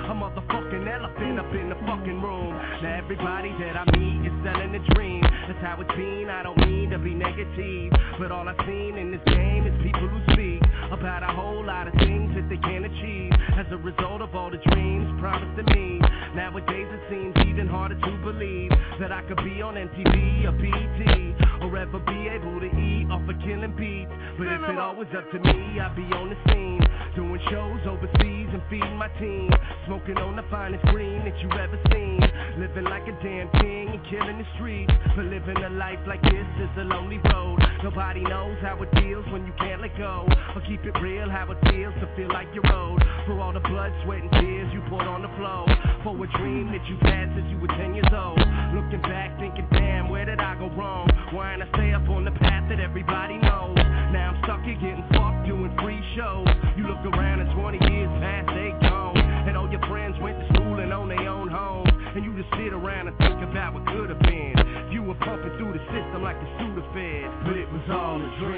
A 0.07 0.15
motherfucking 0.15 0.87
elephant 0.87 1.37
up 1.37 1.51
in 1.51 1.67
the 1.67 1.75
fucking 1.83 2.21
room. 2.23 2.55
Now 2.81 2.95
everybody 2.95 3.51
that 3.59 3.75
I 3.75 3.83
meet 3.91 4.23
is 4.23 4.31
selling 4.39 4.73
a 4.73 4.79
dream. 4.95 5.19
That's 5.19 5.59
how 5.59 5.75
it's 5.81 5.91
been. 5.99 6.29
I 6.31 6.43
don't 6.43 6.57
mean 6.63 6.89
to 6.91 6.97
be 6.97 7.13
negative. 7.13 7.91
But 8.17 8.31
all 8.31 8.47
I've 8.47 8.55
seen 8.65 8.95
in 8.95 9.11
this 9.11 9.19
game 9.27 9.67
is 9.67 9.75
people 9.83 10.07
who 10.07 10.23
speak 10.31 10.63
about 10.95 11.23
a 11.23 11.31
whole 11.35 11.59
lot 11.59 11.89
of 11.89 11.93
things 11.99 12.31
that 12.39 12.47
they 12.47 12.55
can't 12.55 12.85
achieve. 12.85 13.35
As 13.59 13.67
a 13.71 13.77
result 13.83 14.21
of 14.21 14.33
all 14.33 14.49
the 14.49 14.63
dreams 14.71 15.11
promised 15.19 15.59
to 15.59 15.75
me. 15.75 15.99
Nowadays 16.35 16.87
it 16.87 17.03
seems 17.11 17.35
even 17.43 17.67
harder 17.67 17.99
to 17.99 18.11
believe 18.23 18.71
that 19.03 19.11
I 19.11 19.27
could 19.27 19.43
be 19.43 19.61
on 19.61 19.75
MTV 19.75 20.47
or 20.47 20.55
BT 20.55 21.46
or 21.61 21.77
ever 21.77 21.99
be 21.99 22.27
able 22.27 22.59
to 22.59 22.67
eat 22.67 23.07
off 23.09 23.27
of 23.27 23.35
killing 23.41 23.75
beats. 23.75 24.11
But 24.37 24.47
if 24.47 24.61
it 24.69 24.77
all 24.77 24.95
was 24.95 25.07
up 25.15 25.29
to 25.31 25.39
me, 25.39 25.79
I'd 25.79 25.95
be 25.95 26.05
on 26.13 26.29
the 26.29 26.37
scene, 26.51 26.81
doing 27.15 27.41
shows 27.49 27.81
overseas 27.87 28.49
and 28.53 28.61
feeding 28.69 28.97
my 28.97 29.09
team, 29.19 29.49
smoking 29.85 30.17
on 30.17 30.35
the 30.35 30.45
finest 30.49 30.85
green 30.93 31.23
that 31.25 31.37
you 31.39 31.49
ever 31.57 31.79
seen, 31.91 32.21
living 32.57 32.85
like 32.85 33.07
a 33.07 33.15
damn 33.23 33.49
king 33.61 33.89
and 33.89 34.01
killing 34.09 34.37
the 34.37 34.47
streets. 34.55 34.93
But 35.15 35.25
living 35.25 35.57
a 35.57 35.69
life 35.69 35.99
like 36.07 36.21
this 36.21 36.47
is 36.61 36.69
a 36.77 36.83
lonely 36.83 37.19
road. 37.33 37.59
Nobody 37.83 38.21
knows 38.21 38.57
how 38.61 38.81
it 38.81 38.89
feels 38.99 39.25
when 39.31 39.45
you 39.45 39.53
can't 39.57 39.81
let 39.81 39.97
go, 39.97 40.27
or 40.55 40.61
keep 40.67 40.83
it 40.85 40.95
real 41.01 41.29
how 41.29 41.51
it 41.51 41.57
feels 41.69 41.93
to 42.01 42.07
feel 42.15 42.29
like 42.29 42.47
you're 42.53 42.67
old. 42.73 43.01
for 43.25 43.39
all 43.39 43.53
the 43.53 43.59
blood, 43.59 43.91
sweat, 44.03 44.21
and 44.21 44.31
tears 44.31 44.69
you 44.73 44.81
poured 44.89 45.07
on 45.07 45.21
the 45.21 45.31
floor 45.37 45.65
for 46.03 46.15
a 46.23 46.27
dream 46.37 46.71
that 46.71 46.79
you've 46.87 47.01
had 47.01 47.27
since 47.35 47.47
you 47.51 47.59
were 47.59 47.67
10 47.67 47.93
years 47.93 48.13
old. 48.13 48.39
Looking 48.71 49.01
back, 49.01 49.37
thinking, 49.39 49.67
damn, 49.71 50.09
where 50.09 50.25
did 50.25 50.39
I 50.39 50.55
go 50.55 50.69
wrong? 50.71 51.09
Why 51.33 51.53
ain't 51.53 51.63
I 51.63 51.67
stay 51.73 51.91
up 51.93 52.07
on 52.07 52.23
the 52.23 52.31
path 52.31 52.69
that 52.69 52.79
everybody 52.79 53.37
knows? 53.37 53.75
Now 54.15 54.31
I'm 54.31 54.39
stuck 54.43 54.63
here 54.63 54.79
getting 54.79 55.03
fucked 55.11 55.47
doing 55.47 55.75
free 55.81 55.99
shows. 56.15 56.47
You 56.77 56.87
look 56.87 57.03
around 57.03 57.41
and 57.41 57.51
20 57.51 57.91
years 57.91 57.96
sit 62.55 62.73
around 62.73 63.07
and 63.07 63.17
think 63.17 63.41
about 63.43 63.73
what 63.73 63.85
could 63.87 64.09
have 64.09 64.19
been. 64.21 64.55
You 64.91 65.03
were 65.03 65.15
pumping 65.15 65.51
through 65.57 65.73
the 65.73 65.83
system 65.91 66.23
like 66.23 66.39
the 66.39 66.47
Sudafed, 66.57 67.43
but 67.45 67.55
it 67.55 67.67
was 67.71 67.83
all 67.91 68.17
a 68.21 68.29
dream. 68.39 68.56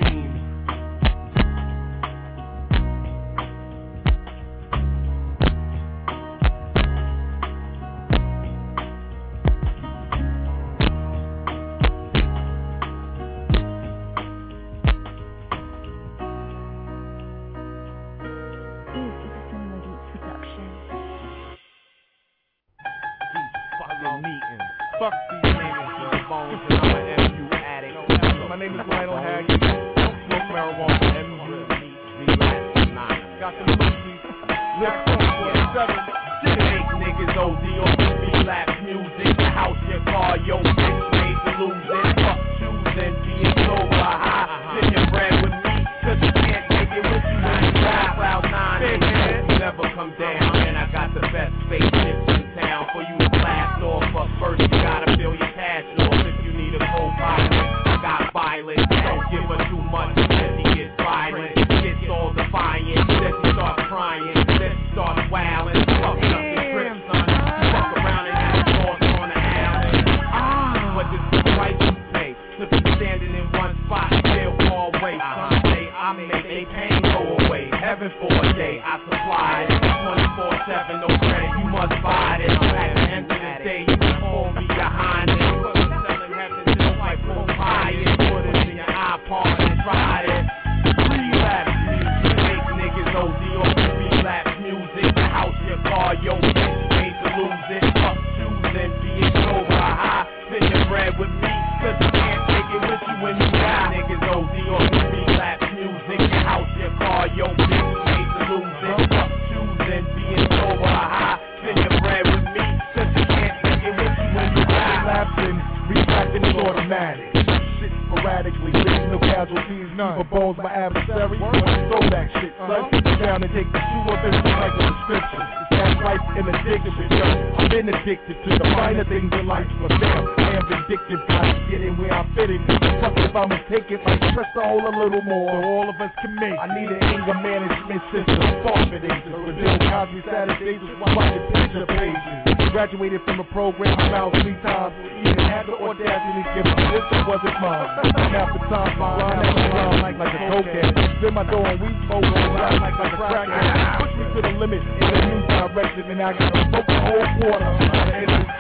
None. 120.00 120.16
For 120.16 120.28
bones, 120.32 120.58
my 120.64 120.72
adversary, 120.72 121.36
want 121.44 121.60
to 121.60 121.76
throw 121.92 122.04
that 122.08 122.32
shit, 122.40 122.56
uh-huh. 122.56 122.88
son. 122.88 123.04
Sit 123.04 123.20
down 123.20 123.44
and 123.44 123.52
take 123.52 123.68
the 123.68 123.82
shoe 123.84 124.04
off 124.08 124.24
and 124.24 124.36
like 124.40 124.72
a 124.72 124.84
prescription. 124.88 125.42
That's 125.76 126.00
life 126.00 126.24
and 126.40 126.48
addiction, 126.48 127.08
yo. 127.12 127.28
I've 127.60 127.70
been 127.70 127.92
addicted 127.92 128.40
to 128.48 128.50
the 128.56 128.68
finer 128.80 129.04
things 129.04 129.32
in 129.36 129.46
life, 129.46 129.68
but 129.84 129.92
damn, 130.00 130.39
I 130.70 130.86
vindictive, 130.86 131.22
gotta 131.26 131.66
get 131.66 131.82
in 131.82 131.98
where 131.98 132.14
I 132.14 132.22
fit 132.38 132.50
in. 132.54 132.62
Fuck 133.02 133.18
if 133.18 133.34
I'ma 133.34 133.58
take 133.74 133.90
it, 133.90 134.06
like 134.06 134.22
stress 134.30 134.50
the 134.54 134.62
hole 134.62 134.86
a 134.86 134.94
little 134.94 135.22
more. 135.26 135.50
All 135.66 135.90
of 135.90 135.98
us 135.98 136.14
can 136.22 136.36
make. 136.38 136.54
I 136.54 136.70
need 136.70 136.94
an 136.94 137.02
anger 137.02 137.34
management 137.42 138.02
system, 138.14 138.38
forfeiting. 138.62 139.18
So 139.34 139.50
the 139.50 139.54
Bill 139.58 139.78
Cosby 139.82 140.22
Saturdays 140.30 140.82
was 140.86 140.94
watching 141.02 141.42
picture 141.58 141.90
pages. 141.90 142.70
Graduated 142.70 143.22
from 143.26 143.42
a 143.42 143.48
program 143.50 143.98
about 143.98 144.30
three 144.46 144.54
times. 144.62 144.94
Even 145.26 145.42
had 145.42 145.66
the 145.66 145.74
audacity 145.74 146.42
to 146.46 146.52
give 146.54 146.66
a 146.70 146.76
it 147.18 147.26
wasn't 147.26 147.58
mine. 147.66 147.90
And 148.14 148.36
after 148.38 148.62
time, 148.70 148.94
my 149.02 149.10
grind 149.18 149.42
never 149.42 149.70
grind 149.74 150.02
like, 150.06 150.18
like 150.22 150.34
a 150.38 150.42
cokehead. 150.54 151.18
Spin 151.18 151.34
my 151.34 151.50
door 151.50 151.66
and 151.66 151.82
we 151.82 151.90
smoke 152.06 152.30
on 152.30 152.54
like, 152.54 152.94
like 152.94 153.14
a 153.14 153.18
crackhead. 153.18 154.06
Push 154.06 154.14
me 154.22 154.26
to 154.38 154.40
the 154.46 154.54
limit 154.62 154.82
in 154.86 155.02
a 155.02 155.22
new 155.34 155.42
direction, 155.50 156.14
and 156.14 156.22
I 156.22 156.30
gotta 156.38 156.62
smoke 156.70 156.86
the 156.86 157.00
whole 157.02 157.28
quarter. 157.42 158.59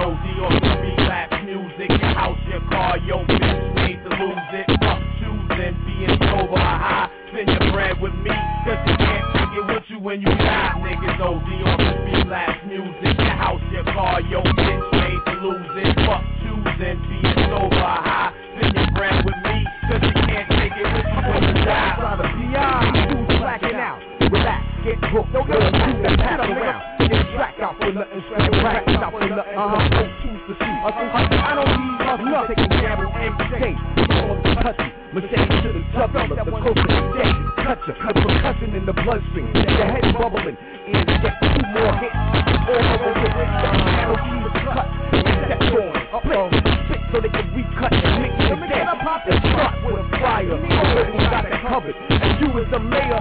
OD 0.00 0.24
off 0.40 0.56
the 0.64 0.72
relapse 0.80 1.36
music. 1.44 1.92
Your 1.92 2.12
house, 2.16 2.40
your 2.48 2.64
car, 2.72 2.96
your 3.04 3.20
bitch 3.28 3.74
made 3.76 4.00
to 4.00 4.10
lose 4.16 4.48
it. 4.56 4.66
Fuck 4.80 5.00
choosing, 5.20 5.76
being 5.84 6.16
sober 6.24 6.56
high. 6.56 7.12
Spend 7.28 7.52
your 7.52 7.68
bread 7.68 8.00
with 8.00 8.16
me, 8.16 8.32
cause 8.64 8.80
you 8.88 8.96
can't 8.96 9.24
take 9.36 9.52
it 9.60 9.64
with 9.68 9.84
you 9.92 9.98
when 10.00 10.24
you 10.24 10.32
die. 10.40 10.72
Niggas 10.80 11.20
OD 11.20 11.50
off 11.68 11.80
the 11.84 11.92
relapse 12.08 12.64
music. 12.64 13.12
Your 13.12 13.36
house, 13.36 13.60
your 13.68 13.84
car, 13.92 14.24
your 14.24 14.40
bitch 14.40 14.84
made 14.96 15.20
to 15.28 15.34
lose 15.44 15.74
it. 15.84 15.92
Fuck 16.08 16.24
choosing, 16.40 16.96
being 17.04 17.36
sober 17.52 17.76
high. 17.76 18.32
Spend 18.56 18.72
your 18.72 18.88
bread 18.96 19.20
with 19.20 19.36
me, 19.44 19.68
cause 19.84 20.00
you 20.00 20.16
can't 20.16 20.48
take 20.48 20.74
it 20.80 20.88
with 20.96 21.08
you 21.12 21.20
when 21.28 21.44
you 21.44 21.54
die. 21.60 22.00
blacking 23.36 23.76
out. 23.76 24.00
Relax, 24.32 24.69
get 24.84 25.00
don't 25.00 25.46
get 25.46 25.60
a 25.60 25.70
that 25.70 26.18
pass 26.18 26.40
around. 26.40 26.80
Get 27.08 27.26
track 27.34 27.56
out 27.60 27.76
for 27.76 27.92
nothing, 27.92 28.22
straight 28.26 28.62
rack 28.64 28.88
out 28.88 29.12
for 29.12 29.20
nothing. 29.28 29.56
Uh-huh, 29.56 29.78
choose 30.22 30.42
to 30.48 30.54
see. 30.56 30.74
I 30.80 31.52
don't 31.54 31.68
need 31.68 32.00
nothing, 32.30 32.56
take 32.56 32.64
a 32.64 32.68
gamble 32.80 33.12
every 33.12 33.48
day. 33.60 33.72
All 34.24 34.36
the 34.40 34.48
touchy, 34.60 34.88
Mercedes 35.12 35.60
to 35.62 35.70
the 35.72 35.82
the 36.44 36.52
coast 36.64 36.80
of 36.80 36.88
the 36.88 37.04
day. 37.18 37.30
Cut 37.60 37.78
you, 37.86 37.94
cut 38.00 38.14
percussion 38.16 38.74
in 38.74 38.84
the 38.86 38.92
bloodstream. 38.92 39.52
Your 39.52 39.88
head 39.90 40.06
bubbling, 40.16 40.56
and 40.56 41.06
get 41.06 41.34
two 41.44 41.64
more 41.76 41.94
hits. 42.00 42.16
All 42.16 42.80
over 42.80 43.12
the 43.20 43.28
wrist, 43.36 43.54
the 43.60 43.70
melody 43.84 44.34
is 44.40 44.54
cut. 44.64 44.88
Step 45.10 45.60
on, 45.76 46.24
play, 46.24 46.46
spit 46.88 47.00
so 47.12 47.16
they 47.20 47.28
can 47.28 47.46
recut 47.52 47.92
and 47.92 48.22
mix 48.22 48.34
it 48.38 48.56
again. 48.56 48.86
Let's 49.26 49.44
start 49.44 49.76
with 49.84 50.00
a 50.00 50.06
flyer. 50.18 50.56
Already 50.56 51.18
got 51.28 51.44
it 51.44 51.52
covered. 51.60 51.96
And 52.10 52.40
you 52.40 52.48
as 52.60 52.70
the 52.70 52.78
mayor 52.78 53.20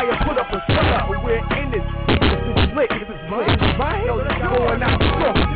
Wire 0.00 0.16
put 0.24 0.38
up 0.38 0.48
a 0.48 0.58
shut 0.72 0.86
up. 0.96 1.08
But 1.08 1.24
we're 1.24 1.44
in 1.60 1.70
this. 1.70 1.84
This 2.08 2.24
is 2.24 2.72
lit. 2.72 2.88
This 2.88 3.08
is 3.12 3.20
lit. 3.28 3.52
My 3.76 4.00
hell's 4.00 4.24
going 4.40 4.80
out. 4.80 4.96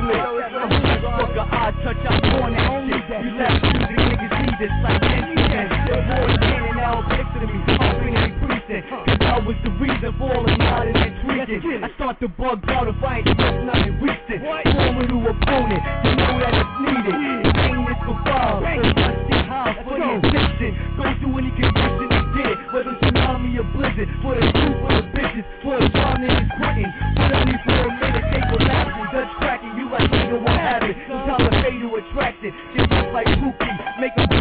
Lit. 0.05 0.21
I'm 0.21 0.69
fuck 1.17 1.33
a 1.33 1.45
odd 1.49 1.73
touch. 1.81 1.97
I'm 2.05 2.21
born 2.29 2.53
that 2.53 2.69
shit. 2.85 3.25
You 3.25 3.31
left 3.41 3.65
music 3.65 4.05
niggas 4.05 4.33
need 4.45 4.57
this 4.61 4.75
like. 4.85 5.01
The 5.01 5.97
boys 5.97 6.37
standing 6.45 6.77
out 6.85 7.09
picture 7.09 7.49
me. 7.49 7.57
Hoping 7.73 8.13
to 8.13 8.21
be 8.21 8.33
preaching. 8.45 8.83
Cause 8.85 9.25
I 9.25 9.41
was 9.41 9.57
the 9.65 9.73
reason 9.81 10.13
for 10.21 10.29
all 10.29 10.45
the 10.45 10.57
nodding 10.61 10.97
and 10.97 11.15
tweaking. 11.25 11.81
I 11.81 11.89
start 11.97 12.21
to 12.21 12.29
bug 12.29 12.69
out 12.69 12.89
if 12.89 13.01
I 13.01 13.25
ain't 13.25 13.27
just 13.27 13.65
nothing 13.65 13.97
recent. 13.97 14.45
Formidable 14.45 15.25
opponent. 15.25 15.81
You 16.05 16.21
know 16.21 16.37
that 16.37 16.53
it's 16.53 16.75
needed. 16.85 17.17
Ain't 17.65 17.81
this 17.89 18.01
for 18.05 18.17
five. 18.29 18.61
Let's 18.61 18.93
get 18.93 19.45
high 19.49 19.81
for 19.89 19.97
the 19.97 20.21
addiction. 20.21 20.77
Go 21.01 21.05
through 21.17 21.39
any 21.41 21.51
condition 21.57 22.14
tsunami 23.55 23.59
or 23.59 23.65
blizzard. 23.73 24.09
For 24.23 24.35
the 24.35 24.53
truth 24.53 24.77
for 24.81 24.93
the 24.95 25.03
bitches. 25.15 25.45
For 25.63 25.79
the 25.79 25.89
time 25.91 26.23
niggas 26.23 26.51
quitting. 26.59 26.93
Suddenly 27.17 27.59
for 27.65 27.79
a 27.79 28.01
minute 28.01 28.25
they 28.33 28.43
collapsing. 28.51 29.07
Dutch 29.13 29.33
cracking. 29.39 29.77
You 29.77 29.91
like 29.91 30.11
nigga 30.11 30.43
what 30.43 30.51
happened? 30.51 30.97
No 31.09 31.27
time 31.27 31.51
to 31.51 31.63
fade 31.63 31.81
to 31.81 31.95
attraction. 31.97 32.53
Just 32.77 32.91
look 32.91 33.13
like 33.13 33.27
Pookie. 33.27 34.01
Make 34.01 34.13
a 34.19 34.34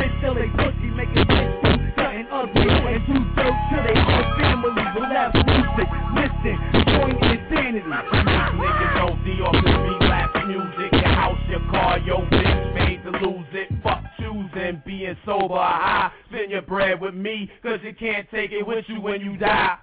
being 15.03 15.17
sober 15.25 15.55
or 15.55 15.59
high. 15.59 16.11
Spend 16.29 16.51
your 16.51 16.61
bread 16.61 17.01
with 17.01 17.13
me, 17.13 17.49
cause 17.61 17.79
you 17.83 17.93
can't 17.93 18.27
take 18.31 18.51
it 18.51 18.65
with 18.65 18.85
you 18.87 19.01
when 19.01 19.21
you 19.21 19.37
die. 19.37 19.77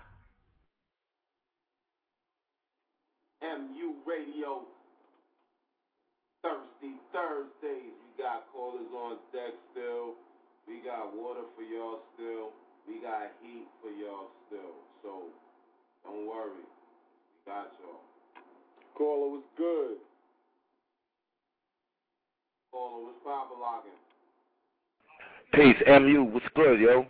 MU 3.43 3.95
Radio. 4.07 4.63
Thirsty 6.43 6.97
Thursdays. 7.13 7.93
We 8.01 8.23
got 8.23 8.49
callers 8.53 8.89
on 8.97 9.17
deck 9.33 9.53
still. 9.73 10.15
We 10.67 10.81
got 10.85 11.15
water 11.15 11.45
for 11.57 11.63
y'all 11.63 12.01
still. 12.15 12.53
We 12.89 13.03
got 13.03 13.33
heat 13.43 13.69
for 13.83 13.91
y'all 13.91 14.29
still. 14.47 14.73
So 15.03 15.29
don't 16.05 16.27
worry. 16.27 16.65
We 16.65 17.37
got 17.45 17.73
y'all. 17.85 18.01
Caller 18.97 19.37
was 19.37 19.45
good. 19.57 19.97
Caller, 22.73 23.05
what's 23.05 23.19
poppin' 23.25 23.61
locking? 23.61 24.10
Peace, 25.53 25.77
MU. 25.87 26.25
What's 26.31 26.47
good, 26.55 26.79
yo? 26.79 26.89
Yo, 26.89 27.07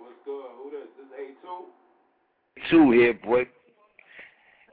what's 0.00 0.14
good? 0.24 0.44
Who 0.62 0.70
this? 0.70 0.86
This 0.96 2.76
A2? 2.76 2.90
A2 2.90 2.94
here, 2.94 3.14
boy. 3.14 3.48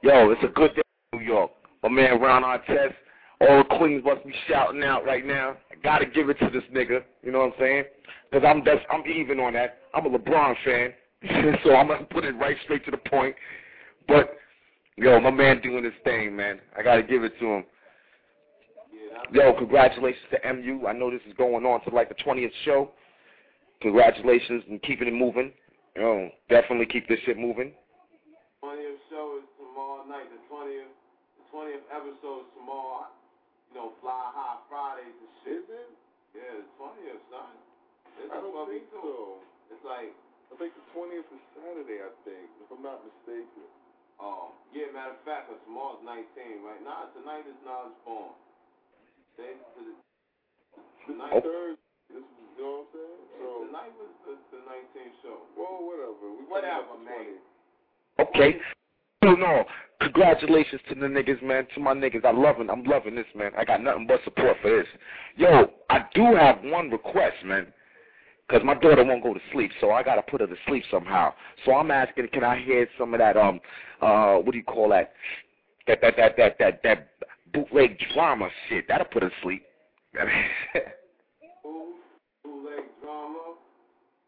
Yo, 0.02 0.30
it's 0.30 0.44
a 0.44 0.48
good 0.48 0.72
day 0.76 0.82
in 1.12 1.18
New 1.18 1.24
York. 1.24 1.50
My 1.82 1.88
man 1.88 2.20
Ron 2.20 2.44
Artest, 2.44 2.94
all 3.40 3.58
the 3.58 3.76
queens 3.76 4.04
must 4.04 4.24
be 4.24 4.32
shouting 4.48 4.84
out 4.84 5.04
right 5.04 5.26
now. 5.26 5.56
I 5.72 5.74
gotta 5.82 6.06
give 6.06 6.28
it 6.28 6.38
to 6.38 6.48
this 6.48 6.62
nigga. 6.72 7.02
You 7.24 7.32
know 7.32 7.40
what 7.40 7.54
I'm 7.54 7.58
saying? 7.58 7.84
Cause 8.32 8.42
I'm 8.46 8.62
that's, 8.64 8.80
I'm 8.90 9.04
even 9.06 9.40
on 9.40 9.54
that. 9.54 9.78
I'm 9.92 10.06
a 10.06 10.18
LeBron 10.18 10.54
fan, 10.64 10.92
so 11.64 11.74
I'm 11.74 11.88
gonna 11.88 12.04
put 12.04 12.24
it 12.24 12.36
right 12.36 12.56
straight 12.64 12.84
to 12.84 12.92
the 12.92 12.98
point. 12.98 13.34
But 14.06 14.36
yo, 14.96 15.18
my 15.20 15.32
man 15.32 15.60
doing 15.60 15.82
his 15.82 15.92
thing, 16.04 16.36
man. 16.36 16.60
I 16.78 16.82
gotta 16.84 17.02
give 17.02 17.24
it 17.24 17.32
to 17.40 17.46
him. 17.46 17.64
Yo, 19.32 19.52
congratulations 19.54 20.24
to 20.30 20.38
MU. 20.54 20.86
I 20.86 20.92
know 20.92 21.10
this 21.10 21.20
is 21.26 21.34
going 21.36 21.64
on 21.66 21.82
to 21.84 21.90
like 21.94 22.08
the 22.08 22.18
20th 22.22 22.52
show. 22.64 22.90
Congratulations 23.82 24.64
and 24.68 24.80
keeping 24.82 25.08
it 25.08 25.14
moving. 25.14 25.52
Yo, 25.96 26.30
definitely 26.48 26.86
keep 26.86 27.08
this 27.08 27.18
shit 27.24 27.36
moving. 27.38 27.72
20th 28.62 29.00
show 29.10 29.40
is 29.40 29.46
tomorrow 29.58 30.04
night. 30.08 30.28
The 30.32 30.40
20th, 30.52 30.92
the 30.92 31.44
20th 31.52 31.84
episode 31.92 32.40
is 32.46 32.50
tomorrow. 32.56 33.08
You 33.72 33.80
know, 33.80 33.92
Fly 34.00 34.24
High 34.32 34.60
Fridays 34.68 35.10
and 35.12 35.32
shit. 35.44 35.60
Is 35.64 35.68
it? 35.68 35.90
Yeah, 36.36 36.52
the 36.60 36.68
20th, 36.76 37.22
son. 37.32 37.52
It's 38.20 38.32
I 38.32 38.40
don't 38.40 38.52
think 38.68 38.84
so. 38.92 39.40
It's 39.72 39.84
like, 39.84 40.12
I 40.52 40.54
think 40.56 40.72
the 40.76 40.84
20th 40.96 41.28
is 41.32 41.42
Saturday, 41.56 42.00
I 42.00 42.12
think, 42.24 42.48
if 42.64 42.68
I'm 42.72 42.80
not 42.84 43.00
mistaken. 43.04 43.66
oh, 44.20 44.52
yeah, 44.72 44.88
matter 44.96 45.12
of 45.12 45.20
fact, 45.28 45.48
'cause 45.48 45.60
tomorrow's 45.68 46.00
19, 46.04 46.64
right? 46.64 46.80
Nah, 46.84 47.08
tonight 47.12 47.44
is 47.44 47.56
Nas 47.64 47.92
born. 48.04 48.32
They, 49.36 49.52
the, 49.76 51.12
tonight, 51.12 51.32
Oh. 51.32 51.40
Thursday, 51.40 51.80
this 52.08 52.24
is, 52.24 52.24
you 52.56 52.64
know 52.64 52.70
what 52.70 52.88
I'm 52.88 52.96
saying? 52.96 53.22
So, 53.36 53.46
tonight 53.66 53.92
was 54.00 54.12
the, 54.24 54.34
the 54.56 54.60
19th 54.64 55.14
show. 55.22 55.36
well, 55.56 55.84
whatever. 55.84 56.32
We 56.32 56.44
Whatever, 56.48 56.96
man. 57.04 57.36
Okay. 58.18 58.56
No, 59.22 59.34
no. 59.34 59.64
Congratulations 60.00 60.80
to 60.88 60.94
the 60.94 61.06
niggas, 61.06 61.42
man. 61.42 61.66
To 61.74 61.80
my 61.80 61.92
niggas. 61.92 62.24
I 62.24 62.30
loving 62.30 62.70
I'm 62.70 62.84
loving 62.84 63.14
this, 63.14 63.26
man. 63.34 63.52
I 63.58 63.64
got 63.64 63.82
nothing 63.82 64.06
but 64.06 64.20
support 64.24 64.56
for 64.62 64.70
this. 64.70 64.86
Yo, 65.36 65.70
I 65.90 66.04
do 66.14 66.34
have 66.34 66.58
one 66.62 66.90
request, 66.90 67.36
man. 67.44 67.66
Cause 68.48 68.60
my 68.64 68.74
daughter 68.74 69.04
won't 69.04 69.24
go 69.24 69.34
to 69.34 69.40
sleep, 69.52 69.72
so 69.80 69.90
I 69.90 70.04
gotta 70.04 70.22
put 70.22 70.40
her 70.40 70.46
to 70.46 70.54
sleep 70.68 70.84
somehow. 70.88 71.34
So 71.64 71.74
I'm 71.74 71.90
asking, 71.90 72.28
can 72.32 72.44
I 72.44 72.62
hear 72.62 72.86
some 72.96 73.12
of 73.12 73.18
that 73.18 73.36
um 73.36 73.60
uh 74.00 74.36
what 74.36 74.52
do 74.52 74.58
you 74.58 74.64
call 74.64 74.90
that? 74.90 75.12
That 75.88 76.00
that 76.00 76.16
that 76.16 76.36
that 76.36 76.58
that 76.58 76.82
that 76.84 77.08
bootleg 77.52 77.98
drama 78.14 78.48
shit. 78.68 78.86
That'll 78.88 79.06
put 79.06 79.22
her 79.22 79.30
to 79.30 79.34
sleep. 79.42 79.64
Bootleg 82.44 82.84
drama. 83.02 83.54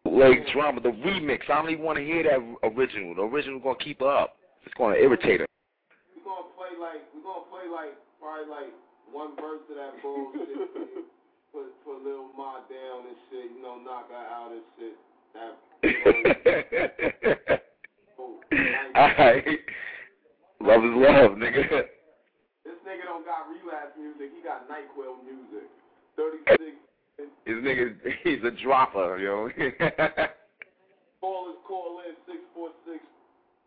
bootleg 0.05 0.47
drama, 0.53 0.81
the 0.81 0.91
remix. 0.91 1.41
I 1.49 1.63
don't 1.63 1.71
even 1.71 1.85
want 1.85 1.99
to 1.99 2.05
hear 2.05 2.23
that 2.25 2.39
original. 2.69 3.15
The 3.15 3.23
original 3.23 3.61
gonna 3.61 3.79
keep 3.79 4.01
her 4.01 4.11
up. 4.11 4.37
It's 4.65 4.75
gonna 4.75 4.97
irritate 4.97 5.41
her. 5.41 5.47
We're 6.17 6.25
gonna 6.25 6.49
play 6.57 6.77
like, 6.81 7.03
we're 7.15 7.23
gonna 7.23 7.47
play 7.51 7.69
like, 7.73 7.97
probably 8.21 8.51
like 8.51 8.73
one 9.13 9.37
verse 9.37 9.63
of 9.71 9.77
that 9.77 10.03
bullshit. 10.03 10.49
put, 11.53 11.85
put 11.85 12.05
Lil 12.05 12.29
Ma 12.37 12.61
down 12.69 13.07
and 13.07 13.17
shit, 13.31 13.51
you 13.57 13.63
know, 13.63 13.79
knock 13.85 14.11
her 14.11 14.17
out 14.17 14.53
and 14.53 14.63
shit. 14.79 14.97
That, 15.35 15.57
Alright. 18.97 19.61
Love 20.61 20.85
is 20.85 20.91
love, 20.95 21.39
nigga. 21.39 21.83
This 22.99 23.07
nigga 23.07 23.15
don't 23.15 23.23
got 23.25 23.47
relapse 23.47 23.95
music, 23.95 24.35
he 24.35 24.43
got 24.43 24.67
NyQuil 24.67 25.23
music. 25.23 25.71
36 26.19 26.59
His 27.47 27.63
nigga, 27.63 27.95
he's 28.27 28.43
a 28.43 28.51
dropper, 28.63 29.19
yo. 29.23 29.47
Callers 31.23 31.59
call 31.63 32.03
in 32.03 32.15
646 32.27 32.99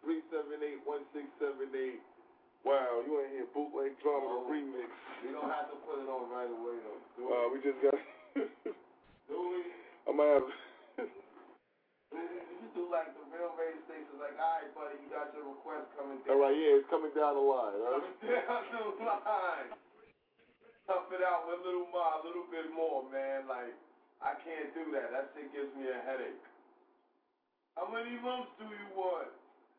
378 0.04 0.84
1678. 0.84 2.04
Wow, 2.68 3.00
you 3.08 3.24
ain't 3.24 3.32
hear 3.40 3.48
bootleg 3.56 3.96
drama 4.04 4.44
Oh. 4.44 4.52
remix. 4.52 4.92
We 5.24 5.32
don't 5.32 5.48
have 5.48 5.72
to 5.72 5.80
put 5.88 6.04
it 6.04 6.12
on 6.12 6.28
right 6.28 6.52
away 6.52 6.76
though. 6.84 7.00
Do 7.16 7.32
Uh, 7.32 7.48
we 7.56 7.64
just 7.64 7.80
got. 7.80 7.96
Do 8.36 9.36
we? 9.40 9.64
I 10.08 10.12
might 10.12 10.44
have. 10.44 11.08
You 12.12 12.68
do 12.76 12.92
like 12.92 13.08
the 13.16 13.24
real 13.32 13.56
radio 13.56 13.80
stations, 13.88 14.20
like, 14.20 14.36
all 14.36 14.60
right, 14.60 14.68
buddy, 14.76 15.00
you 15.00 15.08
got 15.08 15.32
your 15.32 15.48
request 15.48 15.88
coming 15.96 16.20
All 16.28 16.36
down. 16.36 16.44
right, 16.44 16.56
yeah, 16.56 16.80
it's 16.84 16.90
coming 16.92 17.12
down 17.16 17.40
the 17.40 17.44
line. 17.44 17.76
All 17.80 18.04
right? 18.04 18.04
Coming 18.04 18.68
down 18.68 18.92
the 19.00 19.08
line. 19.08 19.70
Tough 20.88 21.08
it 21.16 21.24
out 21.24 21.48
with 21.48 21.64
Little 21.64 21.88
Ma 21.94 22.20
a 22.20 22.22
little 22.28 22.48
bit 22.52 22.68
more, 22.76 23.08
man. 23.08 23.48
Like, 23.48 23.72
I 24.20 24.36
can't 24.44 24.76
do 24.76 24.92
that. 24.92 25.16
That 25.16 25.32
shit 25.32 25.54
gives 25.56 25.72
me 25.80 25.88
a 25.88 26.00
headache. 26.04 26.44
How 27.80 27.88
many 27.88 28.20
months 28.20 28.52
do 28.60 28.68
you 28.68 28.88
want? 28.92 29.32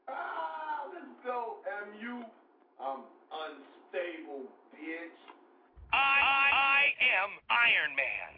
Ah, 0.09 0.89
let's 0.89 1.13
go, 1.21 1.61
MU. 1.93 2.25
I'm 2.81 3.05
unstable, 3.29 4.49
bitch. 4.73 5.21
I, 5.93 6.01
I, 6.01 6.45
I 6.57 6.81
am 7.21 7.31
Iron 7.53 7.93
Man. 7.93 8.33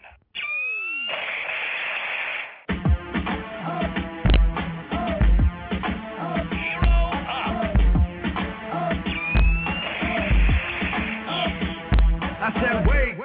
I 12.45 12.53
said, 12.61 12.87
wait, 12.87 13.17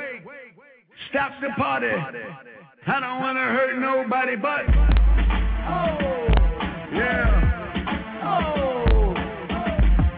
stop 1.10 1.34
the 1.42 1.50
party. 1.58 1.88
I 1.88 3.00
don't 3.02 3.20
wanna 3.20 3.52
hurt 3.52 3.78
nobody 3.78 4.38
but. 4.38 4.64
Oh, 5.68 5.98
yeah. 6.94 7.28
Oh, 8.24 9.14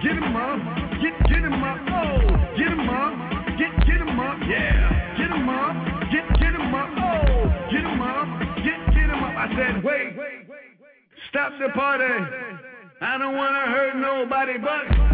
get 0.03 0.13
him 0.13 0.35
up, 0.35 0.61
get 1.01 1.17
get 1.27 1.41
him 1.41 1.63
up, 1.63 1.79
oh, 1.89 2.29
get 2.55 2.67
him 2.67 2.89
up, 2.89 3.57
get 3.57 3.73
get 3.87 4.01
him 4.05 4.19
up, 4.19 4.37
yeah. 4.47 5.17
Get 5.17 5.31
him 5.31 5.49
up, 5.49 5.73
get 6.11 6.39
get 6.39 6.53
him 6.53 6.75
up, 6.75 6.89
oh, 7.01 7.49
get 7.71 7.81
him 7.81 8.01
up, 8.01 8.27
get 8.57 8.85
get 8.93 9.09
him 9.09 9.23
up. 9.23 9.33
I 9.35 9.47
said, 9.57 9.83
wait, 9.83 10.13
stop 11.29 11.53
the 11.59 11.69
party. 11.69 12.05
I 13.01 13.17
don't 13.17 13.35
wanna 13.35 13.65
hurt 13.65 13.95
nobody 13.95 14.59
but. 14.59 15.11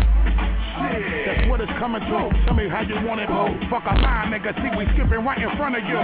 That's 0.78 1.50
what 1.50 1.62
it's 1.62 1.72
coming 1.80 2.02
to. 2.02 2.20
Tell 2.46 2.56
me 2.56 2.70
how 2.70 2.82
you 2.82 2.96
want 3.06 3.20
it, 3.20 3.30
ho. 3.30 3.50
Fuck 3.70 3.86
a 3.90 3.96
line, 4.00 4.32
nigga. 4.32 4.54
See, 4.62 4.72
we 4.78 4.86
skipping 4.94 5.26
right 5.26 5.38
in 5.38 5.50
front 5.58 5.76
of 5.76 5.84
you. 5.84 6.02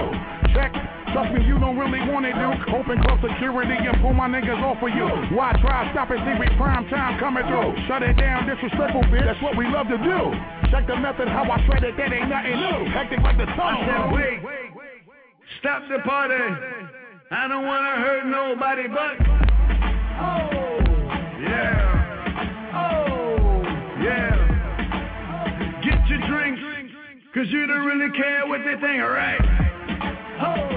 Check. 0.53 0.73
Trust 1.13 1.29
me, 1.29 1.45
you 1.45 1.61
don't 1.61 1.77
really 1.77 2.01
want 2.09 2.25
it, 2.25 2.33
dude. 2.33 2.73
Open 2.73 2.97
close 3.05 3.21
security 3.21 3.77
and 3.77 4.01
pull 4.01 4.17
my 4.17 4.25
niggas 4.25 4.57
off 4.65 4.81
of 4.81 4.89
you. 4.89 5.05
Why 5.37 5.53
try 5.61 5.85
stop 5.93 6.09
it? 6.09 6.17
See, 6.25 6.35
we 6.41 6.49
prime 6.57 6.89
time 6.89 7.19
coming 7.19 7.45
through. 7.45 7.77
Shut 7.85 8.01
it 8.01 8.17
down, 8.17 8.49
disrespectful 8.49 9.05
bitch. 9.13 9.21
That's 9.21 9.37
what 9.37 9.55
we 9.55 9.69
love 9.69 9.87
to 9.93 9.97
do. 10.01 10.33
Check 10.73 10.87
the 10.89 10.97
method, 10.97 11.29
how 11.29 11.45
I 11.45 11.61
shred 11.69 11.83
it, 11.85 11.93
that 11.97 12.09
ain't 12.11 12.29
nothing 12.33 12.57
new. 12.57 12.89
Hectic 12.89 13.21
like 13.21 13.37
the 13.37 13.45
tunnel. 13.53 13.85
I 13.85 14.09
said, 14.09 14.09
wait, 14.09 14.41
stop 15.61 15.83
the 15.85 16.01
party. 16.01 16.41
I 17.29 17.47
don't 17.47 17.65
wanna 17.65 17.93
hurt 18.01 18.25
nobody 18.25 18.87
but. 18.89 19.21
Oh, 20.17 20.81
yeah. 21.45 22.02
Cause 27.33 27.47
you 27.49 27.65
don't 27.65 27.85
really 27.85 28.11
care 28.15 28.45
what 28.45 28.59
they 28.59 28.79
think, 28.79 29.01
alright? 29.01 29.41
Oh, 30.39 30.69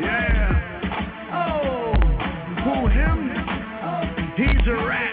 yeah. 0.00 0.50
Oh, 1.32 1.94
who 2.64 2.88
him? 2.88 3.30
Oh. 3.84 4.02
He's 4.36 4.66
a 4.66 4.74
rat. 4.86 5.09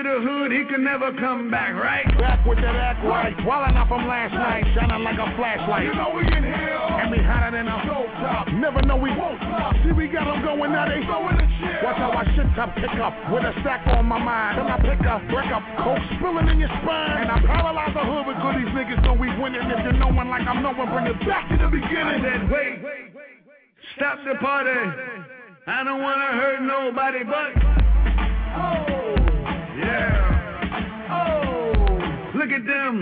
To 0.00 0.08
the 0.08 0.16
hood, 0.24 0.48
he 0.48 0.64
can 0.64 0.80
never 0.80 1.12
come 1.20 1.52
back, 1.52 1.76
right? 1.76 2.08
Back 2.16 2.40
with 2.48 2.56
that 2.64 2.72
act 2.72 3.04
right. 3.04 3.36
Wildin' 3.44 3.76
out 3.76 3.84
from 3.92 4.08
last 4.08 4.32
night, 4.32 4.64
shining 4.72 5.04
like 5.04 5.20
a 5.20 5.28
flashlight. 5.36 5.84
You 5.84 5.92
know 5.92 6.16
we 6.16 6.24
in 6.24 6.40
here. 6.40 6.72
And 6.72 7.12
we 7.12 7.20
hotter 7.20 7.52
than 7.52 7.68
a 7.68 7.76
stove 7.84 8.08
top. 8.16 8.48
Never 8.48 8.80
know 8.80 8.96
we 8.96 9.12
won't 9.12 9.36
stop. 9.44 9.76
See, 9.84 9.92
we 9.92 10.08
got 10.08 10.24
them 10.24 10.40
going 10.40 10.72
now, 10.72 10.88
they 10.88 11.04
throwing 11.04 11.36
the 11.36 11.44
shit. 11.60 11.84
Watch 11.84 12.00
how 12.00 12.16
I 12.16 12.24
shit 12.32 12.48
top 12.56 12.72
pick 12.80 12.96
up 12.96 13.12
with 13.28 13.44
a 13.44 13.52
stack 13.60 13.84
on 13.92 14.08
my 14.08 14.16
mind. 14.16 14.56
Till 14.56 14.72
I 14.72 14.80
pick 14.80 15.04
up, 15.04 15.20
break 15.28 15.52
up, 15.52 15.68
coke 15.84 16.00
spilling 16.16 16.48
in 16.48 16.64
your 16.64 16.72
spine. 16.80 17.28
And 17.28 17.28
I 17.28 17.36
paralyze 17.44 17.92
the 17.92 18.00
hood 18.00 18.24
with 18.24 18.40
goodies, 18.40 18.72
niggas, 18.72 19.04
so 19.04 19.12
we 19.12 19.28
winning. 19.36 19.68
If 19.68 19.84
you're 19.84 20.00
knowing 20.00 20.32
like 20.32 20.48
I'm 20.48 20.64
knowing, 20.64 20.88
bring 20.96 21.12
it 21.12 21.20
back 21.28 21.44
to 21.52 21.60
the 21.60 21.68
beginning. 21.68 22.24
I 22.24 22.40
said, 22.40 22.48
wait, 22.48 22.72
stop 24.00 24.16
the 24.24 24.32
party. 24.40 24.80
I 25.68 25.84
don't 25.84 26.00
wanna 26.00 26.40
hurt 26.40 26.64
nobody 26.64 27.20
but. 27.20 27.52
Oh. 28.56 28.79
Oh, 29.90 29.98
yeah. 29.98 31.10
Oh, 31.10 32.38
look 32.38 32.50
at 32.50 32.64
them. 32.66 32.94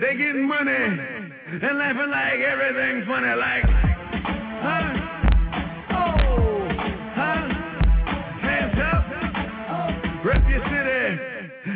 They 0.00 0.16
getting 0.16 0.48
money 0.48 0.74
and 0.74 1.78
laughing 1.78 2.10
like 2.10 2.40
everything's 2.42 3.06
funny, 3.06 3.34
like, 3.38 3.64
huh? 4.58 4.90
Oh. 5.94 6.68
Hands 8.42 8.78
up, 8.82 9.04
rep 10.24 10.42
your 10.50 10.62
city, 10.66 11.04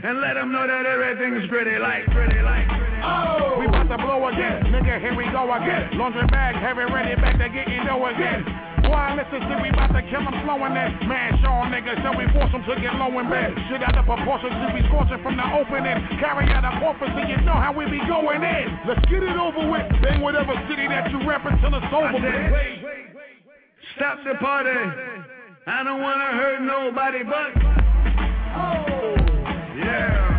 and 0.02 0.20
let 0.20 0.34
them 0.34 0.50
know 0.50 0.66
that 0.66 0.84
everything's 0.84 1.48
pretty, 1.48 1.78
like, 1.78 2.06
pretty, 2.10 2.42
like. 2.42 2.66
Oh, 3.04 3.56
we 3.60 3.66
about 3.66 3.88
to 3.88 3.96
blow 3.98 4.26
again. 4.28 4.64
Nigga, 4.74 4.98
here 5.00 5.14
we 5.14 5.24
go 5.30 5.52
again. 5.54 5.96
Laundry 5.98 6.26
bag, 6.26 6.56
heavy 6.56 6.92
ready, 6.92 7.14
back 7.20 7.38
to 7.38 7.48
getting 7.48 7.86
dough 7.86 8.06
again. 8.06 8.71
Boy, 8.92 9.16
listen, 9.16 9.40
see, 9.48 9.56
we 9.64 9.72
about 9.72 9.88
to 9.96 10.04
kill 10.12 10.20
them 10.20 10.36
flowing 10.44 10.76
that. 10.76 10.92
Man, 11.08 11.40
show 11.40 11.48
'em 11.64 11.72
niggas, 11.72 12.04
we 12.12 12.28
force 12.36 12.52
them 12.52 12.60
to 12.68 12.76
get 12.76 12.92
low. 13.00 13.08
Shit 13.72 13.80
out 13.80 13.96
of 13.96 14.04
proportion, 14.04 14.52
we 14.76 14.84
scorching 14.88 15.16
from 15.22 15.36
the 15.40 15.46
opening. 15.56 15.96
Carry 16.20 16.44
out 16.52 16.68
a 16.68 16.72
you 17.26 17.40
know 17.40 17.56
how 17.56 17.72
we 17.72 17.88
be 17.88 18.04
going 18.04 18.42
in. 18.42 18.78
Let's 18.84 19.00
get 19.08 19.22
it 19.22 19.36
over 19.36 19.64
with. 19.64 19.88
Bang 20.02 20.20
whatever 20.20 20.52
city 20.68 20.88
that 20.88 21.10
you 21.10 21.24
rap 21.24 21.40
until 21.46 21.74
it's 21.74 21.88
over, 21.88 22.04
I 22.06 22.12
said, 22.12 22.20
man. 22.20 22.52
wait, 22.52 22.84
stop 23.96 24.18
the 24.24 24.34
party. 24.34 24.76
I 25.66 25.82
don't 25.84 26.02
wanna 26.02 26.26
hurt 26.36 26.60
nobody 26.60 27.22
but. 27.24 27.50
Oh, 28.52 29.16
yeah. 29.80 30.32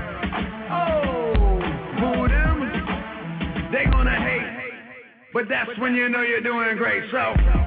Oh? 0.70 1.24
They 3.72 3.86
gonna 3.86 4.20
hate, 4.22 4.74
but 5.34 5.50
that's 5.50 5.76
when 5.80 5.96
you 5.96 6.08
know 6.10 6.22
you're 6.22 6.42
doing 6.42 6.78
great. 6.78 7.10
So, 7.10 7.63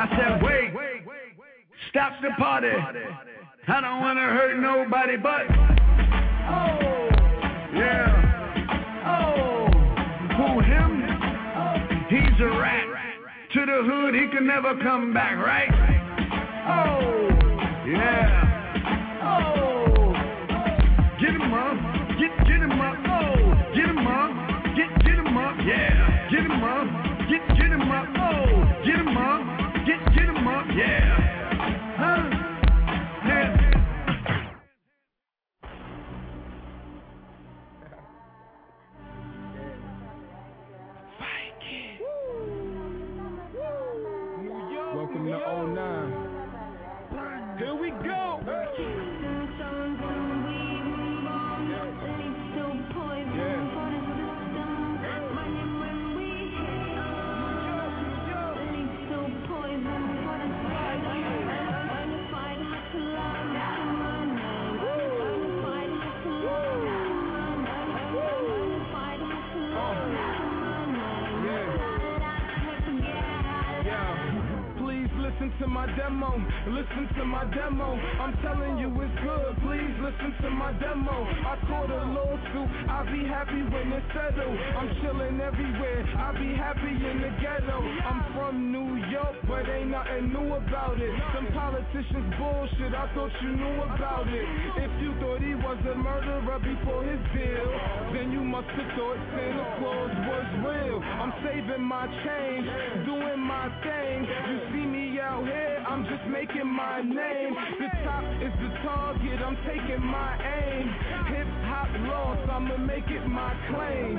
I 0.00 0.06
said, 0.16 0.42
wait, 0.42 0.72
stop 1.90 2.12
the 2.22 2.30
party. 2.38 2.68
I 2.68 3.80
don't 3.80 4.00
wanna 4.00 4.20
hurt 4.20 4.58
nobody 4.60 5.16
but. 5.16 5.46
Oh, 6.50 7.08
yeah. 7.74 8.24
Oh, 9.06 9.68
who 10.36 10.60
him? 10.60 11.02
He's 12.08 12.40
a 12.40 12.48
rat. 12.58 12.84
To 13.54 13.60
the 13.64 13.82
hood, 13.82 14.14
he 14.14 14.28
can 14.28 14.46
never 14.46 14.76
come 14.82 15.12
back, 15.14 15.38
right? 15.38 15.70
Oh, 16.68 17.28
yeah. 17.88 18.44
Oh, 19.24 20.12
get 21.18 21.30
him 21.30 21.52
up, 21.54 21.87
get 28.88 29.00
him 29.00 29.16
up, 29.18 29.74
get 29.84 30.00
get 30.14 30.28
him 30.30 30.48
up. 30.48 30.66
Yeah. 30.74 31.07
To 75.58 75.66
my 75.66 75.86
demo. 75.96 76.30
Listen 76.70 77.08
to 77.18 77.24
my 77.24 77.44
demo. 77.50 77.98
I'm 78.20 78.34
telling 78.42 78.78
you 78.78 78.88
it's 79.02 79.18
good. 79.22 79.50
Please 79.66 79.94
listen 79.98 80.30
to 80.42 80.50
my 80.50 80.72
demo. 80.78 81.10
I 81.10 81.58
caught 81.66 81.90
a 81.90 82.02
lawsuit. 82.14 82.68
I'll 82.86 83.06
be 83.10 83.26
happy 83.26 83.62
when 83.66 83.90
it's 83.90 84.06
settled. 84.14 84.54
I'm 84.54 84.88
chilling 85.02 85.40
everywhere. 85.40 86.06
I'll 86.18 86.38
be 86.38 86.54
happy 86.54 86.94
in 86.94 87.16
the 87.22 87.32
ghetto. 87.42 87.78
I'm 88.06 88.22
from 88.34 88.70
New 88.70 89.02
York, 89.10 89.34
but 89.48 89.66
ain't 89.68 89.90
nothing 89.90 90.30
new 90.30 90.54
about 90.54 91.00
it. 91.00 91.10
Some 91.34 91.50
politicians 91.50 92.28
bullshit. 92.38 92.94
I 92.94 93.10
thought 93.14 93.34
you 93.42 93.50
knew 93.58 93.82
about 93.82 94.28
it. 94.28 94.46
If 94.78 94.92
you 95.02 95.10
thought 95.18 95.42
he 95.42 95.54
was 95.58 95.78
a 95.90 95.94
murderer 95.98 96.58
before 96.62 97.02
his 97.02 97.22
deal, 97.34 97.68
then 98.14 98.30
you 98.30 98.46
must 98.46 98.70
have 98.78 98.90
thought 98.94 99.18
Santa 99.34 99.66
Claus 99.82 100.12
was 100.22 100.46
real. 100.70 101.02
I'm 101.02 101.34
saving 101.42 101.82
my 101.82 102.06
change, 102.06 102.66
doing 103.06 103.42
my 103.42 103.66
thing. 103.82 104.22
You 104.22 104.58
see 104.70 104.86
me 104.86 105.07
out 105.20 105.44
here, 105.44 105.84
I'm 105.88 106.04
just 106.04 106.24
making 106.30 106.66
my 106.66 107.02
name. 107.02 107.54
The 107.78 107.88
top 108.04 108.24
is 108.40 108.54
the 108.60 108.70
target, 108.82 109.38
I'm 109.42 109.56
taking 109.66 110.04
my 110.04 110.32
aim. 110.38 110.86
Hip 111.34 111.48
hop 111.66 111.90
lost, 112.06 112.50
I'ma 112.50 112.76
make 112.78 113.06
it 113.08 113.26
my 113.26 113.52
claim. 113.70 114.18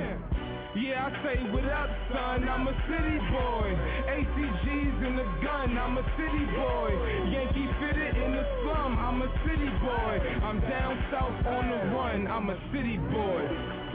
Yeah, 0.76 1.08
I 1.08 1.24
say 1.24 1.38
what 1.52 1.66
up, 1.66 1.90
son, 2.14 2.48
I'm 2.48 2.68
a 2.68 2.76
city 2.86 3.18
boy. 3.34 3.68
ACG's 4.12 4.98
in 5.08 5.14
the 5.18 5.28
gun, 5.42 5.78
I'm 5.78 5.98
a 5.98 6.06
city 6.16 6.46
boy. 6.54 6.90
Yankee 7.32 7.70
fitted 7.82 8.16
in 8.16 8.32
the 8.34 8.46
slum, 8.64 8.98
I'm 9.00 9.22
a 9.22 9.30
city 9.48 9.70
boy. 9.82 10.14
I'm 10.46 10.60
down 10.62 10.94
south 11.12 11.46
on 11.48 11.70
the 11.70 11.96
run, 11.96 12.28
I'm 12.28 12.50
a 12.50 12.58
city 12.72 12.98
boy. 12.98 13.42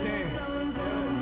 Damn. 0.03 1.14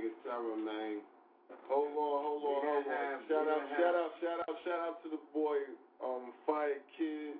Yo, 0.00 0.08
nigga 0.08 0.16
Terror, 0.24 0.56
man. 0.56 1.04
Hold 1.68 1.92
on, 1.92 2.16
hold 2.24 2.40
on, 2.40 2.60
hold 2.64 2.88
on. 2.88 3.20
Shout 3.28 3.44
out, 3.44 3.68
shout 3.76 3.92
out, 3.92 4.12
shout 4.16 4.40
out, 4.40 4.56
shout 4.64 4.80
out 4.80 4.96
to 5.04 5.08
the 5.12 5.20
boy, 5.34 5.60
um, 6.00 6.32
Fire 6.48 6.80
Kid, 6.96 7.36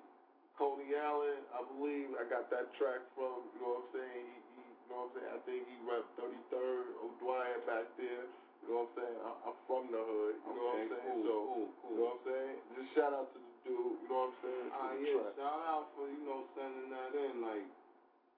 Coney 0.61 0.93
Allen. 0.93 1.41
I 1.57 1.65
believe 1.73 2.13
I 2.21 2.29
got 2.29 2.53
that 2.53 2.69
track 2.77 3.01
from, 3.17 3.49
you 3.57 3.65
know 3.65 3.81
what 3.81 3.89
I'm 3.89 3.97
saying? 3.97 4.25
He, 4.29 4.37
he, 4.61 4.65
you 4.69 4.87
know 4.93 5.09
what 5.09 5.09
I'm 5.09 5.17
saying? 5.17 5.31
I 5.33 5.41
think 5.49 5.61
he 5.73 5.77
rep 5.89 6.05
33rd, 6.21 6.85
O'Dwyer 7.01 7.61
back 7.65 7.87
there. 7.97 8.29
You 8.29 8.67
know 8.69 8.85
what 8.85 8.93
I'm 8.93 8.97
saying? 8.99 9.19
I, 9.25 9.31
I'm 9.49 9.59
from 9.65 9.85
the 9.89 10.03
hood. 10.05 10.37
You 10.45 10.53
know 10.53 10.65
what 10.69 10.85
I'm 10.85 10.91
saying? 10.91 11.17
cool, 11.17 11.25
so, 11.25 11.33
cool, 11.33 11.69
cool. 11.81 11.89
you 11.89 11.97
know 11.97 12.05
what 12.05 12.13
I'm 12.13 12.25
saying? 12.29 12.57
Just 12.77 12.91
shout 12.93 13.13
out 13.17 13.29
to 13.33 13.39
the 13.41 13.53
dude. 13.65 14.05
You 14.05 14.09
know 14.11 14.21
what 14.21 14.37
I'm 14.37 14.37
saying? 14.45 14.69
Ah, 14.69 14.91
the 14.93 15.01
yeah, 15.01 15.17
track. 15.17 15.33
shout 15.41 15.63
out 15.65 15.87
for, 15.97 16.05
you 16.13 16.23
know, 16.29 16.41
sending 16.53 16.89
that 16.93 17.11
in. 17.17 17.35
Like, 17.41 17.69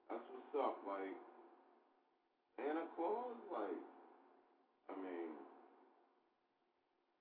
that's 0.06 0.26
what's 0.30 0.54
up. 0.62 0.78
Like, 0.86 1.16
Santa 2.54 2.86
Claus, 2.94 3.34
like, 3.50 3.80
I 4.93 5.01
mean, 5.01 5.32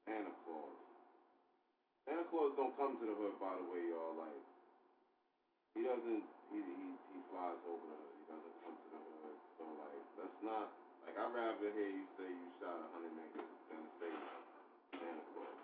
Santa 0.04 0.34
Claus. 0.44 0.76
Santa 2.04 2.28
Claus 2.28 2.52
don't 2.60 2.76
come 2.76 3.00
to 3.00 3.06
the 3.08 3.16
hood, 3.16 3.40
by 3.40 3.56
the 3.56 3.64
way, 3.72 3.80
y'all. 3.88 4.12
Like, 4.20 4.44
he 5.72 5.88
doesn't, 5.88 6.26
he, 6.52 6.60
he, 6.60 6.88
he 7.16 7.18
flies 7.32 7.56
over 7.64 7.80
the 7.80 7.96
hood. 7.96 8.16
He 8.20 8.24
doesn't 8.28 8.56
come 8.68 8.76
to 8.76 8.88
the 8.92 9.00
hood. 9.00 9.40
So, 9.56 9.64
like, 9.80 10.04
let's 10.20 10.40
not, 10.44 10.68
like, 11.08 11.16
I'd 11.16 11.32
rather 11.32 11.72
hear 11.72 11.88
you 11.96 12.04
say 12.20 12.28
you 12.28 12.48
shot 12.60 12.76
a 12.76 12.88
hundred 12.92 13.16
niggas 13.16 13.52
than 13.72 13.84
say 14.04 14.12
Santa 15.00 15.26
Claus. 15.32 15.64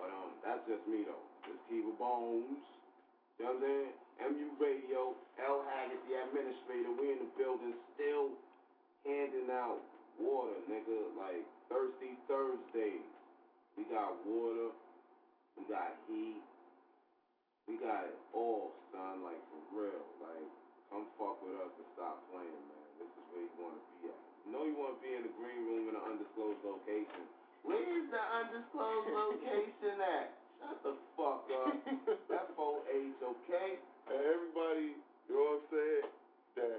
But, 0.00 0.08
um, 0.16 0.40
that's 0.40 0.64
just 0.64 0.88
me, 0.88 1.04
though. 1.04 1.26
Just 1.44 1.60
Kiva 1.68 1.92
Bones. 2.00 2.64
You 3.36 3.44
know 3.44 3.60
what 3.60 3.60
I'm 3.60 3.68
saying? 3.68 3.92
MU 4.32 4.48
Radio, 4.56 5.12
L 5.44 5.60
Haggett, 5.68 6.00
the 6.08 6.16
administrator. 6.16 6.96
We 6.96 7.12
in 7.12 7.20
the 7.20 7.30
building 7.36 7.76
still 7.92 8.32
handing 9.04 9.52
out 9.52 9.84
water, 10.20 10.56
nigga. 10.68 11.12
Like 11.16 11.44
Thirsty 11.68 12.16
Thursdays. 12.28 13.08
We 13.76 13.84
got 13.92 14.16
water. 14.24 14.72
We 15.56 15.64
got 15.68 15.96
heat. 16.08 16.42
We 17.68 17.76
got 17.80 18.06
it 18.06 18.18
all, 18.32 18.72
son. 18.92 19.24
Like 19.24 19.40
for 19.50 19.62
real. 19.84 20.04
Like 20.22 20.48
come 20.90 21.06
fuck 21.18 21.42
with 21.42 21.58
us 21.60 21.72
and 21.76 21.88
stop 21.98 22.22
playing, 22.30 22.64
man. 22.70 22.88
This 23.02 23.10
is 23.10 23.24
where 23.34 23.42
you 23.42 23.56
want 23.58 23.74
to 23.76 23.82
be 24.00 24.08
at. 24.08 24.20
You 24.46 24.48
know 24.54 24.62
you 24.62 24.76
want 24.78 24.94
to 24.96 25.02
be 25.02 25.12
in 25.12 25.26
the 25.26 25.34
green 25.34 25.66
room 25.66 25.90
in 25.90 25.94
an 25.98 26.04
undisclosed 26.06 26.62
location. 26.62 27.26
Where's 27.66 28.06
the 28.14 28.22
undisclosed 28.22 29.10
location 29.10 29.98
at? 29.98 30.30
Shut 30.62 30.78
the 30.86 30.94
fuck 31.18 31.50
up. 31.50 31.74
That's 32.30 32.50
4H, 32.54 33.18
okay? 33.20 33.82
Everybody, 34.06 34.94
you 35.26 35.34
know 35.34 35.58
what 35.58 35.66
I'm 35.66 35.74
saying? 35.74 36.06
That 36.56 36.78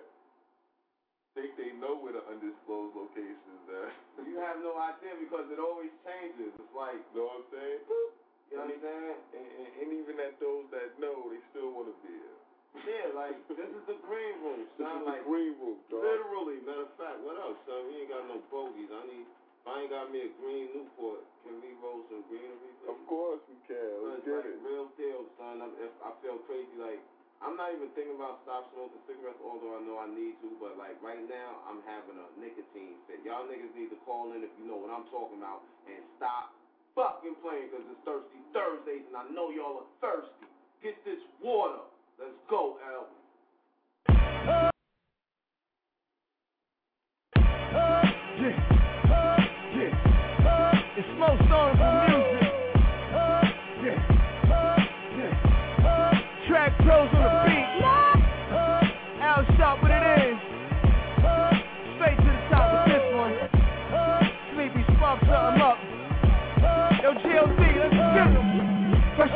think 1.37 1.53
they 1.53 1.69
know 1.77 1.93
where 2.01 2.17
the 2.17 2.25
undisclosed 2.25 2.97
location 2.97 3.45
is 3.61 3.65
at. 3.69 3.93
You 4.27 4.41
have 4.41 4.57
no 4.65 4.73
idea 4.81 5.13
because 5.21 5.45
it 5.53 5.61
always 5.61 5.93
changes. 6.01 6.49
It's 6.57 6.73
like, 6.75 6.97
you 7.13 7.21
know 7.21 7.29
what 7.29 7.45
I'm 7.45 7.47
saying? 7.53 7.81
You 7.85 8.57
know 8.57 8.65
what 8.65 8.73
I'm 8.73 8.81
saying? 8.81 9.17
And, 9.37 9.45
and, 9.45 9.69
and 9.85 9.87
even 10.01 10.15
at 10.17 10.35
those 10.41 10.65
that 10.73 10.97
know, 10.97 11.29
they 11.29 11.37
still 11.53 11.69
want 11.73 11.93
to 11.93 11.95
be 12.01 12.11
here. 12.11 12.37
Yeah, 12.85 13.09
like, 13.17 13.33
this 13.49 13.69
is 13.73 13.83
the 13.89 13.97
green 14.05 14.35
room, 14.45 14.65
This 14.77 14.85
son. 14.85 15.01
is 15.01 15.09
like, 15.09 15.21
the 15.25 15.29
green 15.29 15.53
room, 15.57 15.77
dog. 15.89 16.01
literally, 16.05 16.61
matter 16.65 16.85
of 16.85 16.93
fact, 16.97 17.17
what 17.25 17.37
else, 17.41 17.57
son? 17.65 17.89
We 17.89 18.05
ain't 18.05 18.11
got 18.13 18.25
no 18.29 18.37
bogeys. 18.53 18.89
I 18.93 19.01
need, 19.09 19.25
if 19.25 19.65
I 19.65 19.73
ain't 19.81 19.89
got 19.93 20.05
me 20.13 20.29
a 20.29 20.31
green 20.37 20.69
Newport, 20.77 21.25
can 21.41 21.57
we 21.61 21.73
roll 21.81 22.05
some 22.13 22.21
greenery? 22.29 22.53
please? 22.61 22.89
Of 22.93 22.99
course 23.09 23.41
we 23.49 23.57
can. 23.65 23.81
Let's 24.05 24.21
get 24.21 24.45
like 24.45 24.53
it. 24.53 24.61
real 24.61 24.89
deal, 24.93 25.25
son. 25.41 25.65
I, 25.65 25.67
if 25.81 25.93
I 26.05 26.13
feel 26.21 26.37
crazy, 26.45 26.69
like 26.77 27.01
I'm 27.37 27.53
not 27.53 27.69
even 27.69 27.93
thinking 27.93 28.17
about 28.17 28.41
stop 28.41 28.65
smoking 28.73 28.97
cigarettes, 29.05 29.37
although 29.45 29.77
I 29.77 29.81
know 29.85 30.01
I 30.01 30.09
need 30.09 30.41
to. 30.41 30.49
But 30.57 30.75
like 30.75 30.97
right 31.05 31.21
now, 31.21 31.61
I'm 31.69 31.85
having 31.85 32.17
a 32.17 32.27
nicotine 32.41 32.97
fit. 33.05 33.21
Y'all 33.21 33.45
niggas 33.45 33.73
need 33.77 33.93
to 33.93 33.99
call 34.03 34.33
in 34.33 34.41
if 34.41 34.49
you 34.57 34.65
know 34.65 34.81
what 34.81 34.89
I'm 34.89 35.05
talking 35.13 35.37
about 35.37 35.61
and 35.85 36.01
stop 36.17 36.53
fucking 36.97 37.37
playing 37.45 37.69
because 37.69 37.85
it's 37.93 38.01
thirsty 38.01 38.41
Thursdays 38.57 39.05
and 39.05 39.13
I 39.13 39.29
know 39.29 39.53
y'all 39.53 39.85
are 39.85 39.91
thirsty. 40.01 40.49
Get 40.81 40.97
this 41.05 41.21
water. 41.37 41.85
Let's 42.17 42.33
go, 42.49 42.81
L. 42.81 43.05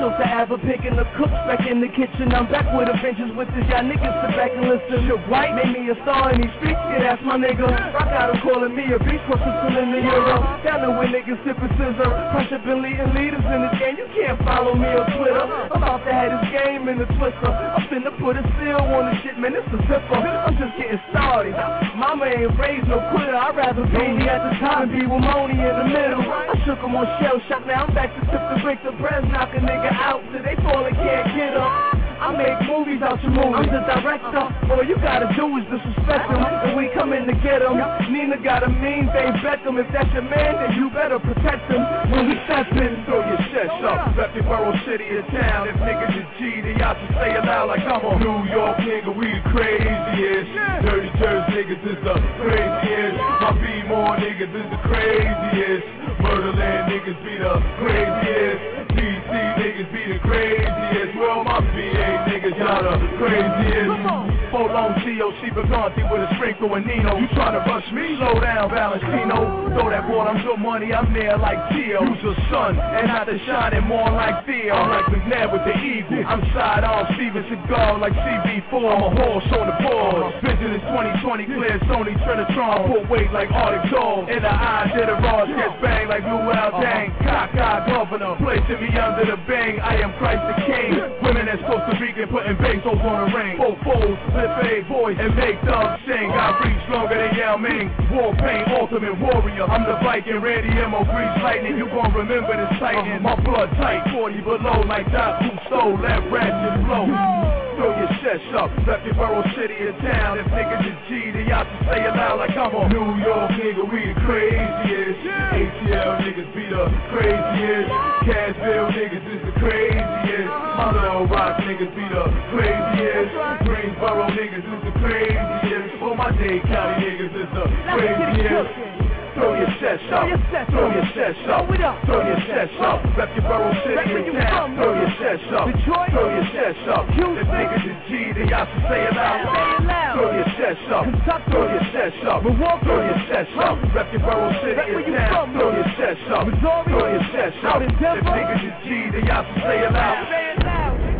Off 0.02 0.18
the 0.18 0.26
Ava 0.26 0.58
picking 0.66 0.98
the 0.98 1.06
cooks 1.14 1.30
back 1.46 1.62
in 1.70 1.78
the 1.78 1.86
kitchen. 1.94 2.34
I'm 2.34 2.50
back 2.50 2.66
with 2.74 2.90
a 2.90 2.98
vengeance 3.06 3.38
with 3.38 3.46
this. 3.54 3.70
Y'all 3.70 3.86
niggas 3.86 4.02
sit 4.02 4.34
back 4.34 4.50
and 4.50 4.66
listen. 4.66 4.98
Shit, 5.06 5.22
white 5.30 5.54
made 5.54 5.78
me 5.78 5.94
a 5.94 5.98
star 6.02 6.34
in 6.34 6.42
these 6.42 6.50
streets. 6.58 6.82
Yeah, 6.90 7.06
that's 7.06 7.22
my 7.22 7.38
nigga. 7.38 7.70
Rock 7.70 8.10
out 8.10 8.34
him 8.34 8.42
calling 8.42 8.74
me 8.74 8.90
a 8.90 8.98
beast. 8.98 9.22
What's 9.30 9.46
still 9.46 9.78
in 9.78 9.94
the 9.94 10.02
euro? 10.02 10.42
Down 10.66 10.98
way 10.98 11.06
niggas 11.06 11.38
sipping 11.46 11.70
scissor. 11.78 12.10
Pressure 12.34 12.58
been 12.66 12.82
leading 12.82 13.14
leaders 13.14 13.46
in 13.46 13.60
this 13.62 13.76
game. 13.78 14.02
You 14.02 14.10
can't 14.18 14.42
follow 14.42 14.74
me 14.74 14.90
on 14.90 15.06
Twitter. 15.22 15.46
I'm 15.70 15.78
about 15.78 16.02
to 16.02 16.10
have 16.10 16.34
this 16.34 16.50
game 16.50 16.90
in 16.90 16.98
the 16.98 17.06
twister. 17.22 17.54
I'm 17.54 17.86
finna 17.86 18.10
put 18.18 18.42
a 18.42 18.44
seal 18.58 18.82
on 18.82 19.06
the 19.06 19.14
shit, 19.22 19.38
man. 19.38 19.54
It's 19.54 19.70
a 19.70 19.78
zipper. 19.86 20.18
I'm 20.18 20.58
just 20.58 20.82
getting 20.82 20.98
started. 21.14 21.54
Mama 21.94 22.26
ain't 22.26 22.58
raised 22.58 22.90
no 22.90 22.98
quitter. 23.14 23.38
I'd 23.38 23.54
rather 23.54 23.86
be 23.86 24.18
me 24.18 24.26
at 24.26 24.42
the 24.50 24.58
top 24.58 24.82
and 24.82 24.90
be 24.90 25.06
with 25.06 25.22
Moni 25.22 25.62
in 25.62 25.76
the 25.78 25.88
middle. 25.94 26.26
I 26.26 26.58
shook 26.66 26.82
him 26.82 26.98
on 26.98 27.06
shell 27.22 27.38
shock. 27.46 27.70
Now 27.70 27.86
I'm 27.86 27.94
back 27.94 28.10
to 28.18 28.22
tip 28.34 28.42
the 28.50 28.58
brick. 28.66 28.82
The 28.82 28.98
breath 28.98 29.30
knock 29.30 29.54
a 29.54 29.62
out 29.92 30.24
till 30.32 30.44
they 30.44 30.56
fall 30.64 30.86
and 30.86 30.96
can't 30.96 31.28
get 31.36 31.58
up. 31.58 31.98
I 32.22 32.30
make 32.38 32.54
movies 32.70 33.02
out 33.02 33.18
your 33.26 33.34
movies. 33.34 33.66
I'm 33.66 33.74
the 33.74 33.82
director. 33.82 34.46
All 34.70 34.86
you 34.86 34.94
gotta 35.02 35.26
do 35.34 35.58
is 35.58 35.66
disrespect 35.74 36.30
him. 36.30 36.38
And 36.38 36.78
we 36.78 36.94
come 36.94 37.18
in 37.18 37.26
to 37.26 37.34
get 37.42 37.66
him. 37.66 37.82
Nina 38.14 38.38
got 38.46 38.62
a 38.62 38.70
mean 38.70 39.10
Dave 39.10 39.42
Beckham. 39.42 39.82
If 39.82 39.90
that's 39.90 40.14
your 40.14 40.30
man, 40.30 40.62
then 40.62 40.78
you 40.78 40.94
better 40.94 41.18
protect 41.18 41.66
him. 41.66 41.82
When 42.14 42.30
we 42.30 42.38
step 42.46 42.70
in, 42.78 43.02
throw 43.10 43.26
your 43.26 43.42
shit 43.50 43.74
up. 43.82 44.14
Rep 44.14 44.38
your 44.38 44.46
borough, 44.46 44.78
city, 44.86 45.10
or 45.18 45.26
town. 45.34 45.66
If 45.66 45.82
niggas 45.82 46.14
is 46.14 46.30
G, 46.38 46.62
they 46.62 46.78
out 46.78 46.94
to 46.94 47.08
say 47.18 47.34
it 47.34 47.42
loud 47.42 47.74
like 47.74 47.82
I'm 47.90 48.06
a 48.06 48.14
New 48.22 48.46
York 48.54 48.78
nigga. 48.86 49.10
We 49.18 49.26
the 49.26 49.42
craziest. 49.50 50.52
Dirty 50.86 51.10
Jersey 51.18 51.58
niggas 51.58 51.84
is 51.90 52.00
the 52.06 52.16
craziest. 52.38 53.18
My 53.42 53.52
B-more 53.58 54.14
niggas 54.22 54.54
is 54.54 54.68
the 54.70 54.80
craziest. 54.86 56.01
Murderland 56.22 56.92
niggas 56.92 57.20
be 57.26 57.38
the 57.38 57.54
craziest. 57.80 58.62
DC 58.96 59.34
niggas 59.58 59.92
be 59.92 60.14
the 60.14 60.20
craziest. 60.20 61.18
Well, 61.18 61.44
my 61.44 61.60
VA 61.60 62.30
niggas, 62.30 62.58
y'all 62.58 63.00
the 63.00 63.10
craziest. 63.18 64.41
Full 64.52 64.68
on 64.68 65.00
COC 65.00 65.56
Bagante 65.56 66.04
with 66.12 66.28
a 66.28 66.30
sprinkle 66.36 66.76
and 66.76 66.86
Nino. 66.86 67.16
You 67.16 67.28
tryna 67.32 67.64
rush 67.64 67.88
me? 67.96 68.20
Slow 68.20 68.36
down, 68.44 68.68
Valentino. 68.68 69.72
Throw 69.72 69.88
that 69.88 70.04
ball, 70.12 70.28
I'm 70.28 70.44
so 70.44 70.60
money, 70.60 70.92
I'm 70.92 71.14
there 71.16 71.38
like 71.40 71.56
Tio. 71.72 72.04
Who's 72.04 72.20
the 72.20 72.36
sun, 72.52 72.76
and 72.76 73.08
not 73.08 73.32
the 73.32 73.40
shining 73.48 73.88
more 73.88 74.12
like 74.12 74.44
Theo. 74.44 74.76
I'm 74.76 74.92
like 74.92 75.08
McNabb 75.08 75.56
with 75.56 75.64
the 75.64 75.76
eagle. 75.80 76.28
I'm 76.28 76.44
side 76.52 76.84
on 76.84 77.08
Steven 77.16 77.48
Seagal 77.48 78.04
like 78.04 78.12
CB4. 78.12 78.76
I'm 78.76 79.04
a 79.08 79.12
horse 79.24 79.48
on 79.56 79.66
the 79.72 79.78
board. 79.88 80.36
Vision 80.44 80.76
is 80.76 80.84
2020 80.84 81.48
clear, 81.48 81.80
Sony 81.88 82.12
Trinitron. 82.20 82.92
Put 82.92 83.08
weight 83.08 83.32
like 83.32 83.48
Arctic 83.56 83.88
Dog. 83.88 84.28
In 84.28 84.44
the 84.44 84.52
eyes, 84.52 84.92
of 85.00 85.08
the 85.08 85.16
Ross 85.16 85.48
gets 85.48 85.80
bang 85.80 86.12
like 86.12 86.28
Blue 86.28 86.52
Al 86.52 86.76
Dang. 86.84 87.08
Uh-huh. 87.08 87.24
Cock 87.24 87.56
eye 87.56 87.88
governor, 87.88 88.36
placing 88.44 88.84
me 88.84 88.92
under 89.00 89.24
the 89.24 89.40
bang. 89.48 89.80
I 89.80 90.04
am 90.04 90.12
Christ 90.20 90.44
the 90.44 90.56
King. 90.68 90.92
Women 91.24 91.48
that's 91.48 91.64
Costa 91.64 91.96
Rican 92.04 92.28
putting 92.28 92.60
pesos 92.60 93.00
on 93.00 93.16
the 93.24 93.28
ring. 93.32 93.56
Four 93.56 93.80
foes, 93.88 94.20
flip 94.42 95.20
and 95.20 95.36
make 95.36 95.60
thugs 95.62 96.02
sing. 96.08 96.32
I 96.32 96.58
reach 96.64 96.90
longer 96.90 97.18
than 97.18 97.38
Yao 97.38 97.58
Ming. 97.58 97.90
War 98.12 98.34
paint, 98.36 98.68
ultimate 98.70 99.20
warrior. 99.20 99.66
I'm 99.66 99.84
the 99.84 99.98
Viking, 100.04 100.42
Randy 100.42 100.70
Emo, 100.70 101.04
grease 101.06 101.44
lightning. 101.44 101.78
You 101.78 101.86
gon' 101.86 102.14
remember 102.14 102.56
this 102.58 102.80
sighting. 102.80 103.22
My 103.22 103.36
blood 103.42 103.70
tight, 103.78 104.12
40 104.12 104.42
below 104.42 104.82
like 104.88 105.12
that 105.12 105.42
who 105.44 105.52
stole 105.68 105.98
that 106.02 106.32
ratchet 106.32 106.86
flow. 106.86 107.61
Throw 107.82 107.98
your 107.98 108.14
chest 108.22 108.46
up, 108.54 108.70
left 108.86 109.02
your 109.10 109.18
borough, 109.18 109.42
city, 109.58 109.74
or 109.82 109.98
town. 110.06 110.38
If 110.38 110.46
niggas 110.54 110.86
is 110.86 110.98
G, 111.10 111.34
they 111.34 111.50
out 111.50 111.66
to 111.66 111.78
say 111.90 112.06
it 112.06 112.14
loud 112.14 112.38
like 112.38 112.54
I'm 112.54 112.70
a 112.78 112.86
New 112.94 113.18
York 113.26 113.50
nigga. 113.58 113.82
We 113.90 114.14
the 114.14 114.22
craziest. 114.22 115.18
ATL 115.26 116.22
niggas 116.22 116.54
be 116.54 116.70
the 116.70 116.86
craziest. 117.10 117.90
Cashville 118.22 118.86
niggas 118.94 119.26
is 119.34 119.42
the 119.50 119.54
craziest. 119.58 120.46
My 120.78 120.94
little 120.94 121.26
rock 121.26 121.58
niggas 121.66 121.90
be 121.98 122.06
the 122.06 122.30
craziest. 122.54 123.66
Greensboro 123.66 124.30
niggas 124.30 124.62
is 124.62 124.82
the 124.86 124.94
craziest. 125.02 126.04
All 126.04 126.14
my 126.14 126.30
Dade 126.38 126.62
County 126.70 127.02
niggas 127.02 127.34
is 127.34 127.50
the 127.50 127.66
craziest. 127.98 129.01
Throw 129.42 129.58
your 129.58 129.74
chest 129.82 130.06
up, 130.14 130.30
throw 130.70 130.94
your 130.94 131.02
chest 131.18 131.50
up, 131.50 131.66
throw 132.06 132.22
your 132.22 132.38
chest 132.46 132.78
up. 132.78 133.02
Rep 133.18 133.34
your 133.34 133.42
borough, 133.50 133.74
city, 133.82 134.30
and 134.30 134.38
town. 134.38 134.76
Throw 134.78 134.94
your 134.94 135.10
chest 135.18 135.50
up, 135.50 135.66
throw 135.82 136.30
your 136.30 136.46
chest 136.54 136.86
up. 136.94 137.10
If 137.10 137.50
niggas 137.50 137.90
is 137.90 137.98
G, 138.06 138.38
they 138.38 138.54
out 138.54 138.70
to 138.70 138.78
say 138.86 139.02
it 139.02 139.18
loud. 139.18 140.14
Throw 140.14 140.30
your 140.30 140.46
chest 140.46 140.86
up, 140.94 141.10
throw 141.50 141.66
your 141.74 141.82
chest 141.90 142.22
up, 142.30 142.44
throw 142.46 143.02
your 143.02 143.18
chest 143.34 143.50
up. 143.58 143.82
Rep 143.96 144.14
your 144.14 144.22
borough, 144.22 144.54
city, 144.62 144.78
and 144.78 145.10
town. 145.10 145.58
Throw 145.58 145.74
your 145.74 145.90
chest 145.98 146.22
up, 146.30 146.46
throw 146.62 147.10
your 147.10 147.26
chest 147.34 147.66
up. 147.66 147.82
If 147.82 147.98
niggas 147.98 148.62
is 148.62 148.78
G, 148.86 149.10
they 149.10 149.26
out 149.26 149.42
to 149.42 149.62
say 149.66 149.82
it 149.82 149.92
loud. 149.92 150.30
Wake 150.30 151.11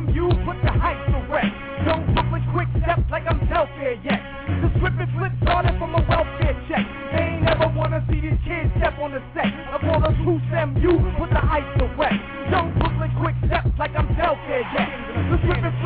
MU, 0.00 0.32
put 0.48 0.56
the 0.64 0.72
hype 0.72 0.96
to 1.12 1.18
rest. 1.28 1.52
Don't 1.84 2.08
fuck 2.14 2.32
with 2.32 2.44
quick 2.56 2.68
steps 2.80 3.04
like 3.10 3.24
I'm 3.28 3.40
welfare 3.50 4.00
yet. 4.00 4.20
The 4.64 4.72
script 4.80 4.96
is 4.96 5.12
on 5.48 5.66
it 5.68 5.76
from 5.76 5.92
a 5.94 6.02
welfare 6.08 6.56
check. 6.68 6.86
They 7.12 7.36
ain't 7.36 7.48
ever 7.48 7.68
wanna 7.76 8.00
see 8.08 8.20
these 8.20 8.40
kids 8.48 8.72
step 8.80 8.96
on 8.98 9.12
the 9.12 9.22
set. 9.36 9.52
Of 9.76 9.84
all 9.84 10.00
the 10.00 10.16
true 10.24 10.40
MU, 10.40 10.96
put 11.20 11.28
the 11.28 11.42
hype 11.44 11.68
to 11.78 11.86
rest. 12.00 12.16
Don't 12.50 12.72
fuck 12.80 12.96
with 12.96 13.12
quick 13.20 13.36
steps 13.44 13.68
like 13.78 13.92
I'm 13.92 14.08
welfare 14.16 14.64
yet. 14.72 14.88
The 15.28 15.36
script 15.44 15.64
is 15.68 15.76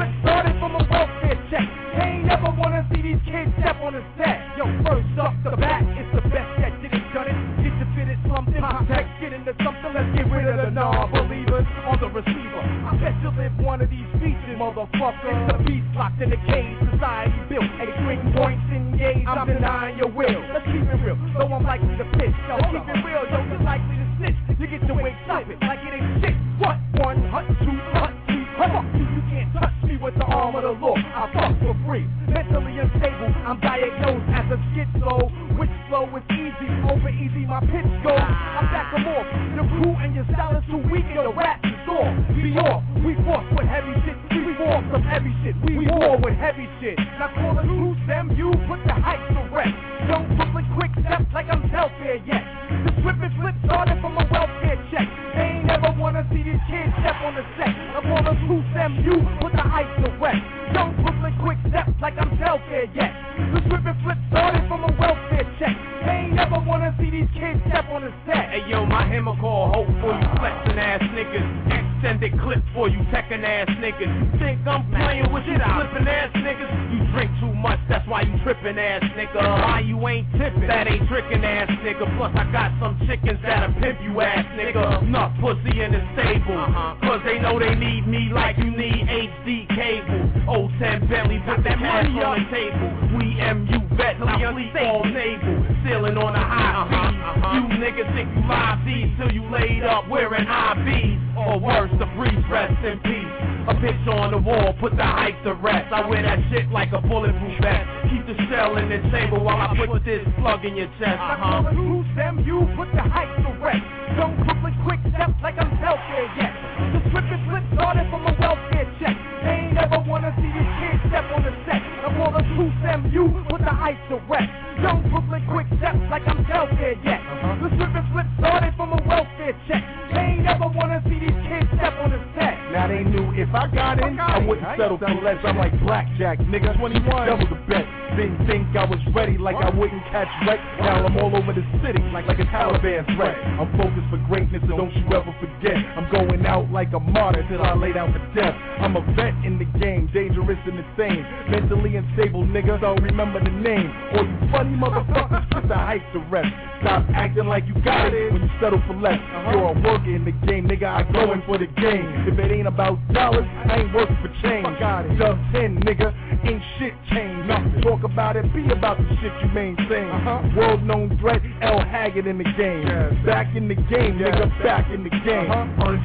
same 169.64 169.76
thing. 169.88 170.08
Uh-huh. 170.10 170.44
World 170.56 170.82
known 170.84 171.16
threat, 171.18 171.40
L 171.62 171.80
Haggard 171.80 172.26
in 172.26 172.36
the 172.38 172.44
game. 172.44 172.84
Back 173.24 173.56
in 173.56 173.68
the 173.68 173.74
game, 173.74 174.20
nigga, 174.20 174.44
back 174.62 174.90
in 174.92 175.04
the 175.04 175.10
game. 175.24 175.50
Uh-huh. 175.50 175.96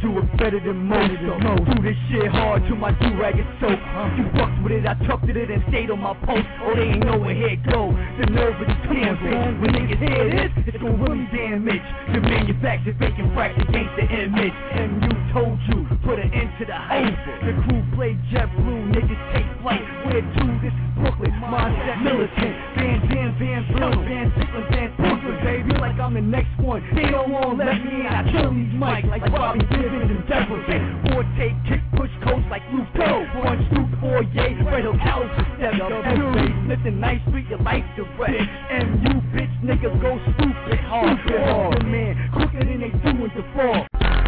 Do 0.00 0.18
it 0.18 0.36
better 0.38 0.60
than 0.60 0.86
most. 0.86 1.18
Most. 1.42 1.66
Do 1.66 1.82
this 1.82 1.96
shit 2.10 2.30
hard 2.30 2.62
till 2.68 2.76
my 2.76 2.92
do 3.02 3.10
rag 3.18 3.38
is 3.38 3.46
soaked. 3.60 3.74
Uh-huh. 3.74 4.16
You 4.16 4.24
fucked 4.38 4.62
with 4.62 4.72
it, 4.72 4.86
I 4.86 4.94
tucked 5.06 5.28
it 5.28 5.36
and 5.36 5.62
stayed 5.68 5.90
on 5.90 6.00
my 6.00 6.14
post. 6.22 6.46
Oh, 6.62 6.74
they 6.76 6.94
ain't 6.94 7.04
know 7.04 7.18
where 7.18 7.34
it 7.34 7.58
go. 7.66 7.90
The 8.20 8.26
nerve 8.30 8.54
of 8.60 8.66
the 8.68 8.76
damage. 8.86 9.58
When 9.60 9.70
niggas 9.74 9.98
hear 9.98 10.30
this, 10.30 10.52
it's 10.66 10.78
gonna 10.78 10.94
really 11.02 11.26
damage. 11.34 11.82
The 12.14 12.20
manufacturer 12.20 12.94
faking 12.98 13.34
fraction 13.34 13.66
against 13.66 13.94
the 13.98 14.06
image. 14.06 14.56
And 14.78 15.02
you 15.02 15.12
told 15.34 15.58
you, 15.68 15.86
put 16.06 16.18
an 16.22 16.30
end 16.30 16.50
to 16.60 16.64
the 16.66 16.78
hype. 16.78 17.18
The 17.42 17.52
crew 17.66 17.82
played 17.98 18.18
JetBlue, 18.30 18.94
niggas 18.94 19.22
take 19.34 19.48
flight. 19.62 19.82
Where 20.06 20.22
to 20.22 20.44
this 20.62 20.76
Brooklyn. 20.96 21.30
Mindset 21.38 22.02
militant. 22.02 22.54
Van 22.76 22.98
Dam, 23.08 23.30
Van 23.38 23.62
Bruno, 23.70 24.02
Van 24.02 24.26
Zicklin, 24.36 24.64
Van 24.72 24.88
Brooklyn, 24.96 25.36
baby. 25.44 25.72
Like 25.78 26.00
I'm 26.00 26.14
the 26.14 26.20
next 26.20 26.56
one. 26.58 26.82
They 26.94 27.10
don't 27.12 27.30
want 27.30 27.58
to 27.58 27.64
let 27.64 27.78
me 27.84 28.00
in. 28.00 28.06
I 28.06 28.24
kill 28.32 28.50
these 28.50 28.72
mic 28.72 29.04
like 29.06 29.24
Bobby 29.30 29.60
Gibbons 29.70 30.10
and 30.10 30.24
Devil. 30.26 30.58
Four 31.06 31.22
take 31.36 31.56
kick, 31.68 31.82
push 31.96 32.10
coast 32.24 32.48
like 32.50 32.64
Luke 32.72 32.88
Go. 32.96 33.28
Punch 33.44 33.64
Luke 33.72 33.92
or 34.02 34.22
yay. 34.32 34.56
Red 34.64 34.84
Hook 34.84 35.00
House. 35.00 35.28
Step 35.60 35.78
up. 35.80 35.92
Fury. 36.16 36.56
Nice, 36.96 37.20
treat 37.30 37.46
your 37.48 37.58
life 37.60 37.84
to 37.96 38.02
rest. 38.18 38.48
MU 38.70 39.20
bitch 39.34 39.52
niggas 39.62 40.00
go 40.00 40.18
stupid. 40.34 40.78
Hard, 40.86 41.18
hard. 41.18 41.84
man. 41.84 42.30
Quicker 42.32 42.64
than 42.64 42.80
they 42.80 42.90
doing 42.90 43.30
in 43.30 43.36
the 43.36 43.44
fall. 43.54 44.25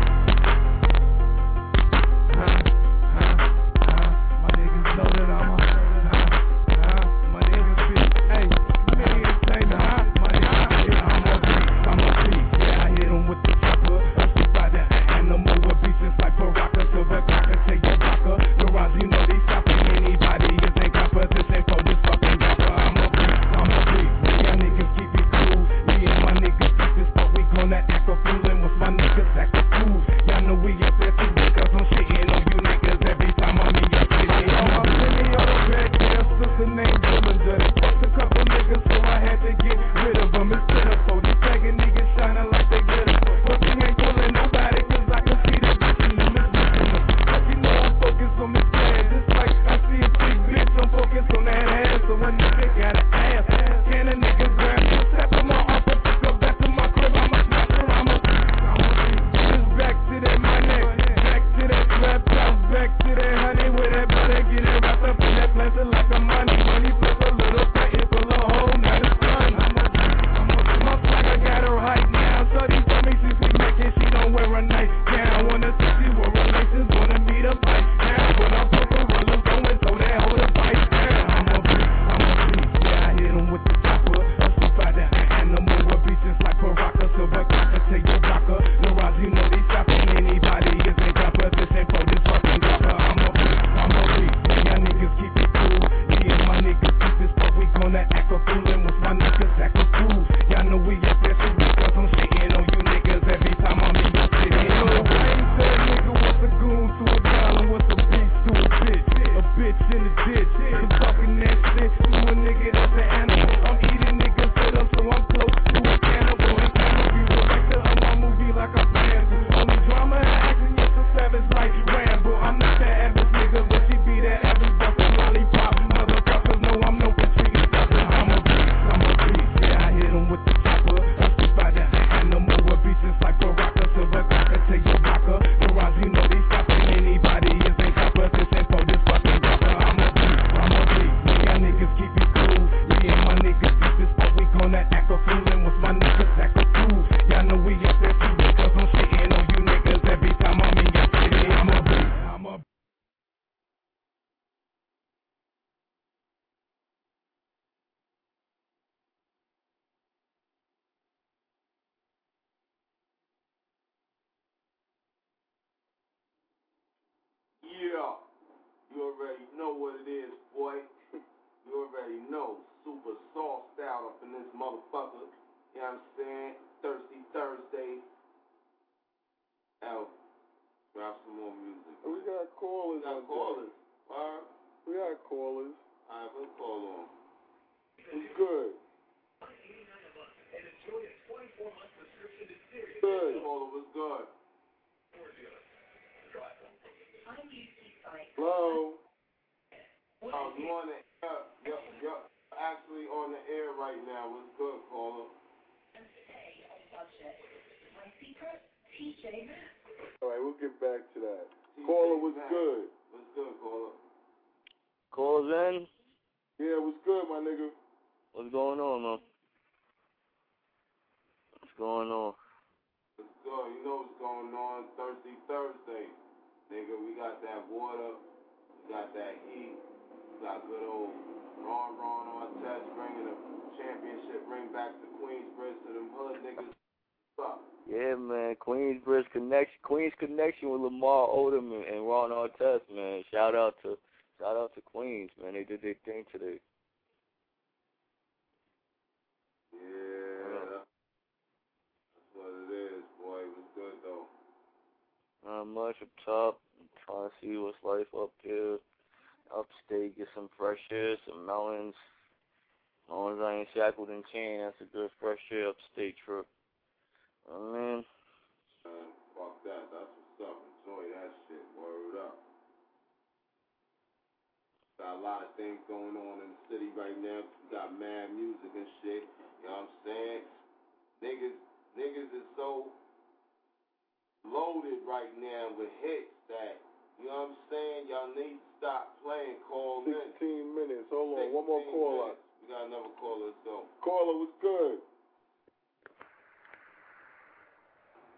I'm 287.48 287.56
saying? 287.72 288.12
Y'all 288.12 288.28
need 288.36 288.60
to 288.60 288.68
stop 288.76 289.16
playing. 289.24 289.56
Call 289.64 290.04
16 290.04 290.12
in. 290.44 290.76
minutes. 290.76 291.08
Hold 291.08 291.40
on. 291.40 291.48
One 291.48 291.64
more 291.64 291.80
caller. 291.88 292.36
minutes. 292.36 292.44
We 292.60 292.68
got 292.68 292.86
another 292.92 293.12
caller, 293.16 293.52
so. 293.64 293.88
Caller 294.04 294.36
was 294.36 294.52
good. 294.60 295.00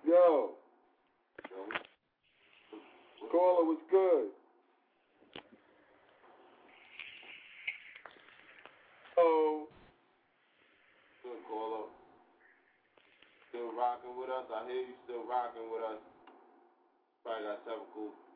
Yo. 0.06 0.54
Caller 3.30 3.64
was 3.66 3.82
good. 3.90 4.30
Oh. 9.18 9.66
Good 11.26 11.42
caller. 11.50 11.90
Still 13.50 13.74
rocking 13.74 14.14
with 14.14 14.30
us. 14.30 14.46
I 14.54 14.66
hear 14.70 14.86
you 14.86 14.94
still 15.02 15.26
rocking 15.26 15.66
with 15.66 15.82
us. 15.82 15.98
Probably 17.26 17.42
got 17.42 17.66
typical. 17.66 17.90
But 17.90 17.98
he's 17.98 18.06
how 18.06 18.14
you 18.14 18.29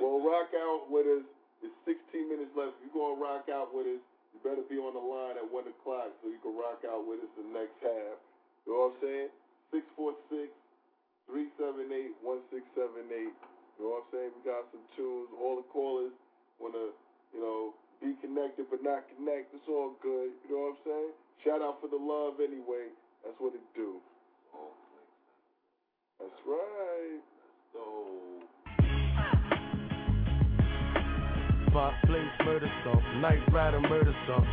Well, 0.00 0.18
rock 0.24 0.50
out 0.56 0.88
with 0.88 1.06
us. 1.06 1.26
It's 1.62 1.76
16 1.86 2.26
minutes 2.26 2.50
left. 2.58 2.74
If 2.82 2.90
you're 2.90 2.98
going 2.98 3.14
to 3.16 3.22
rock 3.22 3.46
out 3.52 3.70
with 3.70 3.86
us, 3.86 4.02
you 4.34 4.38
better 4.42 4.66
be 4.66 4.80
on 4.80 4.96
the 4.96 5.04
line 5.04 5.38
at 5.38 5.46
1 5.46 5.52
o'clock 5.70 6.10
so 6.18 6.32
you 6.32 6.40
can 6.42 6.56
rock 6.58 6.82
out 6.82 7.06
with 7.06 7.22
us 7.22 7.30
the 7.38 7.46
next 7.54 7.76
half. 7.84 8.18
You 8.66 8.74
know 8.74 8.90
what 8.90 8.98
I'm 8.98 9.04
saying? 9.04 9.30
646 9.70 10.50
378 11.30 12.18
1678. 12.24 13.30
You 13.30 13.80
know 13.80 13.94
what 13.94 14.04
I'm 14.04 14.10
saying? 14.10 14.30
We 14.34 14.40
got 14.42 14.66
some 14.74 14.84
tunes. 14.98 15.30
All 15.38 15.60
the 15.60 15.68
callers 15.70 16.14
want 16.58 16.74
to, 16.74 16.90
you 17.30 17.40
know, 17.40 17.76
be 18.02 18.18
connected 18.18 18.66
but 18.66 18.82
not 18.82 19.06
connect. 19.14 19.54
It's 19.54 19.68
all 19.70 19.94
good. 20.02 20.34
You 20.48 20.48
know 20.50 20.72
what 20.72 20.74
I'm 20.76 20.82
saying? 20.82 21.12
Shout 21.46 21.60
out 21.62 21.78
for 21.78 21.86
the 21.86 22.00
love 22.00 22.42
anyway. 22.42 22.90
That's 23.22 23.38
what 23.38 23.54
it 23.54 23.62
do. 23.78 24.02
That's 26.18 26.40
right. 26.42 27.22
So. 27.70 28.31
Pop 31.72 31.94
place 32.04 32.28
murder 32.44 32.70
song, 32.84 33.00
night 33.22 33.40
rider 33.50 33.80
murder 33.80 34.14
song. 34.28 34.44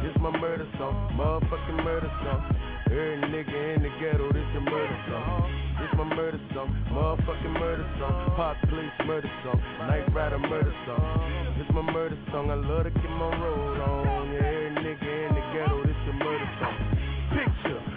This 0.00 0.14
my 0.22 0.30
murder 0.38 0.64
song, 0.78 1.10
motherfucking 1.18 1.82
murder 1.82 2.06
song. 2.22 2.54
Every 2.86 3.18
nigga 3.18 3.74
in 3.74 3.82
the 3.82 3.90
ghetto, 3.98 4.30
this 4.32 4.46
a 4.54 4.60
murder 4.60 4.98
song. 5.10 5.74
This 5.80 5.90
my 5.98 6.04
murder 6.14 6.38
song, 6.54 6.70
motherfucking 6.94 7.58
murder 7.58 7.82
song. 7.98 8.30
Pop 8.36 8.56
place 8.70 8.94
murder 9.06 9.30
song, 9.42 9.60
night 9.90 10.06
rider 10.14 10.38
murder 10.38 10.72
song. 10.86 11.58
This 11.58 11.66
my 11.74 11.82
murder 11.82 12.18
song, 12.30 12.48
I 12.52 12.54
love 12.54 12.84
to 12.84 12.90
keep 12.92 13.10
my 13.10 13.26
roll 13.42 13.82
on. 13.82 14.34
Every 14.36 14.70
nigga 14.78 15.28
in 15.28 15.34
the 15.34 15.42
ghetto, 15.50 15.82
this 15.82 15.98
a 16.06 16.12
murder 16.14 16.48
song. 16.62 16.78
Picture 17.34 17.87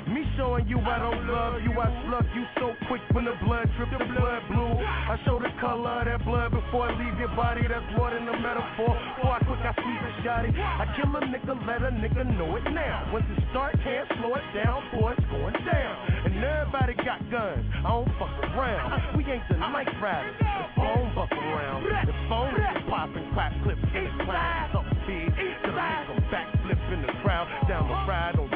showing 0.41 0.65
you 0.68 0.81
I 0.81 0.97
don't 0.97 1.30
love 1.30 1.61
you, 1.61 1.69
I 1.77 1.85
slug 2.09 2.26
you 2.34 2.43
so 2.57 2.73
quick 2.89 3.01
when 3.13 3.26
the 3.30 3.38
blood 3.45 3.69
drip, 3.77 3.93
the 3.93 4.01
blood 4.01 4.41
blue. 4.49 4.73
I 4.81 5.15
show 5.23 5.38
the 5.38 5.53
color 5.61 6.01
of 6.01 6.05
that 6.09 6.26
blood 6.26 6.49
before 6.49 6.89
I 6.89 6.97
leave 6.97 7.13
your 7.22 7.30
body, 7.38 7.61
that's 7.69 7.85
more 7.93 8.09
than 8.09 8.26
a 8.26 8.34
metaphor. 8.41 8.89
Before 8.89 9.38
I 9.38 9.39
quick, 9.45 9.61
I 9.61 9.73
sweep 9.77 10.01
a 10.01 10.11
shotty. 10.26 10.49
I 10.57 10.89
kill 10.97 11.13
a 11.13 11.22
nigga, 11.30 11.53
let 11.69 11.85
a 11.85 11.93
nigga 11.93 12.26
know 12.34 12.57
it 12.57 12.65
now. 12.73 13.13
Once 13.13 13.30
it 13.30 13.43
start, 13.53 13.77
can't 13.85 14.09
slow 14.18 14.34
it 14.34 14.47
down, 14.57 14.81
boy, 14.97 15.13
it's 15.13 15.27
going 15.30 15.53
down. 15.61 15.93
And 16.26 16.34
everybody 16.41 16.97
got 17.05 17.22
guns, 17.30 17.61
I 17.85 17.93
don't 17.93 18.09
fuck 18.18 18.34
around. 18.57 19.13
We 19.13 19.22
ain't 19.30 19.45
the 19.45 19.61
night 19.61 19.93
riders, 20.01 20.35
the 20.41 20.68
phone 20.73 21.13
buck 21.13 21.31
around. 21.31 21.85
The 21.85 22.18
phone 22.26 22.57
is 22.57 22.81
popping, 22.89 23.30
clap 23.38 23.53
clips 23.61 23.85
in 23.93 24.09
the 24.18 24.26
cloud. 24.26 24.73
Something 24.73 24.97
big, 25.05 25.30
till 25.38 25.77
I 25.77 26.01
make 26.09 26.26
backflip 26.34 26.81
in 26.93 27.01
the 27.05 27.13
crowd. 27.22 27.45
Down 27.69 27.85
the 27.88 27.93
ride 28.09 28.41
on 28.41 28.50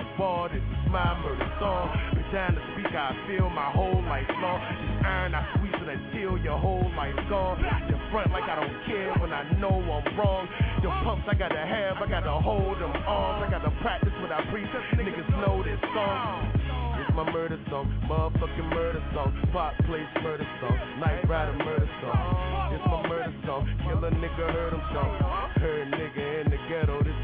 my 0.95 1.11
murder 1.19 1.51
song. 1.59 1.91
To 2.35 2.59
speak 2.75 2.91
I 2.91 3.15
feel 3.31 3.47
my 3.47 3.71
whole 3.71 4.03
life 4.11 4.27
long. 4.43 4.59
This 4.59 5.07
iron, 5.07 5.31
I 5.31 5.47
squeeze 5.55 5.71
it 5.71 5.87
until 5.87 6.35
your 6.35 6.59
whole 6.59 6.83
life's 6.91 7.15
gone. 7.31 7.63
You 7.87 7.95
front 8.11 8.27
like 8.35 8.43
I 8.43 8.59
don't 8.59 8.75
care 8.83 9.15
when 9.23 9.31
I 9.31 9.47
know 9.55 9.71
I'm 9.71 10.03
wrong. 10.19 10.43
Your 10.83 10.91
pumps 11.07 11.23
I 11.31 11.35
gotta 11.39 11.63
have, 11.63 11.95
I 12.03 12.07
gotta 12.11 12.35
hold 12.35 12.75
them 12.75 12.91
arms. 13.07 13.39
I 13.39 13.47
gotta 13.47 13.71
practice 13.79 14.11
what 14.19 14.35
I 14.35 14.43
preach. 14.51 14.67
Niggas 14.99 15.31
know 15.39 15.63
this 15.63 15.79
song. 15.95 16.51
It's 16.99 17.11
my 17.15 17.23
murder 17.31 17.55
song, 17.71 17.87
motherfucking 18.03 18.67
murder 18.67 19.03
song. 19.15 19.31
Pop 19.55 19.71
place 19.87 20.11
murder 20.19 20.47
song, 20.59 20.75
night 20.99 21.23
rider 21.31 21.55
murder 21.55 21.87
song. 22.03 22.75
It's 22.75 22.83
my 22.83 22.99
murder 23.07 23.35
song, 23.47 23.63
kill 23.87 24.03
a 24.03 24.11
nigga, 24.11 24.43
heard 24.51 24.73
him 24.75 24.83
song. 24.91 25.11
Heard 25.55 25.87
nigga 25.87 26.43
in 26.43 26.51
the 26.51 26.59
ghetto, 26.67 26.99
this 26.99 27.14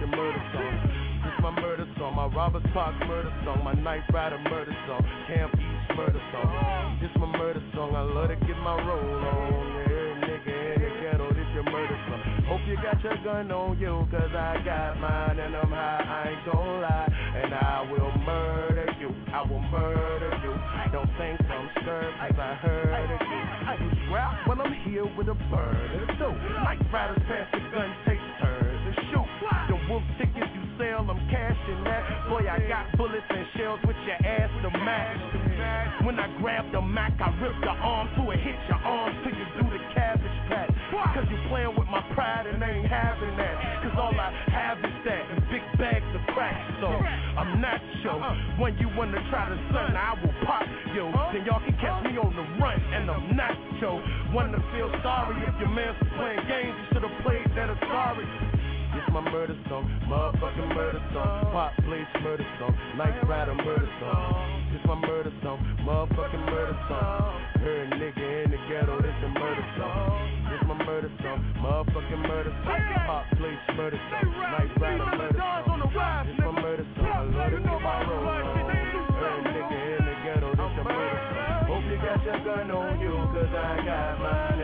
Roberts 2.35 2.65
Park 2.73 2.95
murder 3.07 3.31
song, 3.43 3.61
my 3.63 3.73
Night 3.73 4.03
Rider 4.13 4.39
murder 4.39 4.75
song, 4.87 5.03
Camp 5.27 5.51
East 5.53 5.97
murder 5.97 6.21
song. 6.31 6.99
This 7.01 7.11
my 7.19 7.27
murder 7.37 7.61
song, 7.75 7.93
I 7.93 8.01
love 8.01 8.29
to 8.29 8.35
get 8.47 8.57
my 8.63 8.75
roll 8.87 9.19
on. 9.27 9.67
Yeah, 9.83 10.23
nigga 10.23 10.75
in 10.75 10.81
the 10.81 10.89
ghetto, 11.03 11.27
this 11.33 11.47
your 11.53 11.63
murder 11.63 11.97
song. 12.07 12.21
Hope 12.47 12.61
you 12.67 12.75
got 12.79 13.03
your 13.03 13.17
gun 13.23 13.51
on 13.51 13.77
you, 13.79 14.07
cause 14.11 14.31
I 14.31 14.63
got 14.63 14.99
mine 14.99 15.39
and 15.39 15.55
I'm 15.55 15.69
high, 15.69 16.07
I 16.07 16.29
ain't 16.31 16.45
gon' 16.47 16.81
lie. 16.81 17.07
And 17.35 17.53
I 17.53 17.91
will 17.91 18.11
murder 18.23 18.87
you, 18.99 19.11
I 19.33 19.41
will 19.43 19.63
murder 19.67 20.31
you. 20.43 20.55
Don't 20.91 21.11
think 21.19 21.39
I'm 21.51 21.69
scared, 21.83 22.15
cause 22.15 22.39
I 22.39 22.53
heard 22.55 23.11
of 23.11 23.21
you. 23.27 23.41
You 23.85 23.91
scrap 24.07 24.47
when 24.47 24.61
I'm 24.61 24.73
here 24.87 25.05
with 25.17 25.27
a 25.27 25.35
bird 25.51 25.75
or 25.99 26.07
two. 26.15 26.33
Night 26.63 26.79
riders 26.91 27.23
pass 27.27 27.47
the 27.51 27.59
gun, 27.75 27.91
Boy, 32.29 32.47
I 32.47 32.59
got 32.67 32.85
bullets 32.97 33.25
and 33.29 33.45
shells 33.57 33.79
with 33.85 33.97
your 34.07 34.19
ass 34.23 34.49
to 34.63 34.69
match. 34.79 35.19
When 36.05 36.19
I 36.19 36.27
grab 36.41 36.71
the 36.71 36.81
Mac, 36.81 37.13
I 37.19 37.29
rip 37.41 37.53
the 37.61 37.75
arm 37.75 38.07
to 38.17 38.31
it, 38.31 38.39
hit 38.39 38.57
your 38.67 38.81
arm 38.81 39.13
till 39.23 39.35
you 39.35 39.45
do 39.59 39.65
the 39.69 39.81
cabbage 39.93 40.39
patch. 40.49 40.71
Cause 40.91 41.27
you 41.29 41.37
playing 41.49 41.75
with 41.75 41.87
my 41.87 42.01
pride 42.15 42.47
and 42.47 42.61
ain't 42.63 42.87
having 42.87 43.35
that. 43.37 43.83
Cause 43.83 43.95
all 43.99 44.15
I 44.15 44.31
have 44.51 44.79
is 44.79 44.97
that 45.05 45.23
and 45.31 45.41
big 45.51 45.63
bags 45.77 46.07
of 46.15 46.23
crack. 46.33 46.55
So 46.79 46.87
I'm 46.87 47.59
not 47.59 47.79
sure 48.03 48.19
when 48.59 48.77
you 48.77 48.87
wanna 48.95 49.19
try 49.29 49.49
to 49.49 49.57
sun, 49.71 49.95
I 49.95 50.15
will 50.19 50.35
pop 50.45 50.63
yo. 50.95 51.11
Then 51.33 51.45
y'all 51.45 51.59
can 51.59 51.75
catch 51.79 52.03
me 52.05 52.17
on 52.17 52.31
the 52.35 52.45
run 52.59 52.79
and 52.95 53.11
I'm 53.11 53.35
not 53.35 53.55
yo. 53.79 53.99
Wanna 54.33 54.59
feel 54.71 54.89
sorry 55.03 55.35
if 55.43 55.55
your 55.59 55.69
man's 55.69 55.99
playing 56.15 56.47
games, 56.47 56.75
you 56.79 56.85
should've 56.95 57.17
played 57.23 57.47
that 57.55 57.71
sorry. 57.87 58.60
My 59.11 59.19
murder 59.19 59.57
song, 59.67 59.91
motherfucking 60.07 60.73
murder 60.73 61.03
song. 61.11 61.51
Pop 61.51 61.75
place 61.83 62.07
murder 62.23 62.47
song, 62.59 62.73
night 62.95 63.27
rider 63.27 63.53
murder 63.55 63.89
song. 63.99 64.71
This 64.71 64.79
my 64.87 64.95
murder 64.95 65.33
song, 65.43 65.59
motherfucking 65.83 66.45
murder 66.47 66.79
song. 66.87 67.35
Heard 67.59 67.91
nigga 67.91 68.45
in 68.45 68.51
the 68.51 68.57
ghetto, 68.71 69.01
this 69.03 69.11
a 69.11 69.27
murder 69.35 69.67
song. 69.75 70.15
This 70.47 70.63
my 70.63 70.79
murder 70.85 71.11
song, 71.21 71.43
motherfucking 71.59 72.23
murder 72.23 72.55
song. 72.63 72.79
Pop 73.03 73.25
place 73.35 73.59
murder 73.75 73.99
song, 73.99 74.31
night 74.31 74.71
rider 74.79 75.05
murder 75.05 75.35
song. 75.35 76.23
This 76.31 76.39
my 76.39 76.61
murder 76.61 76.87
song, 76.95 77.11
I 77.11 77.21
love 77.35 77.51
to 77.51 77.59
get 77.59 77.81
my 77.83 77.99
roll. 78.07 78.31
Heard 79.19 79.43
nigga 79.43 79.79
in 79.91 80.05
the 80.07 80.15
ghetto, 80.23 80.49
this 80.55 80.75
a 80.79 80.83
murder 80.87 81.19
song. 81.35 81.67
Hope 81.67 81.83
you 81.91 81.99
got 81.99 82.23
your 82.23 82.39
gun 82.47 82.71
on 82.71 82.99
you, 83.03 83.11
cause 83.35 83.51
I 83.59 83.75
got 83.83 84.19
mine 84.23 84.60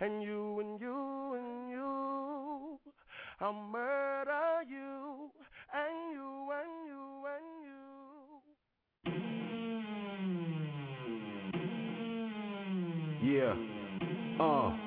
and 0.00 0.22
you, 0.22 0.60
and 0.60 0.80
you, 0.80 1.34
and 1.34 1.70
you. 1.70 2.78
I'll 3.40 3.52
murder 3.52 4.62
you, 4.68 5.30
and 5.74 6.12
you, 6.12 6.50
and 6.56 6.86
you, 6.88 7.26
and 7.34 7.46
you. 13.22 13.36
Yeah. 13.38 14.44
Uh. 14.44 14.86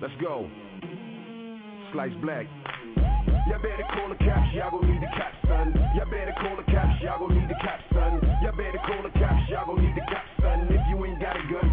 Let's 0.00 0.14
go. 0.16 0.48
Slice 1.92 2.16
black. 2.22 2.46
Y'all 3.48 3.60
better 3.60 3.84
call 3.92 4.08
the 4.08 4.16
cops, 4.16 4.48
y'all 4.54 4.70
gon' 4.70 4.88
need 4.88 5.02
the 5.02 5.12
cops, 5.12 5.36
son. 5.44 5.76
Y'all 5.92 6.08
better 6.08 6.32
call 6.40 6.56
the 6.56 6.64
cops, 6.72 6.96
y'all 7.02 7.18
gon' 7.20 7.36
need 7.36 7.50
the 7.50 7.58
cops, 7.60 7.84
son. 7.92 8.16
Y'all 8.40 8.56
better 8.56 8.80
call 8.80 9.02
the 9.02 9.12
cops, 9.18 9.44
y'all 9.50 9.66
gon' 9.66 9.84
need 9.84 9.92
the 9.92 10.06
cops, 10.08 10.32
son. 10.40 10.72
If 10.72 10.80
you 10.88 11.04
ain't 11.04 11.20
got 11.20 11.36
a 11.36 11.44
gun, 11.52 11.68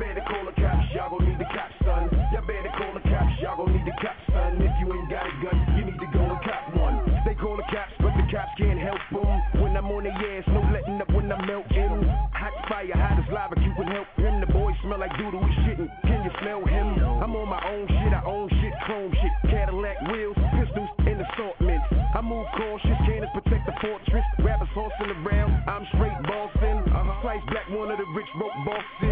better 0.00 0.24
call 0.24 0.44
the 0.48 0.56
cops, 0.56 0.88
y'all 0.96 1.12
gon' 1.12 1.28
need 1.28 1.36
the 1.36 1.44
cops, 1.52 1.76
son. 1.84 2.08
Y'all 2.32 2.46
better 2.48 2.72
call 2.72 2.92
the 2.96 3.04
cops, 3.04 3.36
y'all 3.44 3.60
gon' 3.60 3.68
need 3.76 3.84
the 3.84 3.92
cops, 4.00 4.24
son. 4.32 4.56
If 4.56 4.72
you 4.80 4.88
ain't 4.96 5.12
got 5.12 5.28
a 5.28 5.34
gun, 5.44 5.56
you 5.76 5.84
need 5.84 6.00
to 6.00 6.08
go 6.08 6.24
and 6.24 6.40
cop 6.40 6.64
one. 6.72 7.04
They 7.28 7.36
call 7.36 7.60
the 7.60 7.68
cops, 7.68 7.92
but 8.00 8.16
the 8.16 8.24
cops 8.32 8.56
can't 8.56 8.80
help 8.80 9.04
them. 9.12 9.28
When 9.60 9.76
I'm 9.76 9.92
on 9.92 10.08
their 10.08 10.16
ass, 10.16 10.48
no 10.48 10.64
letting 10.72 11.04
up 11.04 11.12
when 11.12 11.28
I'm 11.28 11.44
melting. 11.44 12.08
Hot 12.32 12.54
fire, 12.64 12.96
hot 12.96 13.20
as 13.20 13.28
lava, 13.28 13.60
you 13.60 13.76
can 13.76 13.92
help 13.92 14.08
him. 14.16 14.40
The 14.40 14.48
boys 14.48 14.72
smell 14.80 14.98
like 15.04 15.12
doodle, 15.20 15.44
we 15.44 15.52
shitting. 15.68 15.92
Can 16.08 16.24
you 16.24 16.32
smell 16.40 16.64
him? 16.64 16.96
I'm 17.20 17.36
on 17.36 17.52
my 17.52 17.60
own 17.60 17.84
shit, 17.84 18.12
I 18.16 18.24
own 18.24 18.48
shit, 18.48 18.72
chrome 18.88 19.12
shit. 19.12 19.34
Cadillac 19.52 20.00
wheels, 20.08 20.36
pistols, 20.56 20.88
and 21.04 21.20
assortments. 21.20 21.86
I 22.16 22.24
move 22.24 22.48
cautious, 22.56 22.98
cannons 23.04 23.30
protect 23.36 23.68
the 23.68 23.76
fortress. 23.84 24.24
Rappers 24.40 24.72
horsing 24.72 25.12
around, 25.20 25.52
I'm 25.68 25.84
straight 25.92 26.16
bossing. 26.24 26.88
Uh-huh. 26.88 27.20
Slice 27.20 27.44
black, 27.52 27.68
one 27.68 27.92
of 27.92 28.00
the 28.00 28.08
rich 28.16 28.32
broke 28.40 28.56
bosses. 28.64 29.09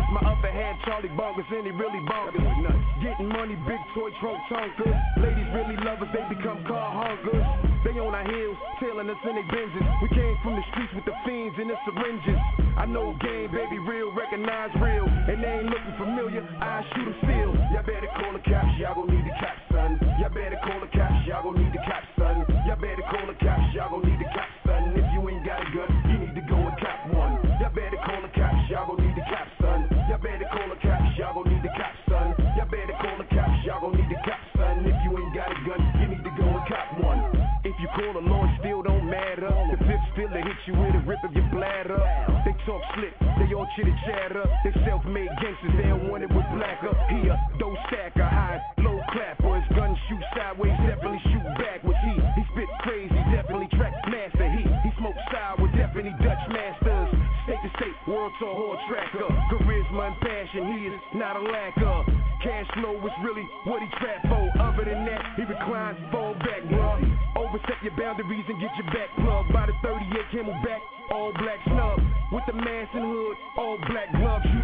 Charlie 0.85 1.11
Bonkers, 1.11 1.49
and 1.51 1.67
he 1.67 1.73
really 1.73 2.01
bonkers. 2.01 2.45
Getting 3.03 3.29
money, 3.29 3.57
big 3.67 3.81
toy 3.95 4.11
trunk 4.21 4.39
tonkers. 4.51 4.95
Ladies 5.19 5.49
really 5.55 5.77
love 5.83 6.03
us, 6.03 6.09
they 6.15 6.23
become 6.31 6.63
car 6.67 6.93
hungers. 6.95 7.43
They 7.85 7.99
on 7.99 8.15
our 8.15 8.27
heels, 8.27 8.59
tailing 8.81 9.11
us 9.11 9.19
in 9.25 9.35
their 9.35 9.49
Benzes. 9.51 9.87
We 10.03 10.09
came 10.15 10.37
from 10.43 10.55
the 10.55 10.65
streets 10.71 10.93
with 10.95 11.05
the 11.05 11.15
fiends 11.25 11.59
and 11.59 11.71
the 11.71 11.79
syringes. 11.83 12.39
I 12.79 12.87
know 12.87 13.15
game, 13.19 13.51
baby, 13.51 13.79
real, 13.83 14.15
recognize 14.15 14.71
real. 14.79 15.07
And 15.07 15.43
they 15.43 15.63
ain't 15.63 15.67
looking 15.67 15.97
familiar, 15.99 16.47
I 16.63 16.87
shoot 16.95 17.11
them 17.11 17.17
still. 17.27 17.51
Y'all 17.75 17.83
better 17.83 18.11
call 18.15 18.33
the 18.39 18.43
cops, 18.47 18.75
y'all 18.79 18.95
gon' 18.95 19.11
need 19.11 19.27
the 19.27 19.35
cops, 19.35 19.63
son. 19.75 19.99
Y'all 20.23 20.31
better 20.31 20.59
call 20.63 20.79
the 20.79 20.91
cops, 20.95 21.27
y'all 21.27 21.43
gon' 21.43 21.59
need 21.59 21.75
the 21.75 21.83
cops, 21.83 21.98
to 40.39 40.47
hit 40.47 40.59
you 40.67 40.75
with 40.79 40.95
a 40.95 41.03
rip 41.03 41.23
of 41.25 41.33
your 41.35 41.47
bladder. 41.51 41.99
They 42.47 42.55
talk 42.63 42.83
slick, 42.95 43.15
they 43.43 43.51
all 43.55 43.67
chitter 43.75 43.95
chatter. 44.07 44.47
They 44.63 44.71
self-made 44.87 45.31
gangsters, 45.43 45.75
they 45.75 45.91
don't 45.91 46.07
want 46.07 46.23
it 46.23 46.31
with 46.31 46.47
blacker. 46.55 46.95
He 47.11 47.27
a 47.27 47.35
dough 47.59 47.75
stacker, 47.91 48.23
high, 48.23 48.63
low 48.79 49.03
clapper. 49.11 49.59
His 49.59 49.67
gun 49.75 49.99
shoot 50.07 50.23
sideways, 50.39 50.79
definitely 50.87 51.23
shoot 51.35 51.43
backwards. 51.59 51.99
He 52.07 52.15
he 52.39 52.43
spit 52.55 52.71
crazy, 52.87 53.19
definitely 53.35 53.67
track 53.75 53.95
master. 54.07 54.47
He 54.47 54.63
he 54.63 54.91
smoke 55.03 55.19
sour, 55.35 55.67
definitely 55.75 56.15
Dutch 56.23 56.45
masters. 56.55 57.11
State 57.45 57.63
to 57.65 57.71
state, 57.81 57.97
world 58.07 58.33
tour 58.39 58.55
hard 58.55 58.79
tracker. 58.87 59.29
Charisma 59.51 60.15
and 60.15 60.19
passion, 60.23 60.63
he 60.71 60.79
is 60.87 61.01
not 61.19 61.35
a 61.35 61.43
lacker. 61.43 62.07
Cash 62.45 62.71
flow 62.79 62.95
is 63.03 63.17
really 63.27 63.43
what 63.67 63.83
he 63.83 63.89
trap 63.99 64.23
for. 64.31 64.47
Other 64.63 64.87
than 64.87 65.03
that, 65.11 65.35
he 65.35 65.43
reclines, 65.43 65.99
fall 66.13 66.35
back, 66.39 66.63
bruh. 66.71 67.03
Overstep 67.35 67.83
your 67.83 67.95
boundaries 67.99 68.45
and 68.47 68.61
get 68.61 68.71
your 68.79 68.87
back 68.95 69.11
plugged. 69.19 69.51
By 69.53 69.67
the 69.67 69.73
38 69.73 69.78
camelback, 70.39 70.81
all 71.11 71.33
black 71.33 71.59
snub. 71.67 72.01
With 72.31 72.45
the 72.47 72.53
mask 72.53 72.91
and 72.95 73.05
hood, 73.05 73.37
all 73.57 73.79
black 73.89 74.13
gloves. 74.13 74.58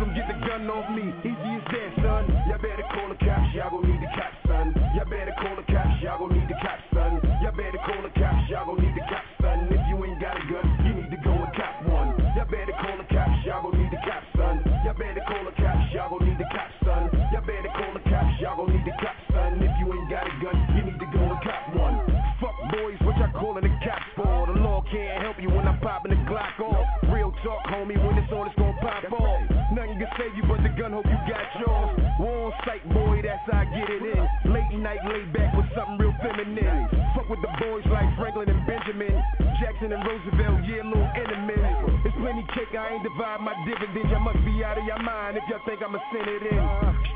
Jackson 39.84 40.00
and 40.00 40.08
Roosevelt, 40.08 40.64
yeah, 40.64 40.80
little 40.80 41.10
enemies. 41.12 42.00
It's 42.08 42.16
plenty 42.16 42.44
cake, 42.56 42.72
I 42.72 42.96
ain't 42.96 43.04
divide 43.04 43.40
my 43.40 43.52
dividends. 43.68 44.08
Y'all 44.08 44.20
must 44.20 44.40
be 44.44 44.64
out 44.64 44.78
of 44.78 44.84
your 44.84 45.00
mind 45.02 45.36
if 45.36 45.44
y'all 45.48 45.60
think 45.66 45.82
I'ma 45.82 45.98
send 46.08 46.24
it 46.24 46.42
in. 46.48 46.62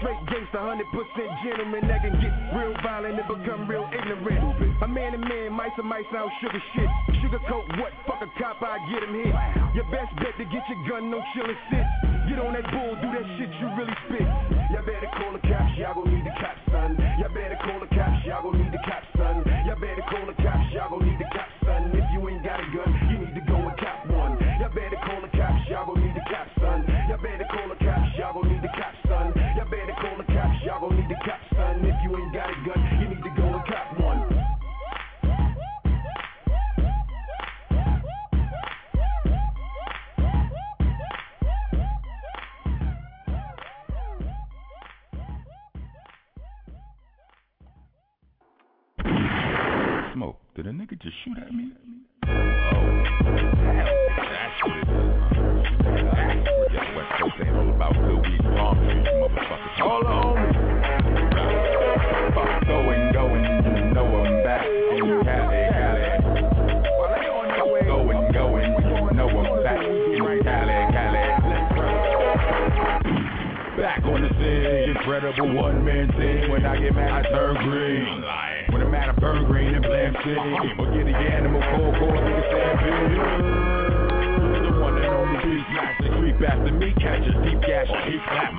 Straight 0.01 0.21
gangster, 0.29 0.61
100% 0.61 0.85
gentleman 1.45 1.89
that 1.89 2.05
can 2.05 2.21
get 2.21 2.33
real 2.53 2.75
violent 2.85 3.21
and 3.21 3.29
become 3.29 3.69
real 3.69 3.89
ignorant. 3.89 4.85
A 4.85 4.89
man 4.89 5.13
to 5.13 5.19
man, 5.19 5.53
mice 5.53 5.73
to 5.77 5.83
mice 5.83 6.09
out 6.13 6.29
sugar 6.41 6.61
shit. 6.77 6.91
Sugar 7.25 7.41
coat 7.49 7.65
what? 7.81 7.93
Fuck 8.05 8.21
a 8.21 8.29
cop, 8.37 8.61
I 8.61 8.77
get 8.93 9.01
him 9.01 9.17
hit. 9.17 9.33
Your 9.73 9.89
best 9.89 10.13
bet 10.21 10.37
to 10.37 10.45
get 10.45 10.65
your 10.69 10.81
gun, 10.89 11.11
no 11.11 11.25
chillin' 11.33 11.57
sit. 11.73 11.87
Get 12.29 12.39
on 12.39 12.53
that 12.53 12.69
bull, 12.69 12.93
do 13.01 13.09
that 13.17 13.25
shit 13.37 13.38
did 50.59 50.67
a 50.67 50.71
nigga 50.71 51.01
just 51.01 51.15
shoot 51.25 51.39
at 51.39 51.55
me? 51.55 51.71
Guess 56.73 56.89
West 56.97 57.13
Coast 57.21 57.35
ain't 57.39 57.55
all 57.55 57.71
about 57.71 57.95
good 57.95 58.19
weed 58.19 58.43
motherfuckers. 58.43 59.81
All 59.83 60.03
going, 62.67 63.13
going, 63.13 63.45
you 63.45 63.95
know 63.95 64.05
I'm 64.05 64.43
back 64.43 64.67
you 64.67 65.23
back 73.81 74.03
on 74.03 74.23
the 74.23 74.29
scene, 74.35 74.91
incredible 74.91 75.55
one-man 75.55 76.09
team. 76.19 76.51
When 76.51 76.67
I 76.67 76.81
get 76.81 76.97
mad, 76.97 77.27
I 77.27 77.29
turn 77.31 77.55
green. 77.63 78.48
Burn 79.21 79.45
green 79.47 79.75
and 79.75 79.85
blam 79.85 80.15
city. 80.25 80.55
Or 80.79 80.87
get 80.95 81.05
the 81.07 81.15
animal 81.15 81.63
cold, 81.75 81.95
cold, 81.99 82.15
nigga 82.15 82.45
stampede. 82.51 83.19
The 84.63 84.71
one 84.79 84.97
and 84.99 85.13
only 85.13 85.39
beast 85.43 85.69
master, 85.75 86.09
creep 86.19 86.41
after 86.43 86.73
me, 86.73 86.95
catch 86.99 87.27
a 87.27 87.35
deep 87.43 87.61
gash, 87.67 87.91
deep 88.07 88.23
clap. 88.31 88.53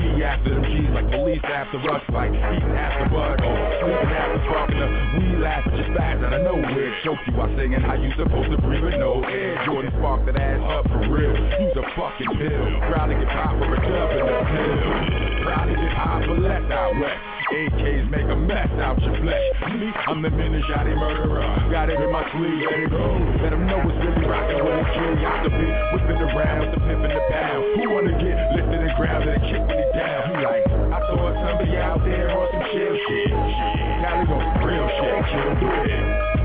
We 0.00 0.24
after 0.24 0.54
them 0.54 0.64
G's 0.64 0.90
like 0.94 1.10
police 1.12 1.44
after 1.44 1.78
us, 1.92 2.02
like 2.12 2.32
eating 2.32 2.74
after 2.74 3.08
bud, 3.12 3.40
or 3.44 3.56
sleeping 3.80 4.12
after 4.16 4.40
fucking 4.48 4.80
up. 4.80 4.90
We 5.20 5.36
laugh 5.38 5.64
just 5.76 5.92
fast 5.96 6.24
out 6.24 6.32
of 6.32 6.42
nowhere. 6.42 6.94
Choke 7.04 7.20
you 7.26 7.32
while 7.36 7.52
singing 7.56 7.80
how 7.80 7.94
you 7.94 8.10
supposed 8.16 8.50
to 8.50 8.58
breathe 8.58 8.84
with 8.84 8.98
no 8.98 9.22
air. 9.24 9.62
Jordan 9.66 9.92
spark 9.98 10.24
that 10.26 10.36
ass 10.36 10.60
up 10.64 10.88
for 10.88 11.04
real. 11.10 11.34
Use 11.60 11.76
a 11.76 11.84
fucking 11.94 12.32
pill. 12.38 12.64
Proud 12.90 13.06
to 13.06 13.14
get 13.14 13.28
popped 13.28 13.58
for 13.60 13.74
a 13.74 13.78
dub 13.78 14.10
in 14.16 14.24
the 14.24 14.38
pill. 14.52 15.37
Proud 15.48 15.64
to 15.64 15.72
get 15.72 15.92
high 15.96 16.28
out 16.76 16.92
west. 17.00 17.24
AKs 17.48 18.04
make 18.12 18.28
a 18.28 18.36
mess 18.36 18.68
out 18.84 19.00
your 19.00 19.16
flesh. 19.24 19.40
Me, 19.80 19.88
I'm 20.04 20.20
the 20.20 20.28
Minajati 20.28 20.92
murderer. 20.92 21.40
Got 21.72 21.88
it 21.88 21.96
in 21.96 22.12
my 22.12 22.20
sleeve, 22.36 22.68
let 22.68 22.84
it 22.84 22.90
go. 22.92 23.00
Let 23.40 23.56
them 23.56 23.64
know 23.64 23.80
it's 23.80 23.96
really 23.96 24.28
rockin' 24.28 24.60
with 24.60 24.76
a 24.76 24.84
curiosity. 24.92 25.68
Whipping 25.96 26.20
around 26.20 26.60
with 26.60 26.72
the 26.76 26.80
pimp 26.84 27.00
in 27.00 27.16
the 27.16 27.22
pound. 27.32 27.64
Who 27.80 27.88
wanna 27.88 28.12
get 28.20 28.36
lifted 28.60 28.76
and 28.76 28.92
grounded 29.00 29.40
and 29.40 29.44
kick 29.48 29.64
when 29.64 29.80
he 29.80 29.88
down? 29.96 30.20
He 30.28 30.36
like, 30.44 30.68
I 30.68 30.98
thought 31.08 31.32
somebody 31.40 31.80
out 31.80 32.04
there 32.04 32.28
on 32.28 32.44
some 32.52 32.64
chill 32.68 32.94
shit. 33.08 33.32
Cali 34.04 34.28
on 34.28 34.40
some 34.52 34.68
real 34.68 34.84
shit, 35.00 35.16
chill 35.32 35.52
big. 35.64 35.88
Don't 35.88 36.37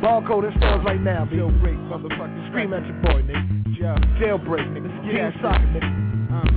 barcode 0.00 0.50
in 0.50 0.58
stores 0.58 0.82
right 0.84 1.00
now, 1.00 1.24
baby. 1.24 1.42
Jailbreak, 1.42 1.78
motherfucker. 1.88 2.48
Scream 2.50 2.72
at 2.72 2.84
your 2.86 2.96
boy, 3.04 3.22
nigga. 3.22 3.78
Yeah. 3.78 3.96
Jailbreak, 4.20 4.64
nigga. 4.72 4.88
get 5.04 5.12
King 5.12 5.20
at 5.20 5.34
Soccer, 5.40 5.68
nigga. 5.72 5.90
Uh, 6.32 6.48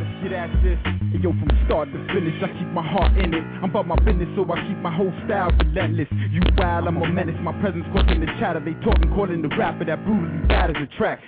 let's 0.00 0.14
get 0.24 0.32
at 0.32 0.50
this. 0.64 0.80
Hey, 1.12 1.20
yo, 1.22 1.30
from 1.36 1.48
start 1.66 1.92
to 1.92 1.98
finish, 2.12 2.34
I 2.42 2.48
keep 2.58 2.68
my 2.72 2.84
heart 2.84 3.16
in 3.18 3.32
it. 3.32 3.44
I'm 3.62 3.70
about 3.70 3.86
my 3.86 3.96
business, 4.00 4.28
so 4.34 4.44
I 4.50 4.56
keep 4.66 4.78
my 4.78 4.94
whole 4.94 5.12
style 5.24 5.52
relentless. 5.52 6.08
You 6.32 6.40
wild, 6.56 6.88
I'm 6.88 6.96
a 6.96 7.08
menace. 7.08 7.36
My 7.40 7.52
presence 7.60 7.84
causing 7.92 8.20
the 8.20 8.26
chatter. 8.40 8.60
They 8.60 8.74
talking, 8.84 9.08
calling 9.14 9.42
the 9.42 9.52
rapper 9.56 9.84
that 9.84 10.04
brutally 10.04 10.40
batters 10.48 10.76
the 10.80 10.88
track. 10.96 11.20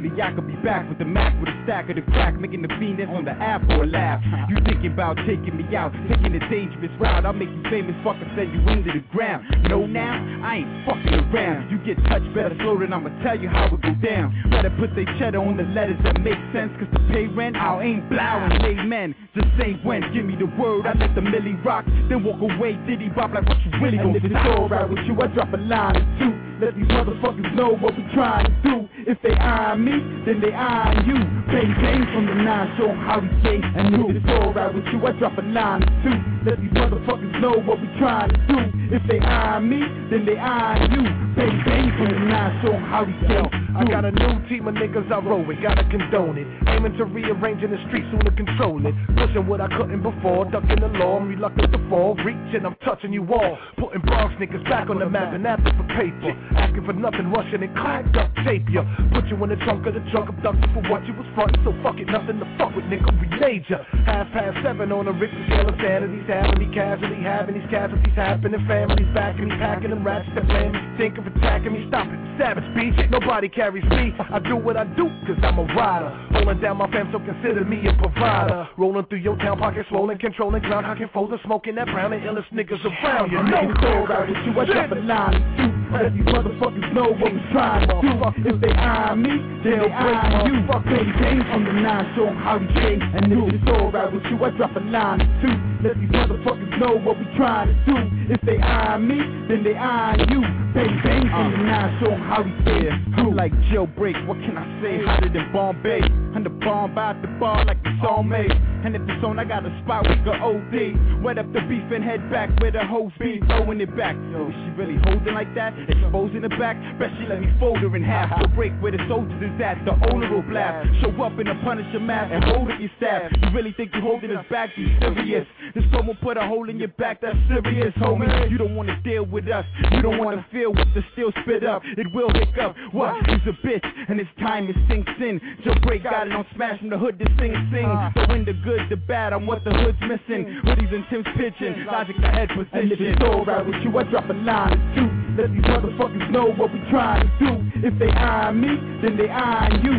Truthfully, 0.00 0.22
I 0.22 0.32
could 0.32 0.46
be 0.46 0.56
back 0.64 0.88
with 0.88 0.98
the 0.98 1.04
Mac 1.04 1.38
with 1.40 1.48
a 1.48 1.62
stack 1.64 1.90
of 1.90 1.96
the 1.96 2.02
crack, 2.12 2.38
making 2.38 2.62
the 2.62 2.68
that's 2.68 3.10
on 3.10 3.24
the 3.24 3.32
app 3.32 3.62
or 3.70 3.86
laugh. 3.86 4.22
You 4.48 4.56
thinking 4.64 4.92
about 4.92 5.16
taking 5.26 5.56
me 5.56 5.76
out, 5.76 5.92
taking 6.08 6.34
a 6.34 6.40
dangerous 6.48 6.90
route? 6.98 7.26
I'll 7.26 7.32
make 7.32 7.50
you 7.50 7.62
famous, 7.68 7.94
fucker, 8.04 8.24
send 8.36 8.52
you 8.52 8.60
into 8.72 8.92
the 8.92 9.04
ground. 9.12 9.44
No, 9.68 9.86
now 9.86 10.16
I 10.42 10.64
ain't 10.64 10.86
fucking 10.86 11.12
around. 11.28 11.70
You 11.70 11.78
get 11.84 12.02
touched, 12.08 12.32
better 12.34 12.56
slow 12.60 12.78
than 12.78 12.92
I'ma 12.92 13.10
tell 13.22 13.38
you 13.38 13.48
how 13.48 13.66
it 13.66 13.80
go 13.82 13.92
down. 14.00 14.32
Better 14.50 14.72
put 14.78 14.94
they 14.96 15.04
cheddar 15.18 15.38
on 15.38 15.56
the 15.56 15.64
letters 15.64 16.00
that 16.04 16.20
make 16.20 16.40
sense, 16.52 16.72
cause 16.80 16.88
to 16.96 17.00
pay 17.12 17.26
rent, 17.26 17.56
I 17.56 17.82
ain't 17.82 18.08
blowing. 18.08 18.52
Amen. 18.64 19.14
Just 19.34 19.48
say 19.60 19.76
when, 19.84 20.00
give 20.14 20.24
me 20.24 20.36
the 20.36 20.48
word. 20.56 20.86
I 20.86 20.96
let 20.96 21.14
the 21.14 21.22
millie 21.22 21.60
rock, 21.64 21.84
then 22.08 22.24
walk 22.24 22.40
away. 22.40 22.80
Diddy 22.88 23.08
bop 23.10 23.32
like 23.34 23.46
what 23.46 23.58
you 23.64 23.70
really 23.82 23.98
And 23.98 24.14
gon' 24.14 24.16
if 24.16 24.24
it's 24.24 24.34
alright 24.48 24.88
with 24.88 25.04
you, 25.04 25.14
I 25.20 25.26
drop 25.28 25.52
a 25.52 25.58
line 25.58 25.96
or 25.96 26.18
two. 26.18 26.49
Let 26.60 26.76
these 26.76 26.84
motherfuckers 26.88 27.54
know 27.56 27.72
what 27.72 27.96
we 27.96 28.04
trying 28.12 28.44
to 28.44 28.52
do. 28.62 28.88
If 29.06 29.16
they 29.22 29.32
eye 29.32 29.74
me, 29.76 29.92
then 30.26 30.42
they 30.42 30.52
eye 30.52 30.92
you. 31.06 31.16
Bang 31.48 31.72
bang 31.80 32.04
from 32.12 32.26
the 32.26 32.34
nine, 32.34 32.76
show 32.76 32.92
how 32.92 33.20
we 33.20 33.28
say 33.42 33.56
and. 33.64 33.96
If 34.10 34.20
it's 34.20 34.28
alright 34.28 34.74
with 34.74 34.84
you, 34.92 35.00
I 35.06 35.12
drop 35.12 35.38
a 35.38 35.42
line 35.42 35.82
or 35.82 35.92
two. 36.04 36.16
Let 36.44 36.60
these 36.60 36.70
motherfuckers 36.76 37.40
know 37.40 37.56
what 37.64 37.80
we 37.80 37.88
trying 37.98 38.28
to 38.28 38.36
do. 38.46 38.60
If 38.92 39.00
they 39.08 39.20
eye 39.20 39.58
me, 39.60 39.80
then 40.10 40.26
they 40.26 40.36
eye 40.36 40.84
you. 40.92 41.02
Bang 41.32 41.62
bang 41.64 41.88
from 41.96 42.12
the 42.12 42.20
nine, 42.28 42.60
show 42.60 42.76
how 42.76 43.04
we 43.04 43.16
say 43.24 43.40
I 43.80 43.84
got 43.84 44.04
a 44.04 44.10
new 44.10 44.48
team 44.48 44.66
of 44.66 44.74
niggas 44.74 45.10
I 45.10 45.20
roll 45.20 45.44
with, 45.44 45.62
gotta 45.62 45.84
condone 45.88 46.36
it. 46.36 46.46
Aiming 46.68 46.98
to 46.98 47.04
rearrange 47.04 47.62
in 47.62 47.70
the 47.70 47.78
streets, 47.86 48.06
soon 48.10 48.20
to 48.20 48.32
control 48.32 48.84
it. 48.84 48.94
Pushing 49.16 49.46
what 49.46 49.60
I 49.60 49.68
couldn't 49.68 50.02
before, 50.02 50.44
ducking 50.50 50.80
the 50.80 50.88
law, 50.98 51.18
I'm 51.18 51.28
reluctant 51.28 51.72
to 51.72 51.78
fall. 51.88 52.16
Reaching, 52.16 52.66
I'm 52.66 52.74
touching 52.84 53.12
you 53.12 53.24
all. 53.32 53.56
Putting 53.78 54.02
Bronx 54.02 54.34
niggas 54.42 54.64
back 54.68 54.90
on 54.90 54.98
the 54.98 55.08
map 55.08 55.32
and 55.32 55.46
after 55.46 55.70
for 55.72 55.86
paper. 55.96 56.34
Asking 56.56 56.84
for 56.84 56.92
nothing, 56.92 57.30
rushing 57.30 57.62
and 57.62 57.74
clack 57.76 58.10
duct 58.12 58.34
tape 58.44 58.68
ya. 58.70 58.82
Put 59.12 59.26
you 59.26 59.36
in 59.42 59.50
the 59.50 59.60
trunk 59.64 59.86
of 59.86 59.94
the 59.94 60.04
trunk, 60.10 60.28
abducted 60.28 60.70
for 60.74 60.82
what 60.90 61.06
you 61.06 61.14
was 61.14 61.26
frontin'. 61.34 61.62
So 61.64 61.74
fuck 61.82 61.98
it, 61.98 62.06
nothing 62.08 62.38
to 62.38 62.46
fuck 62.58 62.74
with, 62.74 62.84
nigga, 62.86 63.10
we 63.20 63.30
major. 63.50 63.82
Half 64.06 64.30
past 64.32 64.56
seven 64.62 64.92
on 64.92 65.08
a 65.08 65.12
Richter 65.12 65.42
scale 65.46 65.68
of 65.68 65.74
sanity's 65.82 66.28
having 66.28 66.58
me 66.58 66.74
casually 66.74 67.22
having 67.22 67.58
these 67.58 67.70
casualties 67.70 68.14
happening. 68.14 68.64
Families 68.66 69.08
backing 69.14 69.48
me, 69.48 69.56
packing 69.58 69.90
them 69.90 70.06
rats 70.06 70.28
that 70.34 70.46
blame 70.46 70.72
me. 70.72 70.80
Think 70.96 71.18
of 71.18 71.26
attacking 71.26 71.72
me, 71.72 71.84
stop 71.88 72.06
it. 72.06 72.18
Savage 72.38 72.64
beat, 72.74 72.94
nobody 73.10 73.48
carries 73.48 73.84
me. 73.90 74.14
I 74.18 74.38
do 74.38 74.56
what 74.56 74.76
I 74.76 74.84
do, 74.84 75.10
cause 75.26 75.36
I'm 75.42 75.58
a 75.58 75.64
rider. 75.74 76.10
Holding 76.32 76.60
down 76.60 76.78
my 76.78 76.90
fam, 76.90 77.10
so 77.12 77.18
consider 77.18 77.64
me 77.64 77.82
a 77.88 77.92
provider. 78.00 78.68
Rolling 78.78 79.06
through 79.06 79.18
your 79.18 79.36
town, 79.36 79.58
pocket 79.58 79.86
swollen, 79.88 80.18
controlling 80.18 80.62
ground, 80.62 80.86
hocking 80.86 81.10
folding, 81.12 81.38
smoking 81.44 81.74
that 81.74 81.86
brown, 81.86 82.12
and 82.12 82.22
illest 82.22 82.50
niggas 82.52 82.84
around. 82.84 83.30
You 83.30 83.40
If 83.40 83.76
it's 83.76 83.84
alright 83.84 84.28
with 84.28 84.38
you, 84.46 84.60
I 84.60 84.64
drop 84.64 84.92
a 84.92 85.00
line 85.00 85.79
Let 85.92 86.14
these 86.14 86.22
motherfuckers 86.24 86.94
know 86.94 87.10
what 87.12 87.32
we 87.32 87.40
trying 87.52 87.88
to 87.88 87.94
do. 88.00 88.50
If 88.50 88.60
they 88.60 88.70
eye 88.72 89.14
me, 89.14 89.30
then 89.64 89.80
they 89.80 89.92
eyeing 89.92 90.54
you. 90.54 90.66
Fuck 90.68 90.84
Bang 90.84 91.12
bang 91.20 91.42
from 91.50 91.64
the 91.64 91.72
nine, 91.72 92.14
show 92.16 92.26
'em 92.28 92.36
how 92.36 92.58
we 92.58 92.66
say 92.74 92.94
and. 92.94 93.32
If 93.32 93.54
it's 93.54 93.68
alright 93.70 94.12
with 94.12 94.24
you, 94.26 94.44
I 94.44 94.50
drop 94.50 94.76
a 94.76 94.80
line 94.80 95.20
two. 95.42 95.69
Let 95.82 95.98
these 95.98 96.10
motherfuckers 96.10 96.78
know 96.78 96.98
what 96.98 97.18
we 97.18 97.24
trying 97.36 97.68
to 97.68 97.76
do. 97.88 97.96
If 98.34 98.40
they 98.42 98.58
eye 98.58 98.98
me, 98.98 99.16
then 99.48 99.64
they 99.64 99.74
eye 99.74 100.16
you. 100.28 100.40
Bang 100.74 101.00
bang 101.02 101.24
from 101.26 101.50
the 101.52 101.58
nine, 101.64 101.98
show 102.00 102.12
'em 102.12 102.20
how 102.20 102.42
we 102.42 102.52
say 102.64 102.90
I'm 102.90 103.34
like 103.34 103.52
jailbreak, 103.72 104.26
what 104.26 104.38
can 104.38 104.58
I 104.58 104.66
say? 104.82 105.04
Hotter 105.04 105.28
than 105.28 105.52
Bombay. 105.52 106.00
And 106.34 106.46
the 106.46 106.50
bomb 106.50 106.96
out 106.96 107.20
the 107.22 107.28
bar 107.40 107.64
like 107.64 107.78
it's 107.84 108.04
all 108.06 108.22
made. 108.22 108.52
And 108.84 108.94
if 108.94 109.02
it's 109.02 109.24
on, 109.24 109.38
I 109.38 109.44
got 109.44 109.66
a 109.66 109.82
spot 109.82 110.08
with 110.08 110.24
the 110.24 110.32
OD. 110.32 111.22
Wet 111.22 111.38
up 111.38 111.52
the 111.52 111.60
beef 111.62 111.82
and 111.90 112.04
head 112.04 112.30
back 112.30 112.48
where 112.60 112.70
the 112.70 112.84
hoes 112.84 113.12
be. 113.18 113.40
Throwing 113.48 113.80
it 113.80 113.94
back. 113.96 114.14
Yo, 114.30 114.48
is 114.48 114.54
she 114.54 114.70
really 114.78 114.96
holding 115.04 115.34
like 115.34 115.52
that? 115.54 115.74
Exposing 115.88 116.42
the 116.42 116.48
back? 116.50 116.76
Bet 116.98 117.10
she 117.18 117.26
let 117.26 117.40
me 117.40 117.48
fold 117.58 117.78
her 117.78 117.94
in 117.96 118.02
half. 118.02 118.30
Uh-huh. 118.30 118.42
So 118.42 118.54
break 118.54 118.72
where 118.80 118.92
the 118.92 119.02
soldiers 119.08 119.42
is 119.42 119.60
at. 119.60 119.84
The 119.84 119.92
owner 120.12 120.30
will 120.30 120.42
blast. 120.42 120.88
Show 121.02 121.10
up 121.22 121.38
in 121.38 121.48
a 121.48 121.54
Punisher 121.64 122.00
mask 122.00 122.30
and 122.32 122.44
hold 122.44 122.70
up 122.70 122.78
your 122.78 122.90
staff. 122.96 123.32
You 123.42 123.50
really 123.50 123.72
think 123.76 123.90
you 123.94 124.00
holding 124.00 124.30
us 124.30 124.46
back? 124.48 124.70
You 124.76 124.86
serious? 125.00 125.46
This 125.74 125.84
someone 125.94 126.16
put 126.22 126.36
a 126.36 126.46
hole 126.46 126.68
in 126.68 126.78
your 126.78 126.88
back. 126.88 127.20
That's 127.20 127.36
serious, 127.48 127.94
homie. 127.96 128.50
You 128.50 128.58
don't 128.58 128.74
wanna 128.74 129.00
deal 129.02 129.24
with 129.24 129.48
us. 129.48 129.64
You 129.92 130.02
don't 130.02 130.18
wanna 130.18 130.44
feel 130.52 130.72
what 130.72 130.86
the 130.94 131.02
steel 131.12 131.32
spit 131.42 131.64
up. 131.64 131.82
It 131.96 132.06
will 132.14 132.30
hiccup. 132.32 132.76
What? 132.92 133.14
He's 133.26 133.46
a 133.46 133.66
bitch, 133.66 133.86
and 134.08 134.20
it's 134.20 134.30
time 134.38 134.68
it 134.68 134.76
sinks 134.88 135.12
in. 135.20 135.40
Break 135.82 136.02
got 136.04 136.26
it 136.26 136.32
on 136.32 136.44
smash 136.54 136.78
from 136.78 136.90
the 136.90 136.98
hood 136.98 137.18
to 137.18 137.24
sing 137.38 137.54
sing. 137.72 137.86
Uh. 137.86 138.10
So 138.14 138.34
in 138.34 138.44
the 138.44 138.52
good, 138.52 138.82
the 138.90 138.96
bad, 138.96 139.32
I'm 139.32 139.46
what 139.46 139.64
the 139.64 139.72
hood's 139.72 139.98
missing. 140.02 140.46
Hoodies 140.64 140.94
and 140.94 141.04
Tim's 141.10 141.26
pitching. 141.36 141.84
Logic 141.86 142.16
the 142.20 142.28
head 142.28 142.48
position. 142.50 142.78
And 142.78 142.92
if 142.92 143.00
it's 143.00 143.22
alright 143.22 143.64
with 143.66 143.76
you, 143.82 143.96
I 143.96 144.02
drop 144.04 144.28
a 144.28 144.32
line 144.32 144.78
or 144.78 144.94
two. 144.94 145.08
Let 145.40 145.52
these 145.52 145.64
motherfuckers 145.64 146.30
know 146.30 146.52
what 146.52 146.72
we 146.72 146.78
trying 146.90 147.26
to 147.26 147.32
do. 147.38 147.86
If 147.86 147.98
they 147.98 148.10
eye 148.10 148.52
me, 148.52 148.68
then 149.02 149.16
they 149.16 149.28
eye 149.28 149.70
you. 149.82 149.94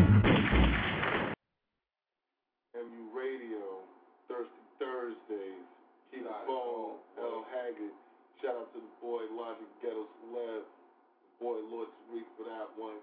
MU 2.77 3.03
Radio, 3.11 3.83
Thirsty 4.27 4.63
Thursdays, 4.79 5.65
Keith 6.11 6.23
Bone, 6.47 6.97
L. 7.19 7.45
Haggard. 7.51 7.95
Shout 8.41 8.57
out 8.57 8.73
to 8.73 8.81
the 8.81 8.95
boy 8.97 9.21
Logic 9.37 9.69
Ghetto 9.85 10.09
Celeb, 10.17 10.65
boy 11.37 11.61
Lord 11.69 11.93
Tariq 12.09 12.25
for 12.33 12.49
that 12.49 12.73
one. 12.73 12.97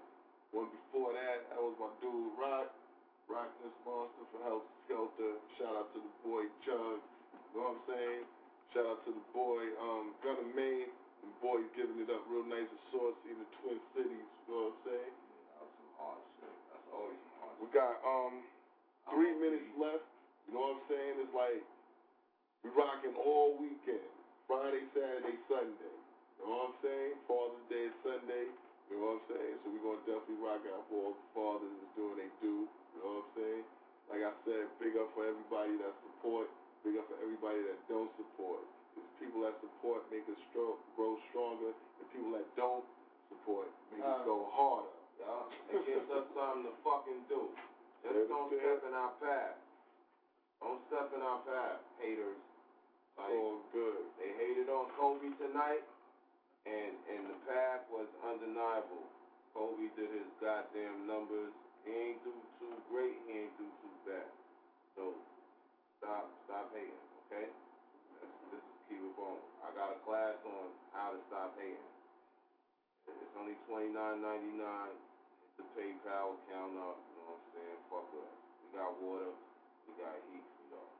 One 0.51 0.67
before 0.67 1.15
that, 1.15 1.47
that 1.47 1.63
was 1.63 1.79
my 1.79 1.87
dude 2.03 2.35
Darkness 3.31 3.71
Monster 3.87 4.27
for 4.35 4.43
Helter 4.43 4.67
Skelter. 4.83 5.33
Shout 5.55 5.71
out 5.79 5.87
to 5.95 6.03
the 6.03 6.13
boy 6.27 6.43
Chug. 6.67 6.99
You 6.99 7.55
know 7.55 7.71
what 7.71 7.79
I'm 7.79 7.83
saying? 7.87 8.21
Shout 8.75 8.83
out 8.83 8.99
to 9.07 9.15
the 9.15 9.25
boy 9.31 9.63
um, 9.79 10.11
Gunna 10.19 10.43
Main. 10.51 10.91
The 11.23 11.31
boy 11.39 11.63
giving 11.71 12.03
it 12.03 12.11
up 12.11 12.27
real 12.27 12.43
nice 12.43 12.67
with 12.67 12.83
Saucy 12.91 13.31
in 13.31 13.39
the 13.39 13.47
Twin 13.63 13.79
Cities. 13.95 14.27
You 14.43 14.51
know 14.51 14.75
what 14.75 14.75
I'm 14.75 14.91
saying? 14.91 15.13
That's 15.55 15.71
some 15.71 15.93
hard 16.03 16.23
shit. 16.35 16.55
That's 16.67 16.87
always 16.91 17.15
some 17.15 17.35
hard 17.39 17.55
We 17.63 17.67
got 17.71 17.95
um 18.03 18.43
three 19.07 19.31
minutes 19.39 19.71
left. 19.79 20.03
You 20.51 20.59
know 20.59 20.67
what 20.67 20.83
I'm 20.83 20.85
saying? 20.91 21.13
It's 21.23 21.31
like 21.31 21.63
we 22.67 22.75
rocking 22.75 23.15
all 23.15 23.55
weekend. 23.55 24.18
Friday, 24.49 24.81
Saturday, 24.97 25.37
Sunday. 25.45 25.93
You 26.41 26.49
know 26.49 26.49
what 26.49 26.73
I'm 26.73 26.77
saying? 26.81 27.13
Father's 27.29 27.65
Day 27.69 27.85
is 27.85 27.95
Sunday. 28.01 28.49
You 28.89 28.97
know 28.97 29.13
what 29.13 29.21
I'm 29.21 29.25
saying? 29.29 29.55
So 29.61 29.65
we're 29.69 29.85
gonna 29.85 30.01
definitely 30.09 30.41
rock 30.41 30.65
out 30.73 30.81
for 30.89 30.97
all 30.97 31.13
the 31.13 31.27
fathers 31.37 31.69
that's 31.69 31.93
doing 31.93 32.17
they 32.17 32.31
do. 32.41 32.65
You 32.65 32.97
know 33.05 33.21
what 33.21 33.29
I'm 33.29 33.31
saying? 33.37 33.63
Like 34.09 34.23
I 34.25 34.33
said, 34.49 34.65
big 34.81 34.97
up 34.97 35.13
for 35.13 35.29
everybody 35.29 35.77
that 35.85 35.93
support. 36.01 36.49
Big 36.81 36.97
up 36.97 37.05
for 37.05 37.21
everybody 37.21 37.61
that 37.69 37.77
don't 37.85 38.09
support. 38.17 38.65
Because 38.97 39.05
people 39.21 39.45
that 39.45 39.53
support 39.61 40.01
make 40.09 40.25
us 40.25 40.39
stro- 40.49 40.81
grow 40.97 41.13
stronger, 41.29 41.69
and 41.69 42.05
people 42.09 42.33
that 42.33 42.49
don't 42.57 42.81
support 43.29 43.69
make 43.93 44.01
us 44.01 44.25
Uh, 44.25 44.25
go 44.25 44.49
harder. 44.49 44.97
Yeah, 45.21 45.77
it 45.77 45.85
gives 45.85 46.09
us 46.09 46.25
something 46.33 46.65
to 46.65 46.73
fucking 46.81 47.21
do. 47.29 47.45
Just 48.01 48.25
don't 48.33 48.49
step 48.49 48.81
in 48.81 48.93
our 48.97 49.13
path. 49.21 49.59
Don't 50.63 50.81
step 50.89 51.13
in 51.13 51.21
our 51.21 51.37
path, 51.45 51.77
haters. 52.01 52.39
Like, 53.19 53.35
Oh, 53.35 53.59
good. 53.75 54.03
They 54.17 54.31
hated 54.39 54.69
on 54.71 54.87
Kobe 54.95 55.29
tonight, 55.37 55.83
and 56.65 56.93
and 57.11 57.23
the 57.27 57.37
path 57.47 57.83
was 57.91 58.07
undeniable. 58.23 59.03
Kobe 59.53 59.91
did 59.99 60.11
his 60.15 60.29
goddamn 60.39 61.07
numbers. 61.07 61.51
He 61.83 61.91
ain't 61.91 62.21
do 62.23 62.33
too 62.59 62.73
great. 62.91 63.17
He 63.27 63.43
ain't 63.43 63.55
do 63.59 63.67
too 63.83 63.95
bad. 64.07 64.29
So 64.95 65.13
stop 65.99 66.29
stop 66.47 66.71
hating, 66.73 67.03
okay? 67.27 67.47
Let's, 68.19 68.35
let's 68.53 68.69
keep 68.87 69.01
it 69.01 69.15
going. 69.17 69.43
I 69.65 69.71
got 69.75 69.91
a 69.95 69.99
class 70.07 70.37
on 70.47 70.71
how 70.95 71.11
to 71.15 71.19
stop 71.27 71.55
hating. 71.59 71.89
It's 73.09 73.35
only 73.39 73.57
twenty 73.67 73.91
nine 73.91 74.21
ninety 74.23 74.53
nine. 74.55 74.95
Hit 75.43 75.51
the 75.59 75.65
PayPal 75.75 76.37
account 76.39 76.77
up. 76.79 76.97
You 76.99 77.13
know 77.19 77.35
what 77.35 77.39
I'm 77.41 77.47
saying? 77.55 77.79
Fuck 77.91 78.07
with 78.15 78.25
us. 78.25 78.39
We 78.63 78.67
got 78.79 78.91
water. 79.01 79.33
We 79.87 79.91
got 79.99 80.15
heat 80.31 80.45
for 80.55 80.65
y'all. 80.71 80.91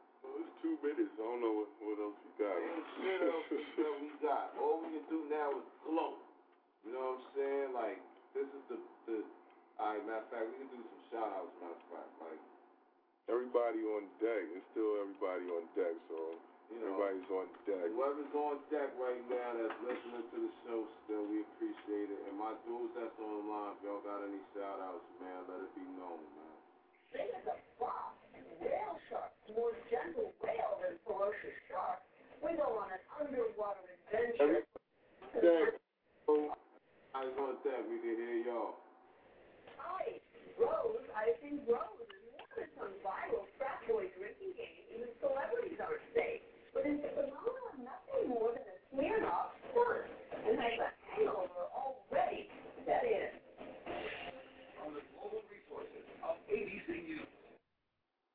Well, 0.80 0.96
it's 0.96 1.12
minutes. 1.12 1.16
I 1.20 1.24
don't 1.28 1.42
know 1.44 1.54
what, 1.60 1.70
what 1.84 1.98
else 2.00 2.20
you 2.24 2.32
got. 2.40 2.56
Ain't 2.56 2.88
shit 3.00 3.22
else 3.28 3.48
that 3.52 3.94
we 4.00 4.10
got. 4.24 4.56
All 4.56 4.80
we 4.80 4.96
can 4.96 5.06
do 5.12 5.20
now 5.28 5.52
is 5.60 5.68
flow. 5.84 6.16
You 6.88 6.96
know 6.96 7.20
what 7.20 7.20
I'm 7.20 7.32
saying? 7.36 7.70
Like 7.76 8.00
this 8.32 8.48
is 8.48 8.64
the 8.72 8.78
the. 9.08 9.18
All 9.80 9.96
right, 9.96 10.04
matter 10.04 10.24
of 10.24 10.32
fact, 10.32 10.44
we 10.52 10.56
can 10.60 10.72
do 10.76 10.80
some 10.84 11.04
shout 11.12 11.32
outs. 11.36 11.56
Matter 11.60 11.76
of 11.76 11.84
fact, 11.92 12.12
like 12.20 12.42
Everybody 13.30 13.86
on 13.86 14.10
deck. 14.18 14.42
It's 14.58 14.66
still 14.74 15.06
everybody 15.06 15.46
on 15.54 15.62
deck, 15.78 15.94
so 16.10 16.34
you 16.74 16.82
know, 16.82 16.98
everybody's 16.98 17.30
on 17.30 17.46
deck. 17.62 17.86
whoever's 17.94 18.34
on 18.34 18.58
deck 18.74 18.90
right 18.98 19.22
now 19.30 19.50
that's 19.54 19.78
listening 19.86 20.26
to 20.34 20.38
the 20.50 20.52
show, 20.66 20.80
still 21.06 21.30
we 21.30 21.46
appreciate 21.46 22.10
it. 22.10 22.20
And 22.26 22.34
my 22.42 22.58
dudes 22.66 22.90
that's 22.98 23.14
on 23.22 23.30
the 23.30 23.46
line, 23.46 23.78
if 23.78 23.86
y'all 23.86 24.02
got 24.02 24.26
any 24.26 24.42
shout 24.58 24.82
outs, 24.82 25.06
man, 25.22 25.46
let 25.46 25.62
it 25.62 25.72
be 25.78 25.86
known, 25.94 26.26
man. 26.42 26.58
Is 28.60 28.68
whale 28.68 29.00
shark, 29.10 29.32
more 29.56 29.72
gentle 29.90 30.34
whale 30.44 30.76
than 30.84 31.00
ferocious 31.08 31.56
shark. 31.72 32.00
We 32.44 32.56
go 32.60 32.76
on 32.80 32.92
an 32.92 33.00
underwater 33.20 33.88
adventure. 34.12 34.68
I 37.16 37.26
was 37.26 37.36
on 37.40 37.56
deck. 37.64 37.84
We 37.90 38.00
can 38.00 38.16
hear 38.20 38.44
y'all. 38.46 38.76
Hi, 39.80 40.20
Rose, 40.60 41.08
I 41.16 41.34
think 41.42 41.64
Rose 41.68 42.04
is 42.04 42.20
of 42.60 42.68
some 42.76 42.94
viral 43.00 43.48
frat 43.58 43.80
boy 43.88 44.12
drinking 44.20 44.54
game. 44.60 44.84
Even 44.96 45.10
celebrities 45.24 45.80
are 45.80 45.96
stake. 46.12 46.44
But 46.74 46.84
it's 46.86 47.04
a 47.04 47.12
phenomenon 47.16 47.88
nothing 47.88 48.30
more 48.30 48.52
than 48.52 48.68
a 48.68 48.78
Smirnoff 48.92 49.56
stunt 49.72 50.12
and 50.46 50.60
has 50.60 50.80
a 50.84 50.90
hangover 51.16 51.64
already 51.72 52.52
set 52.86 53.04
in. 53.08 53.39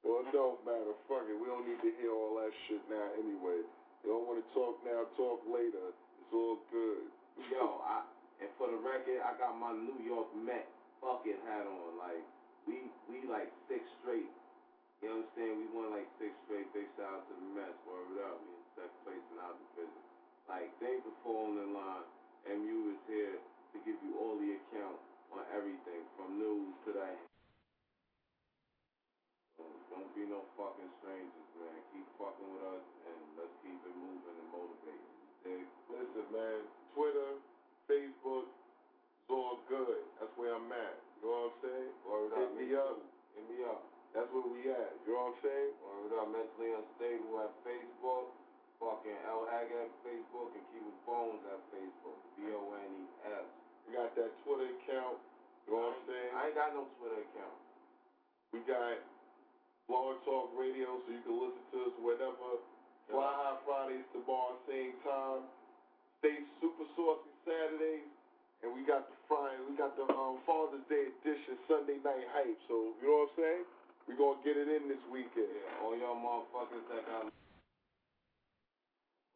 Well, 0.05 0.21
it 0.21 0.29
don't 0.37 0.61
matter. 0.69 0.93
Fuck 1.09 1.25
it. 1.33 1.37
We 1.41 1.49
don't 1.49 1.65
need 1.65 1.81
to 1.81 1.93
hear 1.97 2.13
all 2.13 2.37
that 2.37 2.53
shit 2.69 2.85
now 2.93 3.09
anyway. 3.17 3.65
You 4.05 4.13
don't 4.13 4.29
want 4.29 4.45
to 4.45 4.49
talk 4.53 4.77
now, 4.85 5.09
talk 5.17 5.41
later. 5.49 5.97
It's 6.21 6.33
all 6.37 6.61
good. 6.69 7.09
Yo, 7.49 7.81
I 7.81 8.05
and 8.37 8.53
for 8.61 8.69
the 8.69 8.77
record, 8.85 9.25
I 9.25 9.33
got 9.41 9.57
my 9.57 9.73
New 9.73 9.97
York 10.05 10.29
Met 10.37 10.69
fucking 11.01 11.41
hat 11.49 11.65
on. 11.65 11.97
Like 11.97 12.21
we 12.69 12.85
we 13.09 13.25
like 13.25 13.49
six 13.65 13.81
straight. 14.05 14.29
You 15.01 15.09
know 15.09 15.25
what 15.25 15.33
I'm 15.33 15.37
saying? 15.41 15.55
We 15.57 15.67
won 15.73 15.89
like 15.97 16.09
six 16.21 16.37
straight. 16.45 16.69
Big 16.77 16.85
shout 17.01 17.09
out 17.09 17.25
to 17.25 17.33
the 17.33 17.49
Mets. 17.57 17.81
Word 17.89 18.21
up. 18.29 18.45
We 18.45 18.53
in 18.53 18.65
second 18.77 19.01
place 19.09 19.25
in 19.33 19.41
our 19.41 19.57
division. 19.57 20.05
Like 20.53 20.69
thanks 20.85 21.01
for 21.01 21.17
falling 21.25 21.65
in 21.65 21.73
line. 21.73 22.05
MU 22.45 22.93
is 22.93 23.01
here 23.09 23.41
to 23.73 23.77
give 23.89 23.97
you 24.05 24.21
all 24.21 24.37
the 24.37 24.53
account 24.53 25.01
on 25.33 25.49
everything 25.57 26.05
from 26.21 26.37
news 26.37 26.77
to 26.85 26.93
that. 26.93 27.17
Don't 29.95 30.11
be 30.11 30.27
no 30.27 30.43
fucking 30.59 30.91
strangers, 30.99 31.51
man. 31.55 31.79
Keep 31.95 32.03
fucking 32.19 32.51
with 32.51 32.67
us 32.67 32.83
and 33.07 33.19
let's 33.39 33.55
keep 33.63 33.79
it 33.79 33.95
moving 33.95 34.35
and 34.35 34.51
motivating. 34.51 35.15
Dig? 35.47 35.63
Listen, 35.87 36.27
man. 36.35 36.67
Twitter, 36.99 37.39
Facebook, 37.87 38.51
it's 38.51 39.31
all 39.31 39.63
good. 39.71 40.03
That's 40.19 40.35
where 40.35 40.59
I'm 40.59 40.67
at. 40.75 40.99
You 41.23 41.31
know 41.31 41.47
what 41.47 41.55
I'm 41.55 41.59
saying? 41.63 41.91
Word 42.03 42.35
Hit 42.35 42.51
me 42.59 42.75
up. 42.75 42.99
Hit 43.39 43.47
me 43.47 43.63
up. 43.71 43.87
That's 44.19 44.27
where 44.35 44.51
we 44.51 44.67
at. 44.67 44.99
You 45.07 45.15
know 45.15 45.31
what 45.31 45.39
I'm 45.39 45.47
saying? 45.47 45.71
Word 45.79 46.11
up, 46.19 46.27
mentally 46.27 46.75
unstable 46.75 47.39
at 47.47 47.55
Facebook. 47.63 48.35
Fucking 48.83 49.21
L 49.31 49.47
Hag 49.47 49.71
at 49.71 49.95
Facebook 50.03 50.59
and 50.59 50.65
Keep 50.75 50.91
It 50.91 50.99
Bones 51.07 51.39
at 51.55 51.63
Facebook. 51.71 52.19
B 52.35 52.51
O 52.51 52.75
N 52.83 52.91
E 52.99 53.07
S. 53.31 53.47
We 53.87 53.95
got 53.95 54.11
that 54.19 54.35
Twitter 54.43 54.75
account. 54.75 55.23
You 55.71 55.79
know 55.79 55.87
what 55.87 55.95
I'm 55.95 56.03
saying? 56.11 56.31
I 56.35 56.41
ain't 56.51 56.59
got 56.59 56.75
no 56.75 56.83
Twitter 56.99 57.23
account. 57.31 57.59
We 58.51 58.59
got 58.67 58.99
Blog 59.87 60.21
Talk 60.25 60.53
Radio, 60.57 60.99
so 61.05 61.09
you 61.13 61.23
can 61.23 61.37
listen 61.37 61.65
to 61.73 61.79
us 61.91 61.95
whenever. 62.01 62.63
Fly 63.13 63.21
High 63.21 63.61
Fridays 63.69 64.09
tomorrow, 64.17 64.57
same 64.65 64.97
time. 65.05 65.45
Stay 66.25 66.41
super 66.61 66.89
saucy 66.97 67.33
Saturdays. 67.45 68.09
And 68.65 68.73
we 68.73 68.81
got 68.89 69.05
the 69.13 69.17
Friday, 69.29 69.61
we 69.69 69.77
got 69.77 69.93
the 69.93 70.09
um, 70.09 70.41
Father's 70.49 70.81
Day 70.89 71.13
edition, 71.13 71.61
Sunday 71.69 72.01
night 72.01 72.25
hype. 72.33 72.57
So, 72.65 72.97
you 72.97 73.05
know 73.05 73.29
what 73.29 73.37
I'm 73.37 73.37
saying? 73.37 73.65
we 74.05 74.13
going 74.17 74.37
to 74.37 74.45
get 74.45 74.57
it 74.61 74.69
in 74.69 74.85
this 74.89 75.01
weekend. 75.09 75.49
Yeah, 75.49 75.81
all 75.81 75.97
y'all 75.97 76.17
motherfuckers 76.17 76.85
that 76.93 77.09
got 77.09 77.33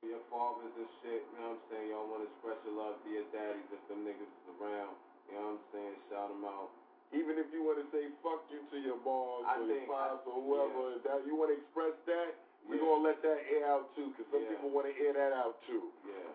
your 0.05 0.23
fathers 0.29 0.73
and 0.77 0.91
shit, 1.03 1.25
you 1.25 1.37
know 1.41 1.57
what 1.57 1.61
I'm 1.61 1.65
saying? 1.73 1.87
Y'all 1.91 2.09
want 2.09 2.23
to 2.25 2.29
express 2.31 2.61
your 2.69 2.77
love 2.77 2.97
to 3.01 3.09
your 3.09 3.27
daddies 3.33 3.69
if 3.73 3.83
them 3.89 4.05
niggas 4.05 4.29
is 4.29 4.47
around. 4.61 4.95
You 5.29 5.37
know 5.37 5.57
what 5.57 5.61
I'm 5.61 5.65
saying? 5.73 5.97
Shout 6.13 6.29
them 6.33 6.45
out. 6.45 6.71
Even 7.17 7.41
if 7.41 7.49
you 7.57 7.65
want 7.65 7.81
to 7.81 7.87
say 7.89 8.05
fuck 8.21 8.45
you 8.53 8.61
to 8.69 8.77
your 8.77 9.01
boss 9.01 9.49
I 9.49 9.57
or 9.57 9.65
your 9.65 9.89
boss 9.89 10.21
or 10.29 10.45
whoever, 10.45 11.01
yeah. 11.01 11.05
that 11.09 11.19
you 11.25 11.33
want 11.33 11.49
to 11.53 11.57
express 11.57 11.97
that, 12.05 12.37
we're 12.69 12.77
gonna 12.77 13.01
let 13.01 13.25
that 13.25 13.41
air 13.49 13.65
out 13.65 13.89
too, 13.97 14.13
because 14.13 14.29
some 14.29 14.45
yeah. 14.45 14.53
people 14.53 14.69
want 14.69 14.85
to 14.85 14.95
air 15.01 15.17
that 15.17 15.33
out 15.33 15.57
too. 15.65 15.89
Yeah. 16.05 16.29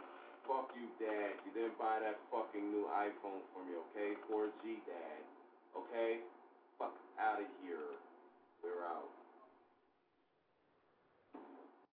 Fuck 0.49 0.73
you, 0.75 0.89
dad. 0.97 1.37
You 1.45 1.53
didn't 1.55 1.77
buy 1.77 2.01
that 2.01 2.19
fucking 2.33 2.73
new 2.73 2.89
iPhone 2.89 3.45
for 3.53 3.61
me, 3.63 3.79
okay? 3.93 4.17
4G, 4.27 4.81
dad. 4.83 5.21
Okay. 5.71 6.19
Fuck 6.75 6.97
out 7.15 7.39
of 7.39 7.47
here. 7.63 7.95
We're 8.59 8.83
out. 8.83 9.07